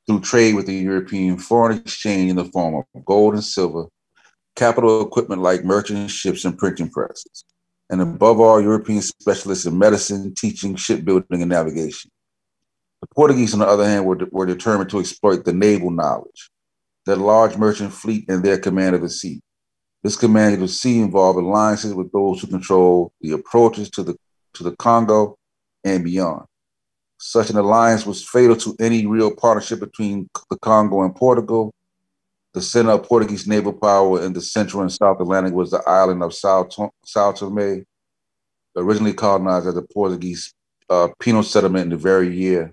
through 0.07 0.21
trade 0.21 0.55
with 0.55 0.67
the 0.67 0.75
European 0.75 1.39
foreign 1.39 1.79
exchange 1.79 2.31
in 2.31 2.37
the 2.37 2.47
form 2.47 2.75
of 2.75 3.05
gold 3.05 3.35
and 3.35 3.45
silver, 3.45 3.87
capital 4.57 5.03
equipment 5.03 5.43
like 5.43 5.65
merchant 5.65 6.11
ships 6.11 6.45
and 6.45 6.59
printing 6.59 6.89
presses, 6.91 7.45
and 7.91 8.01
above 8.01 8.41
all, 8.41 8.61
European 8.61 9.03
specialists 9.03 9.67
in 9.67 9.79
medicine, 9.79 10.35
teaching, 10.35 10.75
shipbuilding, 10.77 11.43
and 11.43 11.51
navigation. 11.51 12.11
The 13.03 13.09
Portuguese, 13.15 13.53
on 13.53 13.61
the 13.61 13.67
other 13.67 13.85
hand, 13.87 14.05
were, 14.07 14.19
were 14.31 14.47
determined 14.47 14.91
to 14.91 14.99
exploit 15.01 15.45
the 15.45 15.53
naval 15.53 15.91
knowledge, 15.91 16.51
their 17.07 17.17
large 17.17 17.57
merchant 17.57 17.93
fleet, 17.93 18.25
and 18.29 18.43
their 18.43 18.59
command 18.59 18.95
of 18.97 19.03
the 19.03 19.11
sea. 19.11 19.41
This 20.05 20.17
command 20.17 20.61
the 20.61 20.69
sea 20.69 21.01
involved 21.01 21.39
alliances 21.39 21.95
with 21.95 22.13
those 22.13 22.43
who 22.43 22.47
control 22.47 23.11
the 23.23 23.33
approaches 23.33 23.89
to 23.91 24.03
the 24.03 24.15
to 24.53 24.63
the 24.63 24.77
Congo 24.77 25.39
and 25.83 26.05
beyond. 26.05 26.45
Such 27.19 27.49
an 27.49 27.57
alliance 27.57 28.05
was 28.05 28.23
fatal 28.23 28.55
to 28.57 28.77
any 28.79 29.07
real 29.07 29.35
partnership 29.35 29.81
between 29.81 30.29
the 30.51 30.59
Congo 30.59 31.03
and 31.03 31.17
Portugal. 31.17 31.73
The 32.53 32.61
center 32.61 32.91
of 32.91 33.05
Portuguese 33.05 33.49
naval 33.49 33.73
power 33.73 34.23
in 34.23 34.35
the 34.35 34.43
central 34.43 34.83
and 34.83 34.93
south 34.93 35.21
Atlantic 35.21 35.55
was 35.55 35.71
the 35.71 35.83
island 35.89 36.23
of 36.23 36.35
Sao, 36.35 36.65
Tom- 36.65 36.91
Sao 37.07 37.33
Tome, 37.33 37.85
originally 38.77 39.15
colonized 39.15 39.67
as 39.67 39.77
a 39.77 39.83
Portuguese 39.83 40.53
uh, 40.91 41.09
penal 41.19 41.43
settlement 41.43 41.85
in 41.85 41.91
the 41.91 41.97
very 41.97 42.33
year 42.37 42.71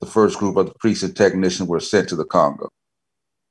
the 0.00 0.06
first 0.06 0.38
group 0.38 0.56
of 0.56 0.74
priests 0.80 1.04
and 1.04 1.16
technicians 1.16 1.68
were 1.68 1.80
sent 1.80 2.08
to 2.08 2.16
the 2.16 2.24
Congo. 2.24 2.68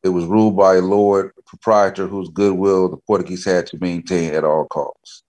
It 0.04 0.10
was 0.10 0.26
ruled 0.26 0.58
by 0.58 0.76
lord 0.76 1.32
proprietor 1.54 2.08
whose 2.08 2.30
goodwill 2.30 2.90
the 2.90 2.98
Portuguese 2.98 3.46
had 3.46 3.68
to 3.68 3.78
maintain 3.80 4.34
at 4.34 4.44
all 4.44 4.66
costs. 4.66 5.24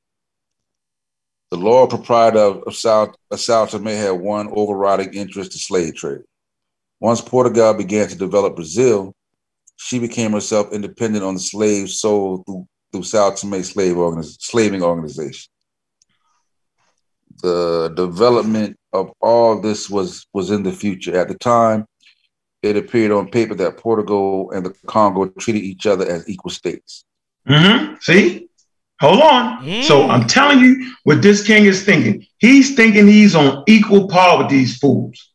The 1.50 1.58
lord 1.58 1.90
proprietor 1.90 2.38
of, 2.38 2.74
South 2.74 3.14
of 3.30 3.38
Sao 3.38 3.66
Tome 3.66 3.86
had 3.86 4.12
one 4.12 4.48
overriding 4.50 5.12
interest: 5.12 5.52
the 5.52 5.58
slave 5.58 5.94
trade. 5.94 6.22
Once 6.98 7.20
Portugal 7.20 7.74
began 7.74 8.08
to 8.08 8.16
develop 8.16 8.56
Brazil, 8.56 9.12
she 9.76 9.98
became 9.98 10.32
herself 10.32 10.72
independent 10.72 11.22
on 11.22 11.34
the 11.34 11.40
slaves 11.40 12.00
sold 12.00 12.46
through, 12.46 12.66
through 12.90 13.02
Sao 13.02 13.30
Tome 13.30 13.62
slave 13.62 13.96
organiz- 13.96 14.40
slaving 14.40 14.82
organization. 14.82 15.50
The 17.42 17.92
development 17.94 18.78
of 18.92 19.12
all 19.20 19.60
this 19.60 19.90
was 19.90 20.26
was 20.32 20.50
in 20.50 20.62
the 20.62 20.72
future. 20.72 21.14
At 21.16 21.28
the 21.28 21.34
time, 21.34 21.84
it 22.64 22.76
appeared 22.76 23.12
on 23.12 23.28
paper 23.30 23.54
that 23.56 23.76
Portugal 23.76 24.50
and 24.52 24.64
the 24.64 24.74
Congo 24.86 25.26
treated 25.26 25.62
each 25.62 25.86
other 25.86 26.06
as 26.08 26.28
equal 26.28 26.50
states. 26.50 27.04
hmm 27.46 27.94
See, 28.00 28.48
hold 29.00 29.20
on. 29.20 29.62
Mm. 29.64 29.82
So 29.84 30.08
I'm 30.08 30.26
telling 30.26 30.60
you 30.60 30.92
what 31.04 31.20
this 31.22 31.46
king 31.46 31.66
is 31.66 31.84
thinking. 31.84 32.26
He's 32.38 32.74
thinking 32.74 33.06
he's 33.06 33.34
on 33.34 33.62
equal 33.66 34.08
par 34.08 34.38
with 34.38 34.48
these 34.48 34.78
fools. 34.78 35.30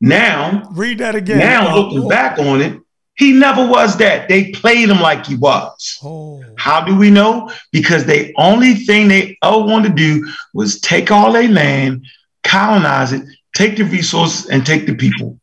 Now, 0.00 0.68
Read 0.72 0.98
that 0.98 1.14
again. 1.14 1.38
now 1.38 1.70
Uh, 1.70 1.78
looking 1.78 2.08
back 2.08 2.38
on 2.38 2.60
it, 2.60 2.78
he 3.14 3.32
never 3.32 3.64
was 3.68 3.96
that. 3.98 4.28
They 4.28 4.50
played 4.50 4.88
him 4.88 5.00
like 5.00 5.26
he 5.26 5.36
was. 5.36 5.98
Oh. 6.02 6.42
How 6.56 6.80
do 6.80 6.96
we 6.96 7.10
know? 7.10 7.50
Because 7.70 8.04
the 8.06 8.32
only 8.36 8.74
thing 8.74 9.06
they 9.06 9.38
ever 9.42 9.58
wanted 9.58 9.90
to 9.90 9.94
do 9.94 10.28
was 10.54 10.80
take 10.80 11.10
all 11.12 11.30
their 11.32 11.46
land, 11.48 12.04
colonize 12.42 13.12
it, 13.12 13.22
take 13.54 13.76
the 13.76 13.84
resources, 13.84 14.48
and 14.48 14.64
take 14.66 14.86
the 14.86 14.94
people. 14.94 15.38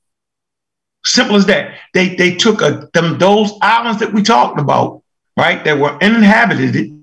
Simple 1.05 1.35
as 1.35 1.45
that. 1.45 1.75
They 1.93 2.15
they 2.15 2.35
took 2.35 2.61
a, 2.61 2.89
them 2.93 3.17
those 3.17 3.53
islands 3.61 3.99
that 3.99 4.13
we 4.13 4.21
talked 4.21 4.59
about, 4.59 5.01
right? 5.37 5.63
That 5.63 5.79
were 5.79 6.01
uninhabited, 6.03 6.99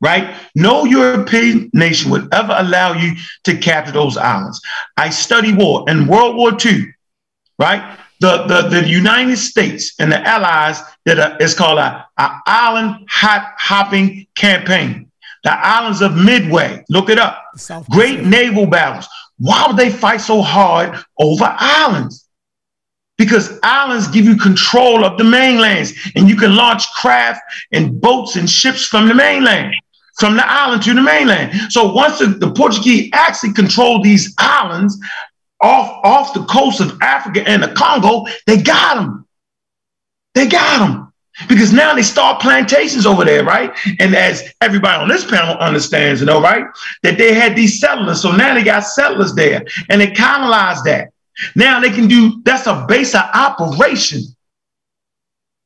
right? 0.00 0.34
No 0.54 0.84
European 0.84 1.70
nation 1.72 2.10
would 2.10 2.32
ever 2.32 2.54
allow 2.56 2.94
you 2.94 3.14
to 3.44 3.56
capture 3.56 3.92
those 3.92 4.16
islands. 4.16 4.60
I 4.96 5.10
study 5.10 5.52
war 5.52 5.88
in 5.88 6.06
World 6.06 6.36
War 6.36 6.56
II, 6.64 6.94
right? 7.58 7.98
The, 8.20 8.44
the, 8.46 8.80
the 8.80 8.88
United 8.88 9.36
States 9.36 9.94
and 9.98 10.10
the 10.10 10.26
allies 10.26 10.80
did 11.04 11.18
a, 11.18 11.36
it's 11.38 11.52
called 11.52 11.78
a, 11.78 12.06
a 12.16 12.40
island 12.46 13.06
hot 13.10 13.52
hopping 13.58 14.26
campaign. 14.34 15.10
The 15.44 15.52
islands 15.52 16.00
of 16.00 16.16
Midway, 16.16 16.82
look 16.88 17.10
it 17.10 17.18
up. 17.18 17.44
Great 17.90 18.24
naval 18.24 18.66
battles. 18.66 19.06
Why 19.38 19.66
would 19.66 19.76
they 19.76 19.90
fight 19.90 20.22
so 20.22 20.40
hard 20.40 20.98
over 21.18 21.44
islands? 21.58 22.25
Because 23.18 23.58
islands 23.62 24.08
give 24.08 24.26
you 24.26 24.36
control 24.36 25.04
of 25.04 25.16
the 25.16 25.24
mainlands, 25.24 25.92
and 26.14 26.28
you 26.28 26.36
can 26.36 26.54
launch 26.54 26.90
craft 26.92 27.40
and 27.72 28.00
boats 28.00 28.36
and 28.36 28.48
ships 28.48 28.86
from 28.86 29.08
the 29.08 29.14
mainland, 29.14 29.74
from 30.18 30.36
the 30.36 30.46
island 30.46 30.82
to 30.82 30.94
the 30.94 31.02
mainland. 31.02 31.72
So 31.72 31.92
once 31.92 32.18
the, 32.18 32.26
the 32.26 32.50
Portuguese 32.50 33.10
actually 33.14 33.54
controlled 33.54 34.04
these 34.04 34.34
islands 34.38 34.98
off, 35.60 36.00
off 36.04 36.34
the 36.34 36.44
coast 36.44 36.80
of 36.80 36.98
Africa 37.00 37.42
and 37.46 37.62
the 37.62 37.68
Congo, 37.68 38.26
they 38.46 38.60
got 38.60 38.96
them. 38.96 39.26
They 40.34 40.46
got 40.46 40.86
them. 40.86 41.12
Because 41.48 41.72
now 41.72 41.94
they 41.94 42.02
start 42.02 42.40
plantations 42.40 43.04
over 43.04 43.24
there, 43.24 43.44
right? 43.44 43.70
And 43.98 44.14
as 44.14 44.54
everybody 44.62 45.02
on 45.02 45.08
this 45.08 45.24
panel 45.24 45.56
understands, 45.56 46.20
you 46.20 46.26
know, 46.26 46.40
right? 46.40 46.64
That 47.02 47.18
they 47.18 47.34
had 47.34 47.54
these 47.54 47.78
settlers. 47.78 48.22
So 48.22 48.32
now 48.32 48.54
they 48.54 48.62
got 48.62 48.80
settlers 48.80 49.34
there 49.34 49.62
and 49.90 50.00
they 50.00 50.12
colonized 50.12 50.84
that. 50.84 51.10
Now 51.54 51.80
they 51.80 51.90
can 51.90 52.08
do 52.08 52.40
that's 52.44 52.66
a 52.66 52.84
base 52.88 53.14
of 53.14 53.22
operation. 53.34 54.22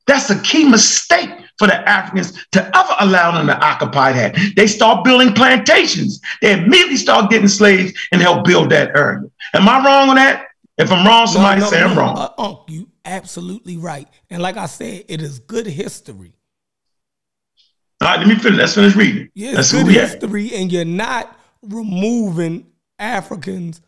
That's 0.07 0.31
a 0.31 0.41
key 0.43 0.69
mistake 0.69 1.31
for 1.59 1.67
the 1.67 1.89
Africans 1.89 2.33
to 2.53 2.65
ever 2.77 2.95
allow 3.01 3.33
them 3.33 3.47
to 3.47 3.65
occupy 3.65 4.13
that. 4.13 4.37
They 4.57 4.67
start 4.67 5.05
building 5.05 5.33
plantations. 5.35 6.21
They 6.43 6.55
immediately 6.55 6.97
start 6.97 7.31
getting 7.31 7.49
slaves 7.49 7.93
and 8.11 8.21
help 8.21 8.45
build 8.45 8.71
that 8.71 8.97
area. 8.97 9.23
Am 9.55 9.69
I 9.69 9.85
wrong 9.85 10.09
on 10.09 10.17
that? 10.17 10.47
If 10.79 10.91
I'm 10.91 11.07
wrong, 11.07 11.27
somebody 11.27 11.61
say 11.61 11.83
I'm 11.83 11.97
wrong. 11.97 12.17
Uh, 12.17 12.31
Unc, 12.39 12.61
you 12.69 12.89
absolutely 13.05 13.77
right. 13.77 14.09
And 14.31 14.43
like 14.43 14.57
I 14.57 14.67
said, 14.67 15.05
it 15.09 15.21
is 15.21 15.39
good 15.39 15.67
history. 15.67 16.33
All 18.01 18.09
right, 18.09 18.19
let 18.19 18.27
me 18.27 18.37
finish. 18.37 18.59
Let's 18.59 18.75
finish 18.75 18.97
reading. 18.97 19.29
Yeah, 19.35 19.53
Let's 19.53 19.73
it's 19.73 19.73
good 19.73 19.87
we 19.87 19.99
at. 19.99 20.09
history, 20.09 20.55
and 20.55 20.73
you're 20.73 20.87
not 20.87 21.39
removing 21.61 22.67
Africans' 22.99 23.83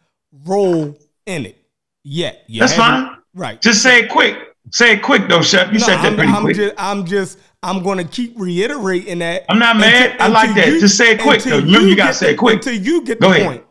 role 0.44 0.98
in 1.24 1.46
it 1.46 1.61
yet. 2.05 2.45
You 2.49 2.61
That's 2.61 2.74
fine. 2.74 3.16
Right. 3.35 3.61
Just 3.61 3.83
say 3.83 4.01
it 4.01 4.11
quick. 4.11 4.37
Say 4.70 4.93
it 4.95 5.03
quick 5.03 5.29
though, 5.29 5.43
Chef. 5.43 5.73
You 5.73 5.79
No, 5.79 5.87
said 5.87 5.97
that 5.99 6.07
I'm, 6.07 6.15
pretty 6.16 6.33
I'm 6.33 6.43
quick. 6.43 6.57
just, 6.57 6.74
I'm 6.79 7.05
just, 7.07 7.39
I'm 7.62 7.83
going 7.83 7.99
to 7.99 8.05
keep 8.05 8.35
reiterating 8.39 9.19
that. 9.20 9.45
I'm 9.49 9.59
not 9.59 9.77
mad. 9.77 10.16
I 10.20 10.29
like 10.29 10.55
that. 10.55 10.66
Just 10.81 10.97
say 10.97 11.12
it 11.12 11.20
quick, 11.20 11.37
until 11.45 11.61
though. 11.61 11.66
Remember, 11.66 11.89
you 11.89 11.97
gotta 11.97 12.15
say 12.15 12.33
it 12.33 12.37
quick. 12.37 12.57
Until 12.57 12.74
you 12.74 13.05
get 13.05 13.20
Go 13.20 13.29
the 13.31 13.35
ahead. 13.37 13.47
point. 13.47 13.65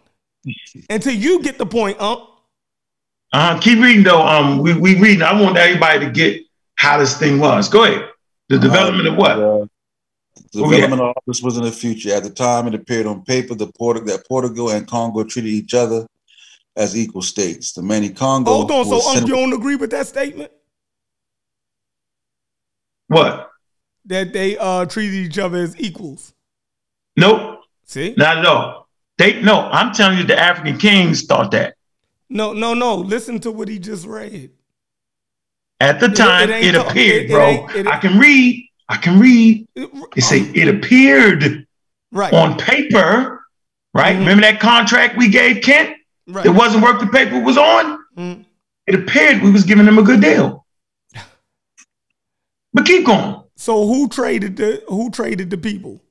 Until 0.90 1.14
you 1.14 1.42
get 1.44 1.58
the 1.58 1.66
point, 1.66 2.00
Unc. 2.00 2.28
Uh, 3.34 3.60
keep 3.60 3.80
reading 3.80 4.04
though. 4.04 4.22
Um, 4.22 4.60
we 4.60 4.74
we 4.78 5.00
reading. 5.00 5.22
I 5.22 5.40
want 5.40 5.58
everybody 5.58 6.06
to 6.06 6.12
get 6.12 6.42
how 6.76 6.98
this 6.98 7.18
thing 7.18 7.40
was. 7.40 7.70
Go 7.70 7.84
ahead. 7.86 8.10
The 8.50 8.60
development 8.60 9.08
of 9.08 9.16
what? 9.16 9.32
Uh, 9.32 9.66
the 10.54 10.64
Oh, 10.64 10.70
development 10.72 11.02
of 11.02 11.08
all 11.08 11.24
this 11.28 11.42
was 11.42 11.58
in 11.58 11.64
the 11.64 11.72
future. 11.72 12.14
At 12.14 12.24
the 12.24 12.30
time, 12.30 12.68
it 12.68 12.76
appeared 12.76 13.06
on 13.06 13.24
paper 13.24 13.56
the 13.56 13.68
Port- 13.68 14.06
that 14.06 14.28
Portugal 14.28 14.70
and 14.72 14.86
Congo 14.88 15.24
treated 15.24 15.50
each 15.52 15.74
other 15.74 16.06
as 16.76 16.98
equal 16.98 17.22
states. 17.22 17.74
The 17.74 17.82
Mani 17.82 18.10
Congo. 18.10 18.52
Hold 18.52 18.72
on. 18.72 18.86
So, 18.86 18.92
was 18.92 19.06
Unc, 19.08 19.16
sent- 19.18 19.28
you 19.28 19.36
don't 19.36 19.54
agree 19.54 19.76
with 19.76 19.92
that 19.92 20.08
statement? 20.08 20.52
What? 23.08 23.50
That 24.06 24.34
they 24.34 24.58
uh 24.58 24.86
treated 24.86 25.14
each 25.16 25.38
other 25.38 25.58
as 25.58 25.80
equals. 25.80 26.34
Nope. 27.18 27.60
See? 27.86 28.14
Not 28.18 28.38
at 28.38 28.46
all. 28.46 28.88
They 29.18 29.42
no. 29.42 29.60
I'm 29.72 29.94
telling 29.94 30.18
you, 30.18 30.24
the 30.24 30.40
African 30.40 30.78
kings 30.78 31.24
thought 31.26 31.52
that. 31.52 31.76
No, 32.30 32.54
no, 32.54 32.74
no. 32.74 32.96
Listen 32.96 33.40
to 33.42 33.52
what 33.52 33.68
he 33.68 33.78
just 33.78 34.06
read. 34.08 34.52
At 35.82 36.00
the 36.00 36.08
time, 36.08 36.50
it 36.50 36.64
it, 36.64 36.64
ain't 36.66 36.76
talk- 36.76 36.92
appeared, 36.92 37.24
it- 37.24 37.26
it 37.26 37.32
bro. 37.32 37.48
ain't- 37.48 37.76
it- 37.76 37.88
I 37.88 37.98
can 38.00 38.18
read. 38.18 38.68
I 38.88 38.98
can 38.98 39.20
read. 39.20 39.68
It- 39.76 39.90
It 40.16 40.22
say 40.22 40.42
um, 40.42 40.52
it 40.56 40.68
appeared 40.68 41.68
right. 42.12 42.34
on 42.34 42.58
paper, 42.58 43.44
right? 43.94 44.16
Mhm. 44.16 44.20
Remember 44.20 44.42
that 44.44 44.60
contract 44.60 45.18
we 45.18 45.28
gave 45.30 45.62
Kent? 45.64 45.98
Right. 46.32 46.46
It 46.46 46.50
wasn't 46.50 46.84
worth 46.84 47.00
the 47.00 47.08
paper 47.08 47.36
it 47.36 47.44
was 47.44 47.58
on. 47.58 48.04
Mm. 48.18 48.46
It 48.88 48.96
appeared 48.96 49.42
we 49.42 49.52
was 49.52 49.64
giving 49.64 49.86
them 49.86 49.98
a 49.98 50.04
good 50.04 50.22
deal. 50.22 50.66
But 52.74 52.86
keep 52.86 53.06
going. 53.06 53.44
So 53.58 53.86
who 53.86 54.08
traded 54.08 54.56
the 54.56 54.82
who 54.88 55.12
traded 55.12 55.50
the 55.50 55.58
people? 55.58 56.02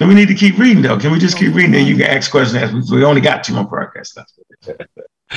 And 0.00 0.08
we 0.08 0.14
need 0.16 0.26
to 0.26 0.34
keep 0.34 0.58
reading 0.58 0.82
though. 0.82 0.98
Can 0.98 1.12
we 1.12 1.20
just 1.20 1.38
keep 1.38 1.54
reading? 1.54 1.70
Then 1.70 1.86
you 1.86 1.96
can 1.96 2.06
ask 2.06 2.30
questions. 2.32 2.90
We 2.90 3.04
only 3.04 3.20
got 3.20 3.44
two 3.44 3.54
more 3.54 3.66
podcasts 3.66 4.16
left. 4.16 4.82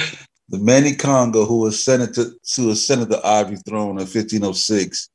The 0.49 0.59
Mani 0.59 0.95
Congo, 0.95 1.43
who 1.45 1.57
was 1.57 1.83
senate 1.83 2.13
to, 2.13 2.31
who 2.55 2.71
ascended 2.71 3.09
the 3.09 3.25
Ivory 3.25 3.57
Throne 3.57 3.99
in 3.99 4.07
1506, 4.07 5.09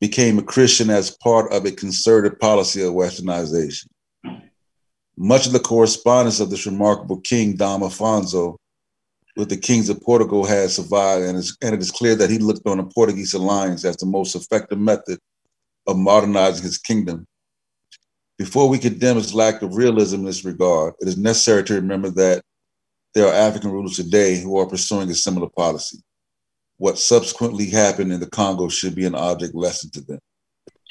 became 0.00 0.38
a 0.38 0.42
Christian 0.42 0.88
as 0.88 1.10
part 1.10 1.52
of 1.52 1.66
a 1.66 1.70
concerted 1.70 2.40
policy 2.40 2.80
of 2.80 2.94
westernization. 2.94 3.88
Much 5.20 5.46
of 5.48 5.52
the 5.52 5.58
correspondence 5.58 6.38
of 6.38 6.48
this 6.48 6.64
remarkable 6.64 7.20
king, 7.20 7.56
Dom 7.56 7.80
Afonso, 7.80 8.56
with 9.36 9.48
the 9.48 9.56
kings 9.56 9.88
of 9.88 10.00
Portugal 10.00 10.46
has 10.46 10.76
survived, 10.76 11.24
and, 11.24 11.44
and 11.60 11.74
it 11.74 11.80
is 11.80 11.90
clear 11.90 12.14
that 12.14 12.30
he 12.30 12.38
looked 12.38 12.64
on 12.68 12.76
the 12.76 12.84
Portuguese 12.84 13.34
alliance 13.34 13.84
as 13.84 13.96
the 13.96 14.06
most 14.06 14.36
effective 14.36 14.78
method 14.78 15.18
of 15.88 15.96
modernizing 15.96 16.62
his 16.62 16.78
kingdom. 16.78 17.26
Before 18.38 18.68
we 18.68 18.78
condemn 18.78 19.16
his 19.16 19.34
lack 19.34 19.60
of 19.62 19.74
realism 19.74 20.20
in 20.20 20.26
this 20.26 20.44
regard, 20.44 20.94
it 21.00 21.08
is 21.08 21.18
necessary 21.18 21.64
to 21.64 21.74
remember 21.74 22.10
that 22.10 22.42
there 23.12 23.26
are 23.26 23.34
African 23.34 23.72
rulers 23.72 23.96
today 23.96 24.40
who 24.40 24.56
are 24.56 24.66
pursuing 24.66 25.10
a 25.10 25.14
similar 25.16 25.48
policy. 25.48 25.98
What 26.76 26.96
subsequently 26.96 27.68
happened 27.68 28.12
in 28.12 28.20
the 28.20 28.30
Congo 28.30 28.68
should 28.68 28.94
be 28.94 29.04
an 29.04 29.16
object 29.16 29.56
lesson 29.56 29.90
to 29.94 30.00
them. 30.00 30.20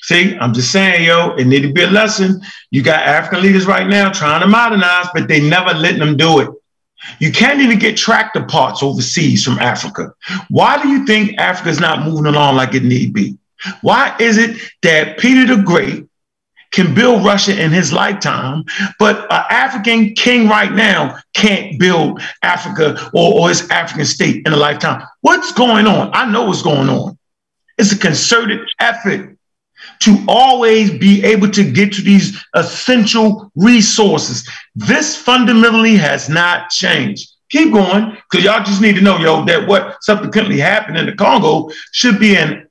See, 0.07 0.38
I'm 0.38 0.53
just 0.53 0.71
saying, 0.71 1.03
yo, 1.03 1.35
it 1.35 1.47
need 1.47 1.63
to 1.63 1.73
be 1.73 1.84
a 1.84 1.89
lesson. 1.89 2.39
You 2.71 2.81
got 2.81 3.05
African 3.05 3.41
leaders 3.43 3.65
right 3.65 3.85
now 3.85 4.09
trying 4.09 4.39
to 4.39 4.47
modernize, 4.47 5.07
but 5.13 5.27
they 5.27 5.41
never 5.41 5.73
letting 5.73 5.99
them 5.99 6.15
do 6.15 6.39
it. 6.39 6.49
You 7.19 7.29
can't 7.34 7.59
even 7.59 7.77
get 7.77 7.97
tractor 7.97 8.45
parts 8.45 8.81
overseas 8.81 9.43
from 9.43 9.59
Africa. 9.59 10.13
Why 10.49 10.81
do 10.81 10.88
you 10.88 11.05
think 11.05 11.38
Africa 11.38 11.67
is 11.67 11.81
not 11.81 12.05
moving 12.05 12.25
along 12.25 12.55
like 12.55 12.73
it 12.73 12.85
need 12.85 13.13
be? 13.13 13.38
Why 13.81 14.15
is 14.17 14.38
it 14.38 14.61
that 14.81 15.17
Peter 15.17 15.57
the 15.57 15.61
Great 15.61 16.05
can 16.71 16.95
build 16.95 17.25
Russia 17.25 17.61
in 17.61 17.71
his 17.71 17.91
lifetime, 17.91 18.63
but 18.99 19.29
an 19.29 19.43
African 19.49 20.13
king 20.15 20.47
right 20.47 20.71
now 20.71 21.17
can't 21.34 21.77
build 21.81 22.21
Africa 22.43 23.09
or, 23.13 23.41
or 23.41 23.49
his 23.49 23.69
African 23.71 24.05
state 24.05 24.47
in 24.47 24.53
a 24.53 24.57
lifetime? 24.57 25.05
What's 25.19 25.51
going 25.51 25.85
on? 25.85 26.11
I 26.13 26.31
know 26.31 26.45
what's 26.45 26.61
going 26.61 26.88
on. 26.88 27.17
It's 27.77 27.91
a 27.91 27.97
concerted 27.97 28.61
effort 28.79 29.36
to 30.02 30.24
always 30.28 30.91
be 30.91 31.24
able 31.24 31.49
to 31.52 31.69
get 31.72 31.94
to 31.94 32.02
these 32.02 32.44
essential 32.56 33.52
resources. 33.56 34.48
This 34.76 35.15
fundamentally 35.15 35.95
has 35.95 36.30
not 36.30 36.69
changed. 36.69 37.30
Keep 37.49 37.74
going, 37.74 38.18
because 38.30 38.45
y'all 38.45 38.64
just 38.64 38.82
need 38.82 38.95
to 38.95 39.02
know, 39.02 39.18
yo, 39.18 39.45
that 39.45 39.68
what 39.68 39.98
subsequently 40.02 40.60
happened 40.60 40.98
in 40.98 41.06
the 41.06 41.15
Congo 41.15 41.69
should 41.94 42.19
be 42.19 42.36
an 42.36 42.68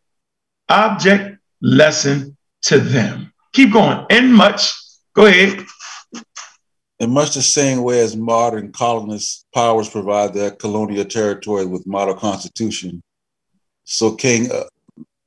object 0.68 1.38
lesson 1.62 2.36
to 2.62 2.78
them. 2.78 3.32
Keep 3.52 3.72
going. 3.72 4.04
And 4.10 4.34
much. 4.34 4.72
Go 5.14 5.26
ahead. 5.26 5.64
In 6.98 7.10
much 7.10 7.34
the 7.34 7.42
same 7.42 7.82
way 7.82 8.00
as 8.00 8.16
modern 8.16 8.72
colonist 8.72 9.46
powers 9.54 9.88
provide 9.88 10.34
their 10.34 10.50
colonial 10.50 11.04
territory 11.04 11.66
with 11.66 11.86
model 11.86 12.14
constitution, 12.14 13.02
so 13.84 14.14
King 14.14 14.50
uh, 14.50 14.64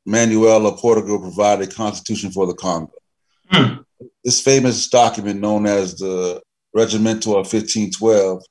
Manuel 0.10 0.66
of 0.66 0.80
Portugal 0.80 1.20
provided 1.20 1.70
a 1.70 1.72
constitution 1.72 2.32
for 2.32 2.48
the 2.48 2.56
Congo. 2.56 2.92
Hmm. 3.52 3.76
This 4.24 4.42
famous 4.42 4.88
document, 4.90 5.40
known 5.40 5.68
as 5.68 5.96
the 5.96 6.42
Regimento 6.76 7.28
of 7.28 7.46
1512, 7.46 8.44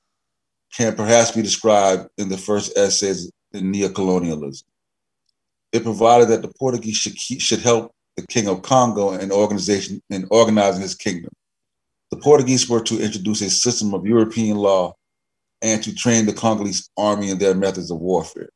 can 0.75 0.95
perhaps 0.95 1.31
be 1.31 1.41
described 1.41 2.07
in 2.17 2.29
the 2.29 2.37
first 2.37 2.77
essays 2.77 3.29
in 3.51 3.73
neocolonialism. 3.73 4.63
It 5.73 5.83
provided 5.83 6.29
that 6.29 6.41
the 6.41 6.53
Portuguese 6.57 6.95
should, 6.95 7.15
keep, 7.15 7.41
should 7.41 7.59
help 7.59 7.93
the 8.15 8.25
King 8.27 8.47
of 8.47 8.61
Congo 8.61 9.11
in 9.11 9.29
organization 9.29 10.01
in 10.09 10.27
organizing 10.31 10.81
his 10.81 10.95
kingdom. 10.95 11.31
The 12.09 12.17
Portuguese 12.17 12.69
were 12.69 12.83
to 12.83 13.03
introduce 13.03 13.41
a 13.41 13.49
system 13.49 13.93
of 13.93 14.05
European 14.05 14.55
law 14.55 14.95
and 15.61 15.83
to 15.83 15.93
train 15.93 16.25
the 16.25 16.33
Congolese 16.33 16.89
army 16.97 17.29
in 17.29 17.37
their 17.37 17.53
methods 17.53 17.91
of 17.91 17.99
warfare. 17.99 18.49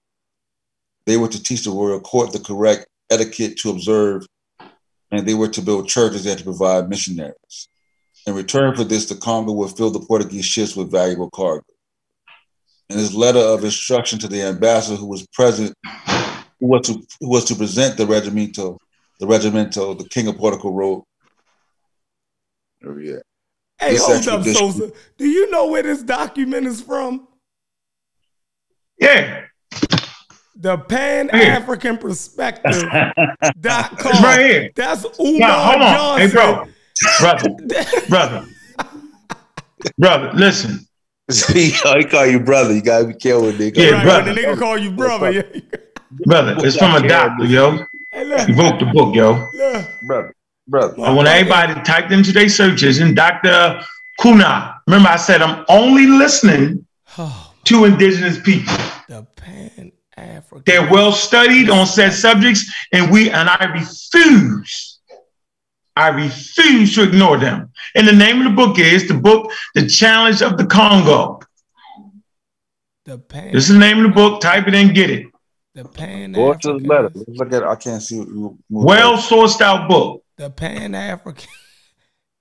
They 1.05 1.17
were 1.17 1.27
to 1.27 1.43
teach 1.43 1.65
the 1.65 1.71
royal 1.71 1.99
court 1.99 2.31
the 2.31 2.39
correct 2.39 2.88
etiquette 3.09 3.57
to 3.57 3.69
observe, 3.69 4.25
and 5.11 5.27
they 5.27 5.34
were 5.34 5.47
to 5.49 5.61
build 5.61 5.88
churches 5.88 6.25
and 6.25 6.38
to 6.38 6.43
provide 6.43 6.89
missionaries. 6.89 7.67
In 8.25 8.34
return 8.34 8.75
for 8.75 8.84
this, 8.84 9.07
the 9.07 9.15
Congo 9.15 9.51
would 9.53 9.75
fill 9.75 9.91
the 9.91 9.99
Portuguese 9.99 10.45
ships 10.45 10.75
with 10.75 10.91
valuable 10.91 11.30
cargo. 11.30 11.65
In 12.89 12.97
his 12.97 13.13
letter 13.13 13.39
of 13.39 13.63
instruction 13.63 14.19
to 14.19 14.27
the 14.27 14.41
ambassador 14.41 14.95
who 14.95 15.07
was 15.07 15.25
present, 15.27 15.75
who 16.59 16.67
was 16.67 16.88
to, 16.88 16.93
who 17.19 17.30
was 17.30 17.45
to 17.45 17.55
present 17.55 17.97
the 17.97 18.05
regimento, 18.05 18.77
the 19.19 19.25
regimento, 19.25 19.97
the 19.97 20.07
King 20.09 20.27
of 20.27 20.38
Portugal 20.38 20.73
wrote, 20.73 21.05
oh 22.85 22.97
yeah, 22.97 23.19
Hey, 23.84 23.91
This 23.91 24.05
hold 24.05 24.27
up, 24.27 24.43
dis- 24.43 24.57
Sosa. 24.57 24.91
Do 25.17 25.27
you 25.27 25.49
know 25.49 25.67
where 25.67 25.84
this 25.84 26.03
document 26.03 26.67
is 26.67 26.81
from? 26.81 27.27
Yeah. 28.99 29.45
The 30.55 30.77
Pan 30.77 31.30
African 31.31 31.97
Perspective 31.97 32.84
dot 33.59 33.97
com. 33.97 34.11
It's 34.11 34.21
right 34.23 34.39
here. 34.39 34.71
That's 34.75 35.05
Umar 35.19 35.39
Now, 35.39 35.63
hold 35.63 35.81
on. 35.81 35.95
Johnson. 35.95 36.27
Hey, 36.30 36.34
bro. 36.34 36.67
Brother. 37.19 37.49
brother. 38.09 38.45
Brother, 39.97 40.31
listen. 40.34 40.80
he 41.53 41.71
call 41.71 42.25
you 42.27 42.39
brother. 42.39 42.73
You 42.73 42.81
gotta 42.81 43.07
be 43.07 43.13
careful, 43.15 43.47
with 43.47 43.59
nigga. 43.59 43.77
Yeah, 43.77 43.91
right, 43.91 44.03
brother. 44.03 44.25
When 44.25 44.35
the 44.35 44.41
nigga 44.41 44.59
call 44.59 44.77
you 44.77 44.91
brother. 44.91 45.31
Yeah. 45.31 45.43
Brother, 46.25 46.55
it's 46.59 46.77
from 46.77 47.03
a 47.03 47.07
doctor, 47.07 47.45
yo. 47.45 47.80
Hey, 48.11 48.23
look, 48.25 48.47
He 48.47 48.53
wrote 48.53 48.80
the 48.80 48.85
book, 48.93 49.15
yo. 49.15 49.31
look. 49.55 49.85
brother, 50.05 50.35
brother. 50.67 51.01
I 51.01 51.11
want 51.11 51.27
everybody 51.27 51.73
to 51.73 51.81
typed 51.81 52.11
into 52.11 52.31
their 52.31 52.47
searches 52.49 52.99
and 52.99 53.15
Dr. 53.15 53.84
Kuna. 54.21 54.75
Remember, 54.88 55.09
I 55.09 55.15
said 55.15 55.41
I'm 55.41 55.65
only 55.69 56.05
listening 56.05 56.85
Oh, 57.17 57.53
to 57.65 57.85
indigenous 57.85 58.39
people. 58.39 58.75
the 59.09 59.25
Pan 59.35 59.91
African. 60.18 60.64
They're 60.65 60.90
well 60.91 61.11
studied 61.11 61.69
on 61.69 61.85
said 61.88 62.11
subjects, 62.11 62.72
and 62.91 63.11
we 63.11 63.30
and 63.30 63.49
I 63.49 63.65
refuse. 63.65 64.99
I 65.95 66.07
refuse 66.07 66.95
to 66.95 67.03
ignore 67.03 67.38
them. 67.38 67.72
And 67.95 68.07
the 68.07 68.14
name 68.14 68.40
of 68.41 68.45
the 68.45 68.56
book 68.56 68.80
is 68.80 69.07
the 69.07 69.14
book, 69.14 69.52
The 69.76 69.88
Challenge 69.88 70.41
of 70.41 70.57
the 70.57 70.65
Congo. 70.65 71.40
The 73.06 73.19
Pan. 73.19 73.52
This 73.53 73.65
is 73.69 73.73
the 73.73 73.80
name 73.80 73.98
of 73.98 74.03
the 74.03 74.15
book. 74.15 74.41
Type 74.41 74.68
it 74.68 74.73
in, 74.73 74.94
get 74.94 75.10
it. 75.11 75.27
The 75.76 75.85
Pan. 75.85 76.31
Go 76.31 76.53
to 76.53 76.80
the 76.80 76.88
letter. 76.88 77.11
Let's 77.14 77.30
look 77.30 77.53
at 77.53 77.61
it. 77.64 77.68
I 77.68 77.76
can't 77.76 78.02
see. 78.02 78.18
what 78.19 78.27
you- 78.27 78.57
what- 78.69 78.85
Well 78.85 79.18
sourced 79.18 79.61
out 79.61 79.88
book. 79.88 80.23
The 80.38 80.49
Pan 80.49 80.95
African. 80.95 81.49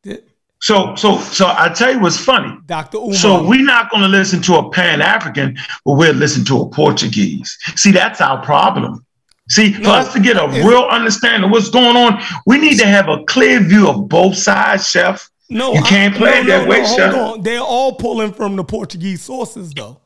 So, 0.63 0.95
so, 0.95 1.19
so 1.19 1.47
I 1.49 1.71
tell 1.75 1.93
you 1.93 1.99
what's 1.99 2.17
funny. 2.17 2.57
Dr. 2.67 2.99
Umar. 2.99 3.15
So 3.15 3.47
we're 3.47 3.65
not 3.65 3.91
going 3.91 4.03
to 4.05 4.09
listen 4.09 4.41
to 4.43 4.55
a 4.59 4.71
Pan 4.71 5.01
African, 5.03 5.57
but 5.85 5.95
we'll 5.95 6.15
listen 6.15 6.45
to 6.47 6.61
a 6.63 6.69
Portuguese. 6.71 7.59
See, 7.75 7.91
that's 7.91 8.21
our 8.21 8.41
problem. 8.45 9.05
See, 9.49 9.73
for 9.73 9.81
No, 9.83 9.91
us 9.95 10.13
to 10.13 10.21
get 10.21 10.37
a 10.37 10.47
real 10.65 10.85
understanding 10.85 11.43
of 11.45 11.51
what's 11.51 11.69
going 11.69 11.97
on, 11.97 12.23
we 12.47 12.59
need 12.59 12.79
to 12.79 12.87
have 12.87 13.09
a 13.09 13.25
clear 13.25 13.59
view 13.61 13.89
of 13.89 14.09
both 14.09 14.37
sides, 14.37 14.89
Chef. 14.89 15.29
no, 15.51 15.73
you 15.75 15.83
can't 15.83 16.15
play 16.15 16.31
it 16.41 16.47
that 16.47 16.69
way, 16.69 16.83
hold 16.85 16.97
Chef. 16.97 17.13
on. 17.15 17.43
They're 17.43 17.59
all 17.61 17.97
pulling 17.97 18.33
from 18.33 18.55
the 18.55 18.63
Portuguese 18.63 19.21
sources, 19.23 19.75
though. 19.75 20.01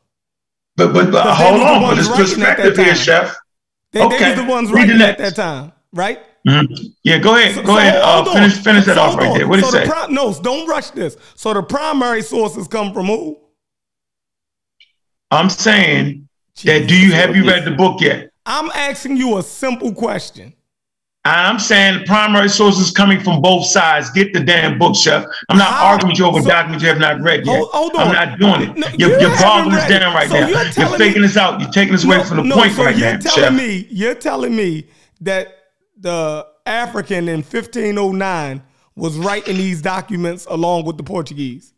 But 0.75 0.91
but, 0.91 1.11
but 1.11 1.35
hold 1.35 1.61
on, 1.61 1.81
but 1.83 1.99
it's 1.99 2.07
writing 2.09 2.43
at 2.43 2.57
that 2.57 2.73
perspective 2.73 2.77
here. 2.85 2.95
Chef. 2.95 3.35
They, 3.91 3.99
they 3.99 4.05
Okay, 4.07 4.29
was 4.31 4.39
the 4.39 4.45
ones 4.45 4.71
read 4.71 4.89
the 4.89 4.93
writing 4.93 5.07
at 5.07 5.17
that 5.19 5.35
time, 5.35 5.71
right? 5.93 6.19
Mhm. 6.47 6.93
Yeah, 7.03 7.17
go 7.17 7.35
ahead, 7.35 7.55
So- 7.55 7.61
go 7.63 7.73
so 7.73 7.77
ahead. 7.79 8.01
Uh, 8.01 8.23
finish 8.33 8.53
finish 8.53 8.85
that 8.85 8.95
So 8.95 9.01
off 9.01 9.17
right 9.17 9.29
on. 9.29 9.37
there. 9.37 9.47
What 9.47 9.59
do 9.59 9.65
you 9.65 9.71
so 9.71 9.77
the 9.77 9.85
say? 9.85 9.91
pri- 9.91 10.07
no, 10.09 10.33
don't 10.33 10.67
rush 10.67 10.91
this. 10.91 11.17
So 11.35 11.53
the 11.53 11.61
primary 11.61 12.21
sources 12.21 12.67
come 12.67 12.93
from 12.93 13.07
who? 13.07 13.37
I'm 15.31 15.49
saying 15.49 16.27
that. 16.63 16.87
Do 16.87 16.95
you 16.95 17.11
have 17.13 17.35
you 17.35 17.45
read 17.47 17.65
the 17.65 17.71
book 17.71 18.01
yet? 18.01 18.29
I'm 18.45 18.69
asking 18.73 19.17
you 19.17 19.37
a 19.37 19.43
simple 19.43 19.93
question. 19.93 20.53
I'm 21.25 21.59
saying 21.59 21.99
the 21.99 22.05
primary 22.05 22.47
sources 22.47 22.89
coming 22.91 23.19
from 23.19 23.41
both 23.41 23.65
sides. 23.65 24.09
Get 24.11 24.31
the 24.33 24.39
damn 24.39 24.79
book, 24.79 24.95
Chef. 24.95 25.25
I'm 25.49 25.57
not 25.57 25.67
How? 25.73 25.85
arguing 25.87 26.11
with 26.11 26.19
you 26.19 26.25
over 26.25 26.41
So- 26.41 26.47
documents 26.47 26.81
you 26.81 26.87
have 26.87 26.99
not 26.99 27.19
read 27.19 27.45
yet. 27.45 27.57
Hold- 27.57 27.69
hold 27.73 27.91
I'm 27.97 28.13
not 28.13 28.39
doing 28.39 28.61
it. 28.61 28.77
No, 28.77 28.87
you're 28.97 29.19
you 29.19 29.27
you're 29.27 29.37
bogging 29.37 29.73
us 29.73 29.89
down 29.89 30.13
right 30.15 30.29
So 30.29 30.39
now. 30.39 30.47
you're 30.47 30.63
You're, 30.63 30.97
faking 30.97 31.21
me- 31.23 31.27
us 31.27 31.35
out. 31.35 31.59
You're 31.59 31.71
taking 31.71 31.93
us 31.93 32.05
away 32.05 32.23
from 32.23 32.37
the 32.37 32.43
no, 32.43 32.55
point 32.55 32.73
so 32.75 32.85
right 32.85 32.95
you're 32.95 33.11
now, 33.11 33.17
telling 33.19 33.43
Chef. 33.43 33.53
me 33.53 33.87
you're 33.89 34.15
telling 34.15 34.55
me 34.55 34.85
that 35.19 35.56
the 35.99 36.47
African 36.65 37.27
in 37.29 37.37
1509 37.41 38.61
was 38.95 39.17
writing 39.17 39.57
these 39.57 39.81
documents 39.81 40.45
along 40.49 40.85
with 40.85 40.97
the 40.97 41.03
Portuguese. 41.03 41.73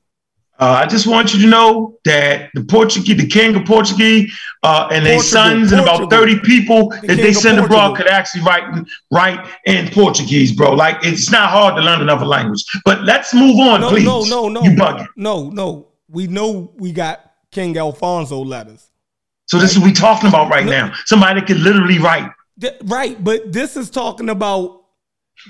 Uh, 0.61 0.81
I 0.83 0.87
just 0.87 1.07
want 1.07 1.33
you 1.33 1.41
to 1.43 1.47
know 1.47 1.97
that 2.03 2.49
the 2.53 2.65
Portuguese, 2.65 3.15
the 3.15 3.27
king 3.27 3.55
of 3.55 3.63
Portuguese, 3.63 4.37
uh, 4.63 4.89
and 4.91 5.05
their 5.05 5.15
Portugal, 5.15 5.41
sons 5.41 5.71
and 5.71 5.79
about 5.79 6.09
30 6.09 6.39
people 6.41 6.89
that 6.89 7.15
they 7.15 7.31
send 7.31 7.59
abroad 7.59 7.95
could 7.95 8.07
actually 8.07 8.41
write 8.43 8.85
write 9.09 9.47
in 9.65 9.87
Portuguese, 9.89 10.51
bro. 10.51 10.73
Like 10.73 10.97
it's 11.01 11.31
not 11.31 11.49
hard 11.49 11.77
to 11.77 11.81
learn 11.81 12.01
another 12.01 12.25
language. 12.25 12.65
But 12.83 13.03
let's 13.03 13.33
move 13.33 13.57
on, 13.59 13.79
No, 13.79 13.89
please. 13.89 14.03
no, 14.03 14.23
no, 14.23 14.49
no. 14.49 14.61
You 14.63 14.71
bugging. 14.71 15.07
No, 15.15 15.49
no. 15.49 15.87
We 16.09 16.27
know 16.27 16.73
we 16.75 16.91
got 16.91 17.31
King 17.51 17.77
Alfonso 17.77 18.43
letters. 18.43 18.91
So 19.45 19.59
this 19.59 19.71
is 19.71 19.79
what 19.79 19.85
we 19.85 19.93
talking 19.93 20.27
about 20.27 20.49
right 20.49 20.65
now. 20.65 20.93
Somebody 21.05 21.41
could 21.41 21.59
literally 21.59 21.99
write 21.99 22.29
Th- 22.59 22.75
right, 22.83 23.21
but 23.23 23.51
this 23.51 23.77
is 23.77 23.89
talking 23.89 24.29
about 24.29 24.81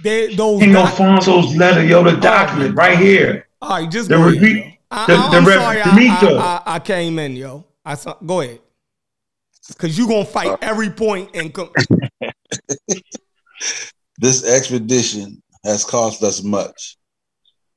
they, 0.04 0.36
those. 0.36 0.60
King 0.62 0.74
doc- 0.74 0.90
Alfonso's 0.90 1.56
letter, 1.56 1.84
yo, 1.84 2.04
the 2.04 2.18
document 2.18 2.76
right 2.76 2.98
here. 2.98 3.48
All 3.62 3.70
right, 3.82 3.90
just 3.90 4.10
The 4.10 4.16
go 4.16 4.28
ahead. 4.28 4.42
Revi- 4.42 4.78
I, 4.92 5.06
the- 5.08 5.14
I, 5.14 5.30
the 5.32 5.38
am 5.38 5.46
Rev- 5.46 5.60
sorry, 5.60 5.82
I, 5.82 5.90
I, 5.90 6.62
I, 6.66 6.76
I 6.76 6.80
came 6.80 7.20
in, 7.20 7.36
yo. 7.36 7.66
I 7.84 7.96
saw, 7.96 8.14
go 8.26 8.42
ahead, 8.42 8.60
cause 9.78 9.98
you 9.98 10.08
gonna 10.08 10.26
fight 10.26 10.58
every 10.62 10.90
point 10.90 11.32
and 11.36 11.54
come. 11.54 11.72
This 14.22 14.46
expedition 14.46 15.42
has 15.64 15.86
cost 15.86 16.24
us 16.24 16.44
much. 16.44 16.98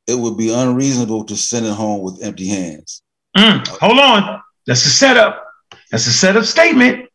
It 0.09 0.19
would 0.19 0.37
be 0.37 0.53
unreasonable 0.53 1.25
to 1.27 1.37
send 1.37 1.67
it 1.67 1.73
home 1.73 2.03
with 2.03 2.21
empty 2.23 2.49
hands. 2.49 3.03
Mm, 3.37 3.67
hold 3.69 3.99
on. 4.01 4.43
That's 4.67 4.85
a 4.85 4.91
setup. 4.91 5.47
That's 5.93 6.07
a 6.09 6.13
setup 6.13 6.45
statement. 6.45 7.09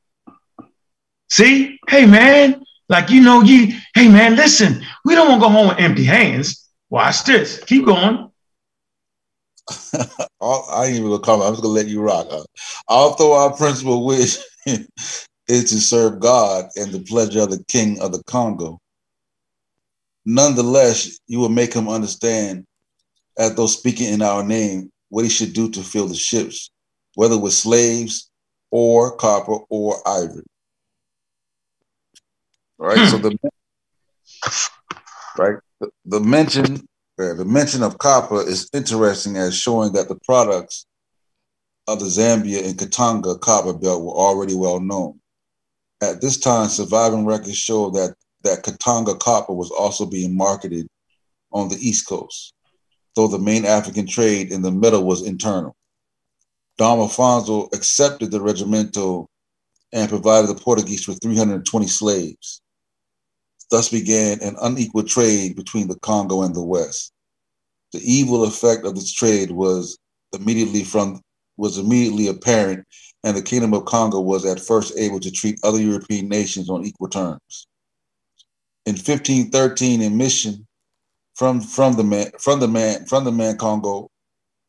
See? 1.30 1.80
Hey, 1.88 2.06
man. 2.06 2.64
Like, 2.90 3.10
you 3.10 3.22
know, 3.22 3.42
you, 3.42 3.78
hey, 3.96 4.08
man, 4.08 4.36
listen, 4.36 4.82
we 5.04 5.14
don't 5.14 5.28
want 5.28 5.42
to 5.42 5.48
go 5.48 5.52
home 5.52 5.68
with 5.70 5.80
empty 5.80 6.06
hands. 6.06 6.70
Watch 6.90 7.26
this. 7.26 7.64
Keep 7.66 7.86
going. 7.86 8.32
I 10.42 10.86
ain't 10.86 10.96
even 10.96 11.10
gonna 11.10 11.20
comment. 11.20 11.48
I'm 11.48 11.54
just 11.54 11.64
gonna 11.64 11.74
let 11.74 11.88
you 11.88 12.02
rock. 12.02 12.28
Although 12.88 13.34
our 13.34 13.54
principal 13.56 14.06
wish 14.06 14.38
is 14.66 15.70
to 15.70 15.82
serve 15.82 16.20
God 16.22 16.66
and 16.78 16.92
the 16.92 17.02
pleasure 17.02 17.42
of 17.42 17.52
the 17.52 17.64
King 17.68 18.00
of 18.00 18.14
the 18.14 18.24
Congo, 18.24 18.80
nonetheless, 20.26 21.20
you 21.28 21.40
will 21.40 21.50
make 21.50 21.74
him 21.74 21.90
understand, 21.90 22.66
as 23.38 23.56
though 23.56 23.68
speaking 23.68 24.14
in 24.14 24.22
our 24.22 24.44
name, 24.44 24.90
what 25.10 25.26
he 25.26 25.30
should 25.30 25.54
do 25.54 25.70
to 25.72 25.84
fill 25.84 26.08
the 26.08 26.16
ships, 26.16 26.70
whether 27.16 27.38
with 27.38 27.54
slaves 27.54 28.30
or 28.72 29.16
copper 29.18 29.58
or 29.70 29.96
ivory. 30.08 30.44
Right. 32.78 33.10
So 33.10 33.18
the 33.18 33.38
right 35.38 35.58
the, 35.80 35.90
the 36.06 36.20
mention 36.20 36.88
uh, 37.20 37.34
the 37.34 37.46
mention 37.46 37.82
of 37.84 37.98
copper 37.98 38.42
is 38.42 38.70
interesting 38.74 39.38
as 39.38 39.58
showing 39.58 39.94
that 39.94 40.08
the 40.08 40.20
products 40.24 40.86
of 41.88 42.00
the 42.00 42.06
Zambia 42.06 42.64
and 42.64 42.78
Katanga 42.78 43.40
copper 43.40 43.74
belt 43.74 44.04
were 44.04 44.12
already 44.12 44.54
well 44.54 44.80
known. 44.80 45.20
At 46.02 46.22
this 46.22 46.38
time, 46.38 46.70
surviving 46.70 47.26
records 47.26 47.58
show 47.58 47.90
that, 47.92 48.16
that 48.44 48.64
Katanga 48.64 49.18
copper 49.20 49.54
was 49.54 49.72
also 49.72 50.06
being 50.06 50.38
marketed 50.38 50.88
on 51.52 51.70
the 51.70 51.78
East 51.78 52.08
Coast, 52.08 52.54
though 53.16 53.28
the 53.28 53.40
main 53.40 53.66
African 53.66 54.06
trade 54.06 54.52
in 54.52 54.62
the 54.62 54.72
middle 54.72 55.06
was 55.06 55.26
internal. 55.26 55.76
Dom 56.78 57.00
Afonso 57.00 57.74
accepted 57.74 58.30
the 58.30 58.40
regimento 58.40 59.26
and 59.92 60.10
provided 60.10 60.48
the 60.48 60.62
Portuguese 60.62 61.08
with 61.08 61.20
320 61.24 61.88
slaves. 61.88 62.62
Thus 63.70 63.90
began 63.90 64.40
an 64.42 64.56
unequal 64.62 65.04
trade 65.04 65.56
between 65.56 65.88
the 65.88 66.00
Congo 66.00 66.42
and 66.42 66.56
the 66.56 66.64
West. 66.64 67.12
The 67.92 68.00
evil 68.00 68.44
effect 68.44 68.86
of 68.86 68.96
this 68.96 69.12
trade 69.12 69.52
was 69.52 69.98
immediately 70.34 70.84
from 70.84 71.22
was 71.58 71.78
immediately 71.78 72.28
apparent, 72.28 72.86
and 73.24 73.36
the 73.36 73.42
Kingdom 73.42 73.74
of 73.74 73.86
Congo 73.86 74.20
was 74.22 74.46
at 74.46 74.60
first 74.60 74.94
able 74.98 75.20
to 75.20 75.32
treat 75.32 75.60
other 75.64 75.82
European 75.82 76.30
nations 76.30 76.70
on 76.70 76.86
equal 76.86 77.10
terms. 77.10 77.68
In 78.86 78.94
1513, 78.94 80.04
a 80.04 80.10
mission 80.10 80.68
from 81.34 81.60
from 81.60 81.94
the 81.94 82.04
man 82.04 82.32
from 82.40 82.60
the 82.60 82.68
man 82.68 83.06
from 83.06 83.26
the 83.26 83.32
man 83.32 83.58
Congo, 83.58 84.10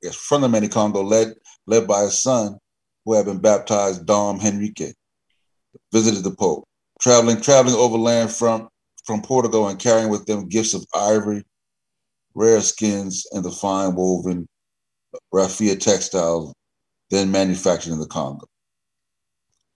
yes, 0.02 0.16
from 0.16 0.40
the 0.40 0.48
man 0.48 0.68
Congo, 0.68 1.02
led 1.02 1.34
led 1.66 1.86
by 1.86 2.02
his 2.02 2.18
son, 2.18 2.58
who 3.04 3.14
had 3.14 3.26
been 3.26 3.38
baptized, 3.38 4.06
Dom 4.06 4.40
Henrique, 4.40 4.94
visited 5.92 6.24
the 6.24 6.32
Pope, 6.32 6.64
traveling 7.00 7.40
traveling 7.40 7.76
overland 7.76 8.32
from 8.32 8.68
from 9.08 9.22
Portugal 9.22 9.68
and 9.68 9.78
carrying 9.78 10.10
with 10.10 10.26
them 10.26 10.50
gifts 10.50 10.74
of 10.74 10.84
ivory, 10.94 11.42
rare 12.34 12.60
skins, 12.60 13.26
and 13.32 13.42
the 13.42 13.50
fine 13.50 13.94
woven 13.94 14.46
raffia 15.32 15.74
textiles 15.74 16.52
then 17.08 17.30
manufactured 17.30 17.90
in 17.94 18.00
the 18.00 18.06
Congo. 18.06 18.46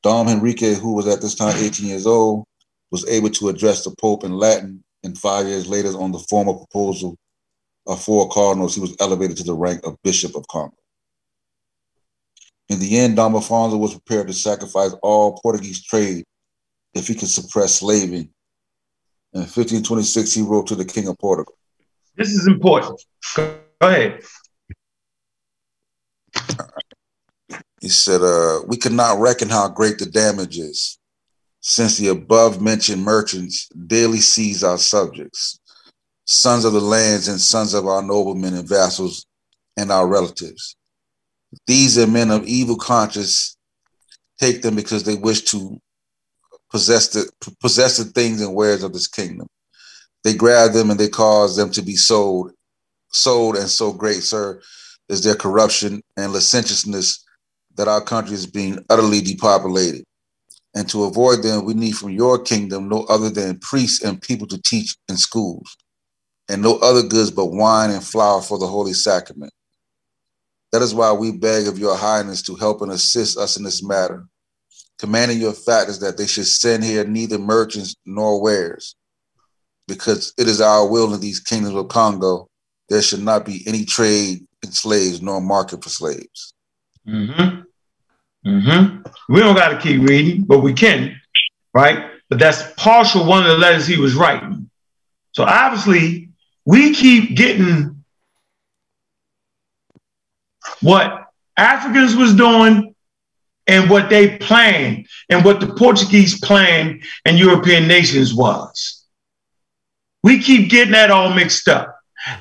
Dom 0.03 0.29
Henrique, 0.29 0.77
who 0.77 0.93
was 0.93 1.09
at 1.09 1.23
this 1.23 1.35
time 1.35 1.57
18 1.57 1.87
years 1.87 2.07
old, 2.07 2.45
was 2.91 3.09
able 3.09 3.31
to 3.31 3.49
address 3.49 3.85
the 3.85 3.95
Pope 3.99 4.23
in 4.23 4.33
Latin, 4.33 4.85
and 5.03 5.17
five 5.17 5.47
years 5.47 5.67
later, 5.67 5.89
on 5.99 6.13
the 6.13 6.19
formal 6.29 6.59
proposal 6.59 7.17
of 7.87 8.05
four 8.05 8.29
cardinals, 8.29 8.75
he 8.75 8.83
was 8.83 8.95
elevated 9.01 9.39
to 9.39 9.45
the 9.45 9.55
rank 9.55 9.81
of 9.87 9.97
Bishop 10.05 10.37
of 10.37 10.47
Congo. 10.49 10.77
In 12.69 12.81
the 12.81 12.99
end, 12.99 13.17
Dom 13.17 13.33
Afonso 13.33 13.79
was 13.79 13.93
prepared 13.93 14.27
to 14.27 14.35
sacrifice 14.35 14.93
all 15.03 15.39
Portuguese 15.43 15.83
trade 15.83 16.25
if 16.93 17.09
he 17.09 17.15
could 17.15 17.31
suppress 17.31 17.77
slaving. 17.77 18.29
In 19.35 19.41
1526, 19.41 20.35
he 20.35 20.43
wrote 20.43 20.67
to 20.67 20.75
the 20.75 20.85
King 20.85 21.09
of 21.09 21.19
Portugal. 21.19 21.55
This 22.17 22.33
is 22.33 22.47
important. 22.47 23.03
Go, 23.35 23.59
ahead. 23.81 24.23
He 27.81 27.89
said, 27.89 28.21
uh, 28.21 28.61
We 28.69 28.77
could 28.77 28.93
not 28.93 29.19
reckon 29.19 29.49
how 29.49 29.69
great 29.69 29.99
the 29.99 30.07
damage 30.07 30.59
is, 30.59 30.99
since 31.61 31.97
the 31.97 32.09
above 32.09 32.61
mentioned 32.61 33.03
merchants 33.03 33.69
daily 33.87 34.19
seize 34.19 34.63
our 34.63 34.77
subjects, 34.77 35.59
sons 36.27 36.67
of 36.67 36.75
the 36.75 36.81
lands 36.81 37.29
and 37.29 37.41
sons 37.41 37.73
of 37.73 37.87
our 37.87 38.03
noblemen 38.03 38.55
and 38.55 38.69
vassals 38.69 39.27
and 39.79 39.91
our 39.91 40.07
relatives. 40.07 40.77
These 41.67 41.99
are 41.99 42.07
men 42.07 42.31
of 42.31 42.47
evil 42.47 42.77
conscience, 42.77 43.57
take 44.39 44.61
them 44.61 44.77
because 44.77 45.05
they 45.05 45.15
wish 45.15 45.43
to 45.53 45.81
possess 46.73 47.09
the 47.09 47.31
possess 47.61 47.99
the 47.99 48.05
things 48.05 48.40
and 48.40 48.55
wares 48.55 48.82
of 48.82 48.93
this 48.93 49.07
kingdom. 49.07 49.47
They 50.24 50.35
grab 50.35 50.73
them 50.73 50.90
and 50.90 50.99
they 50.99 51.09
cause 51.09 51.57
them 51.57 51.70
to 51.73 51.82
be 51.82 51.97
sold, 51.97 52.53
sold, 53.12 53.57
and 53.57 53.69
so 53.69 53.93
great, 53.93 54.23
sir, 54.23 54.61
is 55.09 55.23
their 55.23 55.35
corruption 55.35 56.03
and 56.16 56.32
licentiousness 56.32 57.24
that 57.77 57.89
our 57.89 58.01
country 58.01 58.35
is 58.35 58.47
being 58.47 58.85
utterly 58.89 59.20
depopulated. 59.20 60.05
And 60.74 60.89
to 60.89 61.05
avoid 61.05 61.43
them, 61.43 61.65
we 61.66 61.74
need 61.74 61.97
from 61.97 62.11
your 62.11 62.43
kingdom 62.43 62.89
no 62.89 63.03
other 63.05 63.28
than 63.28 63.59
priests 63.59 64.03
and 64.03 64.23
people 64.23 64.47
to 64.47 64.62
teach 64.62 64.97
in 65.09 65.19
schools, 65.19 65.77
and 66.49 66.62
no 66.62 66.78
other 66.78 67.03
goods 67.03 67.31
but 67.31 67.47
wine 67.47 67.90
and 67.90 68.03
flour 68.03 68.40
for 68.40 68.59
the 68.59 68.66
holy 68.66 68.94
sacrament. 68.94 69.53
That 70.70 70.81
is 70.81 70.94
why 70.94 71.12
we 71.12 71.32
beg 71.32 71.66
of 71.66 71.78
your 71.78 71.97
highness 71.97 72.40
to 72.43 72.55
help 72.55 72.81
and 72.81 72.93
assist 72.93 73.36
us 73.36 73.59
in 73.59 73.65
this 73.65 73.82
matter, 73.82 74.27
commanding 75.03 75.41
your 75.41 75.53
factors 75.53 75.99
that 75.99 76.16
they 76.16 76.29
should 76.29 76.47
send 76.47 76.85
here 76.85 77.05
neither 77.05 77.37
merchants 77.37 77.97
nor 78.07 78.41
wares, 78.41 78.95
because 79.89 80.33
it 80.39 80.47
is 80.47 80.61
our 80.61 80.89
will 80.89 81.12
in 81.12 81.20
these 81.20 81.41
kingdoms 81.41 81.74
of 81.74 81.89
Congo 81.89 82.47
there 82.89 83.03
should 83.03 83.20
not 83.20 83.45
be 83.45 83.65
any 83.66 83.85
trade 83.85 84.47
in 84.62 84.70
slaves 84.70 85.20
nor 85.20 85.41
market 85.41 85.83
for 85.83 85.89
slaves. 85.89 86.55
Mm-hmm. 87.05 87.62
Mm-hmm. 88.49 89.03
We 89.29 89.41
don't 89.41 89.57
got 89.57 89.70
to 89.70 89.81
keep 89.81 90.09
reading, 90.09 90.43
but 90.43 90.61
we 90.61 90.73
can, 90.73 91.20
right? 91.74 92.09
But 92.31 92.39
that's 92.39 92.62
partial 92.77 93.27
one 93.27 93.43
of 93.43 93.49
the 93.49 93.59
letters 93.59 93.89
he 93.89 93.99
was 93.99 94.15
writing. 94.15 94.70
So 95.33 95.43
obviously, 95.43 96.29
we 96.65 96.95
keep 96.95 97.35
getting 97.35 98.05
what 100.81 101.27
Africans 101.57 102.15
was 102.15 102.37
doing 102.37 102.91
and 103.67 103.89
what 103.89 104.11
they 104.11 104.39
planned 104.39 105.07
and 105.31 105.45
what 105.45 105.61
the 105.61 105.75
Portuguese 105.75 106.41
planned 106.41 107.03
and 107.25 107.39
European 107.39 107.87
nations 107.87 108.35
was. 108.35 109.05
We 110.23 110.41
keep 110.41 110.71
getting 110.71 110.93
that 110.93 111.11
all 111.11 111.33
mixed 111.33 111.69
up. 111.69 111.97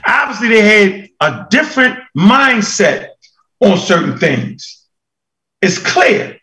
Obviously, 0.06 0.50
they 0.50 0.62
had 0.62 1.10
a 1.20 1.48
different 1.50 2.00
mindset 2.16 3.10
on 3.60 3.78
certain 3.78 4.18
things. 4.18 4.86
It's 5.62 5.78
clear. 5.78 6.38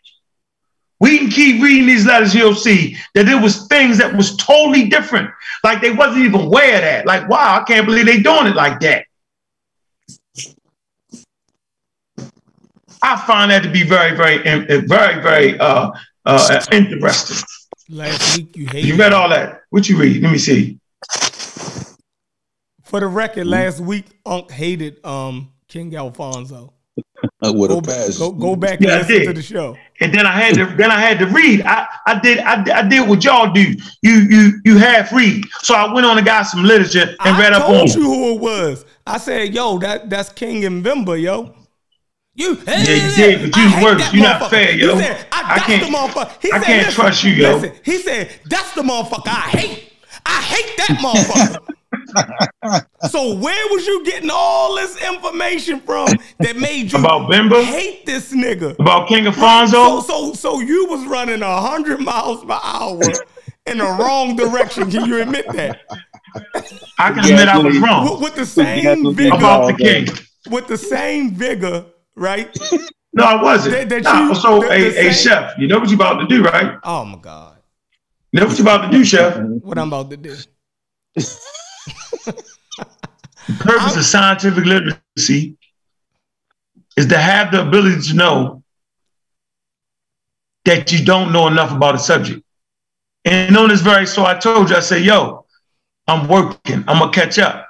We 0.99 1.17
can 1.17 1.29
keep 1.29 1.61
reading 1.61 1.87
these 1.87 2.05
letters, 2.05 2.35
you'll 2.35 2.55
see 2.55 2.97
that 3.15 3.25
there 3.25 3.41
was 3.41 3.67
things 3.67 3.97
that 3.99 4.15
was 4.15 4.35
totally 4.35 4.89
different. 4.89 5.29
Like 5.63 5.81
they 5.81 5.91
wasn't 5.91 6.25
even 6.25 6.41
aware 6.41 6.75
of 6.75 6.81
that. 6.81 7.05
Like, 7.05 7.29
wow, 7.29 7.59
I 7.59 7.63
can't 7.63 7.85
believe 7.85 8.05
they 8.05 8.21
doing 8.21 8.47
it 8.47 8.55
like 8.55 8.81
that. 8.81 9.05
I 13.01 13.15
find 13.25 13.49
that 13.51 13.63
to 13.63 13.69
be 13.71 13.83
very, 13.83 14.15
very, 14.15 14.37
very, 14.81 15.21
very 15.21 15.59
uh, 15.59 15.91
uh, 16.25 16.61
interesting. 16.71 17.45
Last 17.89 18.37
week 18.37 18.55
you 18.55 18.67
hated. 18.67 18.85
You 18.85 18.95
read 18.97 19.13
all 19.13 19.29
that? 19.29 19.61
What 19.69 19.87
you 19.89 19.97
read? 19.97 20.21
Let 20.21 20.31
me 20.31 20.37
see. 20.37 20.79
For 22.83 22.99
the 22.99 23.07
record, 23.07 23.45
last 23.47 23.79
week 23.79 24.05
Unc 24.25 24.49
hated 24.51 25.03
um 25.05 25.51
King 25.67 25.95
Alfonso. 25.95 26.73
With 27.41 27.69
Go 27.69 27.77
a 27.77 27.81
back, 27.81 27.95
pass. 27.95 28.17
go, 28.17 28.31
go 28.31 28.55
back 28.55 28.79
Yeah, 28.81 28.99
and 28.99 29.07
listen 29.07 29.25
to 29.27 29.33
the 29.33 29.41
show. 29.41 29.77
And 30.01 30.13
then 30.13 30.25
I 30.25 30.31
had 30.31 30.55
to 30.55 30.65
then 30.77 30.91
I 30.91 30.99
had 30.99 31.19
to 31.19 31.25
read. 31.27 31.61
I, 31.63 31.87
I 32.07 32.19
did 32.19 32.39
I, 32.39 32.63
did- 32.63 32.73
I 32.73 32.87
did 32.87 33.07
what 33.09 33.23
y'all 33.23 33.51
do. 33.51 33.73
You 34.01 34.11
you 34.29 34.51
you 34.65 34.77
half 34.77 35.11
read. 35.11 35.45
So 35.61 35.73
I 35.75 35.91
went 35.93 36.05
on 36.05 36.17
and 36.17 36.25
got 36.25 36.43
some 36.43 36.63
literature 36.63 37.15
and 37.19 37.35
I 37.35 37.39
read 37.39 37.53
up 37.53 37.63
told 37.65 37.81
on 37.81 37.87
you 37.87 38.03
who 38.03 38.35
it 38.35 38.41
was. 38.41 38.85
I 39.05 39.17
said, 39.17 39.53
"Yo, 39.53 39.77
that 39.79 40.09
that's 40.09 40.29
King 40.29 40.61
Mbimba, 40.61 41.21
yo." 41.21 41.55
You, 42.39 42.57
Yeah, 42.65 42.79
you 42.79 43.15
did, 43.15 43.51
but 43.51 43.59
you 43.59 43.67
I 43.67 43.83
worse. 43.83 44.01
that 44.01 44.13
You 44.13 44.21
not 44.21 44.49
fair, 44.49 44.71
yo. 44.71 44.95
He 44.95 45.01
said, 45.03 45.27
I, 45.31 45.41
I 45.41 45.55
that's 45.55 45.65
can't- 45.65 45.81
the 45.83 45.97
motherfucker. 45.97 46.41
He 46.41 46.51
I 46.51 46.57
said, 46.59 46.65
can't 46.65 46.85
listen, 46.87 47.01
trust 47.03 47.23
you, 47.25 47.31
yo. 47.33 47.55
listen, 47.57 47.71
He 47.83 47.97
said, 47.97 48.29
that's 48.45 48.73
the 48.73 48.81
motherfucker 48.81 49.27
I 49.27 49.49
hate. 49.57 49.93
I 50.25 50.41
hate 50.41 50.77
that 50.77 50.97
motherfucker. 51.01 51.75
so 53.09 53.35
where 53.35 53.67
was 53.73 53.85
you 53.87 54.05
getting 54.05 54.29
all 54.31 54.75
this 54.75 54.95
information 55.05 55.81
from 55.81 56.07
that 56.39 56.55
made 56.55 56.91
you 56.93 56.99
About 56.99 57.29
Bimba? 57.29 57.63
hate 57.63 58.05
this 58.05 58.31
nigga? 58.33 58.77
about 58.79 59.07
King 59.09 59.25
Afonso. 59.25 60.01
so, 60.03 60.33
so 60.33 60.59
you 60.61 60.85
was 60.89 61.05
running 61.07 61.41
a 61.41 61.61
hundred 61.61 61.99
miles 61.99 62.45
per 62.45 62.59
hour 62.63 63.01
in 63.65 63.79
the 63.79 63.83
wrong 63.99 64.35
direction. 64.37 64.89
Can 64.89 65.05
you 65.07 65.21
admit 65.21 65.45
that? 65.53 65.81
I 66.99 67.11
can 67.11 67.19
admit 67.19 67.47
I 67.49 67.57
was 67.57 67.77
wrong 67.79 68.21
with 68.21 68.35
the 68.35 68.45
same 68.45 69.13
vigor, 69.13 69.35
about 69.35 69.67
the 69.67 69.73
king. 69.73 70.07
with 70.49 70.67
the 70.67 70.77
same 70.77 71.31
vigor, 71.33 71.85
right? 72.19 72.55
No, 73.11 73.23
I 73.23 73.41
wasn't. 73.41 73.73
That- 73.73 73.89
that 73.89 74.03
Nah, 74.03 74.27
you- 74.29 74.35
so, 74.35 74.59
the- 74.61 74.67
the 74.67 74.75
hey, 74.91 75.11
chef, 75.11 75.57
you 75.57 75.67
know 75.67 75.79
what 75.79 75.89
you're 75.89 75.95
about 75.95 76.19
to 76.19 76.27
do, 76.27 76.43
right? 76.43 76.77
Oh 76.83 77.03
my 77.03 77.17
God. 77.17 77.57
You 78.31 78.39
know 78.39 78.45
what 78.45 78.55
you're 78.57 78.67
about 78.67 78.85
to 78.91 78.95
do, 78.95 79.03
chef? 79.03 79.35
What 79.39 79.79
I'm 79.79 79.87
about 79.87 80.11
to 80.11 80.17
do. 80.17 80.35
The 81.15 82.43
purpose 83.57 83.97
of 83.97 84.05
scientific 84.05 84.63
literacy 84.63 85.57
is 86.97 87.07
to 87.07 87.17
have 87.17 87.51
the 87.51 87.67
ability 87.67 87.99
to 88.09 88.13
know 88.15 88.63
that 90.65 90.91
you 90.91 91.03
don't 91.03 91.33
know 91.33 91.47
enough 91.47 91.71
about 91.71 91.95
a 91.95 91.99
subject. 91.99 92.43
And 93.25 93.57
on 93.57 93.69
this 93.69 93.81
very, 93.81 94.05
so 94.05 94.23
I 94.25 94.35
told 94.35 94.69
you, 94.69 94.75
I 94.75 94.81
said, 94.81 95.01
yo, 95.03 95.45
I'm 96.07 96.27
working. 96.27 96.83
I'm 96.87 96.99
gonna 96.99 97.11
catch 97.11 97.39
up. 97.39 97.67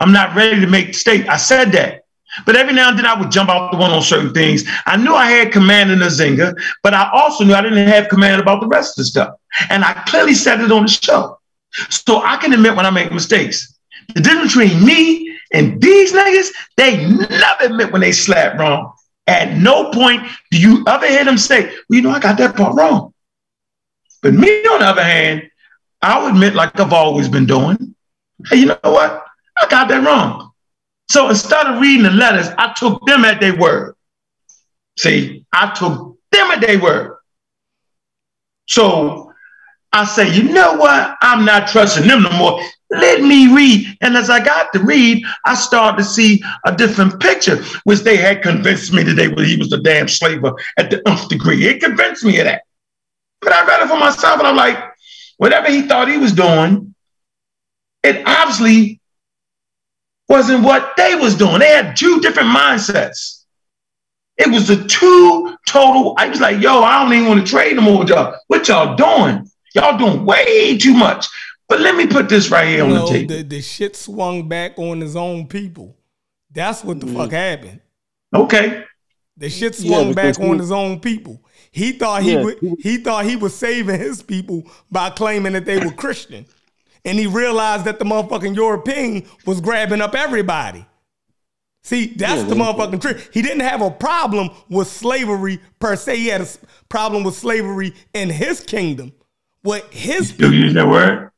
I'm 0.00 0.12
not 0.12 0.34
ready 0.34 0.60
to 0.60 0.66
make 0.66 0.86
the 0.88 0.92
state. 0.94 1.28
I 1.28 1.36
said 1.36 1.72
that. 1.72 1.97
But 2.44 2.56
every 2.56 2.74
now 2.74 2.90
and 2.90 2.98
then 2.98 3.06
I 3.06 3.18
would 3.18 3.30
jump 3.30 3.50
out 3.50 3.70
the 3.70 3.78
one 3.78 3.90
on 3.90 4.02
certain 4.02 4.32
things. 4.34 4.64
I 4.86 4.96
knew 4.96 5.14
I 5.14 5.30
had 5.30 5.52
command 5.52 5.90
in 5.90 5.98
the 5.98 6.06
Zinga, 6.06 6.54
but 6.82 6.94
I 6.94 7.10
also 7.12 7.44
knew 7.44 7.54
I 7.54 7.62
didn't 7.62 7.88
have 7.88 8.08
command 8.08 8.40
about 8.40 8.60
the 8.60 8.66
rest 8.66 8.98
of 8.98 9.02
the 9.02 9.06
stuff. 9.06 9.34
And 9.70 9.84
I 9.84 9.94
clearly 10.06 10.34
said 10.34 10.60
it 10.60 10.70
on 10.70 10.82
the 10.82 10.88
show. 10.88 11.38
So 11.90 12.22
I 12.22 12.36
can 12.36 12.52
admit 12.52 12.76
when 12.76 12.86
I 12.86 12.90
make 12.90 13.12
mistakes. 13.12 13.78
The 14.14 14.20
difference 14.20 14.54
between 14.54 14.84
me 14.84 15.38
and 15.52 15.80
these 15.80 16.12
niggas, 16.12 16.48
they 16.76 17.06
never 17.06 17.64
admit 17.64 17.92
when 17.92 18.00
they 18.00 18.12
slap 18.12 18.58
wrong. 18.58 18.92
At 19.26 19.56
no 19.58 19.90
point 19.90 20.22
do 20.50 20.58
you 20.58 20.84
ever 20.86 21.06
hear 21.06 21.24
them 21.24 21.36
say, 21.36 21.66
well, 21.66 21.96
you 21.96 22.02
know, 22.02 22.10
I 22.10 22.18
got 22.18 22.38
that 22.38 22.56
part 22.56 22.74
wrong. 22.74 23.12
But 24.22 24.34
me, 24.34 24.64
on 24.66 24.80
the 24.80 24.86
other 24.86 25.04
hand, 25.04 25.50
I'll 26.00 26.28
admit, 26.28 26.54
like 26.54 26.78
I've 26.80 26.92
always 26.92 27.28
been 27.28 27.46
doing, 27.46 27.94
hey, 28.46 28.56
you 28.56 28.66
know 28.66 28.78
what? 28.82 29.24
I 29.60 29.68
got 29.68 29.88
that 29.88 30.04
wrong. 30.04 30.47
So 31.10 31.30
instead 31.30 31.66
of 31.66 31.80
reading 31.80 32.02
the 32.02 32.10
letters, 32.10 32.48
I 32.58 32.74
took 32.74 33.04
them 33.06 33.24
at 33.24 33.40
their 33.40 33.56
word. 33.56 33.94
See, 34.98 35.44
I 35.52 35.72
took 35.72 36.18
them 36.32 36.50
at 36.50 36.60
their 36.60 36.78
word. 36.78 37.18
So 38.66 39.32
I 39.92 40.04
say, 40.04 40.34
you 40.34 40.44
know 40.44 40.74
what? 40.74 41.16
I'm 41.22 41.44
not 41.44 41.68
trusting 41.68 42.06
them 42.06 42.22
no 42.22 42.30
more. 42.32 42.60
Let 42.90 43.22
me 43.22 43.54
read. 43.54 43.96
And 44.00 44.16
as 44.16 44.28
I 44.28 44.44
got 44.44 44.72
to 44.72 44.80
read, 44.80 45.24
I 45.44 45.54
started 45.54 45.98
to 45.98 46.04
see 46.04 46.42
a 46.66 46.74
different 46.74 47.20
picture, 47.20 47.62
which 47.84 48.00
they 48.00 48.16
had 48.16 48.42
convinced 48.42 48.92
me 48.92 49.02
that 49.02 49.14
they 49.14 49.28
he 49.44 49.56
was 49.56 49.70
the 49.70 49.78
damn 49.78 50.08
slaver 50.08 50.52
at 50.76 50.90
the 50.90 51.06
nth 51.08 51.28
degree. 51.28 51.66
It 51.66 51.80
convinced 51.80 52.24
me 52.24 52.38
of 52.38 52.44
that. 52.44 52.62
But 53.40 53.52
I 53.52 53.66
read 53.66 53.82
it 53.82 53.88
for 53.88 53.98
myself 53.98 54.38
and 54.38 54.48
I'm 54.48 54.56
like, 54.56 54.78
whatever 55.38 55.70
he 55.70 55.82
thought 55.82 56.08
he 56.08 56.18
was 56.18 56.32
doing, 56.32 56.94
it 58.02 58.26
obviously 58.26 58.97
wasn't 60.28 60.62
what 60.62 60.92
they 60.96 61.14
was 61.14 61.34
doing. 61.34 61.58
They 61.60 61.68
had 61.68 61.96
two 61.96 62.20
different 62.20 62.48
mindsets. 62.50 63.44
It 64.36 64.50
was 64.50 64.68
the 64.68 64.84
two 64.84 65.56
total. 65.66 66.14
I 66.16 66.28
was 66.28 66.40
like, 66.40 66.60
yo, 66.62 66.82
I 66.82 67.02
don't 67.02 67.12
even 67.12 67.28
want 67.28 67.44
to 67.44 67.50
trade 67.50 67.74
no 67.76 67.82
more 67.82 67.98
with 68.00 68.08
y'all. 68.10 68.34
What 68.46 68.68
y'all 68.68 68.94
doing? 68.94 69.50
Y'all 69.74 69.98
doing 69.98 70.24
way 70.24 70.76
too 70.78 70.94
much. 70.94 71.26
But 71.68 71.80
let 71.80 71.96
me 71.96 72.06
put 72.06 72.28
this 72.28 72.50
right 72.50 72.68
here 72.68 72.84
on 72.84 72.90
No, 72.90 73.06
the 73.06 73.12
table. 73.12 73.34
the, 73.36 73.42
the 73.42 73.60
shit 73.60 73.96
swung 73.96 74.48
back 74.48 74.78
on 74.78 75.00
his 75.00 75.16
own 75.16 75.46
people. 75.46 75.96
That's 76.52 76.82
what 76.84 77.00
the 77.00 77.06
Mm. 77.06 77.16
fuck 77.16 77.30
happened. 77.32 77.80
Okay. 78.34 78.84
The 79.36 79.50
shit 79.50 79.78
Yeah, 79.80 79.88
swung 79.88 80.14
back 80.14 80.36
he- 80.38 80.42
on 80.48 80.58
his 80.58 80.72
own 80.72 81.00
people. 81.00 81.42
He 81.70 81.92
thought 81.92 82.22
he 82.22 82.32
Yeah, 82.32 82.42
would, 82.44 82.58
he- 82.60 82.76
he 82.80 82.96
thought 82.98 83.24
he 83.26 83.36
was 83.36 83.54
saving 83.54 84.00
his 84.00 84.22
people 84.22 84.64
by 84.90 85.10
claiming 85.10 85.52
that 85.52 85.64
they 85.66 85.78
were 85.78 85.92
Christian. 85.92 86.46
And 87.04 87.18
he 87.18 87.26
realized 87.26 87.84
that 87.84 87.98
the 87.98 88.04
motherfucking 88.04 88.54
European 88.56 89.24
was 89.46 89.60
grabbing 89.60 90.00
up 90.00 90.14
everybody. 90.14 90.84
See, 91.84 92.06
that's 92.08 92.42
Yeah, 92.42 92.48
the 92.48 92.54
motherfucking 92.54 93.00
trick. 93.00 93.30
He 93.32 93.40
didn't 93.40 93.60
have 93.60 93.80
a 93.80 93.90
problem 93.90 94.50
with 94.68 94.88
slavery 94.88 95.60
per 95.78 95.96
se. 95.96 96.16
He 96.16 96.26
had 96.26 96.40
a 96.42 96.46
problem 96.88 97.24
with 97.24 97.34
slavery 97.36 97.94
in 98.12 98.28
his 98.30 98.60
kingdom. 98.60 99.12
What 99.62 99.84
his 99.92 100.30
you 100.30 100.34
Still 100.36 100.52
using 100.52 100.74
that 100.74 100.88
word? 100.88 101.30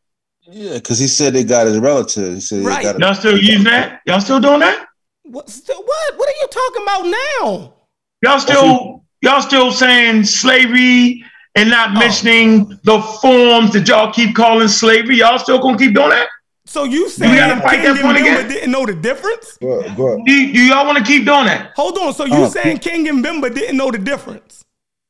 Yeah, 0.42 0.74
because 0.74 0.98
he 0.98 1.06
said 1.06 1.34
they 1.34 1.44
got 1.44 1.66
his 1.66 1.78
relatives. 1.78 2.34
He 2.34 2.40
said 2.40 2.64
Right. 2.64 2.78
they 2.84 2.92
got 2.92 3.00
Y'all 3.00 3.14
still 3.14 3.38
using 3.38 3.64
that? 3.64 4.00
Y'all 4.06 4.20
still 4.20 4.40
doing 4.40 4.60
that? 4.60 4.86
what, 5.24 5.48
still, 5.48 5.80
what? 5.82 6.18
What 6.18 6.28
are 6.28 6.32
you 6.40 6.48
talking 6.50 6.82
about 6.82 7.06
now? 7.40 7.74
Y'all 8.22 8.40
still 8.40 9.04
y'all 9.22 9.40
still 9.42 9.70
saying 9.70 10.24
slavery 10.24 11.24
and 11.54 11.70
not 11.70 11.92
mentioning 11.94 12.78
the 12.84 13.00
forms 13.20 13.72
that 13.72 13.88
y'all 13.88 14.12
keep 14.12 14.34
calling 14.34 14.68
slavery? 14.68 15.18
Y'all 15.18 15.38
still 15.38 15.58
gonna 15.58 15.78
keep 15.78 15.94
doing 15.94 16.10
that? 16.10 16.28
So 16.66 16.84
you 16.84 17.04
we 17.04 17.10
saying 17.10 17.34
gotta 17.34 17.60
fight 17.60 17.82
King 17.82 17.94
that 17.94 18.02
point 18.02 18.18
again? 18.18 18.48
didn't 18.48 18.70
know 18.70 18.86
the 18.86 18.94
difference? 18.94 19.58
But, 19.60 19.96
but 19.96 20.18
Do, 20.24 20.52
do 20.52 20.60
y'all 20.62 20.86
want 20.86 20.98
to 20.98 21.04
keep 21.04 21.24
doing 21.24 21.46
that? 21.46 21.72
Hold 21.74 21.98
on. 21.98 22.14
So 22.14 22.24
you 22.26 22.44
Uh, 22.44 22.48
saying 22.48 22.78
King 22.78 23.08
and 23.08 23.24
Bimba 23.24 23.52
didn't 23.52 23.76
know 23.76 23.90
the 23.90 23.98
difference? 23.98 24.64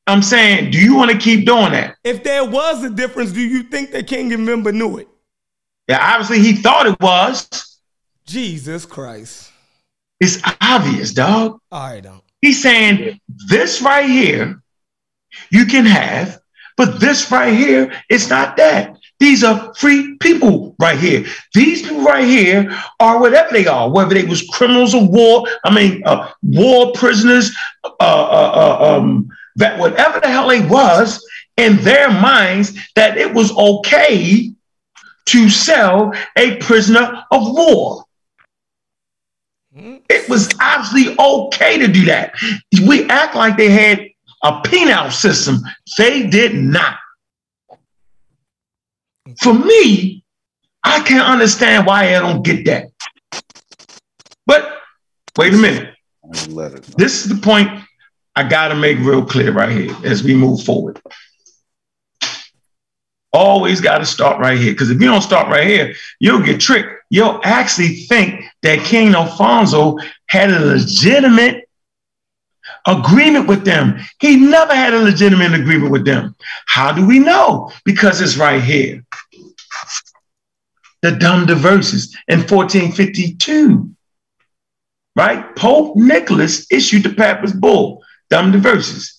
I'm 0.06 0.22
saying, 0.22 0.70
do 0.70 0.78
you 0.78 0.96
want 0.96 1.10
to 1.10 1.18
keep 1.18 1.44
doing 1.44 1.72
that? 1.72 1.96
If 2.02 2.24
there 2.24 2.44
was 2.44 2.82
a 2.82 2.90
difference, 2.90 3.32
do 3.32 3.40
you 3.40 3.62
think 3.62 3.90
that 3.92 4.06
King 4.06 4.32
and 4.32 4.48
Bimba 4.48 4.72
knew 4.74 4.96
it? 4.98 5.08
Yeah, 5.86 5.98
obviously 6.00 6.40
he 6.40 6.54
thought 6.54 6.86
it 6.86 6.98
was. 6.98 7.78
Jesus 8.24 8.86
Christ. 8.86 9.50
It's 10.18 10.40
obvious, 10.60 11.12
dog. 11.12 11.60
All 11.70 11.90
right, 11.90 12.04
um, 12.06 12.22
He's 12.40 12.62
saying 12.62 13.20
this 13.28 13.82
right 13.82 14.08
here 14.08 14.59
you 15.50 15.66
can 15.66 15.84
have, 15.86 16.40
but 16.76 17.00
this 17.00 17.30
right 17.30 17.52
here 17.52 17.92
is 18.08 18.28
not 18.28 18.56
that. 18.56 18.96
These 19.18 19.44
are 19.44 19.74
free 19.74 20.16
people 20.16 20.74
right 20.80 20.98
here. 20.98 21.26
These 21.52 21.82
people 21.82 22.02
right 22.02 22.24
here 22.24 22.74
are 23.00 23.20
whatever 23.20 23.52
they 23.52 23.66
are, 23.66 23.90
whether 23.90 24.14
they 24.14 24.24
was 24.24 24.48
criminals 24.48 24.94
of 24.94 25.08
war, 25.08 25.46
I 25.62 25.74
mean, 25.74 26.02
uh, 26.06 26.30
war 26.42 26.92
prisoners, 26.94 27.54
uh, 27.84 27.90
uh, 28.00 28.78
uh, 28.80 28.96
um, 28.96 29.28
that 29.56 29.78
whatever 29.78 30.20
the 30.20 30.28
hell 30.28 30.48
they 30.48 30.66
was 30.66 31.22
in 31.58 31.76
their 31.78 32.10
minds, 32.10 32.72
that 32.96 33.18
it 33.18 33.32
was 33.32 33.54
okay 33.56 34.50
to 35.26 35.50
sell 35.50 36.14
a 36.36 36.56
prisoner 36.56 37.22
of 37.30 37.42
war. 37.42 38.04
It 39.74 40.28
was 40.30 40.48
obviously 40.60 41.14
okay 41.18 41.78
to 41.78 41.86
do 41.88 42.06
that. 42.06 42.34
We 42.86 43.08
act 43.08 43.36
like 43.36 43.56
they 43.56 43.70
had 43.70 44.09
a 44.42 44.60
penal 44.62 45.10
system. 45.10 45.58
They 45.98 46.26
did 46.26 46.54
not. 46.54 46.96
For 49.42 49.54
me, 49.54 50.24
I 50.82 51.00
can't 51.00 51.26
understand 51.26 51.86
why 51.86 52.16
I 52.16 52.18
don't 52.18 52.42
get 52.42 52.64
that. 52.66 52.86
But 54.46 54.78
wait 55.36 55.54
a 55.54 55.56
minute. 55.56 55.94
This 56.96 57.24
is 57.24 57.28
the 57.28 57.40
point 57.40 57.68
I 58.34 58.48
got 58.48 58.68
to 58.68 58.74
make 58.74 58.98
real 58.98 59.24
clear 59.24 59.52
right 59.52 59.70
here 59.70 59.94
as 60.04 60.22
we 60.22 60.34
move 60.34 60.62
forward. 60.62 61.00
Always 63.32 63.80
got 63.80 63.98
to 63.98 64.06
start 64.06 64.40
right 64.40 64.58
here 64.58 64.72
because 64.72 64.90
if 64.90 65.00
you 65.00 65.06
don't 65.06 65.22
start 65.22 65.48
right 65.48 65.66
here, 65.66 65.94
you'll 66.18 66.42
get 66.42 66.60
tricked. 66.60 66.88
You'll 67.10 67.40
actually 67.44 67.94
think 68.06 68.44
that 68.62 68.84
King 68.84 69.14
Alfonso 69.14 69.98
had 70.26 70.50
a 70.50 70.58
legitimate 70.58 71.68
agreement 72.86 73.46
with 73.46 73.64
them. 73.64 73.98
He 74.20 74.36
never 74.36 74.74
had 74.74 74.94
a 74.94 74.98
legitimate 74.98 75.54
agreement 75.54 75.90
with 75.90 76.04
them. 76.04 76.34
How 76.66 76.92
do 76.92 77.06
we 77.06 77.18
know? 77.18 77.70
Because 77.84 78.20
it's 78.20 78.36
right 78.36 78.62
here. 78.62 79.04
The 81.02 81.12
Dum 81.12 81.46
Diversas 81.46 82.14
in 82.28 82.40
1452 82.40 83.94
right? 85.16 85.54
Pope 85.56 85.96
Nicholas 85.96 86.66
issued 86.70 87.02
the 87.02 87.10
Papist 87.10 87.60
Bull, 87.60 88.02
Dum 88.30 88.52
Diversas. 88.52 89.18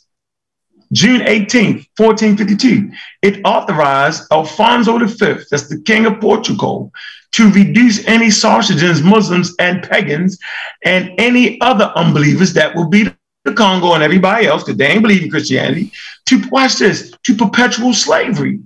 June 0.93 1.21
18th, 1.21 1.87
1452, 1.95 2.91
it 3.21 3.39
authorized 3.45 4.23
Alfonso 4.29 4.97
V, 4.97 5.35
that's 5.49 5.69
the 5.69 5.81
king 5.85 6.05
of 6.05 6.19
Portugal, 6.19 6.91
to 7.31 7.49
reduce 7.51 8.05
any 8.07 8.29
Saracens, 8.29 9.01
Muslims, 9.01 9.55
and 9.57 9.83
pagans, 9.83 10.37
and 10.83 11.11
any 11.17 11.61
other 11.61 11.93
unbelievers 11.95 12.51
that 12.53 12.75
will 12.75 12.89
be 12.89 13.09
the 13.43 13.53
Congo 13.53 13.93
and 13.93 14.03
everybody 14.03 14.47
else, 14.47 14.63
because 14.63 14.77
they 14.77 14.87
ain't 14.87 15.01
believe 15.01 15.23
in 15.23 15.29
Christianity, 15.29 15.91
to 16.27 16.41
watch 16.49 16.75
this, 16.75 17.13
to 17.23 17.35
perpetual 17.35 17.93
slavery. 17.93 18.59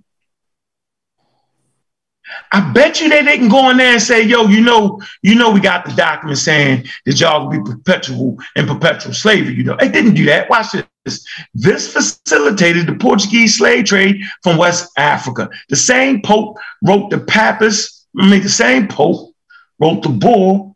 I 2.51 2.71
bet 2.71 2.99
you 2.99 3.09
they 3.09 3.23
didn't 3.23 3.49
go 3.49 3.69
in 3.69 3.77
there 3.77 3.93
and 3.93 4.01
say, 4.01 4.21
yo, 4.21 4.47
you 4.47 4.61
know, 4.61 5.01
you 5.21 5.35
know, 5.35 5.51
we 5.51 5.59
got 5.59 5.85
the 5.85 5.93
document 5.93 6.37
saying 6.37 6.85
that 7.05 7.19
y'all 7.19 7.47
will 7.47 7.63
be 7.63 7.71
perpetual 7.71 8.37
and 8.55 8.67
perpetual 8.67 9.13
slavery. 9.13 9.53
You 9.53 9.63
know, 9.63 9.77
they 9.79 9.89
didn't 9.89 10.15
do 10.15 10.25
that. 10.25 10.49
Watch 10.49 10.67
this. 10.71 11.25
This 11.53 11.93
facilitated 11.93 12.87
the 12.87 12.95
Portuguese 12.95 13.57
slave 13.57 13.85
trade 13.85 14.21
from 14.41 14.57
West 14.57 14.91
Africa. 14.97 15.49
The 15.69 15.75
same 15.75 16.21
Pope 16.21 16.57
wrote 16.83 17.11
the 17.11 17.19
Papist, 17.19 18.07
I 18.19 18.27
mean, 18.27 18.41
the 18.41 18.49
same 18.49 18.87
Pope 18.87 19.33
wrote 19.79 20.01
the 20.01 20.09
bull, 20.09 20.75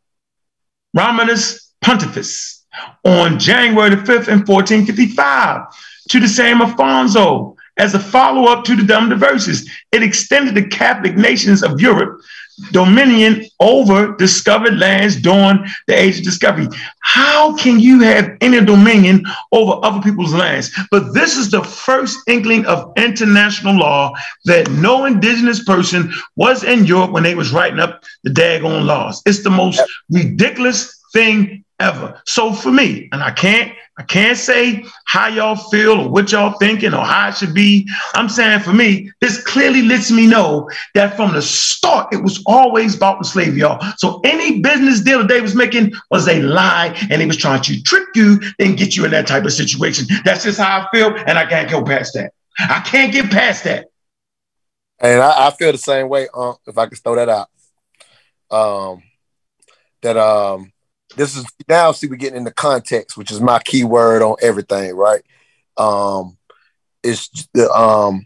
Romanus 0.94 1.74
Pontifex, 1.82 2.59
on 3.04 3.40
January 3.40 3.90
the 3.90 3.96
5th 3.98 4.28
in 4.28 4.46
1455 4.46 5.68
to 6.10 6.20
the 6.20 6.28
same 6.28 6.62
Alfonso 6.62 7.56
as 7.78 7.94
a 7.94 8.00
follow 8.00 8.52
up 8.52 8.66
to 8.66 8.76
the 8.76 8.84
Dum 8.84 9.10
Diversas. 9.10 9.68
It 9.92 10.04
extended 10.04 10.56
the 10.56 10.68
Catholic 10.68 11.16
nations 11.16 11.64
of 11.64 11.80
Europe 11.80 12.22
dominion 12.72 13.46
over 13.60 14.16
discovered 14.18 14.78
lands 14.78 15.16
during 15.16 15.66
the 15.88 15.94
age 15.94 16.18
of 16.18 16.24
discovery. 16.24 16.68
How 17.02 17.56
can 17.56 17.80
you 17.80 18.02
have 18.02 18.38
any 18.42 18.64
dominion 18.64 19.26
over 19.52 19.80
other 19.84 20.02
people's 20.02 20.34
lands? 20.34 20.72
But 20.92 21.14
this 21.14 21.38
is 21.38 21.50
the 21.50 21.64
first 21.64 22.20
inkling 22.28 22.66
of 22.66 22.92
international 22.98 23.76
law 23.76 24.14
that 24.46 24.70
no 24.72 25.06
indigenous 25.06 25.64
person 25.64 26.12
was 26.36 26.64
in 26.64 26.86
Europe 26.86 27.12
when 27.12 27.24
they 27.24 27.36
was 27.36 27.52
writing 27.52 27.80
up 27.80 28.04
the 28.24 28.30
daggone 28.30 28.86
laws. 28.86 29.22
It's 29.26 29.44
the 29.44 29.50
most 29.50 29.82
ridiculous 30.10 31.00
thing 31.14 31.64
ever. 31.80 32.22
So 32.26 32.54
for 32.54 32.72
me, 32.72 33.10
and 33.12 33.24
I 33.24 33.32
can't 33.32 33.74
I 34.00 34.04
can't 34.04 34.38
say 34.38 34.86
how 35.08 35.28
y'all 35.28 35.58
feel 35.58 36.00
or 36.00 36.10
what 36.10 36.32
y'all 36.32 36.58
thinking 36.58 36.94
or 36.94 37.04
how 37.04 37.28
it 37.28 37.36
should 37.36 37.54
be. 37.54 37.86
I'm 38.14 38.30
saying 38.30 38.62
for 38.62 38.72
me, 38.72 39.12
this 39.20 39.44
clearly 39.44 39.82
lets 39.82 40.10
me 40.10 40.26
know 40.26 40.70
that 40.96 41.18
from 41.18 41.34
the 41.34 41.42
start, 41.42 42.14
it 42.14 42.24
was 42.24 42.42
always 42.46 42.96
about 42.96 43.20
the 43.20 43.26
slave, 43.26 43.58
y'all. 43.58 43.84
So 43.98 44.22
any 44.24 44.62
business 44.62 45.02
deal 45.02 45.20
that 45.20 45.28
they 45.28 45.42
was 45.42 45.54
making 45.54 45.92
was 46.10 46.30
a 46.30 46.42
lie, 46.42 46.96
and 47.10 47.20
he 47.20 47.28
was 47.28 47.36
trying 47.36 47.62
to 47.64 47.84
trick 47.84 48.08
you 48.16 48.40
and 48.60 48.78
get 48.78 48.96
you 48.96 49.04
in 49.04 49.12
that 49.12 49.28
type 49.28 49.44
of 49.44 49.52
situation. 49.52 50.08
That's 50.24 50.46
just 50.46 50.60
how 50.60 50.80
I 50.80 50.88
feel, 50.98 51.14
and 51.28 51.38
I 51.38 51.46
can't 51.46 51.70
go 51.70 51.84
past 51.84 52.14
that. 52.14 52.32
I 52.58 52.80
can't 52.80 53.12
get 53.12 53.30
past 53.30 53.66
that. 53.66 53.88
And 55.00 55.22
I, 55.22 55.48
I 55.48 55.52
feel 55.52 55.74
the 55.74 55.78
same 55.78 56.08
way. 56.08 56.30
Uh, 56.34 56.54
if 56.68 56.78
I 56.78 56.86
could 56.86 57.00
throw 57.00 57.16
that 57.16 57.28
out, 57.28 57.50
um, 58.50 59.04
that 60.02 60.16
um, 60.16 60.72
this 61.20 61.36
is 61.36 61.46
now 61.68 61.92
see 61.92 62.08
we're 62.08 62.16
getting 62.16 62.38
into 62.38 62.52
context, 62.52 63.18
which 63.18 63.30
is 63.30 63.42
my 63.42 63.60
key 63.60 63.84
word 63.84 64.22
on 64.22 64.38
everything, 64.42 64.96
right? 64.96 65.22
Um, 65.76 66.38
it's 67.04 67.30
the 67.54 67.70
um, 67.72 68.26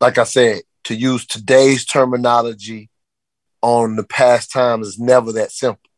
like 0.00 0.18
I 0.18 0.24
said, 0.24 0.62
to 0.84 0.96
use 0.96 1.24
today's 1.26 1.84
terminology 1.84 2.90
on 3.62 3.94
the 3.94 4.02
past 4.02 4.50
times 4.50 4.88
is 4.88 4.98
never 4.98 5.32
that 5.34 5.52
simple. 5.52 5.90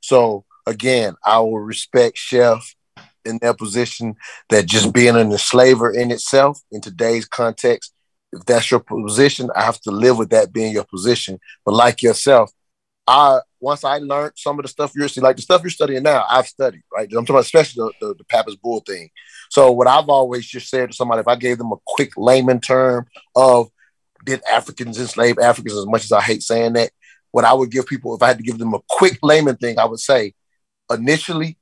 So 0.00 0.44
again, 0.66 1.14
I 1.24 1.38
will 1.38 1.60
respect 1.60 2.18
Chef 2.18 2.74
in 3.24 3.38
their 3.40 3.54
position 3.54 4.16
that 4.48 4.66
just 4.66 4.92
being 4.92 5.14
an 5.14 5.30
enslaver 5.30 5.92
in 5.92 6.10
itself 6.10 6.60
in 6.72 6.80
today's 6.80 7.26
context, 7.26 7.92
if 8.32 8.44
that's 8.44 8.72
your 8.72 8.80
position, 8.80 9.50
I 9.54 9.62
have 9.62 9.80
to 9.82 9.92
live 9.92 10.18
with 10.18 10.30
that 10.30 10.52
being 10.52 10.72
your 10.72 10.84
position. 10.84 11.38
But 11.64 11.74
like 11.74 12.02
yourself, 12.02 12.50
I 13.06 13.40
once 13.60 13.84
I 13.84 13.98
learned 13.98 14.32
some 14.36 14.58
of 14.58 14.62
the 14.62 14.68
stuff 14.68 14.92
you're 14.94 15.08
like 15.18 15.36
the 15.36 15.42
stuff 15.42 15.62
you're 15.62 15.70
studying 15.70 16.02
now, 16.02 16.24
I've 16.28 16.46
studied, 16.46 16.82
right? 16.92 17.04
I'm 17.04 17.24
talking 17.24 17.34
about 17.34 17.44
especially 17.44 17.92
the, 18.00 18.06
the, 18.06 18.14
the 18.14 18.24
Pappas 18.24 18.56
Bull 18.56 18.80
thing. 18.80 19.10
So 19.50 19.72
what 19.72 19.86
I've 19.86 20.08
always 20.08 20.46
just 20.46 20.68
said 20.68 20.90
to 20.90 20.96
somebody, 20.96 21.20
if 21.20 21.28
I 21.28 21.36
gave 21.36 21.58
them 21.58 21.72
a 21.72 21.76
quick 21.86 22.12
layman 22.16 22.60
term 22.60 23.06
of 23.34 23.70
did 24.24 24.42
Africans 24.50 24.98
enslave 24.98 25.38
Africans 25.38 25.76
as 25.76 25.86
much 25.86 26.04
as 26.04 26.12
I 26.12 26.20
hate 26.20 26.42
saying 26.42 26.74
that, 26.74 26.90
what 27.32 27.44
I 27.44 27.52
would 27.52 27.70
give 27.70 27.86
people, 27.86 28.14
if 28.14 28.22
I 28.22 28.28
had 28.28 28.38
to 28.38 28.44
give 28.44 28.58
them 28.58 28.74
a 28.74 28.80
quick 28.88 29.18
layman 29.22 29.56
thing, 29.56 29.78
I 29.78 29.84
would 29.84 30.00
say 30.00 30.34
initially, 30.90 31.56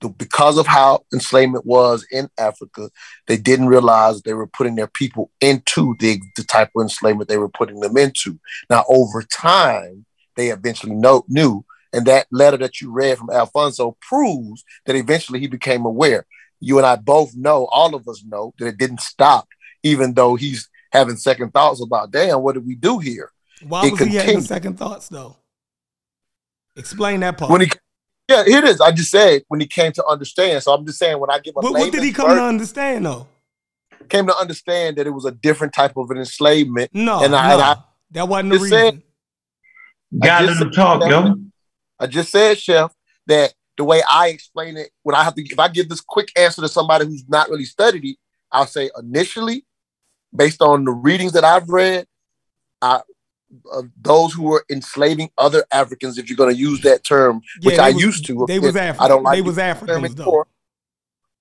the, 0.00 0.08
because 0.08 0.56
of 0.56 0.66
how 0.66 1.04
enslavement 1.12 1.66
was 1.66 2.06
in 2.10 2.28
Africa, 2.38 2.90
they 3.26 3.36
didn't 3.36 3.66
realize 3.66 4.22
they 4.22 4.32
were 4.32 4.46
putting 4.46 4.74
their 4.74 4.86
people 4.86 5.30
into 5.40 5.94
the, 5.98 6.20
the 6.36 6.44
type 6.44 6.70
of 6.74 6.82
enslavement 6.82 7.28
they 7.28 7.36
were 7.36 7.50
putting 7.50 7.80
them 7.80 7.96
into. 7.98 8.38
Now, 8.70 8.84
over 8.88 9.22
time, 9.22 10.06
they 10.40 10.48
eventually 10.48 10.94
know, 10.94 11.22
knew. 11.28 11.64
And 11.92 12.06
that 12.06 12.26
letter 12.30 12.56
that 12.58 12.80
you 12.80 12.90
read 12.90 13.18
from 13.18 13.30
Alfonso 13.30 13.96
proves 14.00 14.64
that 14.86 14.96
eventually 14.96 15.38
he 15.38 15.48
became 15.48 15.84
aware. 15.84 16.24
You 16.60 16.78
and 16.78 16.86
I 16.86 16.96
both 16.96 17.36
know, 17.36 17.66
all 17.66 17.94
of 17.94 18.08
us 18.08 18.24
know, 18.26 18.54
that 18.58 18.66
it 18.66 18.78
didn't 18.78 19.00
stop, 19.00 19.46
even 19.82 20.14
though 20.14 20.36
he's 20.36 20.68
having 20.92 21.16
second 21.16 21.52
thoughts 21.52 21.82
about, 21.82 22.10
damn, 22.10 22.40
what 22.42 22.54
did 22.54 22.66
we 22.66 22.74
do 22.74 22.98
here? 23.00 23.30
Why 23.68 23.86
It 23.86 23.92
was 23.92 24.00
he 24.00 24.14
having 24.14 24.40
second 24.40 24.78
thoughts 24.78 25.08
though? 25.08 25.36
Explain 26.76 27.20
that 27.20 27.36
part. 27.36 27.50
When 27.50 27.60
he, 27.62 27.70
yeah, 28.28 28.44
here 28.44 28.58
it 28.58 28.64
is. 28.64 28.80
I 28.80 28.92
just 28.92 29.10
said 29.10 29.42
when 29.48 29.60
he 29.60 29.66
came 29.66 29.92
to 29.92 30.06
understand. 30.06 30.62
So 30.62 30.72
I'm 30.72 30.86
just 30.86 30.98
saying 30.98 31.18
when 31.18 31.30
I 31.30 31.38
give 31.40 31.54
a 31.56 31.60
what, 31.60 31.72
what 31.74 31.92
did 31.92 32.02
he 32.02 32.12
come 32.12 32.28
word, 32.28 32.36
to 32.36 32.44
understand 32.44 33.04
though? 33.04 33.26
came 34.08 34.26
to 34.26 34.36
understand 34.36 34.96
that 34.96 35.06
it 35.06 35.10
was 35.10 35.24
a 35.26 35.30
different 35.30 35.72
type 35.74 35.96
of 35.96 36.10
an 36.10 36.16
enslavement. 36.16 36.90
No, 36.94 37.22
And 37.22 37.34
I- 37.34 37.48
no, 37.48 37.54
and 37.54 37.62
I 37.62 37.76
that 38.12 38.28
wasn't 38.28 38.50
the 38.50 38.58
just 38.58 38.70
said- 38.70 38.84
reason. 38.94 39.02
Gotta 40.18 40.46
just 40.46 40.60
let 40.60 40.64
them 40.64 40.72
talk, 40.72 41.00
that- 41.00 41.10
yo. 41.10 41.34
I 41.98 42.06
just 42.06 42.30
said, 42.30 42.58
Chef, 42.58 42.92
that 43.26 43.54
the 43.76 43.84
way 43.84 44.02
I 44.08 44.28
explain 44.28 44.76
it, 44.76 44.90
when 45.02 45.14
I 45.14 45.22
have 45.22 45.34
to, 45.34 45.42
if 45.42 45.58
I 45.58 45.68
give 45.68 45.88
this 45.88 46.00
quick 46.00 46.32
answer 46.36 46.62
to 46.62 46.68
somebody 46.68 47.06
who's 47.06 47.24
not 47.28 47.48
really 47.50 47.64
studied 47.64 48.04
it, 48.04 48.16
I'll 48.50 48.66
say 48.66 48.90
initially, 48.98 49.64
based 50.34 50.62
on 50.62 50.84
the 50.84 50.92
readings 50.92 51.32
that 51.32 51.44
I've 51.44 51.68
read, 51.68 52.06
I, 52.82 53.02
uh, 53.72 53.82
those 54.00 54.32
who 54.32 54.44
were 54.44 54.64
enslaving 54.70 55.30
other 55.36 55.64
Africans, 55.72 56.18
if 56.18 56.28
you're 56.28 56.36
going 56.36 56.54
to 56.54 56.58
use 56.60 56.80
that 56.82 57.04
term, 57.04 57.42
which 57.62 57.78
I 57.78 57.90
was- 57.90 58.02
used 58.02 58.26
to, 58.26 58.46
They 58.46 58.58
was 58.58 58.76
African. 58.76 59.04
I 59.04 59.08
don't 59.08 59.22
like 59.22 59.34
They 59.36 59.42
was 59.42 59.56
using 59.56 59.74
the 59.74 59.86
term 59.86 60.04
Africans 60.04 60.14
though. 60.14 60.44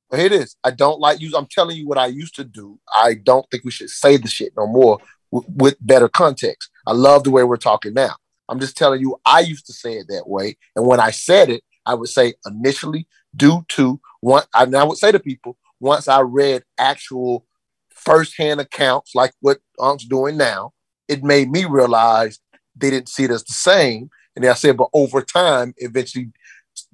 But 0.10 0.20
here 0.20 0.26
it 0.28 0.32
is. 0.34 0.56
I 0.64 0.72
don't 0.72 1.00
like 1.00 1.22
use. 1.22 1.34
I'm 1.36 1.46
telling 1.46 1.78
you 1.78 1.88
what 1.88 2.00
I 2.00 2.08
used 2.08 2.36
to 2.36 2.44
do. 2.44 2.80
I 2.94 3.14
don't 3.14 3.46
think 3.52 3.64
we 3.64 3.72
should 3.72 3.92
say 3.92 4.18
the 4.18 4.28
shit 4.28 4.54
no 4.58 4.66
more 4.66 4.98
w- 5.32 5.48
with 5.56 5.78
better 5.82 6.10
context. 6.10 6.70
I 6.88 6.94
love 6.94 7.24
the 7.24 7.30
way 7.30 7.44
we're 7.44 7.58
talking 7.58 7.94
now. 7.94 8.16
I'm 8.50 8.60
just 8.60 8.76
telling 8.78 9.00
you, 9.00 9.18
I 9.26 9.42
used 9.42 9.68
to 9.68 9.74
say 9.74 9.94
it 9.94 10.08
that 10.10 10.28
way. 10.28 10.58
And 10.76 10.86
when 10.86 11.00
I 11.00 11.12
said 11.12 11.50
it, 11.50 11.64
I 11.86 11.94
would 11.94 12.10
say 12.10 12.34
initially, 12.46 13.08
due 13.36 13.64
to 13.70 14.00
one, 14.22 14.44
and 14.54 14.76
I 14.76 14.84
would 14.84 14.98
say 14.98 15.12
to 15.12 15.20
people, 15.20 15.58
once 15.80 16.08
I 16.08 16.22
read 16.22 16.64
actual 16.78 17.46
firsthand 17.90 18.60
accounts 18.60 19.16
like 19.16 19.34
what 19.40 19.60
Unc's 19.80 20.06
doing 20.06 20.36
now, 20.38 20.74
it 21.08 21.24
made 21.24 21.50
me 21.50 21.66
realize 21.66 22.40
they 22.76 22.90
didn't 22.90 23.10
see 23.10 23.26
it 23.26 23.32
as 23.32 23.44
the 23.44 23.54
same. 23.54 24.10
And 24.36 24.44
then 24.44 24.52
I 24.52 24.56
said, 24.56 24.78
but 24.78 24.90
over 24.94 25.22
time, 25.22 25.74
eventually, 25.78 26.32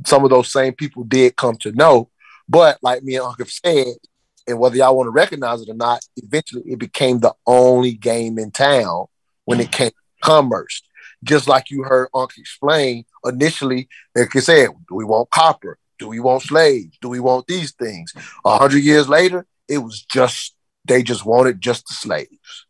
some 0.06 0.24
of 0.24 0.30
those 0.30 0.52
same 0.52 0.74
people 0.74 1.04
did 1.04 1.36
come 1.36 1.56
to 1.58 1.72
know. 1.72 2.10
But 2.48 2.80
like 2.82 3.04
me 3.04 3.16
and 3.16 3.26
Unc 3.26 3.40
have 3.40 3.50
said, 3.50 3.96
and 4.48 4.60
whether 4.60 4.76
y'all 4.76 4.96
want 4.96 5.08
to 5.08 5.12
recognize 5.12 5.62
it 5.62 5.70
or 5.70 5.76
not, 5.76 6.02
eventually 6.18 6.64
it 6.66 6.80
became 6.80 7.20
the 7.20 7.34
only 7.48 7.94
game 7.94 8.38
in 8.38 8.52
town 8.52 9.06
when 9.46 9.60
it 9.60 9.72
came 9.72 9.90
to 9.90 9.96
commerce. 10.22 10.82
Just 11.26 11.48
like 11.48 11.70
you 11.70 11.84
heard 11.84 12.10
Unc 12.14 12.32
explain 12.38 13.06
initially, 13.26 13.90
like 14.16 14.36
I 14.36 14.40
said, 14.40 14.70
do 14.88 14.96
we 14.96 15.04
want 15.04 15.30
copper? 15.32 15.78
Do 16.00 16.08
we 16.08 16.20
want 16.20 16.44
slaves? 16.44 16.98
Do 17.02 17.10
we 17.10 17.20
want 17.20 17.48
these 17.48 17.72
things? 17.74 18.14
A 18.46 18.58
hundred 18.58 18.84
years 18.84 19.10
later, 19.10 19.46
it 19.68 19.80
was 19.80 20.02
just 20.04 20.56
they 20.86 21.04
just 21.04 21.26
wanted 21.26 21.62
just 21.62 21.88
the 21.88 21.94
slaves. 21.94 22.66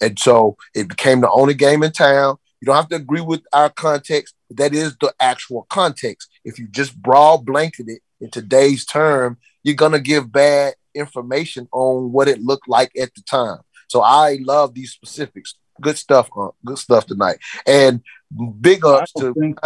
And 0.00 0.18
so 0.18 0.56
it 0.74 0.88
became 0.88 1.20
the 1.20 1.30
only 1.30 1.54
game 1.54 1.82
in 1.82 1.92
town. 1.92 2.36
You 2.60 2.66
don't 2.66 2.76
have 2.76 2.88
to 2.90 2.96
agree 2.96 3.20
with 3.20 3.42
our 3.52 3.70
context, 3.70 4.34
that 4.50 4.72
is 4.72 4.96
the 5.00 5.12
actual 5.20 5.66
context. 5.68 6.30
If 6.44 6.58
you 6.58 6.68
just 6.68 7.00
broad 7.00 7.44
blanket 7.44 7.88
it 7.88 8.00
in 8.20 8.30
today's 8.30 8.84
term, 8.84 9.38
you're 9.62 9.74
gonna 9.74 10.00
give 10.00 10.32
bad 10.32 10.74
information 10.94 11.68
on 11.72 12.12
what 12.12 12.28
it 12.28 12.40
looked 12.40 12.68
like 12.68 12.92
at 12.98 13.14
the 13.14 13.22
time. 13.22 13.58
So 13.88 14.00
I 14.00 14.38
love 14.40 14.74
these 14.74 14.92
specifics. 14.92 15.54
Good 15.80 15.98
stuff, 15.98 16.30
huh? 16.34 16.50
good 16.64 16.78
stuff 16.78 17.06
tonight. 17.06 17.38
And 17.66 18.00
big 18.60 18.84
ups 18.84 19.12
to 19.14 19.34
think- 19.34 19.58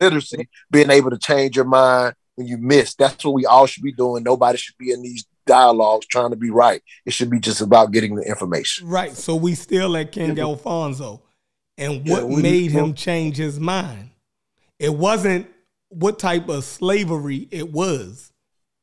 literacy, 0.00 0.48
being 0.70 0.90
able 0.90 1.10
to 1.10 1.18
change 1.18 1.56
your 1.56 1.64
mind 1.64 2.14
when 2.34 2.46
you 2.46 2.58
miss. 2.58 2.94
That's 2.94 3.24
what 3.24 3.34
we 3.34 3.46
all 3.46 3.66
should 3.66 3.82
be 3.82 3.92
doing. 3.92 4.22
Nobody 4.24 4.58
should 4.58 4.76
be 4.78 4.90
in 4.90 5.02
these 5.02 5.24
dialogues 5.46 6.06
trying 6.06 6.30
to 6.30 6.36
be 6.36 6.50
right. 6.50 6.82
It 7.06 7.12
should 7.12 7.30
be 7.30 7.38
just 7.38 7.60
about 7.60 7.92
getting 7.92 8.14
the 8.14 8.22
information. 8.22 8.88
Right. 8.88 9.12
So 9.16 9.36
we 9.36 9.54
still 9.54 9.96
at 9.96 10.12
King 10.12 10.38
Alfonso. 10.38 11.22
And 11.76 12.06
Yeah, 12.06 12.14
what 12.14 12.28
we- 12.28 12.42
made 12.42 12.70
him 12.70 12.94
change 12.94 13.36
his 13.36 13.58
mind? 13.58 14.10
It 14.78 14.94
wasn't 14.94 15.48
what 15.88 16.18
type 16.18 16.48
of 16.48 16.64
slavery 16.64 17.48
it 17.50 17.72
was. 17.72 18.32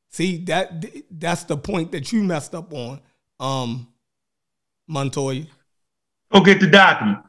See, 0.09 0.37
that 0.45 0.85
that's 1.09 1.43
the 1.43 1.57
point 1.57 1.91
that 1.93 2.11
you 2.11 2.21
messed 2.23 2.53
up 2.53 2.73
on, 2.73 2.99
um, 3.39 3.87
Montoya. 4.87 5.45
Go 6.31 6.41
get 6.41 6.59
the 6.59 6.67
document. 6.67 7.19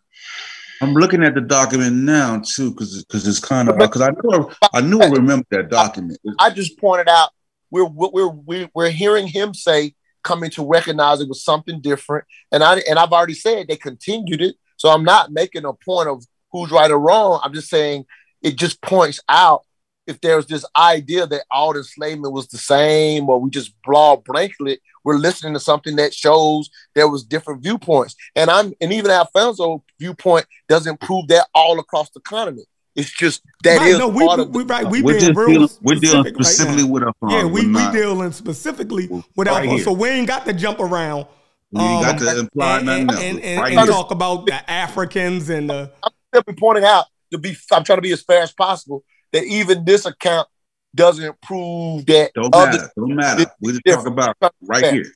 I'm 0.80 0.94
looking 0.94 1.22
at 1.22 1.34
the 1.34 1.40
document 1.40 1.94
now 1.96 2.40
too, 2.44 2.70
because 2.70 3.04
because 3.04 3.26
it's 3.26 3.38
kind 3.38 3.68
of 3.68 3.78
because 3.78 4.00
I 4.00 4.10
knew 4.10 4.50
I, 4.62 4.68
I 4.74 4.80
knew 4.80 5.00
I 5.00 5.08
remember 5.08 5.46
that 5.50 5.70
document. 5.70 6.18
I 6.40 6.50
just 6.50 6.78
pointed 6.78 7.08
out 7.08 7.30
we're 7.70 7.84
we're 7.84 8.28
we're 8.28 8.68
we're 8.74 8.90
hearing 8.90 9.28
him 9.28 9.54
say 9.54 9.94
coming 10.24 10.50
to 10.50 10.66
recognize 10.66 11.20
it 11.20 11.28
was 11.28 11.44
something 11.44 11.80
different, 11.80 12.24
and 12.50 12.64
I 12.64 12.78
and 12.88 12.98
I've 12.98 13.12
already 13.12 13.34
said 13.34 13.68
they 13.68 13.76
continued 13.76 14.42
it. 14.42 14.56
So 14.76 14.88
I'm 14.88 15.04
not 15.04 15.30
making 15.30 15.64
a 15.64 15.72
point 15.72 16.08
of 16.08 16.24
who's 16.50 16.72
right 16.72 16.90
or 16.90 16.98
wrong. 16.98 17.40
I'm 17.44 17.54
just 17.54 17.70
saying 17.70 18.04
it 18.42 18.56
just 18.56 18.82
points 18.82 19.20
out 19.28 19.62
if 20.06 20.20
there's 20.20 20.46
this 20.46 20.64
idea 20.76 21.26
that 21.28 21.44
all 21.50 21.72
the 21.72 21.78
enslavement 21.78 22.34
was 22.34 22.48
the 22.48 22.58
same, 22.58 23.28
or 23.28 23.40
we 23.40 23.50
just 23.50 23.80
broad 23.82 24.24
blanket, 24.24 24.80
we're 25.04 25.16
listening 25.16 25.54
to 25.54 25.60
something 25.60 25.96
that 25.96 26.14
shows 26.14 26.70
there 26.94 27.08
was 27.08 27.24
different 27.24 27.62
viewpoints. 27.62 28.14
And 28.36 28.50
I'm 28.50 28.72
and 28.80 28.92
even 28.92 29.10
Alfonso 29.10 29.82
viewpoint 29.98 30.46
doesn't 30.68 31.00
prove 31.00 31.28
that 31.28 31.46
all 31.54 31.78
across 31.78 32.10
the 32.10 32.20
continent. 32.20 32.66
It's 32.94 33.10
just 33.10 33.42
that 33.64 33.78
right, 33.78 33.90
is 33.92 33.98
no, 33.98 34.08
we, 34.08 34.26
part 34.26 34.38
we, 34.38 34.44
of 34.44 34.52
the 34.52 34.58
we, 34.58 34.64
right, 34.64 34.86
we 34.86 35.02
we're 35.02 35.14
being 35.14 35.20
just 35.26 35.36
real 35.36 35.48
dealing, 35.48 35.68
we're 35.80 35.94
dealing 35.94 36.24
specific 36.24 36.36
right 36.36 36.46
specifically 36.46 36.84
with 36.84 37.02
our 37.04 37.14
Yeah, 37.28 37.44
we, 37.44 37.66
we 37.66 37.90
dealing 37.90 38.32
specifically 38.32 39.06
with 39.08 39.48
Right 39.48 39.48
Alfonso. 39.48 39.74
here. 39.76 39.84
So 39.84 39.92
we 39.92 40.08
ain't 40.10 40.28
got 40.28 40.44
to 40.44 40.52
jump 40.52 40.78
around 40.78 41.26
You 41.70 41.80
ain't 41.80 42.04
got 42.04 42.20
Um, 42.20 42.26
to 42.34 42.38
imply 42.40 42.76
and, 42.78 42.86
nothing 42.86 43.00
and, 43.00 43.10
else. 43.10 43.22
and, 43.22 43.40
and, 43.40 43.60
right 43.62 43.78
and 43.78 43.88
talk 43.88 44.10
about 44.10 44.44
the 44.46 44.70
Africans 44.70 45.48
and 45.48 45.70
the 45.70 45.90
I'm 46.02 46.12
simply 46.34 46.54
pointing 46.54 46.84
out 46.84 47.06
to 47.32 47.38
be 47.38 47.56
I'm 47.72 47.82
trying 47.82 47.96
to 47.96 48.02
be 48.02 48.12
as 48.12 48.22
fair 48.22 48.42
as 48.42 48.52
possible 48.52 49.04
that 49.32 49.44
even 49.44 49.86
this 49.86 50.04
account 50.04 50.46
doesn't 50.94 51.40
prove 51.40 52.06
that 52.06 52.32
Don't 52.34 52.54
other 52.54 52.78
matter. 52.78 52.90
Don't 52.96 53.14
matter. 53.14 53.46
We 53.60 53.72
just 53.72 53.82
talk 53.86 54.06
about 54.06 54.36
right 54.62 54.92
here. 54.92 55.06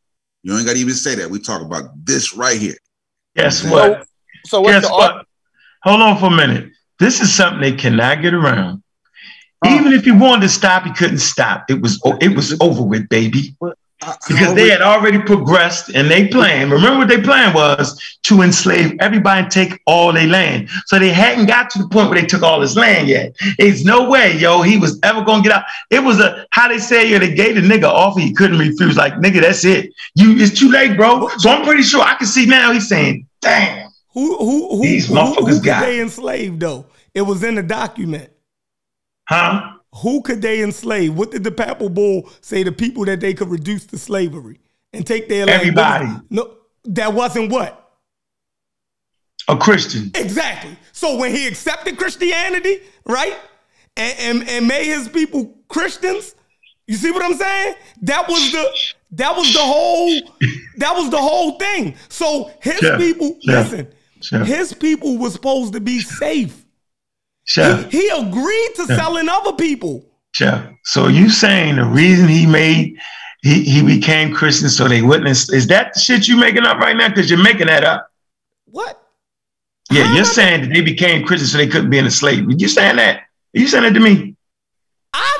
You 0.43 0.57
ain't 0.57 0.67
got 0.67 0.75
to 0.75 0.79
even 0.79 0.95
say 0.95 1.15
that. 1.17 1.29
We 1.29 1.39
talk 1.41 1.63
about 1.63 1.85
this 2.05 2.35
right 2.35 2.59
here. 2.59 2.77
Guess 3.37 3.63
So- 3.63 3.71
what? 3.71 4.07
so 4.47 4.61
what's 4.61 4.75
Guess 4.75 4.87
the 4.89 4.93
what? 4.93 5.27
Hold 5.83 6.01
on 6.03 6.19
for 6.19 6.27
a 6.27 6.31
minute. 6.31 6.71
This 6.99 7.21
is 7.21 7.33
something 7.33 7.61
they 7.61 7.73
cannot 7.73 8.23
get 8.23 8.33
around. 8.33 8.83
Oh. 9.65 9.75
Even 9.75 9.93
if 9.93 10.05
he 10.05 10.13
wanted 10.13 10.43
to 10.43 10.49
stop, 10.49 10.85
he 10.85 10.93
couldn't 10.93 11.19
stop. 11.19 11.65
It 11.71 11.81
was 11.81 12.01
it 12.21 12.35
was 12.35 12.57
over 12.61 12.83
with, 12.83 13.09
baby. 13.09 13.57
I- 13.63 13.67
I 13.67 13.73
Because 14.29 14.55
they 14.55 14.69
had 14.69 14.83
already 14.83 15.19
progressed 15.19 15.91
and 15.91 16.11
they 16.11 16.29
plan. 16.29 16.71
Remember 16.71 16.99
what 16.99 17.09
their 17.09 17.23
plan 17.23 17.55
was 17.55 18.01
to 18.25 18.43
enslave 18.43 18.97
everybody 19.01 19.43
and 19.43 19.51
take 19.51 19.81
all 19.87 20.13
their 20.13 20.27
land. 20.27 20.69
So 20.87 20.99
they 20.99 21.11
hadn't 21.11 21.47
got 21.47 21.71
to 21.71 21.79
the 21.81 21.89
point 21.89 22.11
where 22.11 22.21
they 22.21 22.27
took 22.27 22.43
all 22.43 22.61
his 22.61 22.77
land 22.77 23.09
yet. 23.09 23.35
It's 23.59 23.85
no 23.85 24.09
way, 24.09 24.37
yo, 24.37 24.63
he 24.63 24.79
was 24.79 24.99
ever 25.03 25.25
gonna 25.25 25.43
get 25.43 25.53
out. 25.53 25.65
It 25.91 26.03
was 26.03 26.21
a 26.21 26.47
how 26.51 26.69
they 26.69 26.79
say, 26.79 27.11
yo, 27.11 27.19
they 27.19 27.35
gave 27.35 27.57
the 27.57 27.63
nigga 27.63 27.85
offer 27.85 28.21
he 28.21 28.33
couldn't 28.33 28.59
refuse. 28.59 28.97
Like, 28.97 29.15
nigga, 29.15 29.41
that's 29.41 29.65
it. 29.65 29.93
You 30.15 30.37
it's 30.37 30.59
too 30.59 30.71
late, 30.71 30.97
bro. 30.97 31.29
So 31.39 31.51
I'm 31.51 31.65
pretty 31.65 31.83
sure 31.83 32.03
I 32.03 32.15
can 32.15 32.27
see 32.27 32.47
now 32.47 32.73
he's 32.73 32.89
saying, 32.89 33.27
damn. 33.41 33.91
who 34.13 34.37
who 34.37 34.77
who, 34.77 34.83
These 34.83 35.09
who, 35.09 35.15
motherfuckers 35.15 35.49
who 35.49 35.55
could 35.57 35.65
got 35.65 35.81
they 35.81 36.01
enslave 36.01 36.59
though? 36.59 36.87
It 37.15 37.23
was 37.23 37.43
in 37.43 37.55
the 37.55 37.63
document. 37.63 38.31
Huh? 39.29 39.76
Who 40.03 40.23
could 40.23 40.43
they 40.43 40.63
enslave? 40.63 41.15
What 41.15 41.31
did 41.31 41.45
the 41.45 41.51
papal 41.51 41.89
bull 41.89 42.31
say 42.41 42.65
to 42.65 42.73
people 42.73 43.05
that 43.07 43.21
they 43.21 43.35
could 43.35 43.49
reduce 43.49 43.87
to 43.87 43.99
slavery 43.99 44.61
and 44.93 45.07
take 45.07 45.29
their 45.29 45.47
land? 45.47 45.61
Everybody. 45.61 46.07
No, 46.31 46.55
that 46.85 47.13
wasn't 47.13 47.51
what? 47.51 47.83
A 49.49 49.57
Christian. 49.57 50.11
Exactly. 50.15 50.77
So 50.93 51.17
when 51.17 51.35
he 51.35 51.47
accepted 51.47 51.97
Christianity, 51.97 52.81
right? 53.05 53.37
And, 53.97 54.41
and, 54.41 54.49
and 54.49 54.69
made 54.69 54.85
his 54.85 55.09
people 55.09 55.55
Christians, 55.69 56.35
you 56.87 56.97
see 56.97 57.11
what 57.11 57.25
I'm 57.25 57.35
saying? 57.35 57.75
That 58.03 58.29
was 58.29 58.53
the 58.53 58.71
that 59.13 59.37
was 59.37 59.53
the 59.53 59.61
whole 59.61 60.21
that 60.77 60.95
was 60.95 61.11
the 61.11 61.19
whole 61.19 61.53
thing. 61.59 61.97
So 62.09 62.51
his 62.61 62.79
Chef, 62.79 63.01
people, 63.01 63.39
Chef, 63.43 63.73
listen, 63.73 63.93
Chef. 64.21 64.47
his 64.47 64.73
people 64.73 65.17
was 65.19 65.33
supposed 65.33 65.73
to 65.73 65.81
be 65.81 66.01
safe. 66.01 66.66
Chef. 67.47 67.91
He, 67.91 68.03
he 68.03 68.09
agreed 68.09 68.71
to 68.77 68.87
selling 68.87 69.29
other 69.29 69.53
people. 69.55 70.05
Chef. 70.33 70.69
So 70.85 71.09
you 71.09 71.31
saying 71.31 71.77
the 71.77 71.85
reason 71.85 72.29
he 72.29 72.47
made 72.47 72.97
he, 73.43 73.63
he 73.63 73.83
became 73.83 74.35
Christian 74.35 74.69
so 74.69 74.89
they 74.89 75.03
witnessed 75.03 75.53
is 75.53 75.67
that 75.69 75.95
the 75.95 76.01
shit 76.01 76.29
you 76.29 76.37
making 76.37 76.65
up 76.65 76.79
right 76.79 76.97
now? 76.97 77.09
Because 77.09 77.31
you're 77.31 77.43
making 77.43 77.69
that 77.69 77.85
up. 77.85 78.11
What? 78.67 79.03
Yeah, 79.91 80.05
How 80.05 80.17
you're 80.17 80.25
saying 80.25 80.63
that 80.63 80.75
they 80.75 80.81
became 80.81 81.25
Christian 81.25 81.49
so 81.49 81.59
they 81.59 81.69
couldn't 81.69 81.91
be 81.91 81.99
in 81.99 82.07
a 82.07 82.11
slave. 82.11 82.45
You 82.49 82.69
saying 82.69 82.97
that? 82.97 83.19
Are 83.19 83.23
You 83.53 83.69
saying 83.69 83.85
that 83.85 83.95
to 83.95 84.01
me? 84.01 84.37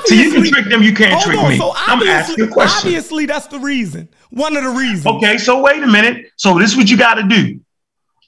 So 0.05 0.13
you 0.15 0.31
can 0.31 0.45
trick 0.45 0.65
them, 0.69 0.83
you 0.83 0.93
can't 0.93 1.21
trick 1.21 1.37
on, 1.37 1.49
me. 1.49 1.57
So 1.57 1.73
I'm 1.75 2.01
asking 2.01 2.33
obviously, 2.33 2.45
a 2.45 2.47
question. 2.47 2.87
obviously 2.87 3.25
that's 3.25 3.47
the 3.47 3.59
reason. 3.59 4.07
One 4.29 4.55
of 4.55 4.63
the 4.63 4.69
reasons. 4.69 5.05
Okay, 5.05 5.37
so 5.37 5.61
wait 5.61 5.83
a 5.83 5.87
minute. 5.87 6.27
So 6.37 6.57
this 6.57 6.71
is 6.71 6.77
what 6.77 6.89
you 6.89 6.97
got 6.97 7.15
to 7.15 7.23
do. 7.23 7.59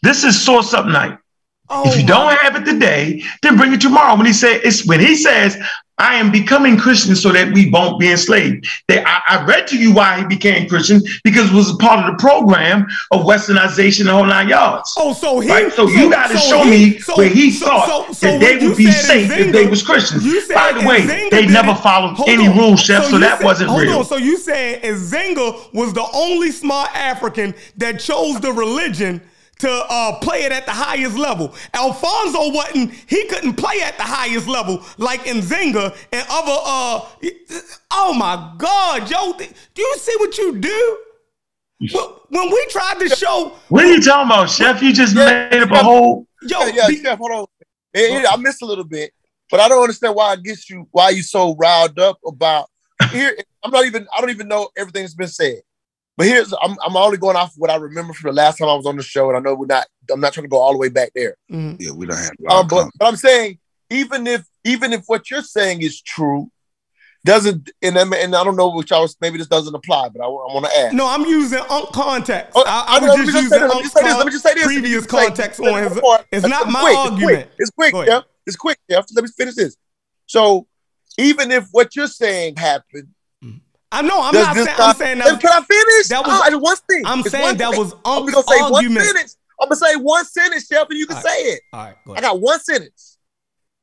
This 0.03 0.23
is 0.23 0.41
source 0.41 0.73
up 0.73 0.87
night. 0.87 1.17
Oh 1.69 1.87
if 1.87 1.99
you 1.99 2.05
don't 2.05 2.33
oh 2.33 2.35
have 2.37 2.55
it 2.55 2.65
today, 2.65 3.23
then 3.43 3.57
bring 3.57 3.73
it 3.73 3.81
tomorrow. 3.81 4.15
When 4.17 4.25
he 4.25 4.33
said 4.33 4.61
it's 4.63 4.87
when 4.87 4.99
he 4.99 5.15
says, 5.15 5.55
"I 5.99 6.15
am 6.15 6.31
becoming 6.31 6.77
Christian 6.77 7.15
so 7.15 7.31
that 7.31 7.53
we 7.53 7.69
won't 7.69 7.99
be 7.99 8.09
enslaved." 8.09 8.67
They, 8.87 9.03
I, 9.03 9.21
I 9.29 9.45
read 9.45 9.67
to 9.67 9.77
you 9.77 9.93
why 9.93 10.19
he 10.19 10.25
became 10.25 10.67
Christian 10.67 11.01
because 11.23 11.51
it 11.51 11.53
was 11.53 11.69
a 11.69 11.77
part 11.77 11.99
of 12.03 12.11
the 12.11 12.19
program 12.21 12.87
of 13.11 13.21
Westernization, 13.21 14.05
the 14.05 14.13
whole 14.13 14.25
nine 14.25 14.49
yards. 14.49 14.95
Oh, 14.97 15.13
so 15.13 15.39
he. 15.41 15.49
Right? 15.51 15.71
So, 15.73 15.87
you 15.87 16.09
got 16.09 16.31
to 16.31 16.37
show 16.37 16.63
he- 16.63 16.69
me 16.71 16.99
so- 16.99 17.15
where 17.17 17.29
he 17.29 17.51
so- 17.51 17.65
thought 17.67 18.07
so- 18.07 18.13
so 18.13 18.39
that 18.39 18.39
they 18.59 18.67
would 18.67 18.75
be 18.77 18.85
said 18.91 19.27
safe 19.27 19.31
if 19.37 19.51
they 19.53 19.67
was 19.67 19.83
Christians. 19.83 20.23
said 20.47 20.55
By 20.55 20.71
the 20.73 20.87
way, 20.87 21.01
Zinga 21.01 21.29
they 21.29 21.45
never 21.45 21.75
followed 21.75 22.17
any 22.27 22.47
on. 22.47 22.57
rules, 22.57 22.79
chef, 22.81 23.05
so, 23.05 23.19
that 23.19 23.37
said- 23.37 23.45
wasn't 23.45 23.69
hold 23.69 23.83
real. 23.83 23.99
On. 23.99 24.05
So 24.05 24.17
you 24.17 24.37
saying 24.37 24.81
Zinga 24.95 25.71
was 25.73 25.93
the 25.93 26.05
only 26.13 26.51
smart 26.51 26.89
African 26.95 27.53
that 27.77 27.99
chose 27.99 28.39
the 28.39 28.51
religion 28.51 29.21
to 29.59 29.69
uh, 29.89 30.19
play 30.19 30.43
it 30.43 30.51
at 30.51 30.65
the 30.65 30.71
highest 30.71 31.17
level. 31.17 31.53
Alfonso 31.73 32.51
wasn't. 32.51 32.93
He 33.07 33.25
couldn't 33.27 33.53
play 33.55 33.81
at 33.81 33.97
the 33.97 34.03
highest 34.03 34.47
level 34.47 34.83
like 34.97 35.27
in 35.27 35.37
Zinga 35.37 35.95
and 36.11 36.25
other. 36.29 36.57
Uh, 36.65 37.09
oh 37.91 38.13
my 38.13 38.53
God, 38.57 39.09
yo! 39.09 39.33
Do 39.33 39.81
you 39.81 39.95
see 39.99 40.15
what 40.19 40.37
you 40.37 40.57
do? 40.59 40.97
When 42.29 42.49
we 42.51 42.65
tried 42.69 42.99
to 42.99 43.09
show, 43.09 43.53
What 43.69 43.85
are 43.85 43.87
you 43.93 44.01
talking 44.01 44.27
about, 44.27 44.49
chef? 44.49 44.81
You 44.81 44.93
just 44.93 45.15
Yeah, 45.15 45.49
made 45.49 45.61
up 45.61 45.71
a 45.71 45.75
yeah. 45.75 45.83
whole. 45.83 46.27
yo, 46.43 46.59
yeah, 46.65 46.71
yeah, 46.75 46.87
be- 46.87 47.01
Chef, 47.01 47.17
hold 47.17 47.31
on. 47.31 47.45
Eh, 47.95 48.21
eh, 48.21 48.25
I 48.29 48.35
missed 48.37 48.61
a 48.61 48.65
little 48.65 48.83
bit, 48.83 49.11
but 49.49 49.59
I 49.59 49.67
don't 49.69 49.81
understand 49.81 50.13
why 50.15 50.31
I 50.31 50.35
get 50.35 50.69
you 50.69 50.87
why 50.91 51.09
you 51.09 51.23
so 51.23 51.55
riled 51.55 51.97
up 51.99 52.19
about 52.25 52.69
here. 53.11 53.35
I'm 53.63 53.71
not 53.71 53.85
even 53.85 54.07
I 54.15 54.21
don't 54.21 54.29
even 54.29 54.47
know 54.47 54.69
everything 54.77 55.03
that's 55.03 55.15
been 55.15 55.27
said. 55.27 55.61
But 56.19 56.27
here's 56.27 56.51
I'm 56.61 56.75
I'm 56.85 56.97
only 56.97 57.17
going 57.17 57.37
off 57.37 57.53
what 57.55 57.69
I 57.69 57.77
remember 57.77 58.11
from 58.11 58.29
the 58.29 58.35
last 58.35 58.57
time 58.57 58.67
I 58.67 58.75
was 58.75 58.85
on 58.85 58.97
the 58.97 59.03
show, 59.03 59.29
and 59.29 59.37
I 59.37 59.39
know 59.39 59.55
we're 59.55 59.67
not 59.67 59.87
I'm 60.11 60.19
not 60.19 60.33
trying 60.33 60.43
to 60.43 60.49
go 60.49 60.57
all 60.57 60.73
the 60.73 60.77
way 60.77 60.89
back 60.89 61.11
there. 61.15 61.35
Mhm. 61.49 61.77
Yeah, 61.79 61.91
we 61.93 62.05
don't 62.05 62.17
have 62.17 62.31
Um, 62.49 62.67
but, 62.67 62.89
but 62.99 63.07
I'm 63.07 63.15
saying 63.15 63.57
even 63.89 64.27
if 64.27 64.43
even 64.65 64.91
if 64.91 65.05
what 65.07 65.31
you're 65.31 65.41
saying 65.41 65.81
is 65.81 66.01
true, 66.01 66.51
doesn't 67.23 67.69
and 67.81 67.97
I, 67.97 68.01
and 68.01 68.35
I 68.35 68.43
don't 68.43 68.57
know 68.57 68.69
which 68.69 68.91
I 68.91 68.99
was 68.99 69.15
maybe 69.21 69.37
this 69.37 69.47
doesn't 69.47 69.73
apply, 69.73 70.09
but 70.09 70.21
I, 70.21 70.27
want 70.27 70.65
to 70.65 70.77
ask. 70.77 70.93
No, 70.93 71.07
I'm 71.07 71.21
using 71.23 71.59
Unc 71.69 71.93
context. 71.93 72.51
Oh, 72.53 72.65
I, 72.67 72.83
I 72.87 72.97
I 72.97 72.99
was 72.99 73.15
just 73.15 73.31
just 73.31 73.31
say 73.31 73.41
using 73.43 73.59
this, 73.61 73.69
let 73.69 73.75
me 73.77 73.81
just 73.83 73.93
say 73.95 74.03
this, 74.03 74.17
let 74.17 74.25
me 74.25 74.31
just 74.33 74.43
say 74.43 74.53
this. 74.55 74.65
previous 74.65 75.01
Let 75.13 75.21
say- 75.21 75.25
context 75.27 75.59
on 75.61 75.83
his. 75.83 75.93
before- 75.93 76.19
It's 76.33 76.45
not 76.45 76.63
it's 76.63 76.71
my 76.73 76.81
quick, 76.81 76.97
argument. 76.97 77.49
It's 77.57 77.69
quick, 77.71 77.93
Go 77.93 77.99
it's 78.01 78.07
quick, 78.07 78.09
ahead. 78.09 78.23
Jeff. 78.23 78.23
It's 78.45 78.55
quick, 78.57 78.77
Jeff. 78.91 79.05
Let 79.15 79.23
me 79.23 79.31
finish 79.37 79.55
this. 79.55 79.77
So 80.25 80.67
even 81.17 81.49
if 81.51 81.69
what 81.71 81.95
you're 81.95 82.07
saying 82.07 82.57
happened, 82.57 83.07
I 83.91 84.01
know. 84.01 84.21
I'm 84.21 84.33
does 84.33 84.45
not 84.47 84.55
saying. 84.55 84.77
I'm 84.79 84.95
saying 84.95 85.39
Can. 85.39 85.51
I 85.51 85.61
finish? 85.63 86.07
that 86.09 86.25
was- 86.25 86.41
Oh, 86.53 86.59
one 86.59 86.77
thing. 86.87 87.03
I'm 87.05 87.19
It's 87.21 87.31
saying 87.31 87.57
that 87.57 87.71
thing. 87.71 87.79
was 87.79 87.93
I'm 88.05 88.25
gonna 88.25 88.43
say 88.43 88.61
one 88.61 88.83
sentence. 88.99 89.37
I'm 89.61 89.67
gonna 89.69 89.75
say 89.75 89.95
one 89.95 90.25
sentence, 90.25 90.67
Jeff, 90.67 90.87
and 90.89 90.99
you 90.99 91.07
can 91.07 91.17
All 91.17 91.23
say 91.23 91.37
it. 91.43 91.61
All 91.73 91.85
right, 91.85 91.95
go 92.05 92.15
I 92.15 92.21
got 92.21 92.39
one 92.39 92.59
sentence. 92.59 93.17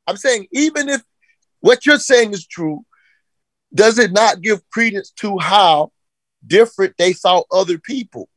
I'm 0.07 0.17
saying 0.17 0.47
even 0.53 0.89
if 0.89 1.03
what 1.61 1.85
you're 1.85 1.99
saying 1.99 2.33
is 2.33 2.47
true, 2.47 2.85
does 3.75 3.99
it 3.99 4.13
not 4.13 4.41
give 4.41 4.61
credence 4.71 5.11
to 5.11 5.39
how 5.39 5.91
different 6.47 6.95
they 6.97 7.13
saw 7.13 7.43
other 7.51 7.79
people? 7.79 8.29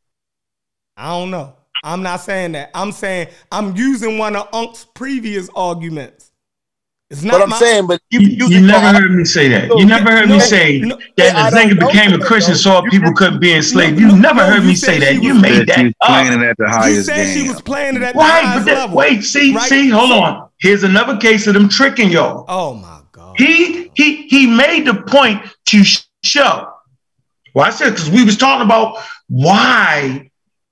I 0.98 1.10
don't 1.10 1.32
know. 1.32 1.56
I'm 1.84 2.02
not 2.02 2.18
saying 2.18 2.54
that. 2.54 2.72
I'm 2.74 2.92
saying 2.92 3.30
I'm 3.52 3.76
using 3.76 4.18
one 4.18 4.36
of 4.36 4.48
Unc's 4.54 4.86
previous 4.86 5.50
arguments. 5.56 6.29
It's 7.10 7.24
not 7.24 7.34
But 7.34 7.42
I'm 7.44 7.50
my, 7.50 7.58
saying, 7.58 7.88
but 7.88 8.02
you, 8.12 8.20
You, 8.20 8.48
you 8.48 8.68
never 8.68 8.88
heard 8.88 9.12
me 9.12 9.26
say 9.26 9.48
that. 9.50 9.70
You 9.76 9.86
never 9.86 10.12
heard 10.12 10.30
me 10.30 10.40
say 10.40 10.80
no. 10.80 10.98
that 11.18 11.36
I 11.36 11.50
the 11.50 11.58
don't 11.58 11.70
Zinga 11.72 11.80
became 11.80 12.14
a 12.14 12.20
Christian 12.24 12.54
though. 12.54 12.58
so 12.60 12.82
You 12.84 12.92
people 12.92 13.14
couldn't 13.14 13.40
be 13.40 13.54
enslaved. 13.54 14.00
No, 14.00 14.08
You 14.08 14.08
no, 14.10 14.22
never 14.22 14.42
no, 14.42 14.46
heard 14.46 14.62
you 14.62 14.68
me 14.68 14.76
say 14.76 15.00
that. 15.00 15.24
You 15.24 15.34
made 15.42 15.68
That 15.68 15.68
that 15.68 15.80
she's 15.80 15.94
up. 16.02 16.08
playing 16.08 16.34
it 16.34 16.46
at 16.46 16.58
the 16.58 16.66
You 16.66 16.70
highest 16.70 17.06
said 17.06 17.34
she 17.34 17.48
was 17.48 17.62
playing 17.62 17.96
it 17.96 18.04
at 18.04 18.14
the 18.14 18.20
Right, 18.20 18.44
highest 18.44 18.66
but 18.66 18.66
that, 18.66 18.78
level. 18.82 18.98
wait, 18.98 19.24
see, 19.24 19.56
Right? 19.56 19.70
see, 19.70 19.90
hold 19.90 20.12
on. 20.12 20.50
Here's 20.60 20.84
another 20.84 21.18
case 21.18 21.48
of 21.48 21.54
them 21.56 21.68
tricking 21.68 22.10
y'all. 22.10 22.46
Oh 22.48 22.74
my 22.76 23.00
God. 23.12 23.36
He 23.38 23.90
he 23.96 24.28
he 24.28 24.46
made 24.46 24.86
the 24.86 24.94
point 24.94 25.42
to 25.68 25.84
show. 26.24 26.74
Well, 27.56 27.66
I 27.66 27.72
said 27.72 27.92
because 27.92 28.12
we 28.12 28.24
was 28.24 28.38
talking 28.38 28.66
about 28.66 28.98
why 29.30 30.29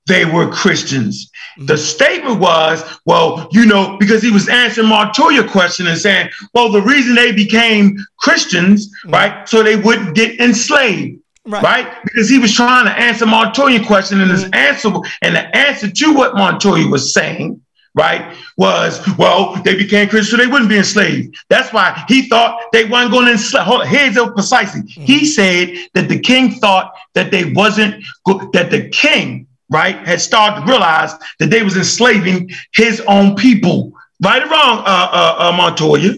they 0.08 0.24
were 0.24 0.48
Christians. 0.48 1.30
The 1.58 1.76
statement 1.76 2.40
was, 2.40 2.84
well, 3.04 3.48
you 3.52 3.66
know, 3.66 3.96
because 3.98 4.22
he 4.22 4.30
was 4.30 4.48
answering 4.48 4.88
Montoya 4.88 5.46
question 5.48 5.86
and 5.86 5.98
saying, 5.98 6.30
well, 6.54 6.70
the 6.70 6.82
reason 6.82 7.14
they 7.14 7.32
became 7.32 7.96
Christians, 8.18 8.88
Mhm. 9.06 9.12
right, 9.12 9.48
so 9.48 9.62
they 9.62 9.76
wouldn't 9.76 10.14
get 10.14 10.40
enslaved. 10.40 11.18
Right. 11.46 11.62
Right, 11.62 11.88
because 12.04 12.28
he 12.28 12.38
was 12.38 12.52
trying 12.54 12.84
to 12.84 12.92
answer 12.92 13.24
Montoya 13.26 13.84
question, 13.84 14.20
and 14.20 14.30
his 14.30 14.44
Mhm. 14.44 14.54
answer 14.54 14.90
and 15.22 15.34
the 15.34 15.56
answer 15.56 15.88
to 15.90 16.12
what 16.12 16.34
Montoya 16.36 16.86
was 16.88 17.14
saying, 17.14 17.60
right, 17.94 18.22
was 18.58 19.00
well, 19.16 19.60
they 19.64 19.74
became 19.74 20.08
Christians, 20.08 20.30
so 20.30 20.36
they 20.36 20.46
wouldn't 20.46 20.68
be 20.68 20.76
enslaved. 20.76 21.34
That's 21.48 21.72
why 21.72 22.04
he 22.06 22.28
thought 22.28 22.58
they 22.72 22.84
weren't 22.84 23.10
going 23.10 23.26
to 23.26 23.32
enslave. 23.32 23.64
Hold 23.64 23.80
on, 23.80 23.86
here's 23.88 24.16
it 24.16 24.34
precisely. 24.34 24.82
He 24.86 25.24
said 25.24 25.72
that 25.94 26.08
the 26.10 26.18
king 26.18 26.52
thought 26.60 26.92
that 27.14 27.30
they 27.30 27.44
wasn't 27.46 27.94
go- 28.26 28.50
that 28.52 28.70
the 28.70 28.82
king, 28.90 29.46
right, 29.70 29.96
had 30.06 30.20
started 30.20 30.60
to 30.64 30.66
realize 30.70 31.12
that 31.38 31.50
they 31.50 31.62
was 31.62 31.76
enslaving 31.76 32.50
his 32.74 33.00
own 33.06 33.34
people. 33.36 33.92
Right 34.22 34.42
or 34.42 34.46
wrong, 34.50 34.78
uh, 34.78 35.08
uh, 35.12 35.36
uh 35.38 35.52
Montoya, 35.56 36.14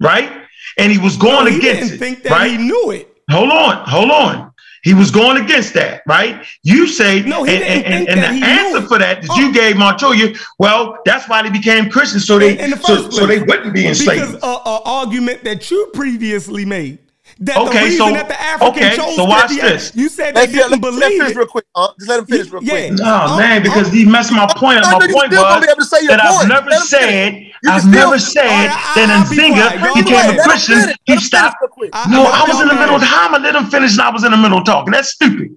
right? 0.00 0.30
And 0.78 0.90
he 0.90 0.98
was 0.98 1.16
going 1.16 1.44
No, 1.44 1.50
he 1.50 1.58
against 1.58 1.82
didn't 1.82 1.94
it, 1.94 1.98
think 1.98 2.22
that 2.24 2.32
right? 2.32 2.50
he 2.50 2.56
knew 2.56 2.90
it. 2.90 3.08
Hold 3.30 3.50
on, 3.50 3.86
hold 3.88 4.10
on. 4.10 4.52
He 4.82 4.92
was 4.92 5.10
going 5.10 5.42
against 5.42 5.72
that, 5.74 6.02
right? 6.06 6.44
You 6.62 6.86
say, 6.86 7.22
No, 7.22 7.42
he 7.44 7.54
and, 7.56 7.64
didn't 7.64 7.84
and, 7.92 8.08
and 8.08 8.18
that. 8.20 8.28
the 8.32 8.34
He 8.34 8.42
answer 8.44 8.82
for 8.86 8.98
that 8.98 9.22
that 9.22 9.30
Oh. 9.30 9.38
you 9.40 9.52
gave 9.54 9.76
Montoya, 9.78 10.34
well, 10.58 10.98
that's 11.06 11.26
why 11.28 11.42
they 11.42 11.48
became 11.50 11.88
Christians, 11.88 12.26
so 12.26 12.38
they 12.38 12.54
the 12.56 12.76
so, 12.76 13.08
so 13.08 13.26
they 13.26 13.38
wouldn't 13.40 13.72
be 13.72 13.82
Because 13.88 14.00
enslaved. 14.00 14.42
a, 14.42 14.46
a 14.46 14.82
argument 14.84 15.44
that 15.44 15.70
you 15.70 15.90
previously 15.94 16.64
made 16.66 16.98
That 17.40 17.56
Okay, 17.58 17.78
the 17.80 17.84
reason 17.86 17.98
so- 18.06 18.12
that 18.14 18.28
the 18.28 18.40
African 18.40 18.68
okay, 18.84 18.96
chose 18.96 19.16
so 19.16 19.24
watch 19.24 19.48
that- 19.50 19.60
this. 19.62 19.92
You 19.94 20.08
said 20.08 20.34
they 20.36 20.46
Let, 20.46 20.50
let, 20.50 20.52
didn't 20.52 20.70
let, 20.70 20.70
let 20.70 20.72
him 20.74 20.80
believe 20.80 21.18
finish 21.18 21.30
it. 21.32 21.36
real 21.36 21.46
quick. 21.46 21.64
Uh, 21.74 21.88
just 21.98 22.08
let 22.08 22.18
him 22.20 22.26
finish 22.26 22.48
real 22.50 22.62
Yeah. 22.62 22.70
quick. 22.70 22.92
No, 22.92 23.26
Oh, 23.28 23.38
man, 23.38 23.62
because 23.62 23.88
he 23.90 24.04
messed 24.04 24.30
my 24.32 24.46
point. 24.56 24.78
I 24.86 24.92
My 24.92 24.98
know 24.98 25.06
you 25.06 25.12
point 25.14 25.32
still 25.32 25.42
gonna 25.42 25.56
was 25.58 25.66
be 25.66 25.70
able 25.72 25.82
to 25.82 25.84
say 25.88 25.98
your 26.02 26.08
that 26.16 26.24
I've 26.24 26.48
never 26.48 26.70
Let 26.70 26.80
said. 26.82 27.34
You 27.34 27.50
I've 27.70 27.82
can 27.82 27.90
still- 27.90 28.10
never 28.10 28.18
said 28.20 28.44
All 28.46 28.50
right, 28.50 28.94
that 28.94 29.10
I'll. 29.10 29.24
Nzinga 29.26 29.94
became 30.04 30.38
a 30.38 30.42
Christian. 30.44 30.94
He 31.04 31.16
stopped. 31.18 31.56
real 31.60 31.68
quick. 31.70 31.92
No, 32.08 32.24
I 32.24 32.44
was 32.46 32.60
in 32.60 32.68
the 32.68 32.74
middle 32.74 32.94
of 32.94 33.00
mad. 33.00 33.10
time. 33.10 33.34
I 33.34 33.38
let 33.38 33.56
him 33.56 33.66
finish 33.66 33.92
and 33.92 34.00
I 34.02 34.10
was 34.10 34.22
in 34.24 34.30
the 34.30 34.36
middle 34.36 34.58
of 34.58 34.64
talking. 34.64 34.92
That's 34.92 35.10
stupid. 35.12 35.48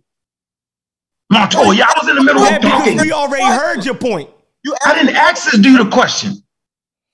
Montoya, 1.29 1.83
I 1.83 1.93
was 1.99 2.09
in 2.09 2.15
the 2.15 2.23
middle 2.23 2.41
Yeah, 2.43 2.55
of 2.55 2.61
because 2.61 2.79
talking. 2.79 2.97
we 3.01 3.11
already 3.11 3.43
heard 3.43 3.85
your 3.85 3.95
point. 3.95 4.29
You 4.63 4.75
I 4.85 4.95
didn't 4.95 5.15
ask 5.15 5.51
this 5.51 5.59
dude 5.59 5.81
a 5.81 5.89
question. 5.89 6.41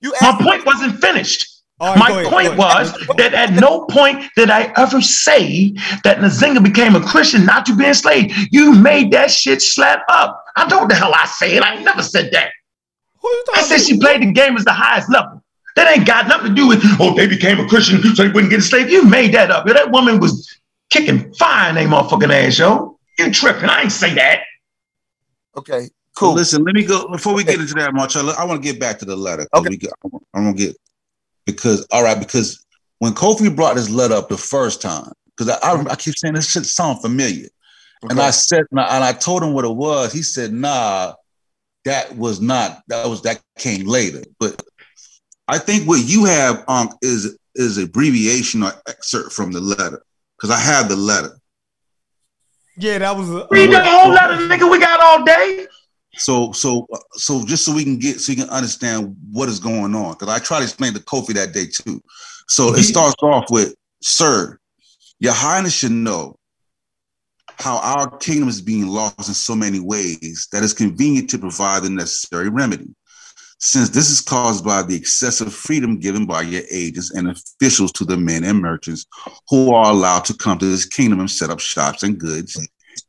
You 0.00 0.14
My 0.20 0.36
point 0.40 0.64
wasn't 0.64 1.00
finished. 1.00 1.53
All 1.80 1.92
right, 1.94 1.98
My 1.98 2.10
ahead, 2.12 2.30
point 2.32 2.56
was 2.56 2.92
that 3.16 3.34
at 3.34 3.52
no 3.52 3.84
point 3.86 4.24
did 4.36 4.48
I 4.48 4.72
ever 4.76 5.00
say 5.00 5.70
that 6.04 6.18
Nzinga 6.18 6.62
became 6.62 6.94
a 6.94 7.00
Christian 7.00 7.44
not 7.44 7.66
to 7.66 7.74
be 7.76 7.84
enslaved. 7.84 8.32
You 8.52 8.72
made 8.74 9.10
that 9.12 9.30
shit 9.30 9.60
slap 9.60 10.02
up. 10.08 10.44
I 10.56 10.68
know 10.68 10.78
what 10.80 10.88
the 10.88 10.94
hell 10.94 11.12
I 11.14 11.26
said. 11.26 11.62
I 11.62 11.82
never 11.82 12.02
said 12.02 12.30
that. 12.32 12.50
Who 13.20 13.28
you 13.28 13.44
I 13.54 13.62
talking 13.62 13.78
said 13.78 13.86
she 13.86 13.98
played 13.98 14.22
the 14.22 14.32
game 14.32 14.56
as 14.56 14.64
the 14.64 14.72
highest 14.72 15.10
level. 15.10 15.42
That 15.74 15.96
ain't 15.96 16.06
got 16.06 16.28
nothing 16.28 16.50
to 16.50 16.54
do 16.54 16.68
with, 16.68 16.80
oh, 17.00 17.14
they 17.16 17.26
became 17.26 17.58
a 17.58 17.66
Christian 17.66 18.00
so 18.14 18.22
they 18.22 18.28
wouldn't 18.28 18.50
get 18.50 18.58
enslaved. 18.60 18.90
You 18.92 19.04
made 19.04 19.34
that 19.34 19.50
up. 19.50 19.66
That 19.66 19.90
woman 19.90 20.20
was 20.20 20.48
kicking 20.90 21.34
fire 21.34 21.70
in 21.70 21.74
their 21.74 21.88
motherfucking 21.88 22.30
ass, 22.32 22.58
yo. 22.60 22.96
You 23.18 23.32
tripping. 23.32 23.68
I 23.68 23.82
ain't 23.82 23.92
say 23.92 24.14
that. 24.14 24.42
Okay, 25.56 25.88
Cool. 26.14 26.28
cool. 26.28 26.32
listen, 26.34 26.62
let 26.64 26.74
me 26.76 26.84
go 26.84 27.08
before 27.08 27.34
we 27.34 27.42
Okay. 27.42 27.52
get 27.52 27.60
into 27.62 27.74
that, 27.74 27.92
Marcella, 27.92 28.34
I 28.38 28.44
want 28.44 28.62
to 28.62 28.72
get 28.72 28.78
back 28.80 28.98
to 29.00 29.04
the 29.04 29.16
letter. 29.16 29.46
Okay. 29.52 29.70
we 29.70 29.76
get, 29.76 29.90
I'm 30.04 30.44
gonna 30.44 30.52
get 30.54 30.76
because 31.46 31.86
all 31.90 32.02
right, 32.02 32.18
because 32.18 32.64
when 32.98 33.12
Kofi 33.12 33.54
brought 33.54 33.76
this 33.76 33.90
letter 33.90 34.14
up 34.14 34.28
the 34.28 34.36
first 34.36 34.80
time, 34.80 35.12
because 35.36 35.58
I, 35.62 35.72
I, 35.72 35.84
I 35.90 35.96
keep 35.96 36.16
saying 36.16 36.34
this 36.34 36.50
shit 36.50 36.66
sound 36.66 37.00
familiar, 37.00 37.48
and 38.10 38.20
I 38.20 38.30
said 38.30 38.64
and 38.70 38.80
I, 38.80 38.96
and 38.96 39.04
I 39.04 39.12
told 39.12 39.42
him 39.42 39.52
what 39.52 39.64
it 39.64 39.74
was. 39.74 40.12
He 40.12 40.22
said, 40.22 40.52
"Nah, 40.52 41.14
that 41.84 42.16
was 42.16 42.40
not. 42.40 42.82
That 42.88 43.06
was 43.06 43.22
that 43.22 43.40
came 43.58 43.86
later." 43.86 44.22
But 44.38 44.62
I 45.48 45.58
think 45.58 45.88
what 45.88 46.04
you 46.04 46.24
have 46.24 46.64
um 46.68 46.90
is 47.02 47.38
is 47.54 47.78
abbreviation 47.78 48.62
or 48.62 48.72
excerpt 48.88 49.32
from 49.32 49.52
the 49.52 49.60
letter 49.60 50.02
because 50.36 50.50
I 50.50 50.58
have 50.58 50.88
the 50.88 50.96
letter. 50.96 51.38
Yeah, 52.76 52.98
that 52.98 53.16
was 53.16 53.30
a. 53.30 53.46
Read 53.50 53.70
the 53.70 53.84
whole 53.84 54.10
letter, 54.10 54.34
nigga. 54.34 54.70
We 54.70 54.80
got 54.80 55.00
all 55.00 55.24
day. 55.24 55.66
So, 56.16 56.52
so, 56.52 56.86
uh, 56.92 56.98
so, 57.12 57.44
just 57.44 57.64
so 57.64 57.74
we 57.74 57.84
can 57.84 57.98
get, 57.98 58.20
so 58.20 58.32
you 58.32 58.38
can 58.38 58.50
understand 58.50 59.16
what 59.32 59.48
is 59.48 59.58
going 59.58 59.94
on, 59.94 60.12
because 60.12 60.28
I 60.28 60.38
tried 60.38 60.58
to 60.58 60.64
explain 60.64 60.94
to 60.94 61.00
Kofi 61.00 61.34
that 61.34 61.52
day 61.52 61.66
too. 61.66 62.02
So 62.48 62.68
it 62.68 62.72
mm-hmm. 62.72 62.82
starts 62.82 63.22
off 63.22 63.46
with, 63.50 63.74
"Sir, 64.02 64.58
Your 65.18 65.32
Highness 65.32 65.74
should 65.74 65.92
know 65.92 66.38
how 67.58 67.78
our 67.78 68.16
kingdom 68.18 68.48
is 68.48 68.60
being 68.60 68.86
lost 68.86 69.28
in 69.28 69.34
so 69.34 69.54
many 69.54 69.80
ways 69.80 70.48
that 70.52 70.62
it's 70.62 70.72
convenient 70.72 71.30
to 71.30 71.38
provide 71.38 71.82
the 71.82 71.90
necessary 71.90 72.48
remedy. 72.48 72.94
Since 73.58 73.90
this 73.90 74.10
is 74.10 74.20
caused 74.20 74.64
by 74.64 74.82
the 74.82 74.96
excessive 74.96 75.54
freedom 75.54 75.98
given 75.98 76.26
by 76.26 76.42
your 76.42 76.62
agents 76.70 77.12
and 77.14 77.30
officials 77.30 77.92
to 77.92 78.04
the 78.04 78.16
men 78.16 78.44
and 78.44 78.60
merchants 78.60 79.06
who 79.48 79.72
are 79.72 79.90
allowed 79.90 80.24
to 80.26 80.34
come 80.34 80.58
to 80.58 80.66
this 80.66 80.84
kingdom 80.84 81.20
and 81.20 81.30
set 81.30 81.50
up 81.50 81.60
shops 81.60 82.02
and 82.02 82.18
goods 82.18 82.58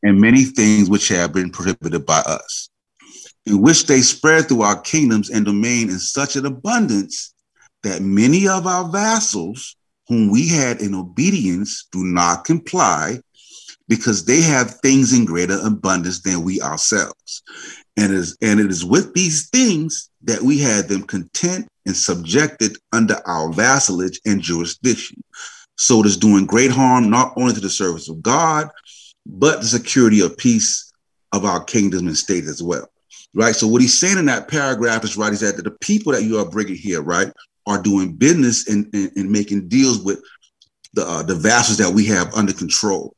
and 0.04 0.22
many 0.22 0.44
things 0.44 0.90
which 0.90 1.08
have 1.10 1.34
been 1.34 1.50
prohibited 1.50 2.06
by 2.06 2.20
us." 2.20 2.70
In 3.46 3.62
which 3.62 3.86
they 3.86 4.02
spread 4.02 4.48
through 4.48 4.62
our 4.62 4.80
kingdoms 4.82 5.30
and 5.30 5.46
domain 5.46 5.90
in 5.90 6.00
such 6.00 6.36
an 6.36 6.46
abundance 6.46 7.34
that 7.84 8.02
many 8.02 8.48
of 8.48 8.66
our 8.66 8.90
vassals, 8.90 9.76
whom 10.08 10.32
we 10.32 10.48
had 10.48 10.82
in 10.82 10.96
obedience, 10.96 11.88
do 11.92 12.04
not 12.04 12.46
comply 12.46 13.20
because 13.88 14.26
they 14.26 14.42
have 14.42 14.80
things 14.80 15.14
in 15.14 15.26
greater 15.26 15.60
abundance 15.64 16.22
than 16.22 16.44
we 16.44 16.60
ourselves. 16.62 17.44
And 17.98 18.12
it 18.12 18.18
is, 18.18 18.38
and 18.42 18.60
it 18.60 18.72
is 18.72 18.84
with 18.84 19.14
these 19.14 19.50
things 19.50 20.10
that 20.24 20.42
we 20.42 20.58
had 20.58 20.88
them 20.88 21.04
content 21.04 21.68
and 21.86 21.96
subjected 21.96 22.78
under 22.92 23.16
our 23.28 23.54
vassalage 23.54 24.20
and 24.26 24.42
jurisdiction. 24.42 25.24
So 25.78 26.00
it 26.00 26.08
is 26.08 26.18
doing 26.18 26.48
great 26.48 26.72
harm 26.72 27.12
not 27.12 27.34
only 27.38 27.54
to 27.54 27.60
the 27.60 27.70
service 27.70 28.10
of 28.10 28.24
God, 28.24 28.70
but 29.28 29.62
the 29.62 29.68
security 29.68 30.22
of 30.22 30.38
peace 30.38 30.92
of 31.32 31.46
our 31.46 31.64
kingdom 31.64 32.08
and 32.08 32.18
state 32.18 32.46
as 32.46 32.64
well 32.64 32.90
right? 33.36 33.56
So 33.56 33.68
what 33.68 33.82
he's 33.82 34.00
saying 34.00 34.18
in 34.18 34.26
that 34.26 34.48
paragraph 34.48 35.04
is 35.04 35.18
right 35.18 35.34
is 35.34 35.42
that 35.42 35.62
the 35.64 35.72
people 35.82 36.14
that 36.14 36.24
you 36.24 36.40
are 36.40 36.50
bringing 36.50 36.76
here, 36.76 37.02
right, 37.02 37.32
are 37.68 37.82
doing 37.82 38.14
business 38.14 38.68
and, 38.68 38.90
and, 38.94 39.12
and 39.16 39.30
making 39.30 39.68
deals 39.68 40.04
with 40.04 40.24
the 40.94 41.06
uh, 41.06 41.24
the 41.24 41.36
vassals 41.36 41.78
that 41.78 41.94
we 41.94 42.06
have 42.06 42.34
under 42.34 42.54
control, 42.54 43.14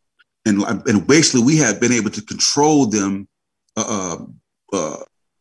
and 0.45 0.63
and 0.63 1.05
basically 1.07 1.41
we 1.41 1.57
have 1.57 1.79
been 1.79 1.91
able 1.91 2.09
to 2.09 2.23
control 2.23 2.87
them 2.87 3.27
uh, 3.77 4.17
uh, 4.73 4.97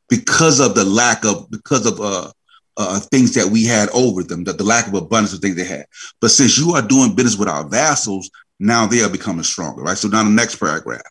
because 0.09 0.61
of 0.61 0.75
the 0.75 0.85
lack 0.85 1.25
of 1.25 1.51
because 1.51 1.87
of 1.87 1.99
uh, 2.01 2.31
uh, 2.77 3.01
things 3.01 3.33
that 3.35 3.47
we 3.47 3.65
had 3.65 3.89
over 3.91 4.23
them, 4.23 4.45
that 4.45 4.59
the 4.59 4.65
lack 4.65 4.87
of 4.87 4.95
abundance 4.95 5.33
of 5.33 5.41
things 5.41 5.57
they 5.57 5.65
had. 5.65 5.87
But 6.21 6.31
since 6.31 6.59
you 6.59 6.73
are 6.73 6.83
doing 6.83 7.15
business 7.15 7.39
with 7.39 7.49
our 7.49 7.67
vassals, 7.67 8.31
now 8.61 8.87
they 8.87 9.03
are 9.03 9.09
becoming 9.09 9.45
stronger, 9.45 9.83
right? 9.83 9.97
So 9.97 10.09
now 10.09 10.23
the 10.25 10.31
next 10.31 10.57
paragraph. 10.57 11.03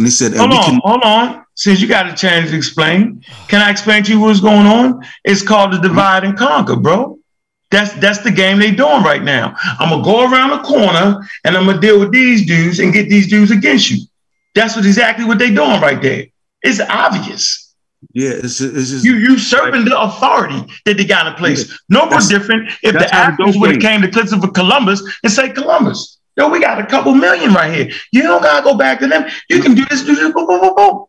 And 0.00 0.06
he 0.06 0.10
said, 0.10 0.34
Hold 0.34 0.52
on, 0.52 0.64
can 0.64 0.80
hold 0.82 1.02
on. 1.02 1.44
Since 1.56 1.82
you 1.82 1.86
got 1.86 2.08
a 2.08 2.14
chance 2.16 2.50
to 2.50 2.56
explain, 2.56 3.22
can 3.48 3.60
I 3.60 3.70
explain 3.70 4.02
to 4.04 4.10
you 4.10 4.18
what's 4.18 4.40
going 4.40 4.66
on? 4.66 5.04
It's 5.24 5.42
called 5.42 5.74
the 5.74 5.78
divide 5.78 6.24
and 6.24 6.38
conquer, 6.38 6.74
bro. 6.74 7.18
That's 7.70 7.92
that's 7.94 8.20
the 8.20 8.30
game 8.30 8.58
they 8.58 8.70
doing 8.70 9.02
right 9.02 9.22
now. 9.22 9.54
I'm 9.78 9.90
gonna 9.90 10.02
go 10.02 10.22
around 10.22 10.50
the 10.50 10.62
corner 10.62 11.20
and 11.44 11.54
I'm 11.54 11.66
gonna 11.66 11.78
deal 11.78 12.00
with 12.00 12.12
these 12.12 12.46
dudes 12.46 12.78
and 12.78 12.94
get 12.94 13.10
these 13.10 13.28
dudes 13.28 13.50
against 13.50 13.90
you. 13.90 13.98
That's 14.54 14.74
what 14.74 14.86
exactly 14.86 15.26
what 15.26 15.38
they 15.38 15.52
doing 15.52 15.82
right 15.82 16.00
there. 16.00 16.24
It's 16.62 16.80
obvious. 16.80 17.74
yeah, 18.14 18.30
it's, 18.30 18.58
it's 18.62 18.88
just 18.88 19.04
You 19.04 19.16
usurping 19.16 19.84
the 19.84 20.00
authority 20.00 20.64
that 20.86 20.96
they 20.96 21.04
got 21.04 21.26
in 21.26 21.34
place. 21.34 21.78
No 21.90 22.06
more 22.06 22.20
different 22.20 22.70
if 22.82 22.94
the 22.94 23.14
Africans 23.14 23.58
would 23.58 23.72
have 23.72 23.80
came 23.80 24.00
to 24.00 24.10
Christopher 24.10 24.48
Columbus 24.48 25.02
and 25.22 25.30
say 25.30 25.50
Columbus. 25.50 26.19
Yo, 26.36 26.48
we 26.48 26.60
got 26.60 26.78
a 26.80 26.86
couple 26.86 27.14
million 27.14 27.52
right 27.52 27.72
here. 27.74 27.90
You 28.12 28.22
don't 28.22 28.42
gotta 28.42 28.62
go 28.62 28.74
back 28.76 29.00
to 29.00 29.06
them. 29.06 29.24
You 29.48 29.60
can 29.60 29.74
do 29.74 29.84
this, 29.86 30.02
do 30.04 30.14
this, 30.14 30.32
boom, 30.32 30.46
boom, 30.46 30.60
boom, 30.60 30.74
boom. 30.76 31.04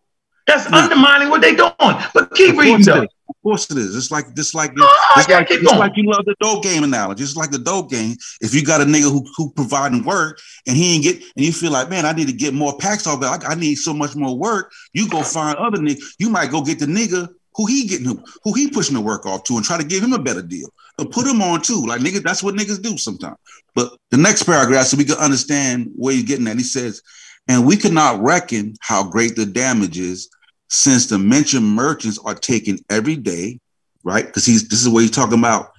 That's 0.48 0.70
No. 0.70 0.80
undermining 0.80 1.30
what 1.30 1.42
they're 1.42 1.56
doing. 1.56 1.72
But 1.80 2.34
keep 2.34 2.58
reading 2.58 2.84
though. 2.84 3.04
of 3.04 3.36
course 3.44 3.70
it 3.72 3.78
is. 3.78 3.96
It's 3.96 4.12
like 4.12 4.36
just 4.36 4.54
like 4.56 4.74
Oh, 4.80 5.14
it's 5.18 5.30
like 5.30 5.48
it's 5.52 5.64
like 5.64 5.94
you 5.96 6.10
love 6.12 6.26
the 6.26 6.36
dope 6.42 6.64
game 6.64 6.84
analogy. 6.84 7.24
It's 7.24 7.36
like 7.36 7.52
the 7.52 7.60
dope 7.60 7.90
game. 7.90 8.16
If 8.42 8.54
you 8.54 8.66
got 8.66 8.82
a 8.82 8.86
nigga 8.86 9.12
who 9.12 9.26
who 9.38 9.52
providing 9.52 10.04
work 10.04 10.40
and 10.68 10.76
he 10.76 10.96
ain't 10.96 11.04
get 11.04 11.18
and 11.36 11.46
you 11.46 11.54
feel 11.54 11.72
like 11.72 11.90
man, 11.90 12.06
I 12.06 12.14
need 12.14 12.28
to 12.28 12.34
get 12.34 12.54
more 12.54 12.76
packs 12.78 13.06
off, 13.08 13.22
but 13.22 13.46
I, 13.46 13.52
I 13.52 13.56
need 13.56 13.76
so 13.76 13.94
much 13.94 14.16
more 14.16 14.36
work. 14.38 14.72
You 14.94 15.08
go 15.08 15.22
find 15.24 15.56
other 15.58 15.78
nigga. 15.78 16.02
You 16.18 16.30
might 16.30 16.52
go 16.52 16.62
get 16.62 16.80
the 16.80 16.88
nigga 16.88 17.30
who 17.56 17.66
he 17.68 17.86
getting 17.86 18.22
who 18.44 18.54
he 18.54 18.70
pushing 18.70 18.96
the 18.96 19.02
work 19.02 19.26
off 19.26 19.44
to 19.46 19.56
and 19.56 19.64
try 19.66 19.78
to 19.78 19.84
give 19.84 20.04
him 20.04 20.14
a 20.14 20.20
better 20.20 20.42
deal. 20.42 20.70
And 20.98 21.10
put 21.10 21.26
him 21.26 21.42
on 21.42 21.62
too. 21.62 21.86
Like 21.86 22.02
nigga, 22.02 22.22
that's 22.22 22.44
what 22.44 22.56
niggas 22.56 22.82
do 22.82 22.98
sometimes. 22.98 23.38
But 23.74 23.94
the 24.10 24.18
next 24.18 24.44
paragraph, 24.44 24.88
so 24.88 24.98
we 24.98 25.06
can 25.06 25.18
understand 25.18 25.92
where 25.96 26.14
you're 26.14 26.26
getting 26.26 26.48
at. 26.48 26.58
He 26.58 26.64
says, 26.64 27.02
and 27.48 27.66
we 27.66 27.78
cannot 27.78 28.22
reckon 28.22 28.76
how 28.82 29.10
great 29.10 29.36
the 29.36 29.46
damage 29.46 29.98
is 29.98 30.30
since 30.70 31.08
the 31.08 31.18
mentioned 31.18 31.66
merchants 31.66 32.20
are 32.24 32.36
taken 32.36 32.78
every 32.90 33.16
day, 33.16 33.60
right? 34.04 34.26
Because 34.26 34.46
he's 34.46 34.68
this 34.68 34.82
is 34.82 34.90
what 34.90 35.02
he's 35.02 35.12
talking 35.12 35.40
about. 35.40 35.72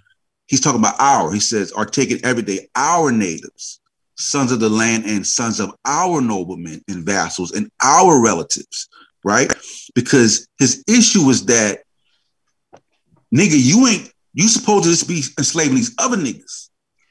He's 0.46 0.60
talking 0.60 0.80
about 0.80 0.96
our, 0.98 1.32
he 1.32 1.40
says, 1.40 1.72
are 1.72 1.86
taken 1.86 2.18
every 2.24 2.42
day, 2.42 2.68
our 2.74 3.10
natives, 3.10 3.80
sons 4.16 4.52
of 4.52 4.60
the 4.60 4.68
land 4.68 5.04
and 5.04 5.26
sons 5.26 5.60
of 5.60 5.74
our 5.86 6.20
noblemen 6.20 6.82
and 6.88 7.06
vassals 7.06 7.52
and 7.52 7.70
our 7.82 8.22
relatives, 8.22 8.88
right? 9.24 9.50
Because 9.94 10.46
his 10.58 10.84
issue 10.86 11.30
is 11.30 11.46
that, 11.46 11.84
nigga, 13.34 13.54
you 13.54 13.86
ain't, 13.86 14.11
you 14.34 14.48
supposed 14.48 14.84
to 14.84 14.90
just 14.90 15.08
be 15.08 15.22
enslaving 15.38 15.76
these 15.76 15.94
other 15.98 16.16
niggas, 16.16 16.68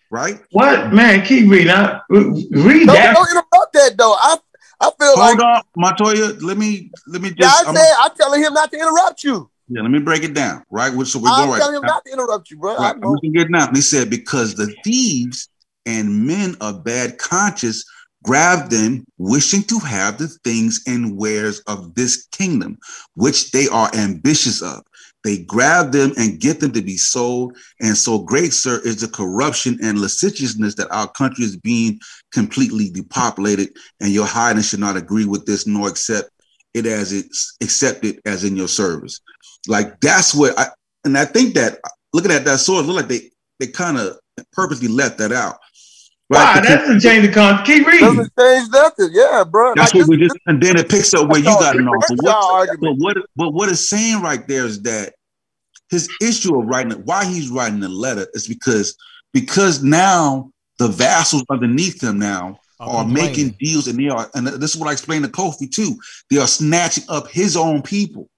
right? 0.09 0.39
What 0.51 0.91
man? 0.93 1.25
Keep 1.25 1.49
reading. 1.49 1.69
I, 1.69 1.99
read 2.09 2.39
Don't, 2.51 2.87
that. 2.87 3.13
don't 3.15 3.29
interrupt 3.29 3.73
that 3.73 3.95
though. 3.97 4.15
I 4.19 4.37
I 4.79 4.91
feel 4.99 5.13
like 5.19 5.37
Hold 5.37 5.41
on, 5.41 5.61
Montoya. 5.77 6.33
Let 6.41 6.57
me 6.57 6.91
let 7.07 7.21
me 7.21 7.29
just. 7.29 7.39
yeah, 7.39 7.47
I 7.49 7.63
I'm- 7.65 7.75
said 7.75 7.91
I'm 7.99 8.11
telling 8.15 8.41
him 8.43 8.53
not 8.53 8.71
to 8.71 8.77
interrupt 8.79 9.23
you. 9.23 9.49
yeah, 9.67 9.81
let 9.83 9.91
me 9.91 9.99
break 9.99 10.23
it 10.23 10.33
down, 10.33 10.63
right? 10.71 10.91
So 11.05 11.19
we're 11.19 11.29
I'm 11.29 11.47
going 11.47 11.59
telling 11.59 11.75
right. 11.75 11.83
him 11.83 11.87
not 11.87 12.05
to 12.05 12.11
interrupt 12.11 12.49
you, 12.49 12.57
bro. 12.57 12.75
I 12.75 12.77
Right. 12.77 12.95
I'm 12.95 12.99
know. 12.99 13.11
looking 13.11 13.33
good 13.33 13.51
now. 13.51 13.67
And 13.67 13.75
he 13.75 13.81
said, 13.83 14.09
because 14.09 14.55
the 14.55 14.73
thieves 14.83 15.49
and 15.85 16.25
men 16.25 16.55
of 16.61 16.83
bad 16.83 17.17
conscience 17.19 17.85
grab 18.23 18.69
them, 18.69 19.03
wishing 19.17 19.63
to 19.63 19.79
have 19.79 20.17
the 20.17 20.27
things 20.43 20.81
and 20.87 21.17
wares 21.17 21.59
of 21.67 21.93
this 21.95 22.27
kingdom, 22.31 22.77
which 23.15 23.51
they 23.51 23.67
are 23.67 23.89
ambitious 23.95 24.61
of. 24.61 24.81
They 25.23 25.39
grab 25.39 25.91
them 25.91 26.13
and 26.17 26.39
get 26.39 26.59
them 26.59 26.71
to 26.73 26.81
be 26.81 26.97
sold. 26.97 27.55
And 27.79 27.95
so 27.95 28.19
great, 28.19 28.53
sir, 28.53 28.81
is 28.83 29.01
the 29.01 29.07
corruption 29.07 29.77
and 29.83 29.99
licentiousness 29.99 30.75
that 30.75 30.91
our 30.91 31.07
country 31.11 31.45
is 31.45 31.57
being 31.57 31.99
completely 32.31 32.89
depopulated. 32.89 33.69
And 33.99 34.11
your 34.11 34.25
highness 34.25 34.69
should 34.69 34.79
not 34.79 34.97
agree 34.97 35.25
with 35.25 35.45
this, 35.45 35.67
nor 35.67 35.87
accept 35.87 36.29
it 36.73 36.85
as 36.85 37.13
it's 37.13 37.55
accepted 37.61 38.19
as 38.25 38.43
in 38.43 38.55
your 38.55 38.67
service. 38.67 39.19
Like 39.67 39.99
that's 39.99 40.33
what 40.33 40.57
I 40.57 40.67
and 41.03 41.17
I 41.17 41.25
think 41.25 41.55
that 41.55 41.79
looking 42.13 42.31
at 42.31 42.45
that 42.45 42.59
source, 42.59 42.85
look 42.85 42.95
like 42.95 43.07
they 43.07 43.29
they 43.59 43.67
kind 43.67 43.97
of 43.97 44.17
purposely 44.53 44.87
left 44.87 45.17
that 45.19 45.31
out. 45.31 45.57
Why? 46.31 46.53
Right, 46.55 46.63
That 46.63 46.79
doesn't 46.79 47.01
change 47.01 47.27
the 47.27 47.33
con. 47.33 47.63
Keep 47.65 47.85
reading. 47.87 48.07
Doesn't 48.15 48.31
change 48.39 48.69
nothing. 48.71 49.09
Yeah, 49.11 49.43
bro. 49.43 49.73
That's 49.75 49.93
Like, 49.93 50.01
what 50.07 50.09
we 50.09 50.17
just, 50.17 50.37
and 50.45 50.63
then 50.63 50.77
it 50.77 50.87
picks 50.89 51.13
up 51.13 51.27
where 51.27 51.39
you 51.39 51.45
got 51.45 51.75
it 51.75 51.81
all- 51.85 51.93
on. 51.95 52.01
But 52.07 52.25
that's 52.25 52.45
what, 52.47 52.79
but 52.79 52.93
what, 52.99 53.17
but 53.35 53.49
what 53.53 53.69
it's 53.69 53.89
saying 53.89 54.21
right 54.21 54.47
there 54.47 54.65
is 54.65 54.81
that 54.83 55.13
his 55.89 56.07
issue 56.21 56.57
of 56.57 56.67
writing 56.67 56.93
why 57.03 57.25
he's 57.25 57.49
writing 57.49 57.81
the 57.81 57.89
letter 57.89 58.27
is 58.33 58.47
because 58.47 58.95
because 59.33 59.83
now 59.83 60.51
the 60.79 60.87
vassals 60.87 61.43
underneath 61.49 62.01
him 62.01 62.17
now 62.19 62.59
are 62.79 63.05
making 63.05 63.49
deals, 63.59 63.87
and 63.87 63.99
they 63.99 64.07
are, 64.07 64.29
and 64.33 64.47
this 64.47 64.73
is 64.73 64.77
what 64.77 64.87
I 64.89 64.93
explained 64.93 65.25
to 65.25 65.29
Kofi 65.31 65.69
too. 65.69 65.97
They 66.29 66.37
are 66.37 66.47
snatching 66.47 67.03
up 67.09 67.27
his 67.29 67.57
own 67.57 67.81
people, 67.81 68.29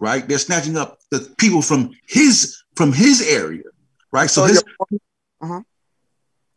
right? 0.00 0.26
They're 0.28 0.38
snatching 0.38 0.76
up 0.76 0.98
the 1.12 1.20
people 1.38 1.62
from 1.62 1.92
his 2.08 2.60
from 2.74 2.92
his 2.92 3.22
area, 3.22 3.62
right? 4.12 4.28
So 4.28 4.46
So 4.48 4.52
his 4.52 4.62
Mhm. 5.42 5.64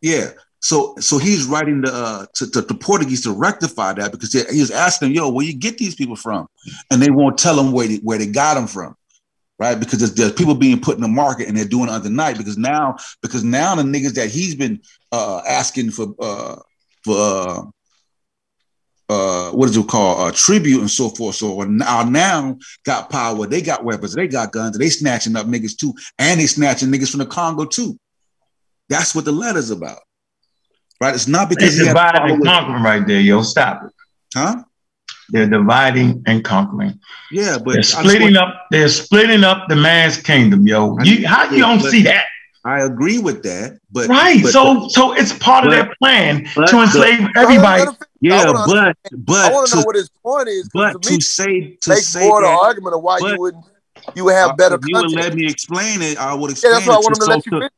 Yeah. 0.02 0.30
So 0.60 0.94
so 1.00 1.18
he's 1.18 1.46
writing 1.46 1.80
the 1.80 1.92
uh, 1.92 2.26
to, 2.34 2.50
to 2.50 2.60
the 2.60 2.74
Portuguese 2.74 3.22
to 3.22 3.32
rectify 3.32 3.94
that 3.94 4.12
because 4.12 4.32
he, 4.32 4.60
was 4.60 4.70
asking, 4.70 5.12
yo, 5.12 5.28
where 5.28 5.44
you 5.44 5.54
get 5.54 5.78
these 5.78 5.94
people 5.94 6.14
from, 6.14 6.46
and 6.90 7.02
they 7.02 7.10
won't 7.10 7.36
tell 7.38 7.58
him 7.58 7.72
where 7.72 7.88
they, 7.88 7.96
where 7.96 8.18
they 8.18 8.26
got 8.26 8.54
them 8.54 8.68
from, 8.68 8.94
right? 9.58 9.78
Because 9.78 9.98
there's, 9.98 10.14
there's 10.14 10.32
people 10.32 10.54
being 10.54 10.80
put 10.80 10.94
in 10.94 11.02
the 11.02 11.08
market 11.08 11.48
and 11.48 11.56
they're 11.56 11.64
doing 11.64 11.88
it 11.88 12.04
night 12.04 12.38
because 12.38 12.56
now 12.56 12.96
because 13.22 13.42
now 13.42 13.74
the 13.74 13.82
niggas 13.82 14.14
that 14.14 14.30
he's 14.30 14.54
been 14.54 14.80
uh, 15.10 15.42
asking 15.48 15.90
for 15.90 16.14
uh, 16.20 16.56
for 17.04 17.16
uh, 17.16 17.62
uh, 19.08 19.50
what 19.50 19.68
is 19.68 19.76
it 19.76 19.88
called 19.88 20.20
uh, 20.20 20.32
tribute 20.32 20.80
and 20.80 20.90
so 20.90 21.08
forth. 21.08 21.34
So 21.34 21.62
now 21.62 22.04
now 22.04 22.56
got 22.84 23.10
power, 23.10 23.46
they 23.46 23.62
got 23.62 23.84
weapons, 23.84 24.14
they 24.14 24.28
got 24.28 24.52
guns, 24.52 24.78
they 24.78 24.88
snatching 24.90 25.34
up 25.34 25.46
niggas 25.46 25.76
too, 25.76 25.92
and 26.18 26.40
they 26.40 26.46
snatching 26.46 26.88
niggas 26.88 27.10
from 27.10 27.18
the 27.18 27.26
Congo 27.26 27.64
too. 27.64 27.98
That's 28.88 29.14
what 29.14 29.24
the 29.24 29.32
letter's 29.32 29.70
about. 29.70 29.98
Right? 31.00 31.14
It's 31.14 31.26
not 31.28 31.48
because 31.48 31.76
They're 31.76 31.86
he 31.86 31.88
had 31.88 31.96
a 31.96 32.12
dividing 32.12 32.30
and 32.32 32.40
with- 32.40 32.48
conquering 32.48 32.82
right 32.82 33.06
there, 33.06 33.20
yo. 33.20 33.42
Stop 33.42 33.84
it. 33.86 33.92
huh? 34.34 34.62
They're 35.30 35.48
dividing 35.48 36.22
and 36.26 36.44
conquering. 36.44 37.00
Yeah, 37.30 37.58
but 37.64 37.74
They're 37.74 37.82
splitting 37.82 38.34
want- 38.34 38.36
up. 38.36 38.66
They're 38.70 38.88
splitting 38.88 39.44
up 39.44 39.68
the 39.68 39.76
man's 39.76 40.16
kingdom, 40.18 40.66
yo. 40.66 40.96
You, 41.02 41.26
how 41.26 41.50
you 41.50 41.58
don't 41.58 41.80
see 41.80 42.02
that? 42.02 42.26
I 42.64 42.80
agree 42.82 43.18
with 43.18 43.42
that, 43.42 43.78
but 43.90 44.08
Right. 44.08 44.40
but- 44.42 44.52
so, 44.52 44.88
so 44.88 45.12
it's 45.14 45.32
part 45.32 45.64
of 45.64 45.70
but- 45.70 45.74
their 45.86 45.94
plan 46.00 46.46
but 46.54 46.68
to 46.68 46.80
enslave 46.82 47.20
I 47.34 47.40
everybody. 47.42 47.84
yeah, 48.20 48.34
I 48.42 48.46
wanna 48.46 48.64
but 48.66 48.78
I 48.78 48.94
but 49.16 49.52
want 49.52 49.68
to 49.70 49.76
know 49.76 49.82
what 49.82 49.96
his 49.96 50.10
point 50.24 50.48
is. 50.48 50.68
but 50.72 51.02
to 51.02 51.10
me, 51.10 51.16
to 51.18 51.24
say 51.24 51.76
to 51.80 51.90
makes 51.90 52.06
say 52.06 52.28
more 52.28 52.42
the 52.42 52.46
that 52.48 52.58
argument 52.62 52.94
of 52.94 53.02
why 53.02 53.18
but- 53.20 53.32
you 53.32 53.40
wouldn't 53.40 53.64
you 54.14 54.24
would 54.24 54.34
have 54.34 54.50
uh, 54.50 54.54
better 54.56 54.74
if 54.76 54.80
you 54.86 54.94
would 54.96 55.06
content. 55.06 55.22
let 55.26 55.34
me 55.34 55.46
explain 55.46 56.02
it, 56.02 56.18
I 56.18 56.34
would 56.34 56.50
Yeah, 56.50 56.52
explain 56.52 56.72
that's 56.74 56.86
why 56.86 56.94
I 56.94 56.98
it. 56.98 57.02
want 57.02 57.16
him 57.16 57.20
to 57.20 57.24
so, 57.24 57.30
let 57.30 57.46
you 57.46 57.50
to- 57.50 57.56
finish. 57.56 57.70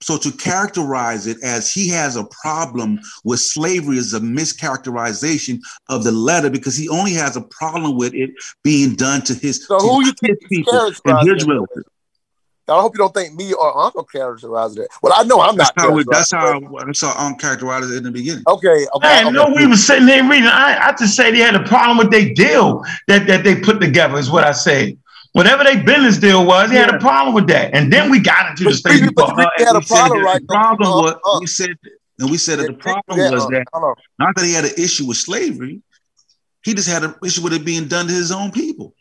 So 0.00 0.18
to 0.18 0.30
characterize 0.32 1.26
it 1.26 1.42
as 1.42 1.72
he 1.72 1.88
has 1.88 2.16
a 2.16 2.24
problem 2.24 3.00
with 3.24 3.40
slavery 3.40 3.96
is 3.96 4.12
a 4.12 4.20
mischaracterization 4.20 5.60
of 5.88 6.04
the 6.04 6.12
letter 6.12 6.50
because 6.50 6.76
he 6.76 6.88
only 6.88 7.12
has 7.14 7.36
a 7.36 7.40
problem 7.40 7.96
with 7.96 8.14
it 8.14 8.30
being 8.62 8.94
done 8.94 9.22
to 9.22 9.34
his, 9.34 9.66
So 9.66 9.78
to 9.78 9.86
who 9.86 10.04
you 10.04 10.12
his 10.20 10.38
people 10.48 10.92
and 11.06 11.28
his 11.28 11.46
relatives. 11.46 11.88
I 12.66 12.80
hope 12.80 12.94
you 12.94 12.98
don't 12.98 13.12
think 13.12 13.34
me 13.34 13.52
or 13.52 13.76
Uncle 13.78 14.04
characterize 14.04 14.76
it. 14.76 14.88
Well, 15.02 15.12
I 15.14 15.24
know 15.24 15.40
I'm 15.40 15.56
That's 15.56 15.70
not. 15.76 15.90
how, 15.90 15.98
it, 15.98 16.06
that's 16.10 16.30
characterizing 16.30 16.68
how 16.78 16.84
that's 16.86 17.00
how 17.02 17.12
I'm 17.12 17.36
characterized 17.36 17.92
it 17.92 17.98
in 17.98 18.04
the 18.04 18.10
beginning. 18.10 18.42
it. 18.46 18.50
Okay, 18.50 18.86
okay. 18.94 19.08
I 19.08 19.24
okay. 19.24 19.30
know 19.32 19.52
we 19.54 19.66
were 19.66 19.76
sitting 19.76 20.06
there 20.06 20.22
reading. 20.22 20.46
I, 20.46 20.78
I 20.80 20.94
just 20.98 21.14
say 21.14 21.30
they 21.30 21.38
had 21.38 21.54
a 21.54 21.64
problem 21.64 21.98
with 21.98 22.10
their 22.10 22.32
deal 22.32 22.82
that, 23.08 23.26
that 23.26 23.44
they 23.44 23.56
put 23.60 23.80
together, 23.80 24.16
is 24.16 24.30
what 24.30 24.44
I 24.44 24.52
say. 24.52 24.96
Whatever 25.34 25.64
their 25.64 25.82
business 25.82 26.16
deal 26.18 26.46
was, 26.46 26.70
he 26.70 26.76
had 26.76 26.94
a 26.94 26.98
problem 26.98 27.34
with 27.34 27.48
that. 27.48 27.74
And 27.74 27.92
then 27.92 28.08
we 28.10 28.20
got 28.20 28.50
into 28.50 28.64
the 28.64 28.70
But 28.70 28.76
state 28.76 29.02
we- 29.02 29.10
but 29.10 29.26
part. 29.26 29.36
we- 29.38 29.44
Uh, 29.64 29.66
had 29.66 29.76
a 29.76 29.80
problem, 29.86 30.22
right? 30.24 30.40
The 30.40 30.46
problem 30.46 30.88
Uh, 30.92 31.02
was 31.02 31.14
uh. 31.26 31.38
we 31.40 31.46
said 31.46 31.70
and 32.20 32.30
we 32.30 32.36
said 32.38 32.60
that 32.60 32.68
the 32.68 32.74
problem 32.74 33.18
yeah, 33.18 33.30
was 33.30 33.42
uh, 33.42 33.48
that 33.48 33.64
hold 33.72 33.84
on. 33.84 33.94
not 34.20 34.36
that 34.36 34.44
he 34.44 34.52
had 34.52 34.64
an 34.64 34.74
issue 34.78 35.04
with 35.06 35.16
slavery, 35.16 35.82
he 36.64 36.72
just 36.72 36.88
had 36.88 37.02
an 37.02 37.14
issue 37.24 37.42
with 37.42 37.52
it 37.52 37.64
being 37.64 37.88
done 37.88 38.06
to 38.06 38.12
his 38.12 38.30
own 38.30 38.52
people. 38.52 38.94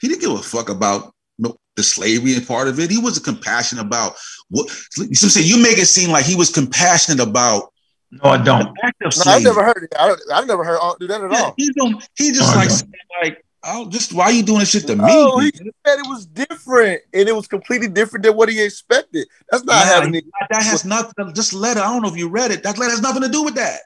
He 0.00 0.08
didn't 0.08 0.22
give 0.22 0.30
a 0.32 0.38
fuck 0.38 0.70
about 0.70 1.12
no, 1.38 1.58
the 1.76 1.82
slavery 1.82 2.34
and 2.34 2.46
part 2.46 2.66
of 2.68 2.80
it. 2.80 2.90
He 2.90 2.96
wasn't 2.98 3.26
compassionate 3.26 3.84
about 3.84 4.14
what 4.48 4.68
you 4.96 5.14
see, 5.14 5.28
saying. 5.28 5.46
You 5.46 5.62
make 5.62 5.76
it 5.76 5.84
seem 5.86 6.10
like 6.10 6.24
he 6.24 6.34
was 6.34 6.48
compassionate 6.50 7.20
about 7.20 7.70
No, 8.10 8.30
I 8.30 8.38
don't. 8.42 8.72
the 8.74 8.86
act 8.86 9.02
of 9.04 9.12
No, 9.26 9.32
I've 9.32 9.42
never 9.42 9.62
heard 9.62 9.82
it. 9.84 9.92
I, 9.98 10.16
I 10.32 10.44
never 10.46 10.64
heard 10.64 10.80
do 10.98 11.06
that 11.08 11.20
at 11.20 11.30
Yeah, 11.30 11.42
all. 11.42 11.54
he 11.58 11.70
don't. 11.76 12.02
He 12.16 12.32
just 12.32 12.54
Oh, 12.54 12.56
like 12.56 12.70
saying 12.70 12.90
like, 13.22 13.44
oh, 13.64 13.88
just 13.88 14.12
why 14.12 14.24
are 14.24 14.32
you 14.32 14.42
doing 14.42 14.60
this 14.60 14.70
shit 14.70 14.86
to 14.86 14.96
me? 14.96 15.02
Oh, 15.06 15.38
he 15.40 15.50
said 15.54 15.98
it 15.98 16.06
was 16.08 16.26
different, 16.26 17.02
and 17.12 17.28
it 17.28 17.34
was 17.34 17.46
completely 17.46 17.88
different 17.88 18.24
than 18.24 18.36
what 18.36 18.48
he 18.48 18.62
expected. 18.62 19.26
That's 19.50 19.64
not 19.64 19.74
Nah, 19.86 19.92
having 19.92 20.12
that 20.12 20.62
has 20.62 20.84
nothing. 20.84 21.34
Just 21.34 21.52
letter. 21.52 21.80
I 21.80 21.84
don't 21.92 22.02
know 22.02 22.08
if 22.08 22.16
you 22.16 22.28
read 22.28 22.50
it. 22.50 22.62
That 22.62 22.78
letter 22.78 22.90
has 22.92 23.02
nothing 23.02 23.22
to 23.22 23.28
do 23.28 23.42
with 23.42 23.54
that. 23.56 23.80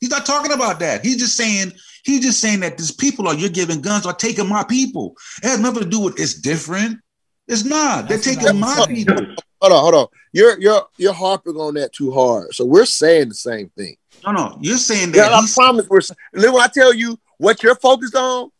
He's 0.00 0.10
not 0.10 0.26
talking 0.26 0.52
about 0.52 0.78
that. 0.80 1.04
He's 1.04 1.16
just 1.16 1.36
saying. 1.36 1.72
He's 2.04 2.20
just 2.20 2.40
saying 2.40 2.60
that 2.60 2.78
these 2.78 2.92
people 2.92 3.26
are 3.26 3.34
you're 3.34 3.48
giving 3.50 3.80
guns 3.80 4.06
are 4.06 4.14
taking 4.14 4.48
my 4.48 4.62
people. 4.62 5.14
It 5.42 5.48
has 5.48 5.58
nothing 5.60 5.82
to 5.82 5.88
do 5.88 6.00
with 6.00 6.20
it's 6.20 6.34
different. 6.40 7.00
It's 7.48 7.64
not. 7.64 8.08
They're 8.08 8.18
taking 8.18 8.46
I'm 8.48 8.60
my 8.60 8.74
saying. 8.86 9.06
people. 9.06 9.26
Hold 9.60 9.72
on, 9.72 9.80
hold 9.80 9.94
on. 9.94 10.06
You're 10.32 10.60
you're 10.60 10.86
you're 10.98 11.12
harping 11.14 11.56
on 11.56 11.74
that 11.74 11.92
too 11.92 12.12
hard. 12.12 12.54
So 12.54 12.64
we're 12.64 12.84
saying 12.84 13.30
the 13.30 13.34
same 13.34 13.70
thing. 13.70 13.96
No, 14.24 14.32
no. 14.32 14.58
You're 14.60 14.76
saying 14.76 15.14
Yeah, 15.14 15.30
that. 15.30 15.32
I 15.32 15.46
promise 15.54 15.86
we're. 15.88 16.00
Then 16.32 16.52
when 16.52 16.62
I 16.62 16.68
tell 16.68 16.92
you 16.94 17.18
what 17.38 17.62
you're 17.62 17.74
focused 17.76 18.14
on, 18.14 18.50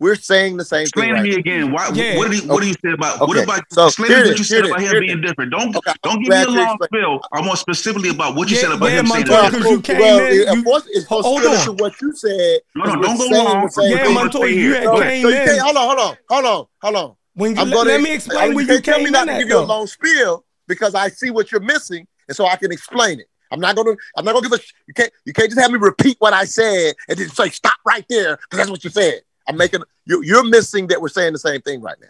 we're 0.00 0.14
saying 0.14 0.56
the 0.56 0.64
same 0.64 0.86
thing. 0.86 1.10
explain 1.10 1.14
thing. 1.14 1.24
to 1.24 1.30
me 1.30 1.34
again. 1.36 1.72
Why? 1.72 1.90
Yeah. 1.92 2.16
What 2.16 2.30
did 2.30 2.42
he? 2.42 2.48
What 2.48 2.60
did 2.60 2.68
you 2.68 2.74
say 2.84 2.92
about? 2.92 3.20
What 3.20 3.36
about? 3.42 3.62
So, 3.72 3.86
explain 3.86 4.10
here 4.10 4.24
what 4.26 4.38
you 4.38 4.44
said 4.44 4.64
about 4.64 4.80
him 4.80 4.86
here 4.88 4.96
it 4.96 5.00
being 5.00 5.20
different. 5.20 5.50
Don't 5.50 5.74
Okay, 5.76 5.92
don't 6.02 6.14
I'm 6.16 6.22
give 6.22 6.28
me 6.30 6.36
a 6.42 6.46
long 6.48 6.76
explained- 6.80 6.80
spill. 6.84 7.20
I 7.32 7.40
want 7.46 7.58
specifically 7.58 8.10
about 8.10 8.36
what 8.36 8.48
you 8.48 8.56
Yeah, 8.56 8.62
said 8.62 8.72
about 8.72 8.90
yeah, 8.90 9.00
him 9.00 9.06
saying 9.06 9.26
Montoya, 9.26 9.42
that. 9.42 9.52
because 9.52 9.70
you 9.70 9.80
came 9.80 9.98
well, 9.98 10.32
in, 10.32 10.58
Of 10.58 10.64
course, 10.64 10.84
it's 10.90 11.06
Hold 11.06 11.44
on. 11.46 11.64
to 11.64 11.72
what 11.72 12.00
you 12.00 12.14
said. 12.14 12.60
No, 12.76 12.84
no, 12.84 13.02
don't 13.02 13.18
go 13.18 13.26
long. 13.28 13.66
the 13.66 13.82
Yeah. 13.88 14.08
Montoya, 14.12 14.48
you 14.50 14.74
had 14.74 14.82
came 14.84 15.26
in. 15.26 15.58
hold 15.60 15.76
on, 15.76 15.86
hold 15.86 15.98
on, 15.98 16.16
hold 16.28 16.44
on, 16.44 16.66
hold 16.82 16.96
on. 16.96 17.14
When 17.34 17.54
you, 17.54 17.62
I'm 17.62 17.68
let, 17.68 17.74
gonna, 17.76 17.90
let 17.90 18.00
me 18.00 18.14
explain 18.14 18.48
mean, 18.48 18.54
where 18.56 18.64
you 18.64 18.72
you 18.74 18.82
can't 18.82 18.84
tell 18.84 18.94
came 18.96 19.02
me 19.04 19.08
in 19.08 19.12
not 19.12 19.24
to 19.26 19.32
at 19.32 19.38
give 19.38 19.48
you 19.48 19.58
a 19.58 19.60
long 19.60 19.86
spiel 19.86 20.44
because 20.66 20.94
I 20.94 21.08
see 21.08 21.30
what 21.30 21.52
you're 21.52 21.60
missing, 21.60 22.06
and 22.26 22.36
so 22.36 22.46
I 22.46 22.56
can 22.56 22.72
explain 22.72 23.20
it. 23.20 23.26
I'm 23.50 23.60
not 23.60 23.76
gonna. 23.76 23.94
I'm 24.16 24.24
not 24.24 24.32
gonna 24.34 24.48
give 24.48 24.58
a. 24.58 24.62
You 24.86 24.94
can't. 24.94 25.12
You 25.24 25.32
can't 25.32 25.48
just 25.48 25.60
have 25.60 25.70
me 25.70 25.78
repeat 25.78 26.16
what 26.18 26.32
I 26.34 26.44
said 26.44 26.94
and 27.08 27.16
then 27.18 27.28
say 27.30 27.48
stop 27.50 27.76
right 27.86 28.04
there 28.08 28.36
because 28.36 28.58
that's 28.58 28.70
what 28.70 28.84
you 28.84 28.90
said. 28.90 29.20
I'm 29.48 29.56
making. 29.56 29.82
You, 30.04 30.22
you're 30.22 30.44
missing 30.44 30.86
that 30.88 31.00
we're 31.00 31.08
saying 31.08 31.32
the 31.32 31.38
same 31.38 31.60
thing 31.62 31.80
right 31.80 31.96
now. 32.00 32.08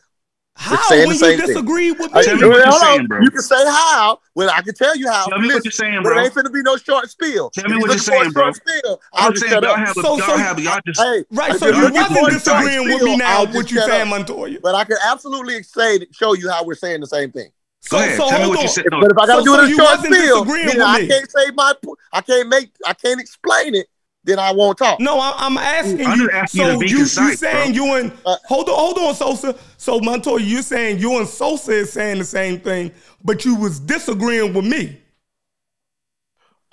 How 0.60 0.76
saying 0.88 1.06
when 1.06 1.08
the 1.10 1.14
you 1.14 1.18
same 1.20 1.38
thing. 1.38 1.46
disagree 1.46 1.92
with 1.92 2.12
I- 2.16 2.24
Tell 2.24 2.34
me? 2.34 2.42
me 2.42 2.48
what 2.48 2.64
you're 2.66 2.72
saying, 2.80 3.06
bro. 3.06 3.20
You 3.20 3.30
can 3.30 3.42
say 3.42 3.64
how. 3.64 4.18
Well, 4.34 4.50
I 4.52 4.60
can 4.62 4.74
tell 4.74 4.96
you 4.96 5.08
how. 5.08 5.26
Tell 5.26 5.38
me 5.38 5.46
what 5.54 5.64
you're 5.64 5.70
saying, 5.70 6.00
but 6.02 6.10
it 6.10 6.14
bro. 6.14 6.24
ain't 6.24 6.34
finna 6.34 6.52
be 6.52 6.62
no 6.62 6.76
short 6.76 7.08
spiel. 7.08 7.50
Tell 7.50 7.64
me 7.66 7.74
you're 7.74 7.80
what 7.80 7.90
you're 7.90 7.96
looking 7.96 8.32
for 8.32 8.48
a 8.48 8.54
saying, 8.54 8.62
bro. 8.64 8.80
Spiel, 8.82 9.00
I'll 9.14 9.26
I'm 9.28 9.32
just 9.34 9.42
saying 9.46 9.52
shut 9.54 9.62
y'all 9.62 9.72
up. 9.72 9.78
have 9.78 9.96
a, 9.96 10.02
So- 10.02 10.16
y'all 10.18 10.26
so- 10.26 10.36
have 10.36 10.58
y'all 10.58 10.80
just 10.84 11.00
Hey, 11.00 11.24
Right, 11.30 11.56
so 11.60 11.66
you're 11.66 11.76
you 11.76 11.82
looking 11.82 12.04
for 12.16 12.22
wasn't 12.22 12.32
disagreeing 12.44 12.84
with 12.88 13.02
me 13.04 13.16
now 13.18 13.38
I'll 13.38 13.46
with 13.46 13.52
just 13.54 13.70
you 13.70 13.76
shut 13.78 13.88
saying. 13.90 14.08
Montoya. 14.10 14.58
But 14.60 14.74
I 14.74 14.82
can 14.84 14.96
absolutely 15.06 15.62
say 15.62 16.00
show 16.10 16.34
you 16.34 16.50
how 16.50 16.64
we're 16.64 16.74
saying 16.74 17.00
the 17.02 17.06
same 17.06 17.30
thing. 17.30 17.50
So, 17.80 17.96
go 17.96 18.02
ahead. 18.02 18.18
so 18.18 18.28
Tell 18.28 18.40
me 18.42 18.48
what 18.48 18.62
you 18.62 18.68
said. 18.68 18.84
No, 18.90 19.00
But 19.00 19.12
if 19.12 19.18
I 19.18 19.26
gotta 19.26 19.42
So- 19.42 19.44
do 19.44 19.54
so 19.54 19.60
it 19.60 19.62
in 19.62 19.68
you 19.70 19.74
a 19.76 19.78
short 19.78 19.96
wasn't 19.98 20.14
spiel, 20.16 20.44
disagreeing 20.44 20.82
I 20.82 21.06
can't 21.06 21.30
say 21.30 21.50
my, 21.54 21.72
I 22.12 22.20
can't 22.20 22.48
make, 22.48 22.70
I 22.84 22.94
can't 22.94 23.20
explain 23.20 23.76
it. 23.76 23.86
Then 24.28 24.38
I 24.38 24.52
won't 24.52 24.76
talk. 24.76 25.00
No, 25.00 25.18
I, 25.18 25.32
I'm 25.38 25.56
asking 25.56 26.06
I'm 26.06 26.20
you. 26.20 26.30
asking 26.30 26.60
so 26.60 26.82
you, 26.82 26.86
you 26.86 26.96
concise, 26.98 27.40
saying 27.40 27.72
bro. 27.72 27.84
you 27.86 27.94
and 27.94 28.12
Uh, 28.26 28.36
hold 28.44 28.68
on, 28.68 28.74
hold 28.74 28.98
on, 28.98 29.14
Sosa. 29.14 29.58
So 29.78 30.00
Montoya, 30.00 30.44
you're 30.44 30.60
saying 30.60 30.98
you 30.98 31.16
and 31.16 31.26
Sosa 31.26 31.72
is 31.72 31.90
saying 31.90 32.18
the 32.18 32.26
same 32.26 32.60
thing, 32.60 32.92
but 33.24 33.46
you 33.46 33.54
was 33.54 33.80
disagreeing 33.80 34.52
with 34.52 34.66
me. 34.66 35.00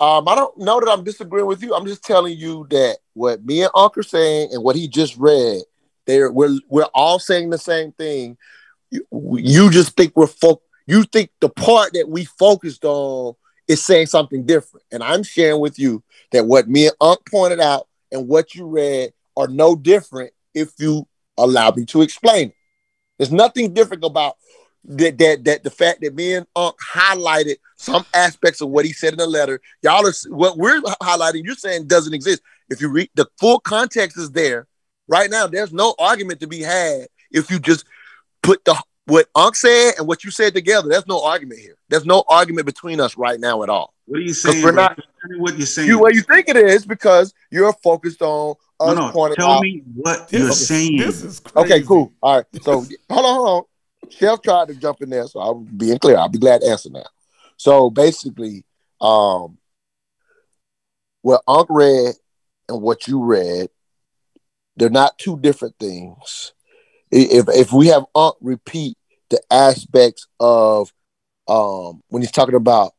Um, 0.00 0.28
I 0.28 0.34
don't 0.34 0.58
know 0.58 0.78
that 0.80 0.90
I'm 0.90 1.02
disagreeing 1.02 1.46
with 1.46 1.62
you. 1.62 1.74
I'm 1.74 1.86
just 1.86 2.04
telling 2.04 2.36
you 2.36 2.66
that 2.68 2.98
what 3.14 3.42
me 3.42 3.62
and 3.62 3.70
Uncle 3.74 4.00
are 4.00 4.02
saying 4.02 4.50
and 4.52 4.62
what 4.62 4.76
he 4.76 4.86
just 4.86 5.16
read, 5.16 5.62
they're 6.04 6.30
we're 6.30 6.58
we're 6.68 6.90
all 6.92 7.18
saying 7.18 7.48
the 7.48 7.56
same 7.56 7.92
thing. 7.92 8.36
You, 8.90 9.06
you 9.38 9.70
just 9.70 9.96
think 9.96 10.12
we're 10.14 10.26
fo- 10.26 10.60
you 10.86 11.04
think 11.04 11.30
the 11.40 11.48
part 11.48 11.94
that 11.94 12.10
we 12.10 12.26
focused 12.26 12.84
on 12.84 13.34
is 13.66 13.82
saying 13.82 14.08
something 14.08 14.44
different. 14.44 14.84
And 14.92 15.02
I'm 15.02 15.22
sharing 15.22 15.62
with 15.62 15.78
you 15.78 16.02
that 16.32 16.46
what 16.46 16.68
me 16.68 16.86
and 16.86 16.96
Unc 17.00 17.20
pointed 17.30 17.60
out 17.60 17.88
and 18.12 18.28
what 18.28 18.54
you 18.54 18.66
read 18.66 19.12
are 19.36 19.48
no 19.48 19.76
different 19.76 20.32
if 20.54 20.72
you 20.78 21.06
allow 21.36 21.70
me 21.70 21.84
to 21.86 22.02
explain 22.02 22.48
it. 22.48 22.54
There's 23.18 23.32
nothing 23.32 23.74
different 23.74 24.04
about 24.04 24.36
that 24.84 25.18
that 25.18 25.44
that 25.44 25.64
the 25.64 25.70
fact 25.70 26.00
that 26.02 26.14
me 26.14 26.34
and 26.34 26.46
Unc 26.54 26.76
highlighted 26.80 27.56
some 27.76 28.04
aspects 28.14 28.60
of 28.60 28.68
what 28.68 28.84
he 28.84 28.92
said 28.92 29.12
in 29.12 29.18
the 29.18 29.26
letter. 29.26 29.60
Y'all 29.82 30.06
are 30.06 30.12
what 30.28 30.56
we're 30.56 30.80
highlighting. 31.02 31.44
You're 31.44 31.54
saying 31.54 31.86
doesn't 31.86 32.14
exist. 32.14 32.42
If 32.68 32.80
you 32.80 32.88
read 32.88 33.10
the 33.14 33.26
full 33.38 33.60
context 33.60 34.18
is 34.18 34.30
there 34.30 34.66
right 35.08 35.30
now. 35.30 35.46
There's 35.46 35.72
no 35.72 35.94
argument 35.98 36.40
to 36.40 36.46
be 36.46 36.60
had 36.60 37.08
if 37.30 37.50
you 37.50 37.58
just 37.58 37.84
put 38.42 38.64
the 38.64 38.80
what 39.06 39.28
Unc 39.34 39.54
said 39.54 39.94
and 39.98 40.06
what 40.06 40.24
you 40.24 40.30
said 40.30 40.54
together. 40.54 40.88
There's 40.88 41.06
no 41.06 41.22
argument 41.22 41.60
here. 41.60 41.76
There's 41.88 42.06
no 42.06 42.24
argument 42.28 42.66
between 42.66 43.00
us 43.00 43.16
right 43.16 43.38
now 43.38 43.62
at 43.62 43.68
all. 43.68 43.94
What 44.06 44.18
are 44.18 44.22
you 44.22 44.34
saying? 44.34 44.62
we're 44.64 44.72
not- 44.72 44.96
Tell 44.96 45.30
me 45.30 45.38
what 45.40 45.56
you're 45.58 45.66
saying. 45.66 45.88
You 45.88 45.98
what 45.98 46.14
you 46.14 46.22
think 46.22 46.48
it 46.48 46.56
is 46.56 46.86
because 46.86 47.34
you're 47.50 47.72
focused 47.72 48.22
on 48.22 48.54
no, 48.80 48.86
us 48.86 48.96
no. 48.96 49.10
pointing 49.10 49.36
Tell 49.36 49.50
out. 49.52 49.62
me 49.62 49.82
what 49.94 50.28
This 50.28 50.40
you're 50.40 50.50
is- 50.50 50.66
saying. 50.68 50.96
This 50.98 51.22
is 51.22 51.40
crazy. 51.40 51.74
Okay, 51.74 51.82
cool. 51.86 52.12
All 52.22 52.36
right. 52.36 52.46
So 52.62 52.72
hold 53.10 53.26
on, 53.26 53.34
hold 53.34 53.48
on. 53.48 54.10
Chef 54.10 54.40
tried 54.42 54.68
to 54.68 54.74
jump 54.74 55.02
in 55.02 55.10
there, 55.10 55.26
so 55.26 55.40
I'm 55.40 55.64
being 55.64 55.98
clear. 55.98 56.16
I'll 56.16 56.28
be 56.28 56.38
glad 56.38 56.60
to 56.60 56.68
answer 56.68 56.90
now. 56.90 57.06
So 57.56 57.90
basically, 57.90 58.64
um, 59.00 59.58
what 61.22 61.42
Unc 61.48 61.66
read 61.70 62.14
and 62.68 62.80
what 62.80 63.08
you 63.08 63.24
read, 63.24 63.68
they're 64.76 64.90
not 64.90 65.18
two 65.18 65.38
different 65.38 65.74
things. 65.80 66.52
If 67.10 67.48
if 67.48 67.72
we 67.72 67.88
have 67.88 68.04
Unc 68.14 68.36
repeat 68.40 68.96
the 69.30 69.40
aspects 69.50 70.28
of 70.38 70.92
um 71.48 72.02
when 72.08 72.22
he's 72.22 72.30
talking 72.30 72.54
about 72.54 72.92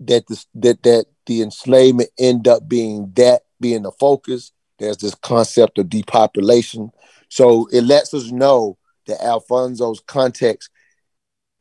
that 0.00 0.26
this 0.26 0.46
that 0.54 0.82
that 0.82 1.06
the 1.26 1.42
enslavement 1.42 2.10
end 2.18 2.48
up 2.48 2.68
being 2.68 3.12
that 3.14 3.42
being 3.60 3.82
the 3.82 3.92
focus, 3.92 4.52
there's 4.78 4.98
this 4.98 5.14
concept 5.14 5.78
of 5.78 5.88
depopulation. 5.88 6.90
So 7.28 7.68
it 7.72 7.82
lets 7.82 8.12
us 8.12 8.30
know 8.30 8.78
that 9.06 9.22
Alfonso's 9.22 10.00
context 10.06 10.70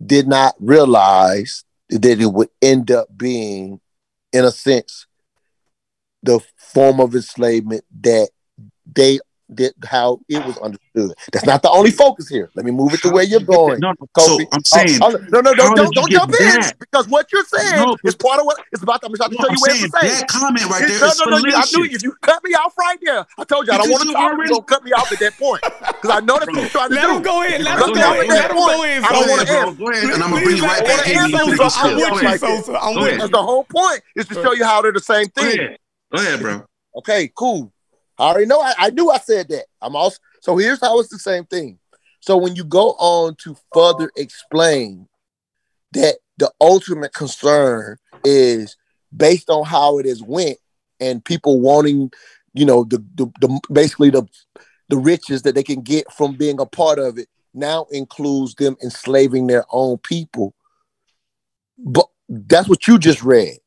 did 0.05 0.27
not 0.27 0.55
realize 0.59 1.63
that 1.89 2.19
it 2.19 2.31
would 2.33 2.49
end 2.61 2.91
up 2.91 3.07
being, 3.15 3.79
in 4.31 4.45
a 4.45 4.51
sense, 4.51 5.05
the 6.23 6.39
form 6.57 6.99
of 6.99 7.15
enslavement 7.15 7.83
that 8.01 8.29
they 8.91 9.19
did 9.55 9.73
how 9.85 10.19
it 10.27 10.43
was 10.45 10.57
understood. 10.57 11.15
That's 11.31 11.45
not 11.45 11.61
the 11.61 11.69
only 11.69 11.91
focus 11.91 12.27
here. 12.27 12.49
Let 12.55 12.65
me 12.65 12.71
move 12.71 12.93
it 12.93 13.01
to 13.01 13.09
where 13.09 13.23
you're 13.23 13.39
going. 13.39 13.79
No, 13.79 13.93
no, 13.99 14.07
so 14.19 14.39
I'm 14.51 14.59
uh, 14.59 14.61
saying, 14.63 14.99
Oh, 15.01 15.15
oh, 15.15 15.17
no, 15.31 15.41
no, 15.41 15.53
how 15.55 15.69
no, 15.69 15.75
don't, 15.75 15.95
don't 15.95 16.09
get 16.09 16.15
jump 16.19 16.31
in 16.31 16.45
that? 16.47 16.75
because 16.79 17.07
what 17.07 17.31
you're 17.31 17.43
saying 17.45 17.75
No, 17.77 17.95
is 18.03 18.15
part 18.15 18.39
of 18.39 18.45
what 18.45 18.59
it's 18.71 18.83
about. 18.83 19.03
I'm 19.03 19.13
trying 19.15 19.29
to 19.31 19.35
no, 19.35 19.41
tell 19.41 19.49
I'm 19.49 19.55
you 19.55 19.61
what 19.61 19.71
saying 19.71 19.83
it's 19.85 19.99
saying. 20.01 20.19
that 20.19 20.27
comment 20.27 20.65
right 20.69 20.87
there 20.87 20.99
no, 20.99 21.07
is 21.07 21.19
no, 21.19 21.25
no, 21.25 21.37
you, 21.37 21.43
I 21.55 21.65
knew 21.65 21.65
fallacious. 21.65 21.95
if 21.95 22.03
you 22.03 22.15
cut 22.21 22.43
me 22.43 22.51
off 22.53 22.77
right 22.77 22.99
there, 23.01 23.25
I 23.37 23.43
told 23.43 23.67
you 23.67 23.73
I 23.73 23.77
don't 23.77 23.89
want 23.89 24.03
to 24.03 24.13
talk. 24.13 24.31
already- 24.31 24.49
You're 24.53 24.63
cut 24.63 24.83
me 24.83 24.91
off 24.93 25.11
at 25.11 25.19
that 25.19 25.37
point 25.37 25.61
because 26.01 26.17
I 26.17 26.19
know 26.19 26.39
that's 26.39 26.51
what 26.51 26.59
you're 26.61 26.69
trying 26.69 26.89
to 26.89 26.95
Let 26.95 27.07
do. 27.07 27.15
him 27.17 27.21
go 27.23 27.41
in. 27.43 27.63
Let 27.63 27.79
him 27.79 27.87
me 27.87 27.93
go 27.95 28.07
off 28.09 28.21
in. 28.21 28.27
Let 28.29 28.51
him 28.51 28.57
go 28.57 28.83
in. 28.83 29.03
I 29.03 29.11
don't 29.11 29.29
want 29.29 29.47
to 29.47 29.53
answer. 29.53 29.75
Go 29.75 29.89
ahead, 29.91 30.03
and 30.03 30.23
I'm 30.23 30.29
gonna 30.31 30.43
bring 30.43 30.57
you 30.57 30.63
right 30.65 30.85
back 30.85 31.07
in. 31.07 31.17
I'm 31.17 31.31
with 31.49 31.59
you, 31.59 32.37
Sosa. 32.37 32.79
I'm 32.79 32.95
with 32.95 33.07
ahead. 33.07 33.19
That's 33.21 33.31
the 33.31 33.41
whole 33.41 33.63
point 33.63 34.01
is 34.15 34.27
to 34.27 34.33
show 34.35 34.53
you 34.53 34.65
how 34.65 34.81
they're 34.81 34.91
the 34.91 34.99
same 34.99 35.27
thing. 35.29 35.77
Go 36.11 36.21
ahead, 36.21 36.39
bro. 36.39 36.65
Okay, 36.97 37.31
cool. 37.35 37.71
I 38.17 38.29
already 38.29 38.45
know. 38.45 38.61
I, 38.61 38.73
I 38.77 38.89
knew 38.91 39.09
I 39.09 39.17
said 39.17 39.47
that. 39.49 39.65
I'm 39.81 39.95
also 39.95 40.17
so 40.41 40.57
here's 40.57 40.81
how 40.81 40.99
it's 40.99 41.09
the 41.09 41.19
same 41.19 41.45
thing. 41.45 41.79
So 42.19 42.37
when 42.37 42.55
you 42.55 42.63
go 42.63 42.91
on 42.99 43.35
to 43.43 43.55
further 43.73 44.11
explain 44.15 45.07
that 45.93 46.17
the 46.37 46.51
ultimate 46.61 47.13
concern 47.13 47.97
is 48.23 48.77
based 49.15 49.49
on 49.49 49.65
how 49.65 49.99
it 49.99 50.05
has 50.05 50.21
went 50.23 50.57
and 50.99 51.23
people 51.23 51.59
wanting, 51.59 52.11
you 52.53 52.65
know, 52.65 52.83
the, 52.85 53.03
the, 53.15 53.25
the 53.41 53.59
basically 53.71 54.09
the 54.09 54.23
the 54.89 54.97
riches 54.97 55.41
that 55.43 55.55
they 55.55 55.63
can 55.63 55.81
get 55.81 56.11
from 56.11 56.35
being 56.35 56.59
a 56.59 56.65
part 56.65 56.99
of 56.99 57.17
it 57.17 57.27
now 57.53 57.87
includes 57.91 58.55
them 58.55 58.75
enslaving 58.83 59.47
their 59.47 59.65
own 59.71 59.97
people. 59.99 60.53
But 61.77 62.07
that's 62.29 62.67
what 62.67 62.87
you 62.87 62.99
just 62.99 63.23
read. 63.23 63.57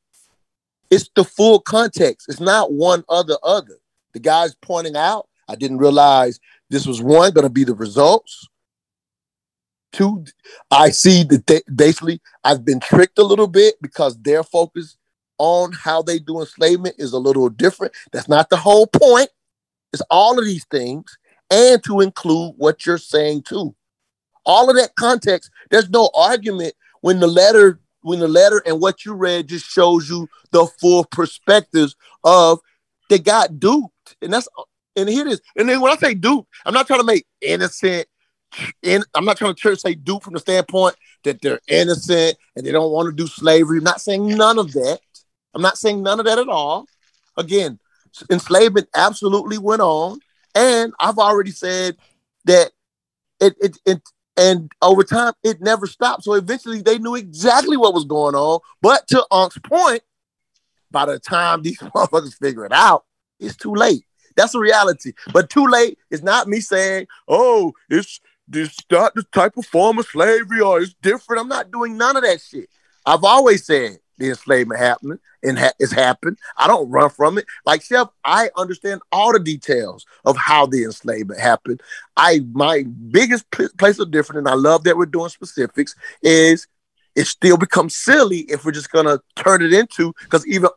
It's 0.91 1.11
the 1.15 1.25
full 1.25 1.61
context. 1.61 2.29
It's 2.29 2.41
not 2.41 2.73
one 2.73 3.05
other 3.09 3.37
other. 3.43 3.79
The 4.17 4.21
guy's 4.21 4.55
pointing 4.55 4.97
out, 4.97 5.29
I 5.47 5.57
didn't 5.57 5.77
realize 5.77 6.41
this 6.71 6.87
was 6.87 7.03
one 7.03 7.33
going 7.33 7.45
to 7.45 7.51
be 7.51 7.65
the 7.65 7.75
results. 7.75 8.49
Two, 9.93 10.25
I 10.71 10.89
see 10.89 11.23
that 11.25 11.47
they, 11.47 11.61
basically 11.75 12.23
I've 12.43 12.65
been 12.65 12.81
tricked 12.81 13.19
a 13.19 13.23
little 13.23 13.47
bit 13.47 13.75
because 13.83 14.17
their 14.17 14.43
focus 14.43 14.97
on 15.37 15.73
how 15.73 16.01
they 16.01 16.19
do 16.19 16.41
enslavement 16.41 16.95
is 16.97 17.13
a 17.13 17.19
little 17.19 17.51
different. 17.51 17.93
That's 18.11 18.27
not 18.27 18.49
the 18.49 18.57
whole 18.57 18.87
point. 18.87 19.29
It's 19.93 20.01
all 20.11 20.39
of 20.39 20.47
these 20.47 20.65
things, 20.71 21.19
and 21.51 21.85
to 21.85 22.01
include 22.01 22.55
what 22.57 22.87
you're 22.87 22.97
saying 22.97 23.43
too. 23.43 23.77
All 24.47 24.71
of 24.71 24.77
that 24.77 24.95
context. 24.97 25.51
There's 25.71 25.91
no 25.91 26.09
argument 26.17 26.73
when 27.03 27.21
the 27.21 27.27
letter, 27.27 27.81
when 28.01 28.21
the 28.21 28.29
letter 28.29 28.63
and 28.65 28.81
what 28.81 29.05
you 29.05 29.13
read 29.13 29.51
just 29.51 29.67
shows 29.67 30.09
you 30.09 30.27
the 30.53 30.65
full 30.81 31.05
perspectives 31.05 31.95
of 32.25 32.61
they 33.11 33.19
got 33.19 33.61
duped, 33.61 33.93
and 34.23 34.33
that's 34.33 34.49
and 34.97 35.09
here 35.09 35.27
it 35.27 35.33
is. 35.33 35.43
And 35.57 35.69
then 35.69 35.81
when 35.81 35.93
I 35.93 35.97
say 35.97 36.15
duped, 36.15 36.49
I'm 36.65 36.75
not 36.75 36.87
trying 36.87 37.01
to 37.01 37.07
make 37.07 37.27
innocent. 37.41 38.07
In, 38.83 39.03
I'm 39.15 39.25
not 39.25 39.37
trying 39.37 39.55
to 39.55 39.77
say 39.77 39.95
dupe 39.95 40.23
from 40.23 40.33
the 40.35 40.41
standpoint 40.41 40.97
that 41.25 41.43
they're 41.43 41.61
innocent 41.69 42.39
and 42.55 42.65
they 42.65 42.73
don't 42.73 42.93
want 42.93 43.07
to 43.07 43.13
do 43.13 43.27
slavery. 43.27 43.79
I'm 43.79 43.85
not 43.85 44.01
saying 44.01 44.27
none 44.29 44.59
of 44.59 44.73
that. 44.73 45.01
I'm 45.55 45.63
not 45.63 45.79
saying 45.79 46.03
none 46.03 46.21
of 46.21 46.27
that 46.27 46.39
at 46.39 46.49
all. 46.49 46.87
Again, 47.37 47.79
enslavement 48.31 48.89
absolutely 48.95 49.59
went 49.59 49.83
on, 49.83 50.21
and 50.55 50.93
I've 51.01 51.19
already 51.19 51.51
said 51.51 51.97
that 52.45 52.73
it 53.41 53.57
it, 53.61 53.79
it 53.85 54.03
and 54.37 54.71
over 54.83 55.03
time 55.03 55.33
it 55.43 55.61
never 55.61 55.87
stopped. 55.87 56.25
So 56.25 56.35
eventually 56.35 56.83
they 56.83 56.99
knew 56.99 57.15
exactly 57.15 57.77
what 57.77 57.95
was 57.95 58.05
going 58.05 58.35
on. 58.35 58.61
But 58.83 59.07
to 59.09 59.27
Unc's 59.31 59.59
point, 59.59 60.03
by 60.91 61.07
the 61.07 61.19
time 61.19 61.63
these 61.63 61.79
motherfuckers 61.95 62.35
figure 62.35 62.65
it 62.65 62.73
out, 62.73 63.06
it's 63.41 63.57
too 63.57 63.75
late. 63.75 64.05
That's 64.37 64.53
the 64.53 64.59
reality. 64.59 65.13
But 65.33 65.51
too 65.51 65.67
late 65.67 65.99
is 66.11 66.23
not 66.23 66.49
me 66.49 66.61
saying, 66.61 67.07
oh, 67.27 67.73
it's 67.89 68.21
this 68.49 68.77
not 68.91 69.15
this 69.15 69.25
type 69.33 69.57
of 69.57 69.67
form 69.67 69.99
of 69.99 70.07
slavery 70.07 70.61
or 70.61 70.81
it's 70.81 70.95
different. 71.03 71.41
I'm 71.41 71.49
not 71.49 71.71
doing 71.71 71.97
none 71.97 72.17
of 72.17 72.23
that 72.23 72.41
shit. 72.41 72.69
I've 73.05 73.25
always 73.25 73.65
said 73.65 73.99
the 74.19 74.29
enslavement 74.31 74.81
happening 74.81 75.19
and 75.43 75.59
ha- 75.59 75.73
it's 75.79 75.93
happened. 75.93 76.39
I 76.57 76.67
don't 76.67 76.91
run 76.91 77.11
from 77.11 77.39
it. 77.39 77.47
Like 77.65 77.83
Chef, 77.83 78.09
I 78.25 78.51
understand 78.57 79.01
all 79.13 79.33
the 79.33 79.41
details 79.41 80.07
of 80.25 80.37
how 80.37 80.67
the 80.67 80.85
enslavement 80.85 81.41
happened. 81.41 81.81
I 82.17 82.41
my 82.53 82.85
biggest 83.11 83.51
pl- 83.51 83.69
place 83.79 83.99
of 83.99 84.11
difference, 84.11 84.39
and 84.39 84.49
I 84.49 84.55
love 84.55 84.85
that 84.85 84.97
we're 84.97 85.07
doing 85.07 85.29
specifics, 85.29 85.95
is 86.23 86.67
it 87.15 87.27
still 87.27 87.57
becomes 87.57 87.97
silly 87.97 88.41
if 88.41 88.65
we're 88.65 88.73
just 88.73 88.91
gonna 88.91 89.21
turn 89.37 89.63
it 89.63 89.73
into 89.73 90.13
because 90.25 90.47
even 90.47 90.71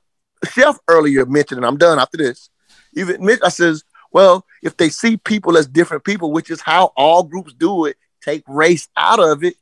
Chef 0.52 0.78
earlier 0.88 1.26
mentioned, 1.26 1.58
and 1.58 1.66
I'm 1.66 1.78
done 1.78 2.00
after 2.00 2.18
this. 2.18 2.50
Even 2.96 3.30
I 3.44 3.50
says, 3.50 3.84
well, 4.12 4.46
if 4.64 4.78
they 4.78 4.90
see 4.90 5.18
people 5.18 5.58
as 5.58 5.68
different 5.68 6.04
people, 6.04 6.32
which 6.32 6.50
is 6.50 6.62
how 6.62 6.92
all 6.96 7.24
groups 7.24 7.54
do 7.54 7.86
it, 7.86 7.98
take 8.22 8.44
race 8.48 8.88
out 8.98 9.20
of 9.20 9.44
it, 9.44 9.56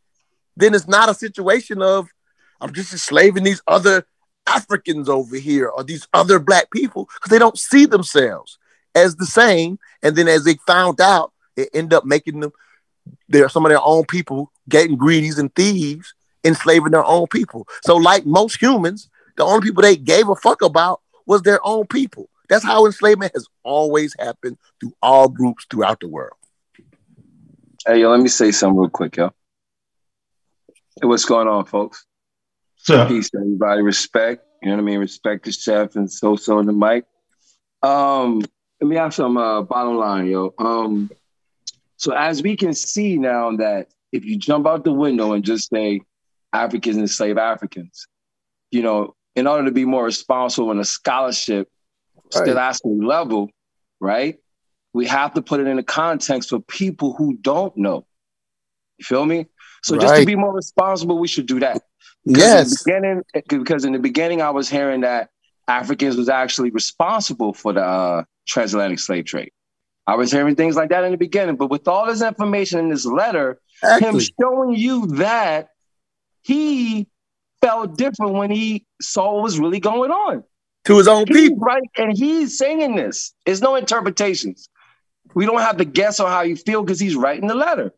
then 0.56 0.74
it's 0.74 0.88
not 0.88 1.10
a 1.10 1.14
situation 1.14 1.82
of 1.82 2.08
I'm 2.60 2.74
just 2.74 2.92
enslaving 2.92 3.44
these 3.44 3.62
other 3.68 4.06
Africans 4.48 5.10
over 5.10 5.36
here 5.36 5.68
or 5.68 5.84
these 5.84 6.08
other 6.14 6.40
black 6.40 6.72
people 6.72 7.10
because 7.14 7.30
they 7.30 7.40
don't 7.40 7.58
see 7.58 7.86
themselves 7.86 8.58
as 8.96 9.16
the 9.18 9.26
same. 9.26 9.78
And 10.02 10.16
then 10.16 10.28
as 10.28 10.44
they 10.44 10.56
found 10.66 11.00
out, 11.02 11.34
it 11.56 11.70
end 11.74 11.94
up 11.94 12.06
making 12.06 12.40
them 12.40 12.52
they're 13.30 13.50
some 13.50 13.66
of 13.66 13.70
their 13.70 13.82
own 13.84 14.06
people 14.06 14.52
getting 14.70 14.98
greedies 14.98 15.38
and 15.38 15.54
thieves, 15.56 16.14
enslaving 16.44 16.92
their 16.92 17.06
own 17.06 17.28
people. 17.28 17.68
So, 17.84 17.96
like 17.96 18.26
most 18.26 18.62
humans, 18.62 19.10
the 19.38 19.46
only 19.46 19.68
people 19.68 19.84
they 19.84 19.96
gave 19.96 20.28
a 20.28 20.36
fuck 20.36 20.62
about 20.62 21.02
was 21.26 21.44
their 21.44 21.66
own 21.66 21.86
people. 21.88 22.30
That's 22.50 22.64
how 22.64 22.86
enslavement 22.86 23.34
has 23.36 23.48
always 23.64 24.16
happened 24.20 24.58
through 24.80 24.94
all 25.02 25.30
groups 25.30 25.66
throughout 25.70 26.00
the 26.00 26.08
world. 26.08 26.34
Hey, 27.86 28.02
yo, 28.02 28.10
let 28.10 28.20
me 28.20 28.30
say 28.30 28.52
something 28.52 28.80
real 28.80 28.90
quick, 28.90 29.18
yo. 29.18 29.32
Hey, 31.02 31.08
what's 31.08 31.26
going 31.26 31.48
on, 31.48 31.66
folks? 31.66 32.06
So 32.78 33.08
Peace, 33.08 33.30
to 33.32 33.40
everybody. 33.40 33.82
Respect. 33.82 34.44
You 34.62 34.70
know 34.70 34.76
what 34.76 34.82
I 34.82 34.86
mean? 34.86 35.00
Respect 35.00 35.46
the 35.46 35.52
chef 35.52 35.96
and 35.96 36.12
so 36.12 36.36
so 36.36 36.60
in 36.60 36.66
the 36.66 36.74
mic. 36.74 37.06
Um, 37.84 38.42
let 38.82 38.88
me 38.88 38.98
ask 38.98 39.18
some 39.18 39.38
uh, 39.38 39.62
bottom 39.62 39.98
line, 39.98 40.28
yo. 40.28 40.54
Um, 40.58 41.12
so 41.98 42.14
as 42.14 42.42
we 42.42 42.56
can 42.56 42.74
see 42.74 43.18
now 43.18 43.56
that 43.58 43.90
if 44.12 44.24
you 44.24 44.38
jump 44.38 44.66
out 44.66 44.84
the 44.84 44.94
window 44.94 45.34
and 45.34 45.44
just 45.44 45.70
say 45.70 46.02
Africans 46.54 46.98
enslave 46.98 47.38
Africans, 47.38 48.08
you 48.72 48.82
know, 48.82 49.16
in 49.38 49.46
order 49.46 49.66
to 49.66 49.72
be 49.72 49.86
more 49.86 50.04
responsible 50.04 50.72
in 50.72 50.80
a 50.80 50.84
scholarship 50.84 51.70
scholastic 52.32 52.92
level, 52.98 53.50
right? 54.02 54.38
We 54.94 55.06
have 55.06 55.36
to 55.36 55.42
put 55.42 55.60
it 55.60 55.68
in 55.68 55.78
the 55.78 55.84
context 55.84 56.50
for 56.50 56.60
people 56.60 57.14
who 57.14 57.38
don't 57.38 57.78
know. 57.78 58.06
You 58.98 59.06
feel 59.06 59.26
me? 59.26 59.46
So 59.84 59.96
just 59.96 60.16
to 60.16 60.26
be 60.26 60.36
more 60.36 60.54
responsible, 60.54 61.20
we 61.20 61.28
should 61.28 61.46
do 61.46 61.60
that. 61.60 61.84
Yes. 62.26 62.86
In 62.88 63.00
the 63.00 63.24
beginning, 63.32 63.58
because 63.62 63.86
in 63.86 63.94
the 63.94 64.00
beginning, 64.00 64.42
I 64.42 64.50
was 64.50 64.70
hearing 64.70 65.02
that 65.02 65.30
Africans 65.68 66.18
was 66.18 66.30
actually 66.30 66.72
responsible 66.72 67.54
for 67.54 67.74
the 67.74 67.84
uh, 67.84 68.24
transatlantic 68.48 69.00
slave 69.00 69.26
trade. 69.26 69.52
I 70.08 70.16
was 70.16 70.32
hearing 70.32 70.56
things 70.56 70.76
like 70.76 70.90
that 70.90 71.04
in 71.04 71.12
the 71.12 71.18
beginning, 71.18 71.58
but 71.58 71.70
with 71.70 71.88
all 71.88 72.08
this 72.08 72.24
information 72.24 72.80
in 72.80 72.90
this 72.90 73.06
letter, 73.06 73.60
him 74.00 74.20
showing 74.42 74.74
you 74.74 75.06
that 75.18 75.70
he 76.42 77.08
felt 77.62 77.98
different 77.98 78.34
when 78.34 78.52
he 78.52 78.86
saw 79.02 79.34
what 79.36 79.44
was 79.44 79.60
really 79.60 79.80
going 79.80 80.12
on. 80.12 80.44
To 80.86 80.98
his 80.98 81.08
own 81.08 81.26
He's 81.28 81.50
people. 81.50 81.58
right, 81.60 81.84
and 81.98 82.18
he's 82.18 82.58
saying 82.58 82.96
this. 82.96 83.34
There's 83.46 83.62
no 83.62 83.76
interpretations. 83.76 84.70
We 85.34 85.46
don't 85.46 85.60
have 85.60 85.78
to 85.78 85.86
guess 85.86 86.20
on 86.20 86.30
how 86.30 86.42
you 86.42 86.56
feel 86.56 86.82
because 86.82 87.00
he's 87.00 87.16
writing 87.16 87.48
the 87.48 87.56
letter 87.56 87.94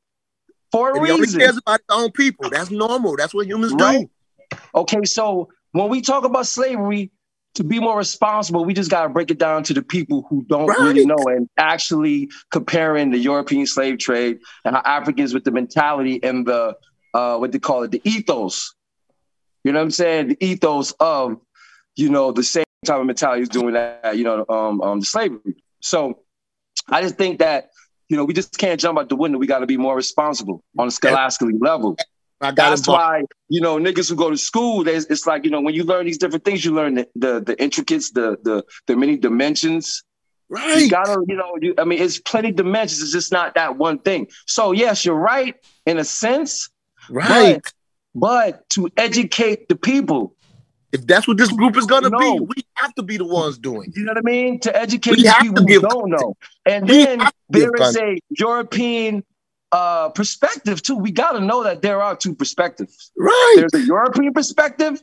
for 0.71 0.91
a 0.91 0.95
And 0.97 1.05
he 1.05 1.11
only 1.11 1.27
cares 1.27 1.57
about 1.57 1.79
his 1.87 1.95
own 1.95 2.11
people. 2.11 2.49
That's 2.49 2.71
normal. 2.71 3.15
That's 3.15 3.33
what 3.33 3.45
humans 3.47 3.73
Right. 3.73 4.07
do. 4.53 4.59
Okay, 4.73 5.03
so 5.05 5.49
when 5.71 5.89
we 5.89 6.01
talk 6.01 6.23
about 6.25 6.47
slavery, 6.47 7.11
to 7.55 7.63
be 7.63 7.79
more 7.79 7.97
responsible, 7.97 8.63
we 8.63 8.73
just 8.73 8.91
got 8.91 9.03
to 9.03 9.09
break 9.09 9.31
it 9.31 9.37
down 9.39 9.63
to 9.63 9.73
the 9.73 9.81
people 9.81 10.25
who 10.29 10.43
don't 10.47 10.67
really 10.79 11.05
know 11.05 11.27
and 11.27 11.49
actually 11.57 12.29
comparing 12.51 13.09
the 13.11 13.17
European 13.17 13.65
slave 13.65 13.97
trade 13.97 14.39
and 14.65 14.75
how 14.75 14.81
Africans 14.85 15.33
with 15.33 15.43
the 15.43 15.51
mentality 15.51 16.23
and 16.23 16.45
the 16.45 16.75
uh, 17.13 17.37
what 17.37 17.51
they 17.51 17.59
call 17.59 17.83
it, 17.83 17.91
the 17.91 18.01
ethos. 18.03 18.73
You 19.63 19.71
know 19.71 19.79
what 19.79 19.83
I'm 19.83 19.91
saying? 19.91 20.27
The 20.29 20.45
ethos 20.45 20.93
of, 20.99 21.37
you 21.95 22.09
know, 22.09 22.31
the 22.31 22.43
same. 22.43 22.63
type 22.85 22.99
of 22.99 23.05
mentality 23.05 23.41
is 23.41 23.49
doing 23.49 23.73
that, 23.73 24.17
you 24.17 24.23
know, 24.23 24.45
um, 24.47 24.81
um, 24.81 24.99
the 25.01 25.05
slavery. 25.05 25.55
So 25.81 26.19
I 26.87 27.01
just 27.01 27.17
think 27.17 27.39
that, 27.39 27.71
you 28.07 28.15
know, 28.17 28.23
we 28.23 28.33
just 28.33 28.57
can't 28.57 28.79
jump 28.79 28.97
out 28.97 29.09
the 29.09 29.17
window. 29.17 29.37
We 29.37 29.47
got 29.47 29.59
to 29.59 29.67
be 29.67 29.77
more 29.77 29.95
responsible 29.95 30.63
on 30.77 30.87
a 30.87 30.91
scholastically 30.91 31.57
level. 31.59 31.97
I 32.41 32.51
got 32.53 32.69
That's 32.69 32.87
why, 32.87 33.23
you 33.49 33.59
know, 33.59 33.77
niggas 33.77 34.09
who 34.09 34.15
go 34.15 34.29
to 34.29 34.37
school, 34.37 34.87
it's 34.87 35.27
like, 35.27 35.43
you 35.43 35.51
know, 35.51 35.59
when 35.59 35.73
you 35.73 35.83
learn 35.83 36.05
these 36.05 36.17
different 36.17 36.45
things, 36.45 36.63
you 36.63 36.73
learn 36.73 36.95
the, 36.95 37.07
the, 37.15 37.41
the 37.41 37.61
intricates, 37.61 38.11
the, 38.11 38.37
the, 38.43 38.63
the 38.87 38.95
many 38.95 39.17
dimensions. 39.17 40.03
Right. 40.47 40.83
You 40.83 40.89
gotta, 40.89 41.21
you 41.27 41.35
know, 41.35 41.57
you, 41.61 41.75
I 41.77 41.83
mean, 41.83 42.01
it's 42.01 42.17
plenty 42.17 42.53
dimensions. 42.53 43.03
It's 43.03 43.11
just 43.11 43.33
not 43.33 43.55
that 43.55 43.75
one 43.75 43.99
thing. 43.99 44.29
So 44.47 44.71
yes, 44.71 45.03
you're 45.03 45.15
right 45.15 45.55
in 45.85 45.97
a 45.97 46.05
sense, 46.05 46.69
Right. 47.09 47.61
But, 48.19 48.69
to 48.71 48.89
educate 48.97 49.67
the 49.69 49.75
people, 49.75 50.35
if 50.91 51.05
that's 51.05 51.27
what 51.27 51.37
this 51.37 51.51
group 51.51 51.77
is 51.77 51.85
gonna 51.85 52.09
be, 52.09 52.39
we 52.39 52.55
have 52.75 52.93
to 52.95 53.03
be 53.03 53.17
the 53.17 53.25
ones 53.25 53.57
doing 53.57 53.89
it. 53.89 53.97
you 53.97 54.03
know 54.03 54.11
what 54.11 54.17
I 54.17 54.21
mean? 54.21 54.59
To 54.61 54.75
educate 54.75 55.17
We 55.17 55.23
people 55.41 55.63
who 55.67 55.81
don't 55.81 56.09
know. 56.09 56.35
And 56.65 56.87
We 56.87 57.03
then 57.05 57.19
have 57.19 57.29
to 57.31 57.59
give 57.59 57.71
there 57.73 57.87
is 57.89 57.95
a 57.97 58.17
European 58.31 59.23
uh, 59.71 60.09
perspective 60.09 60.81
too. 60.81 60.95
We 60.95 61.11
got 61.11 61.33
to 61.33 61.39
know 61.41 61.63
that 61.63 61.81
there 61.83 62.01
are 62.01 62.15
two 62.15 62.33
perspectives. 62.33 63.11
Right. 63.17 63.53
There's 63.57 63.73
a 63.75 63.85
European 63.85 64.33
perspective 64.33 64.99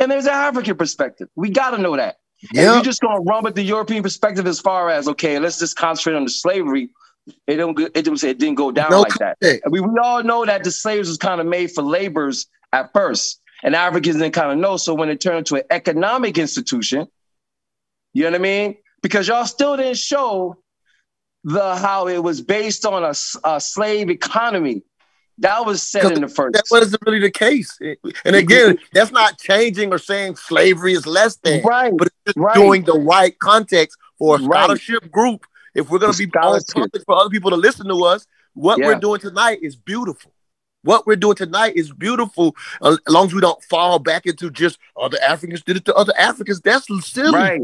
and 0.00 0.10
there's 0.10 0.24
an 0.24 0.32
African 0.32 0.76
perspective. 0.76 1.28
We 1.36 1.50
got 1.50 1.70
to 1.72 1.78
know 1.78 1.96
that. 1.96 2.16
And 2.50 2.56
Yeah. 2.56 2.74
you're 2.74 2.82
just 2.84 3.00
gonna 3.00 3.20
run 3.20 3.44
with 3.44 3.54
the 3.56 3.62
European 3.62 4.02
perspective 4.02 4.46
as 4.46 4.58
far 4.60 4.88
as 4.90 5.06
okay, 5.08 5.38
let's 5.38 5.58
just 5.58 5.76
concentrate 5.76 6.14
on 6.16 6.24
the 6.24 6.30
slavery. 6.30 6.90
It 7.46 7.56
don't. 7.56 7.78
It 7.80 7.92
didn't 7.92 8.18
say 8.18 8.30
it 8.30 8.38
didn't 8.38 8.54
go 8.56 8.70
down 8.70 8.90
No 8.90 9.00
like 9.00 9.12
that. 9.14 9.36
context. 9.42 9.62
And 9.64 9.72
we, 9.72 9.80
we 9.80 9.98
all 9.98 10.22
know 10.22 10.44
that 10.46 10.62
the 10.64 10.70
slaves 10.70 11.08
was 11.08 11.16
kind 11.18 11.40
of 11.40 11.46
made 11.46 11.72
for 11.72 11.82
laborers 11.82 12.46
at 12.72 12.92
first, 12.92 13.40
and 13.62 13.74
Africans 13.74 14.16
didn't 14.16 14.34
kind 14.34 14.52
of 14.52 14.58
know. 14.58 14.76
So 14.76 14.94
when 14.94 15.08
it 15.08 15.20
turned 15.20 15.38
into 15.38 15.56
an 15.56 15.62
economic 15.70 16.38
institution, 16.38 17.06
you 18.12 18.24
know 18.24 18.30
what 18.30 18.40
I 18.40 18.42
mean? 18.42 18.76
Because 19.02 19.28
y'all 19.28 19.46
still 19.46 19.76
didn't 19.76 19.98
show 19.98 20.56
the 21.44 21.76
how 21.76 22.08
it 22.08 22.22
was 22.22 22.40
based 22.40 22.84
on 22.84 23.04
a, 23.04 23.14
a 23.44 23.60
slave 23.60 24.10
economy. 24.10 24.82
That 25.38 25.66
was 25.66 25.82
said 25.82 26.12
in 26.12 26.22
the 26.22 26.28
first. 26.28 26.54
That 26.54 26.64
wasn't 26.70 27.02
really 27.04 27.20
the 27.20 27.30
case. 27.30 27.78
And 28.24 28.34
again, 28.36 28.78
that's 28.92 29.12
not 29.12 29.38
changing 29.38 29.92
or 29.92 29.98
saying 29.98 30.36
slavery 30.36 30.94
is 30.94 31.06
less 31.06 31.36
than, 31.36 31.62
right, 31.62 31.92
but 31.96 32.06
it's 32.08 32.16
just 32.28 32.38
right. 32.38 32.54
doing 32.54 32.84
the 32.84 32.98
right 32.98 33.38
context 33.38 33.98
for 34.18 34.36
a 34.36 34.38
Right. 34.42 34.62
scholarship 34.62 35.10
group. 35.12 35.44
If 35.74 35.90
we're 35.90 35.98
going 35.98 36.12
to 36.14 36.18
be 36.18 36.26
scholarship. 36.28 36.90
for 37.04 37.16
other 37.16 37.28
people 37.28 37.50
to 37.50 37.56
listen 37.56 37.86
to 37.86 38.04
us, 38.04 38.26
what 38.54 38.78
Yeah. 38.78 38.86
we're 38.86 38.98
doing 38.98 39.20
tonight 39.20 39.58
is 39.60 39.76
beautiful. 39.76 40.32
What 40.86 41.06
we're 41.06 41.16
doing 41.16 41.36
tonight 41.36 41.74
is 41.76 41.92
beautiful, 41.92 42.54
uh, 42.80 42.96
as 43.06 43.12
long 43.12 43.26
as 43.26 43.34
we 43.34 43.40
don't 43.40 43.62
fall 43.64 43.98
back 43.98 44.24
into 44.24 44.50
just 44.50 44.78
other 44.96 45.18
Africans 45.20 45.62
did 45.62 45.76
it 45.76 45.84
to 45.86 45.94
other 45.94 46.14
Africans. 46.16 46.60
That's 46.60 46.86
silly. 47.04 47.32
Right. 47.32 47.60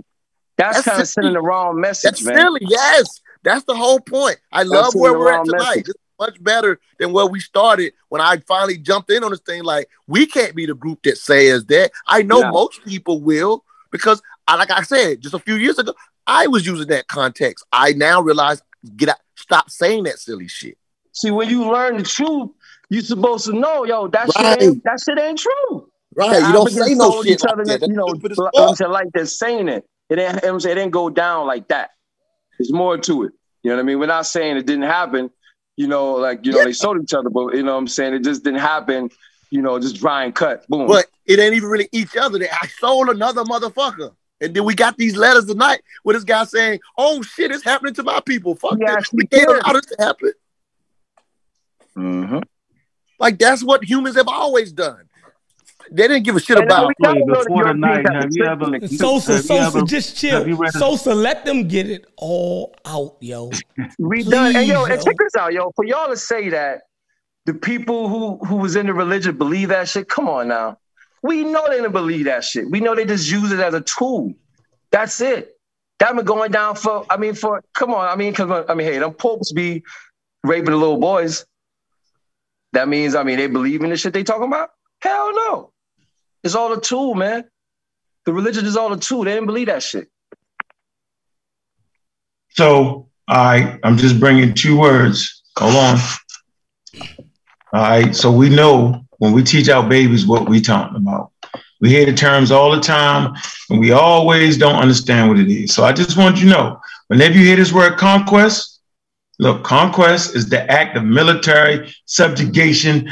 That's, 0.58 0.76
That's 0.76 0.88
kind 0.88 1.00
of 1.00 1.08
sending 1.08 1.32
the 1.32 1.40
wrong 1.40 1.80
message, 1.80 2.02
That's 2.02 2.24
man. 2.24 2.36
silly. 2.36 2.60
Yes, 2.62 3.20
that's 3.42 3.64
the 3.64 3.74
whole 3.74 4.00
point. 4.00 4.38
I 4.52 4.64
love 4.64 4.94
where 4.94 5.18
we're 5.18 5.32
at 5.32 5.44
tonight. 5.44 5.58
message. 5.58 5.86
This 5.86 5.94
much 6.20 6.42
better 6.42 6.78
than 6.98 7.12
where 7.12 7.26
we 7.26 7.40
started 7.40 7.92
when 8.08 8.20
I 8.20 8.36
finally 8.46 8.78
jumped 8.78 9.10
in 9.10 9.24
on 9.24 9.30
this 9.30 9.40
thing. 9.40 9.64
Like 9.64 9.88
we 10.06 10.26
can't 10.26 10.54
be 10.54 10.66
the 10.66 10.74
group 10.74 11.02
that 11.04 11.18
says 11.18 11.64
that. 11.66 11.90
I 12.06 12.22
know 12.22 12.50
most 12.50 12.84
people 12.84 13.20
will 13.20 13.64
because, 13.90 14.22
I, 14.46 14.56
like 14.56 14.70
I 14.70 14.82
said, 14.82 15.20
just 15.20 15.34
a 15.34 15.38
few 15.38 15.54
years 15.54 15.78
ago, 15.78 15.94
I 16.26 16.46
was 16.46 16.66
using 16.66 16.88
that 16.88 17.08
context. 17.08 17.64
I 17.72 17.92
now 17.92 18.20
realize 18.20 18.62
get 18.96 19.08
out, 19.08 19.20
stop 19.36 19.70
saying 19.70 20.04
that 20.04 20.18
silly 20.18 20.48
shit. 20.48 20.76
See, 21.12 21.30
when 21.30 21.48
you 21.50 21.70
learn 21.70 21.98
the 21.98 22.04
truth, 22.04 22.50
you're 22.92 23.02
supposed 23.02 23.46
to 23.46 23.52
know, 23.54 23.84
yo, 23.84 24.08
that 24.08 24.28
Right. 24.36 24.58
shit 24.60 24.62
ain't 24.68 24.84
that 24.84 24.98
shit 25.04 25.18
ain't 25.18 25.38
true. 25.38 25.88
Right? 26.14 26.42
You 26.46 26.52
don't 26.52 26.70
say 26.70 26.94
no 26.94 27.22
shit 27.22 27.42
like 27.42 27.56
that. 27.66 27.80
that, 27.80 27.88
you 27.88 27.94
know, 27.94 28.06
That's 28.08 28.18
stupid 28.18 28.32
as 28.32 28.38
like. 28.38 28.52
I'm 28.58 28.74
saying, 28.76 28.90
like 28.90 29.06
they're 29.14 29.26
saying 29.26 29.68
it. 29.68 29.84
It 30.10 30.18
ain't, 30.18 30.44
I'm 30.44 30.60
saying, 30.60 30.76
it 30.76 30.80
didn't 30.80 30.92
go 30.92 31.08
down 31.08 31.46
like 31.46 31.68
that. 31.68 31.90
There's 32.58 32.72
more 32.72 32.98
to 32.98 33.24
it. 33.24 33.32
You 33.62 33.70
know 33.70 33.76
what 33.76 33.80
I 33.80 33.84
mean? 33.84 33.98
We're 33.98 34.06
not 34.06 34.26
saying 34.26 34.56
it 34.58 34.66
didn't 34.66 34.82
happen. 34.84 35.30
You 35.76 35.86
know, 35.86 36.12
like 36.16 36.44
you 36.44 36.52
know, 36.52 36.58
Yeah. 36.58 36.64
they 36.66 36.72
sold 36.74 37.02
each 37.02 37.14
other, 37.14 37.30
but 37.30 37.54
you 37.54 37.62
know, 37.62 37.72
what 37.72 37.78
I'm 37.78 37.88
saying 37.88 38.12
it 38.14 38.24
just 38.24 38.44
didn't 38.44 38.60
happen. 38.60 39.08
You 39.50 39.62
know, 39.62 39.78
just 39.78 39.96
dry 39.96 40.24
and 40.24 40.34
cut. 40.34 40.66
Boom. 40.68 40.86
But 40.86 41.06
it 41.26 41.38
ain't 41.38 41.54
even 41.54 41.68
really 41.70 41.88
each 41.92 42.14
other. 42.16 42.38
They- 42.38 42.50
I 42.50 42.66
sold 42.78 43.08
another 43.08 43.44
motherfucker. 43.44 44.10
And 44.42 44.54
then 44.54 44.64
we 44.64 44.74
got 44.74 44.96
these 44.98 45.16
letters 45.16 45.46
tonight 45.46 45.80
with 46.04 46.16
this 46.16 46.24
guy 46.24 46.44
saying, 46.44 46.80
"Oh 46.98 47.22
shit, 47.22 47.50
it's 47.52 47.62
happening 47.64 47.94
to 47.94 48.02
my 48.02 48.20
people. 48.20 48.54
Fuck 48.56 48.76
He 48.78 48.84
this. 48.84 49.10
We 49.12 49.26
can't 49.26 49.48
allow 49.48 49.72
this 49.74 49.86
to 49.86 49.96
happen." 49.98 50.32
Mhm. 51.96 52.42
Like 53.22 53.38
that's 53.38 53.62
what 53.62 53.84
humans 53.84 54.16
have 54.16 54.28
always 54.28 54.72
done. 54.72 55.08
They 55.90 56.08
didn't 56.08 56.24
give 56.24 56.36
a 56.36 56.40
shit 56.40 56.56
And 56.58 56.66
about. 56.66 56.88
we 56.88 56.94
Wait, 56.98 57.26
before 57.26 57.64
the 57.64 58.04
have 58.04 58.14
have 58.22 58.34
you 58.34 58.44
ever- 58.44 58.86
Sosa, 58.88 59.42
Sosa, 59.42 59.78
ever- 59.78 59.82
just 59.82 60.16
chill. 60.16 60.46
you 60.46 60.56
read 60.56 60.74
a- 60.74 60.78
Sosa, 60.78 61.14
let 61.14 61.44
them 61.44 61.68
get 61.68 61.88
it 61.88 62.06
all 62.16 62.74
out, 62.84 63.16
yo. 63.20 63.50
We 63.98 64.24
done. 64.24 64.56
And 64.56 64.66
yo, 64.66 64.84
Please, 64.86 64.94
and 64.94 65.04
check 65.04 65.16
this 65.18 65.36
out, 65.36 65.52
yo. 65.52 65.70
For 65.76 65.84
y'all 65.84 66.08
to 66.08 66.16
say 66.16 66.48
that 66.50 66.82
the 67.46 67.54
people 67.54 68.08
who 68.08 68.38
who 68.44 68.56
was 68.56 68.74
in 68.74 68.86
the 68.86 68.94
religion 68.94 69.36
believe 69.38 69.68
that 69.68 69.88
shit, 69.88 70.08
come 70.08 70.28
on 70.28 70.48
now. 70.48 70.78
We 71.22 71.44
know 71.44 71.64
they 71.68 71.76
didn't 71.76 71.92
believe 71.92 72.24
that 72.24 72.42
shit. 72.42 72.68
We 72.68 72.80
know 72.80 72.96
they 72.96 73.04
just 73.04 73.30
use 73.30 73.52
it 73.52 73.60
as 73.60 73.74
a 73.74 73.82
tool. 73.82 74.34
That's 74.90 75.20
it. 75.20 75.56
That 76.00 76.16
been 76.16 76.24
going 76.24 76.50
down 76.50 76.74
for, 76.74 77.06
I 77.08 77.16
mean, 77.16 77.34
for 77.34 77.62
come 77.74 77.94
on. 77.94 78.08
I 78.08 78.16
mean, 78.16 78.32
because 78.32 78.64
I 78.68 78.74
mean, 78.74 78.88
hey, 78.88 78.98
them 78.98 79.12
popes 79.14 79.52
be 79.52 79.84
raping 80.42 80.70
the 80.72 80.76
little 80.76 80.96
boys. 80.98 81.46
That 82.72 82.88
means, 82.88 83.14
I 83.14 83.22
mean, 83.22 83.36
they 83.36 83.46
believe 83.46 83.82
in 83.82 83.90
the 83.90 83.96
shit 83.96 84.12
they 84.12 84.24
talking 84.24 84.46
about? 84.46 84.70
Hell 85.00 85.32
no. 85.34 85.72
It's 86.42 86.54
all 86.54 86.72
a 86.72 86.80
tool, 86.80 87.14
man. 87.14 87.44
The 88.24 88.32
religion 88.32 88.64
is 88.64 88.76
all 88.76 88.92
a 88.92 88.98
tool. 88.98 89.24
They 89.24 89.32
didn't 89.34 89.46
believe 89.46 89.66
that 89.66 89.82
shit. 89.82 90.08
So, 92.50 93.08
I, 93.28 93.78
I'm 93.82 93.96
just 93.96 94.20
bringing 94.20 94.54
two 94.54 94.78
words. 94.78 95.42
Hold 95.58 95.74
on. 95.74 95.98
All 97.74 97.82
right, 97.82 98.14
so 98.14 98.30
we 98.30 98.48
know 98.50 99.06
when 99.18 99.32
we 99.32 99.42
teach 99.42 99.68
our 99.68 99.88
babies 99.88 100.26
what 100.26 100.48
we 100.48 100.60
talking 100.60 100.96
about. 100.96 101.30
We 101.80 101.88
hear 101.88 102.06
the 102.06 102.12
terms 102.12 102.50
all 102.50 102.70
the 102.70 102.80
time, 102.80 103.34
and 103.70 103.80
we 103.80 103.92
always 103.92 104.58
don't 104.58 104.76
understand 104.76 105.28
what 105.28 105.38
it 105.38 105.50
is. 105.50 105.74
So 105.74 105.84
I 105.84 105.92
just 105.92 106.16
want 106.16 106.36
you 106.36 106.44
to 106.44 106.50
know, 106.50 106.80
whenever 107.08 107.34
you 107.34 107.44
hear 107.44 107.56
this 107.56 107.72
word 107.72 107.98
conquest, 107.98 108.71
look, 109.42 109.64
conquest 109.64 110.36
is 110.36 110.48
the 110.48 110.70
act 110.70 110.96
of 110.96 111.04
military 111.04 111.92
subjugation 112.06 113.10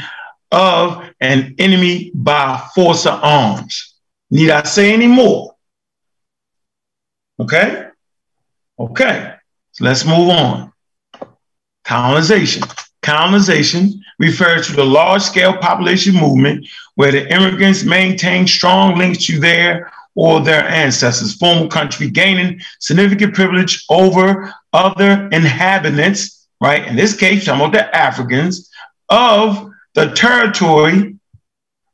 of 0.51 1.03
an 1.19 1.53
enemy 1.59 2.11
by 2.15 2.57
force 2.73 3.05
of 3.05 3.21
arms. 3.21 3.95
Need 4.29 4.49
I 4.49 4.63
say 4.63 4.93
any 4.93 5.07
more? 5.07 5.53
Okay? 7.37 7.87
Okay, 8.79 9.33
so 9.73 9.83
let's 9.83 10.05
move 10.05 10.29
on. 10.29 10.71
Colonization. 11.83 12.63
Colonization 13.01 14.01
refers 14.17 14.67
to 14.67 14.73
the 14.73 14.85
large 14.85 15.23
scale 15.23 15.57
population 15.57 16.15
movement 16.15 16.65
where 16.95 17.11
the 17.11 17.29
immigrants 17.33 17.83
maintain 17.83 18.47
strong 18.47 18.97
links 18.97 19.25
to 19.25 19.39
their 19.39 19.91
or 20.15 20.41
their 20.41 20.67
ancestors' 20.67 21.35
former 21.35 21.67
country, 21.67 22.09
gaining 22.09 22.59
significant 22.79 23.33
privilege 23.33 23.85
over 23.89 24.53
other 24.73 25.29
inhabitants, 25.31 26.47
right? 26.59 26.85
In 26.87 26.95
this 26.95 27.15
case, 27.15 27.45
some 27.45 27.61
of 27.61 27.71
the 27.71 27.95
Africans 27.95 28.69
of 29.09 29.69
the 29.93 30.11
territory 30.11 31.15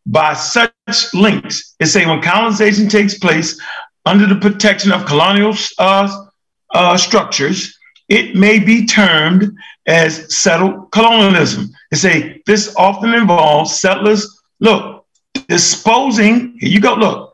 by 0.06 0.34
such 0.34 0.72
links. 1.14 1.76
It 1.80 1.88
say 1.88 2.06
when 2.06 2.22
colonization 2.22 2.88
takes 2.88 3.18
place 3.18 3.60
under 4.06 4.26
the 4.26 4.40
protection 4.40 4.92
of 4.92 5.06
colonial 5.06 5.54
uh, 5.80 6.26
uh, 6.74 6.98
structures, 6.98 7.78
it 8.08 8.36
may 8.36 8.58
be 8.58 8.86
termed 8.86 9.54
as 9.86 10.34
settled 10.36 10.92
colonialism. 10.92 11.70
They 11.92 11.98
say 11.98 12.42
this 12.46 12.74
often 12.78 13.14
involves 13.14 13.78
settlers, 13.80 14.42
look, 14.60 15.06
disposing, 15.50 16.58
here 16.60 16.70
you 16.70 16.80
go, 16.80 16.96
look, 16.96 17.27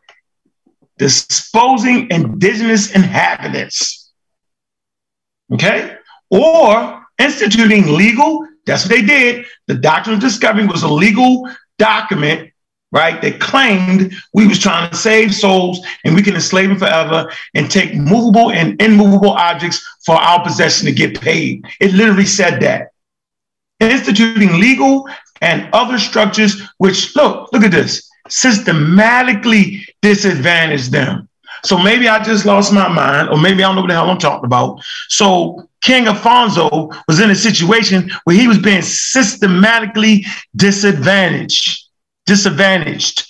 disposing 0.98 2.10
indigenous 2.10 2.94
inhabitants, 2.94 4.12
okay? 5.52 5.98
Or 6.30 7.06
instituting 7.20 7.96
legal, 7.96 8.48
that's 8.66 8.84
what 8.84 8.96
they 8.96 9.02
did. 9.02 9.46
The 9.68 9.76
Doctrine 9.76 10.16
of 10.16 10.22
Discovery 10.22 10.66
was 10.66 10.84
a 10.84 10.88
legal 10.88 11.48
document 11.78 12.54
right? 12.94 13.20
They 13.22 13.32
claimed 13.32 14.14
we 14.34 14.48
was 14.48 14.60
trying 14.60 14.90
to 14.92 14.96
save 14.96 15.34
souls 15.34 15.86
and 16.06 16.16
we 16.16 16.22
can 16.22 16.36
enslave 16.36 16.70
them 16.70 16.78
forever 16.78 17.30
and 17.56 17.70
take 17.70 17.96
movable 17.96 18.52
and 18.52 18.80
immovable 18.80 19.32
objects 19.32 19.84
for 20.06 20.16
our 20.16 20.44
possession 20.44 20.86
to 20.86 20.92
get 20.94 21.20
paid. 21.20 21.66
It 21.82 21.94
literally 21.94 22.28
said 22.28 22.62
that. 22.62 22.90
Instituting 23.80 24.60
legal 24.60 25.10
and 25.42 25.68
other 25.74 25.98
structures 25.98 26.62
which, 26.78 27.16
look, 27.16 27.52
look 27.52 27.64
at 27.64 27.72
this, 27.72 28.08
systematically 28.30 29.86
disadvantage 30.02 30.90
them. 30.90 31.30
So 31.64 31.78
maybe 31.78 32.08
I 32.08 32.22
just 32.24 32.46
lost 32.46 32.74
my 32.74 32.88
mind, 32.88 33.30
or 33.30 33.38
maybe 33.38 33.64
I 33.64 33.68
don't 33.68 33.76
know 33.76 33.82
what 33.82 33.88
the 33.88 33.94
hell 33.94 34.10
I'm 34.10 34.18
talking 34.18 34.46
about. 34.46 34.82
So 35.08 35.68
King 35.82 36.08
Alfonso 36.08 36.90
was 37.08 37.20
in 37.20 37.32
a 37.32 37.36
situation 37.36 38.12
where 38.26 38.36
he 38.36 38.48
was 38.48 38.60
being 38.60 38.82
systematically 38.82 40.26
disadvantaged 40.56 41.84
disadvantaged. 42.26 43.30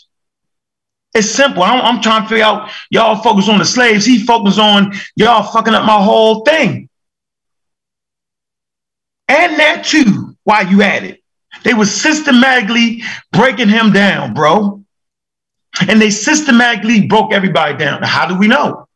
It's 1.13 1.29
simple. 1.29 1.63
I'm, 1.63 1.79
I'm 1.81 2.01
trying 2.01 2.23
to 2.23 2.29
figure 2.29 2.43
out 2.43 2.71
y'all 2.89 3.21
focus 3.21 3.47
on 3.49 3.59
the 3.59 3.65
slaves. 3.65 4.05
He 4.05 4.25
focus 4.25 4.57
on 4.57 4.93
y'all 5.15 5.43
fucking 5.43 5.73
up 5.73 5.85
my 5.85 6.01
whole 6.01 6.41
thing. 6.41 6.89
And 9.27 9.59
that 9.59 9.85
too, 9.85 10.35
while 10.43 10.67
you 10.67 10.81
at 10.81 11.03
it. 11.03 11.21
They 11.63 11.73
were 11.73 11.85
systematically 11.85 13.03
breaking 13.31 13.69
him 13.69 13.91
down, 13.93 14.33
bro. 14.33 14.82
And 15.87 16.01
they 16.01 16.09
systematically 16.09 17.07
broke 17.07 17.33
everybody 17.33 17.77
down. 17.77 18.03
How 18.03 18.27
do 18.27 18.37
we 18.37 18.47
know? 18.47 18.87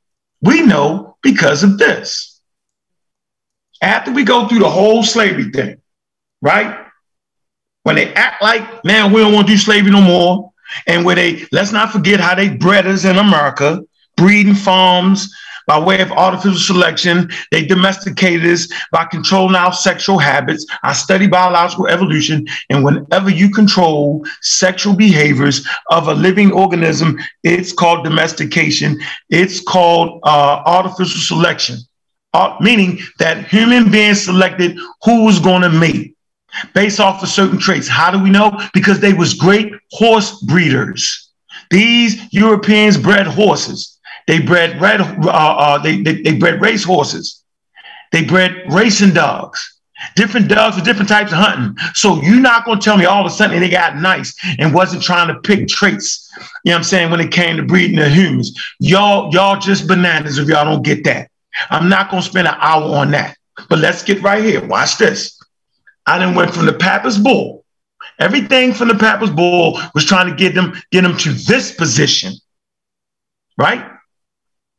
We 0.42 0.62
know 0.62 1.18
because 1.24 1.64
of 1.64 1.78
this. 1.78 2.40
After 3.82 4.12
we 4.12 4.24
go 4.24 4.48
through 4.48 4.60
the 4.60 4.70
whole 4.70 5.04
slavery 5.04 5.52
thing, 5.52 5.82
right? 6.42 6.86
When 7.84 7.96
they 7.96 8.14
act 8.14 8.42
like 8.42 8.84
now 8.84 9.08
we 9.08 9.22
don't 9.22 9.34
want 9.34 9.48
to 9.48 9.54
do 9.54 9.58
slavery 9.58 9.92
no 9.92 10.02
more, 10.02 10.52
and 10.86 11.06
where 11.06 11.16
they 11.16 11.46
let's 11.52 11.72
not 11.72 11.92
forget 11.92 12.20
how 12.20 12.36
they 12.36 12.50
bred 12.50 12.86
us 12.88 13.06
in 13.06 13.18
America, 13.18 13.82
breeding 14.16 14.56
farms 14.56 15.34
by 15.68 15.78
way 15.78 16.02
of 16.02 16.12
artificial 16.14 16.58
selection. 16.58 17.30
They 17.52 17.66
domesticated 17.66 18.50
us 18.50 18.68
by 18.92 19.06
controlling 19.06 19.56
our 19.56 19.74
sexual 19.74 20.18
habits. 20.18 20.66
I 20.84 20.94
study 20.94 21.28
biological 21.28 21.88
evolution, 21.88 22.48
and 22.70 22.84
whenever 22.84 23.30
you 23.30 23.52
control 23.52 24.26
sexual 24.42 24.96
behaviors 24.96 25.68
of 25.92 26.08
a 26.08 26.14
living 26.14 26.52
organism, 26.52 27.20
it's 27.44 27.72
called 27.74 28.04
domestication. 28.04 29.00
It's 29.30 29.60
called 29.60 30.22
uh, 30.24 30.64
artificial 30.66 31.22
selection, 31.22 31.78
uh, 32.34 32.56
meaning 32.62 33.00
that 33.20 33.48
human 33.48 33.92
beings 33.92 34.24
selected 34.24 34.78
who 35.04 35.26
was 35.26 35.40
going 35.40 35.62
to 35.62 35.70
mate 35.70 36.16
based 36.74 37.00
off 37.00 37.22
of 37.22 37.30
certain 37.30 37.60
traits. 37.60 37.88
How 37.88 38.10
do 38.10 38.22
we 38.22 38.30
know? 38.30 38.58
Because 38.74 39.00
they 39.00 39.14
was 39.14 39.34
great 39.34 39.74
horse 39.92 40.42
breeders. 40.44 41.32
These 41.70 42.34
Europeans 42.34 42.98
bred 42.98 43.28
horses. 43.28 43.97
They 44.28 44.40
bred 44.40 44.80
red. 44.80 45.02
Uh, 45.02 45.30
uh, 45.30 45.78
they, 45.80 46.02
they 46.02 46.22
they 46.22 46.38
bred 46.38 46.62
race 46.62 46.84
horses. 46.84 47.44
They 48.12 48.24
bred 48.24 48.72
racing 48.72 49.14
dogs. 49.14 49.74
Different 50.16 50.48
dogs 50.48 50.76
with 50.76 50.86
different 50.86 51.10
types 51.10 51.32
of 51.32 51.40
hunting. 51.40 51.76
So 51.96 52.22
you're 52.22 52.40
not 52.40 52.66
gonna 52.66 52.80
tell 52.80 52.98
me 52.98 53.06
all 53.06 53.26
of 53.26 53.32
a 53.32 53.34
sudden 53.34 53.60
they 53.60 53.70
got 53.70 53.96
nice 53.96 54.36
and 54.60 54.74
wasn't 54.74 55.02
trying 55.02 55.28
to 55.34 55.40
pick 55.42 55.68
traits. 55.68 56.30
You 56.64 56.70
know 56.70 56.74
what 56.74 56.78
I'm 56.78 56.84
saying 56.84 57.10
when 57.10 57.20
it 57.20 57.32
came 57.32 57.58
to 57.58 57.64
breeding 57.64 57.98
the 57.98 58.10
humans. 58.10 58.54
Y'all 58.80 59.34
y'all 59.34 59.60
just 59.60 59.88
bananas 59.88 60.38
if 60.38 60.48
y'all 60.48 60.66
don't 60.66 60.84
get 60.84 61.04
that. 61.06 61.32
I'm 61.70 61.90
not 61.90 62.12
gonna 62.12 62.22
spend 62.22 62.48
an 62.48 62.56
hour 62.60 62.96
on 62.96 63.12
that. 63.12 63.38
But 63.70 63.80
let's 63.80 64.04
get 64.04 64.22
right 64.22 64.44
here. 64.44 64.66
Watch 64.66 64.98
this. 64.98 65.42
I 66.06 66.20
then 66.20 66.36
went 66.36 66.54
from 66.54 66.68
the 66.68 66.74
Papa's 66.74 67.18
Bull. 67.18 67.66
Everything 68.20 68.74
from 68.74 68.90
the 68.90 68.96
Papa's 68.96 69.32
Bull 69.32 69.80
was 69.96 70.06
trying 70.06 70.30
to 70.30 70.36
get 70.36 70.54
them 70.54 70.80
get 70.92 71.02
them 71.02 71.18
to 71.18 71.34
this 71.34 71.74
position, 71.74 72.34
right? 73.58 73.97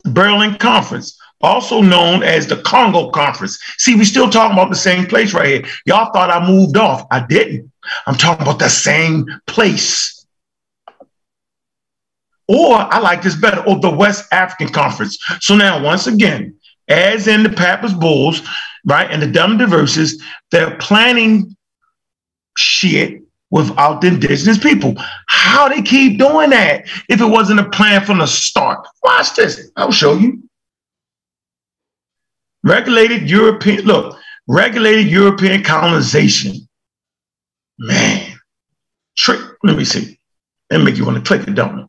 Berlin 0.05 0.57
Conference, 0.57 1.19
also 1.41 1.81
known 1.81 2.23
as 2.23 2.47
the 2.47 2.57
Congo 2.63 3.11
Conference. 3.11 3.59
See, 3.79 3.95
we 3.95 4.05
still 4.05 4.31
talking 4.31 4.57
about 4.57 4.71
the 4.71 4.77
same 4.77 5.07
place 5.07 5.35
right 5.35 5.47
here. 5.47 5.65
Y'all 5.87 6.13
thought 6.13 6.31
I 6.31 6.47
moved 6.47 6.77
off. 6.77 7.07
I 7.11 7.25
didn't. 7.27 7.71
I'm 8.07 8.17
talking 8.17 8.43
about 8.43 8.59
the 8.59 8.69
same 8.69 9.27
place. 9.47 10.27
Or 12.49 12.77
I 12.77 12.99
like 12.99 13.23
this 13.23 13.37
better, 13.37 13.61
or 13.67 13.79
the 13.79 13.91
West 13.91 14.25
African 14.33 14.73
Conference. 14.73 15.19
So 15.41 15.55
now, 15.55 15.83
once 15.83 16.07
again, 16.07 16.57
as 16.89 17.29
in 17.29 17.43
the 17.43 17.51
Papa's 17.51 17.93
Bulls, 17.93 18.41
right, 18.87 19.11
and 19.11 19.21
the 19.21 19.27
Dum 19.27 19.59
Diversas, 19.59 20.21
they're 20.51 20.77
planning 20.79 21.55
shit 22.57 23.23
without 23.51 24.01
the 24.01 24.09
indigenous 24.09 24.59
people. 24.59 24.95
How 25.29 25.69
they 25.69 25.83
keep 25.83 26.19
doing 26.19 26.51
that 26.51 26.87
if 27.09 27.21
it 27.21 27.27
wasn't 27.27 27.61
a 27.61 27.71
plan 27.71 28.05
from 28.05 28.19
the 28.19 28.27
start? 28.27 28.87
Watch 29.03 29.35
this. 29.35 29.71
I'll 29.77 29.93
show 29.93 30.15
you. 30.15 30.43
Regulated 32.65 33.31
European, 33.31 33.85
look, 33.85 34.19
regulated 34.47 35.07
European 35.07 35.63
colonization. 35.63 36.69
Man, 37.79 38.39
trick. 39.17 39.41
Let 39.63 39.77
me 39.77 39.85
see. 39.85 40.19
That 40.71 40.81
make 40.81 40.97
you 40.97 41.07
want 41.07 41.17
to 41.17 41.23
click 41.23 41.47
it, 41.47 41.55
don't 41.55 41.79
it? 41.79 41.87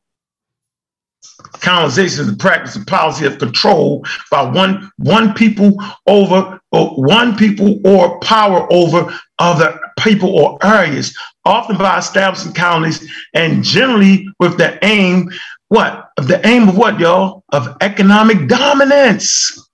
Colonization 1.60 2.22
is 2.22 2.32
the 2.32 2.38
practice 2.38 2.76
and 2.76 2.88
policy 2.88 3.26
of 3.26 3.40
control 3.40 4.06
by 4.32 4.44
one 4.44 4.90
one 4.98 5.34
people 5.34 5.76
over 6.08 6.60
or 6.72 6.90
one 7.02 7.36
people 7.36 7.80
or 7.86 8.20
power 8.22 8.72
over 8.72 9.14
other 9.40 9.80
people 10.04 10.30
or 10.30 10.58
areas, 10.64 11.18
often 11.46 11.78
by 11.78 11.98
establishing 11.98 12.54
colonies 12.54 13.10
and 13.34 13.64
generally 13.64 14.28
with 14.40 14.58
the 14.58 14.84
aim, 14.84 15.30
what? 15.70 16.10
Of 16.18 16.28
the 16.28 16.46
aim 16.46 16.68
of 16.68 16.78
what, 16.78 17.00
y'all? 17.00 17.44
Of 17.52 17.78
economic 17.82 18.48
dominance. 18.48 19.70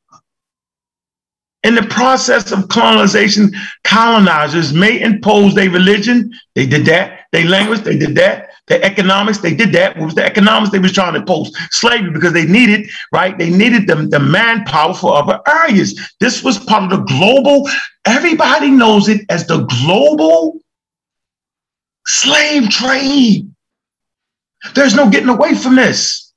In 1.63 1.73
the 1.73 1.83
process 1.83 2.51
of 2.51 2.67
colonization, 2.67 3.51
colonizers 3.83 4.71
may 4.71 5.01
impose 5.01 5.55
their 5.55 5.69
religion. 5.71 6.31
They 6.53 6.67
did 6.67 6.85
that. 6.85 7.21
Their 7.31 7.45
language, 7.45 7.81
they 7.81 7.97
did 7.97 8.15
that. 8.15 8.44
Their 8.67 8.83
economics, 8.83 9.37
they 9.39 9.53
did 9.53 9.71
that. 9.73 9.95
What 9.95 10.05
was 10.05 10.15
the 10.15 10.25
economics 10.25 10.71
they 10.71 10.79
was 10.79 10.91
trying 10.91 11.13
to 11.13 11.23
post 11.23 11.55
Slavery, 11.69 12.09
because 12.09 12.33
they 12.33 12.45
needed, 12.45 12.89
right? 13.11 13.37
They 13.37 13.51
needed 13.51 13.85
the, 13.87 13.95
the 13.95 14.19
manpower 14.19 14.93
for 14.93 15.15
other 15.15 15.39
areas. 15.47 15.99
This 16.19 16.43
was 16.43 16.57
part 16.57 16.83
of 16.83 16.89
the 16.89 17.05
global, 17.05 17.69
everybody 18.05 18.71
knows 18.71 19.07
it 19.07 19.21
as 19.29 19.45
the 19.45 19.65
global 19.65 20.59
slave 22.07 22.69
trade. 22.69 23.51
There's 24.73 24.95
no 24.95 25.09
getting 25.09 25.29
away 25.29 25.53
from 25.53 25.75
this. 25.75 26.33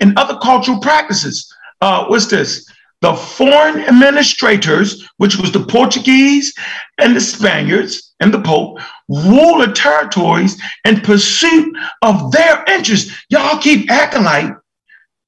And 0.00 0.18
other 0.18 0.38
cultural 0.40 0.80
practices. 0.80 1.52
Uh, 1.80 2.06
what's 2.06 2.26
this? 2.26 2.68
The 3.00 3.14
foreign 3.14 3.80
administrators, 3.80 5.08
which 5.18 5.36
was 5.36 5.52
the 5.52 5.64
Portuguese 5.64 6.52
and 6.98 7.14
the 7.14 7.20
Spaniards 7.20 8.14
and 8.20 8.34
the 8.34 8.40
Pope, 8.40 8.80
rule 9.08 9.58
the 9.58 9.72
territories 9.72 10.60
in 10.84 11.00
pursuit 11.00 11.76
of 12.02 12.32
their 12.32 12.64
interests. 12.64 13.14
Y'all 13.30 13.58
keep 13.58 13.90
acting 13.90 14.24
like 14.24 14.52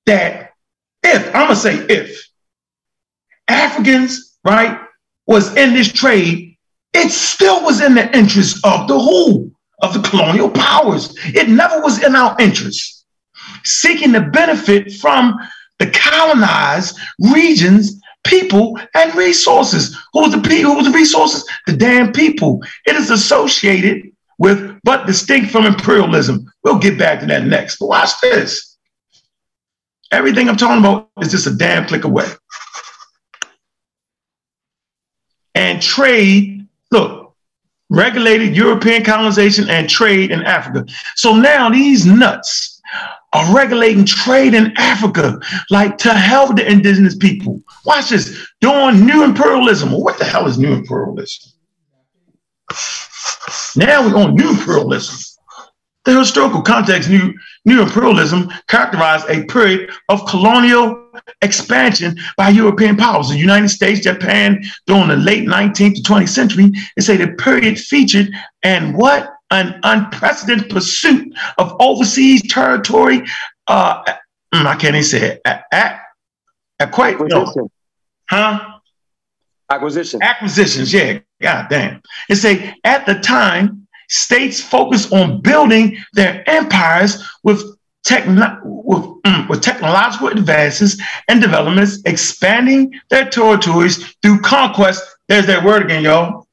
that 0.06 0.51
if, 1.02 1.26
I'm 1.28 1.44
gonna 1.44 1.56
say 1.56 1.76
if, 1.88 2.28
Africans, 3.48 4.38
right, 4.44 4.80
was 5.26 5.55
in 5.56 5.72
this 5.72 5.92
trade, 5.92 6.56
it 6.92 7.10
still 7.10 7.64
was 7.64 7.80
in 7.80 7.94
the 7.94 8.16
interest 8.16 8.64
of 8.64 8.88
the 8.88 8.98
who? 8.98 9.52
Of 9.82 9.94
the 9.94 10.06
colonial 10.09 10.51
powers. 10.51 11.14
It 11.24 11.48
never 11.48 11.80
was 11.80 12.02
in 12.02 12.14
our 12.14 12.36
interest. 12.38 13.06
Seeking 13.64 14.12
the 14.12 14.20
benefit 14.20 14.92
from 14.94 15.36
the 15.81 15.90
colonized 15.90 16.97
regions, 17.32 18.01
people, 18.24 18.78
and 18.94 19.15
resources. 19.16 19.97
Who 20.12 20.20
was 20.20 20.32
the 20.32 20.40
people? 20.40 20.73
Who 20.73 20.77
was 20.77 20.86
the 20.86 20.93
resources? 20.93 21.44
The 21.66 21.77
damn 21.77 22.12
people. 22.12 22.62
It 22.86 22.94
is 22.94 23.11
associated 23.11 24.12
with, 24.39 24.78
but 24.85 25.07
distinct 25.07 25.51
from 25.51 25.66
imperialism. 25.66 26.52
We'll 26.62 26.78
get 26.78 26.98
back 26.98 27.20
to 27.20 27.27
that 27.27 27.44
next. 27.44 27.78
But 27.78 27.89
watch 27.89 28.11
this. 28.23 28.77
Everything 30.12 30.48
I'm 30.48 30.57
talking 30.57 30.81
about 30.81 31.11
is 31.23 31.31
just 31.31 31.47
a 31.47 31.55
damn 31.55 31.86
click 31.86 32.05
away. 32.05 32.27
And 35.55 35.81
trade, 35.81 36.66
look, 36.90 37.35
regulated 37.89 38.55
European 38.55 39.02
colonization 39.02 39.69
and 39.69 39.89
trade 39.89 40.31
in 40.31 40.43
Africa. 40.43 40.85
So 41.16 41.35
now 41.35 41.70
these 41.70 42.07
nuts 42.07 42.81
are 43.32 43.55
regulating 43.55 44.05
trade 44.05 44.55
in 44.55 44.73
Africa, 44.77 45.39
like 45.70 45.98
to 45.98 46.12
help 46.12 46.57
the 46.57 46.69
indigenous 46.69 47.16
people. 47.16 47.62
Watch 47.85 48.11
this, 48.11 48.48
doing 48.61 49.07
new 49.07 49.23
imperialism. 49.23 49.93
What 49.93 50.19
the 50.19 50.24
hell 50.24 50.47
is 50.47 50.59
new 50.59 50.73
imperialism? 50.73 51.52
Now 53.77 54.07
we're 54.07 54.16
on 54.16 54.35
new 54.35 54.51
imperialism. 54.51 55.16
The 56.05 56.19
historical 56.19 56.62
context, 56.62 57.11
new, 57.11 57.35
new 57.66 57.82
imperialism 57.82 58.51
characterized 58.69 59.27
a 59.28 59.44
period 59.44 59.90
of 60.09 60.27
colonial 60.27 61.11
expansion 61.43 62.16
by 62.36 62.48
European 62.48 62.97
powers. 62.97 63.28
The 63.28 63.36
United 63.36 63.69
States, 63.69 64.01
Japan, 64.01 64.62
during 64.86 65.09
the 65.09 65.16
late 65.16 65.47
19th 65.47 65.97
to 65.97 66.02
20th 66.02 66.31
century, 66.31 66.73
they 66.97 67.02
say 67.02 67.16
the 67.16 67.28
period 67.35 67.78
featured 67.78 68.31
and 68.62 68.97
what? 68.97 69.31
An 69.51 69.81
unprecedented 69.82 70.70
pursuit 70.70 71.32
of 71.59 71.77
overseas 71.81 72.43
territory. 72.51 73.27
Uh, 73.66 74.02
mm, 74.55 74.66
I 74.66 74.77
can't 74.77 74.94
even 74.94 75.02
say 75.05 75.22
it. 75.22 75.40
At, 75.44 75.64
at, 75.72 76.01
at 76.78 76.93
quite, 76.93 77.18
no. 77.20 77.43
Acquisition. 77.43 77.70
huh? 78.28 78.78
Acquisition. 79.70 80.22
Acquisitions, 80.22 80.93
yeah. 80.93 81.20
God 81.40 81.66
damn. 81.70 82.02
It 82.28 82.36
say 82.36 82.74
at 82.85 83.06
the 83.06 83.14
time, 83.14 83.86
states 84.09 84.60
focused 84.60 85.12
on 85.12 85.40
building 85.40 85.97
their 86.14 86.43
empires 86.48 87.22
with 87.44 87.62
techno- 88.05 88.59
with, 88.64 89.02
mm, 89.22 89.48
with 89.48 89.62
technological 89.62 90.28
advances 90.28 91.01
and 91.28 91.40
developments, 91.40 92.02
expanding 92.05 92.93
their 93.09 93.28
territories 93.28 94.14
through 94.22 94.40
conquest. 94.40 95.02
There's 95.28 95.47
that 95.47 95.64
word 95.64 95.82
again, 95.82 96.02
y'all. 96.02 96.47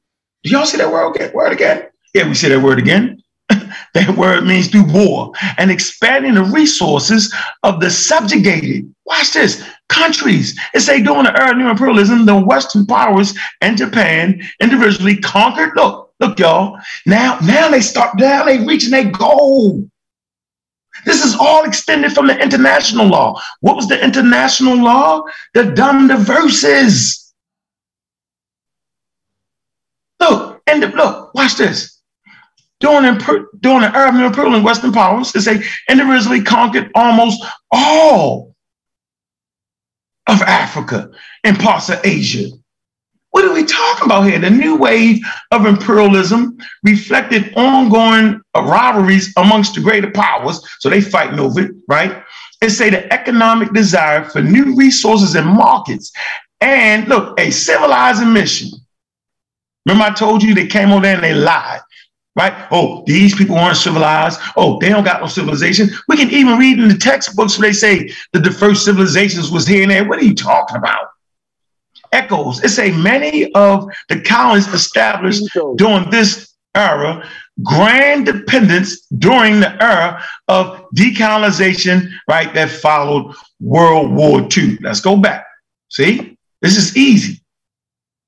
Do 0.44 0.50
y'all 0.50 0.66
see 0.66 0.78
that 0.78 0.90
word 0.90 1.14
again? 1.16 1.32
Word 1.34 1.52
again? 1.52 1.88
We 2.26 2.34
say 2.34 2.48
that 2.48 2.62
word 2.62 2.78
again. 2.78 3.22
that 3.94 4.16
word 4.16 4.44
means 4.44 4.68
through 4.68 4.92
war, 4.92 5.32
and 5.56 5.70
expanding 5.70 6.34
the 6.34 6.44
resources 6.44 7.34
of 7.62 7.80
the 7.80 7.90
subjugated. 7.90 8.92
Watch 9.06 9.32
this 9.32 9.64
countries. 9.88 10.58
It 10.74 10.80
say 10.80 11.02
during 11.02 11.24
the 11.24 11.40
era 11.40 11.52
of 11.52 11.56
new 11.56 11.68
imperialism, 11.68 12.26
the 12.26 12.36
Western 12.38 12.86
powers 12.86 13.34
and 13.60 13.76
Japan 13.76 14.42
individually 14.60 15.16
conquered. 15.16 15.72
Look, 15.76 16.12
look, 16.20 16.38
y'all. 16.38 16.78
Now, 17.06 17.38
now 17.42 17.70
they 17.70 17.80
start. 17.80 18.18
Now 18.18 18.44
they 18.44 18.64
reaching 18.64 18.90
their 18.90 19.10
goal. 19.10 19.88
This 21.04 21.24
is 21.24 21.36
all 21.36 21.64
extended 21.64 22.12
from 22.12 22.26
the 22.26 22.38
international 22.38 23.06
law. 23.06 23.40
What 23.60 23.76
was 23.76 23.88
the 23.88 24.02
international 24.02 24.76
law? 24.76 25.22
The 25.54 25.64
Dum 25.72 26.08
Diversas. 26.08 27.32
Look, 30.20 30.60
and 30.66 30.80
look, 30.94 31.32
watch 31.34 31.56
this. 31.56 31.97
During, 32.80 33.18
during 33.60 33.80
the 33.80 34.08
of 34.08 34.14
imperial 34.14 34.62
Western 34.62 34.92
powers, 34.92 35.32
they 35.32 35.40
say 35.40 35.62
individually 35.88 36.42
conquered 36.42 36.90
almost 36.94 37.44
all 37.72 38.54
of 40.28 40.42
Africa 40.42 41.10
and 41.42 41.58
parts 41.58 41.88
of 41.88 42.00
Asia. 42.04 42.50
What 43.30 43.44
are 43.44 43.54
we 43.54 43.64
talking 43.64 44.06
about 44.06 44.22
here? 44.26 44.38
The 44.38 44.50
new 44.50 44.76
wave 44.76 45.20
of 45.50 45.66
imperialism 45.66 46.56
reflected 46.82 47.52
ongoing 47.56 48.40
rivalries 48.54 49.32
amongst 49.36 49.74
the 49.74 49.80
greater 49.80 50.10
powers. 50.10 50.60
So 50.80 50.88
they 50.88 51.00
fighting 51.00 51.38
over 51.38 51.60
it, 51.60 51.72
right? 51.88 52.22
And 52.62 52.72
say 52.72 52.90
the 52.90 53.12
economic 53.12 53.72
desire 53.72 54.24
for 54.24 54.40
new 54.40 54.74
resources 54.74 55.34
and 55.34 55.46
markets. 55.46 56.10
And 56.60 57.06
look, 57.08 57.38
a 57.38 57.50
civilizing 57.50 58.32
mission. 58.32 58.70
Remember, 59.86 60.10
I 60.10 60.14
told 60.14 60.42
you 60.42 60.54
they 60.54 60.66
came 60.66 60.90
over 60.90 61.02
there 61.02 61.14
and 61.14 61.24
they 61.24 61.34
lied, 61.34 61.80
right? 62.38 62.66
Oh, 62.70 63.02
these 63.06 63.34
people 63.34 63.56
aren't 63.56 63.76
civilized. 63.76 64.40
Oh, 64.56 64.78
they 64.80 64.88
don't 64.88 65.04
got 65.04 65.20
no 65.20 65.26
civilization. 65.26 65.90
We 66.08 66.16
can 66.16 66.30
even 66.30 66.56
read 66.58 66.78
in 66.78 66.88
the 66.88 66.96
textbooks 66.96 67.58
where 67.58 67.68
they 67.68 67.74
say 67.74 68.10
that 68.32 68.44
the 68.44 68.50
first 68.50 68.84
civilizations 68.84 69.50
was 69.50 69.66
here 69.66 69.82
and 69.82 69.90
there. 69.90 70.08
What 70.08 70.20
are 70.20 70.24
you 70.24 70.34
talking 70.34 70.76
about? 70.76 71.08
echoes. 72.12 72.64
It 72.64 72.70
say 72.70 72.90
many 72.90 73.52
of 73.52 73.86
the 74.08 74.22
colonies 74.22 74.66
established 74.68 75.44
during 75.76 76.08
this 76.10 76.54
era 76.74 77.28
grand 77.62 78.26
dependence 78.26 79.06
during 79.18 79.60
the 79.60 79.82
era 79.82 80.22
of 80.46 80.84
decolonization, 80.94 82.08
right, 82.28 82.52
that 82.54 82.70
followed 82.70 83.34
World 83.60 84.12
War 84.12 84.46
II. 84.56 84.78
Let's 84.80 85.00
go 85.00 85.16
back. 85.16 85.46
See, 85.88 86.38
this 86.60 86.76
is 86.76 86.96
easy. 86.96 87.40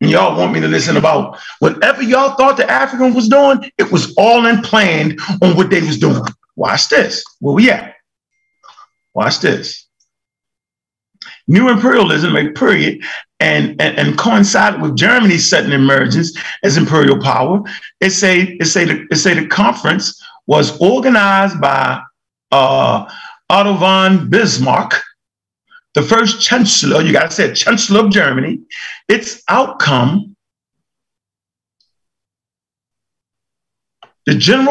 And 0.01 0.11
y'all 0.11 0.39
want 0.39 0.53
me 0.53 0.61
to 0.61 0.69
listen 0.69 0.97
about 0.97 1.39
whatever 1.59 2.03
y'all 2.03 2.35
thought 2.37 2.57
the 2.57 2.71
African 2.71 3.13
was 3.15 3.29
doing, 3.29 3.71
it 3.77 3.93
was 3.93 4.15
all 4.17 4.47
in 4.47 4.63
planned 4.63 5.21
on 5.43 5.57
what 5.57 5.71
they 5.71 5.83
was 5.83 5.99
doing. 5.99 6.23
Watch 6.57 6.89
this. 6.89 7.23
Where 7.41 7.55
we 7.55 7.71
at? 7.71 7.95
Watch 9.15 9.41
this. 9.41 9.87
New 11.47 11.69
imperialism, 11.69 12.37
a 12.37 12.51
period, 12.53 13.03
and, 13.41 13.81
and, 13.81 13.99
and 13.99 14.19
coincided 14.19 14.81
with 14.81 14.97
Germany's 14.97 15.49
sudden 15.49 15.73
emergence 15.73 16.37
as 16.63 16.77
imperial 16.77 17.21
power. 17.21 17.63
It 18.01 18.11
say 18.11 18.57
it 18.61 18.67
say 18.67 18.85
the, 18.85 19.07
it 19.11 19.17
say 19.17 19.35
the 19.35 19.47
conference 19.47 20.23
was 20.47 20.79
organized 20.81 21.61
by 21.61 22.01
uh, 22.53 23.11
Otto 23.49 23.75
von 23.75 24.31
Bismarck, 24.31 25.03
the 25.95 26.03
first 26.03 26.41
chancellor. 26.41 27.03
You 27.03 27.13
got 27.13 27.31
to 27.31 27.37
say 27.37 27.53
chancellor 27.53 28.07
of 28.07 28.11
Germany. 28.11 28.61
Its 29.09 29.43
outcome, 29.49 30.37
the 34.27 34.35
general 34.35 34.69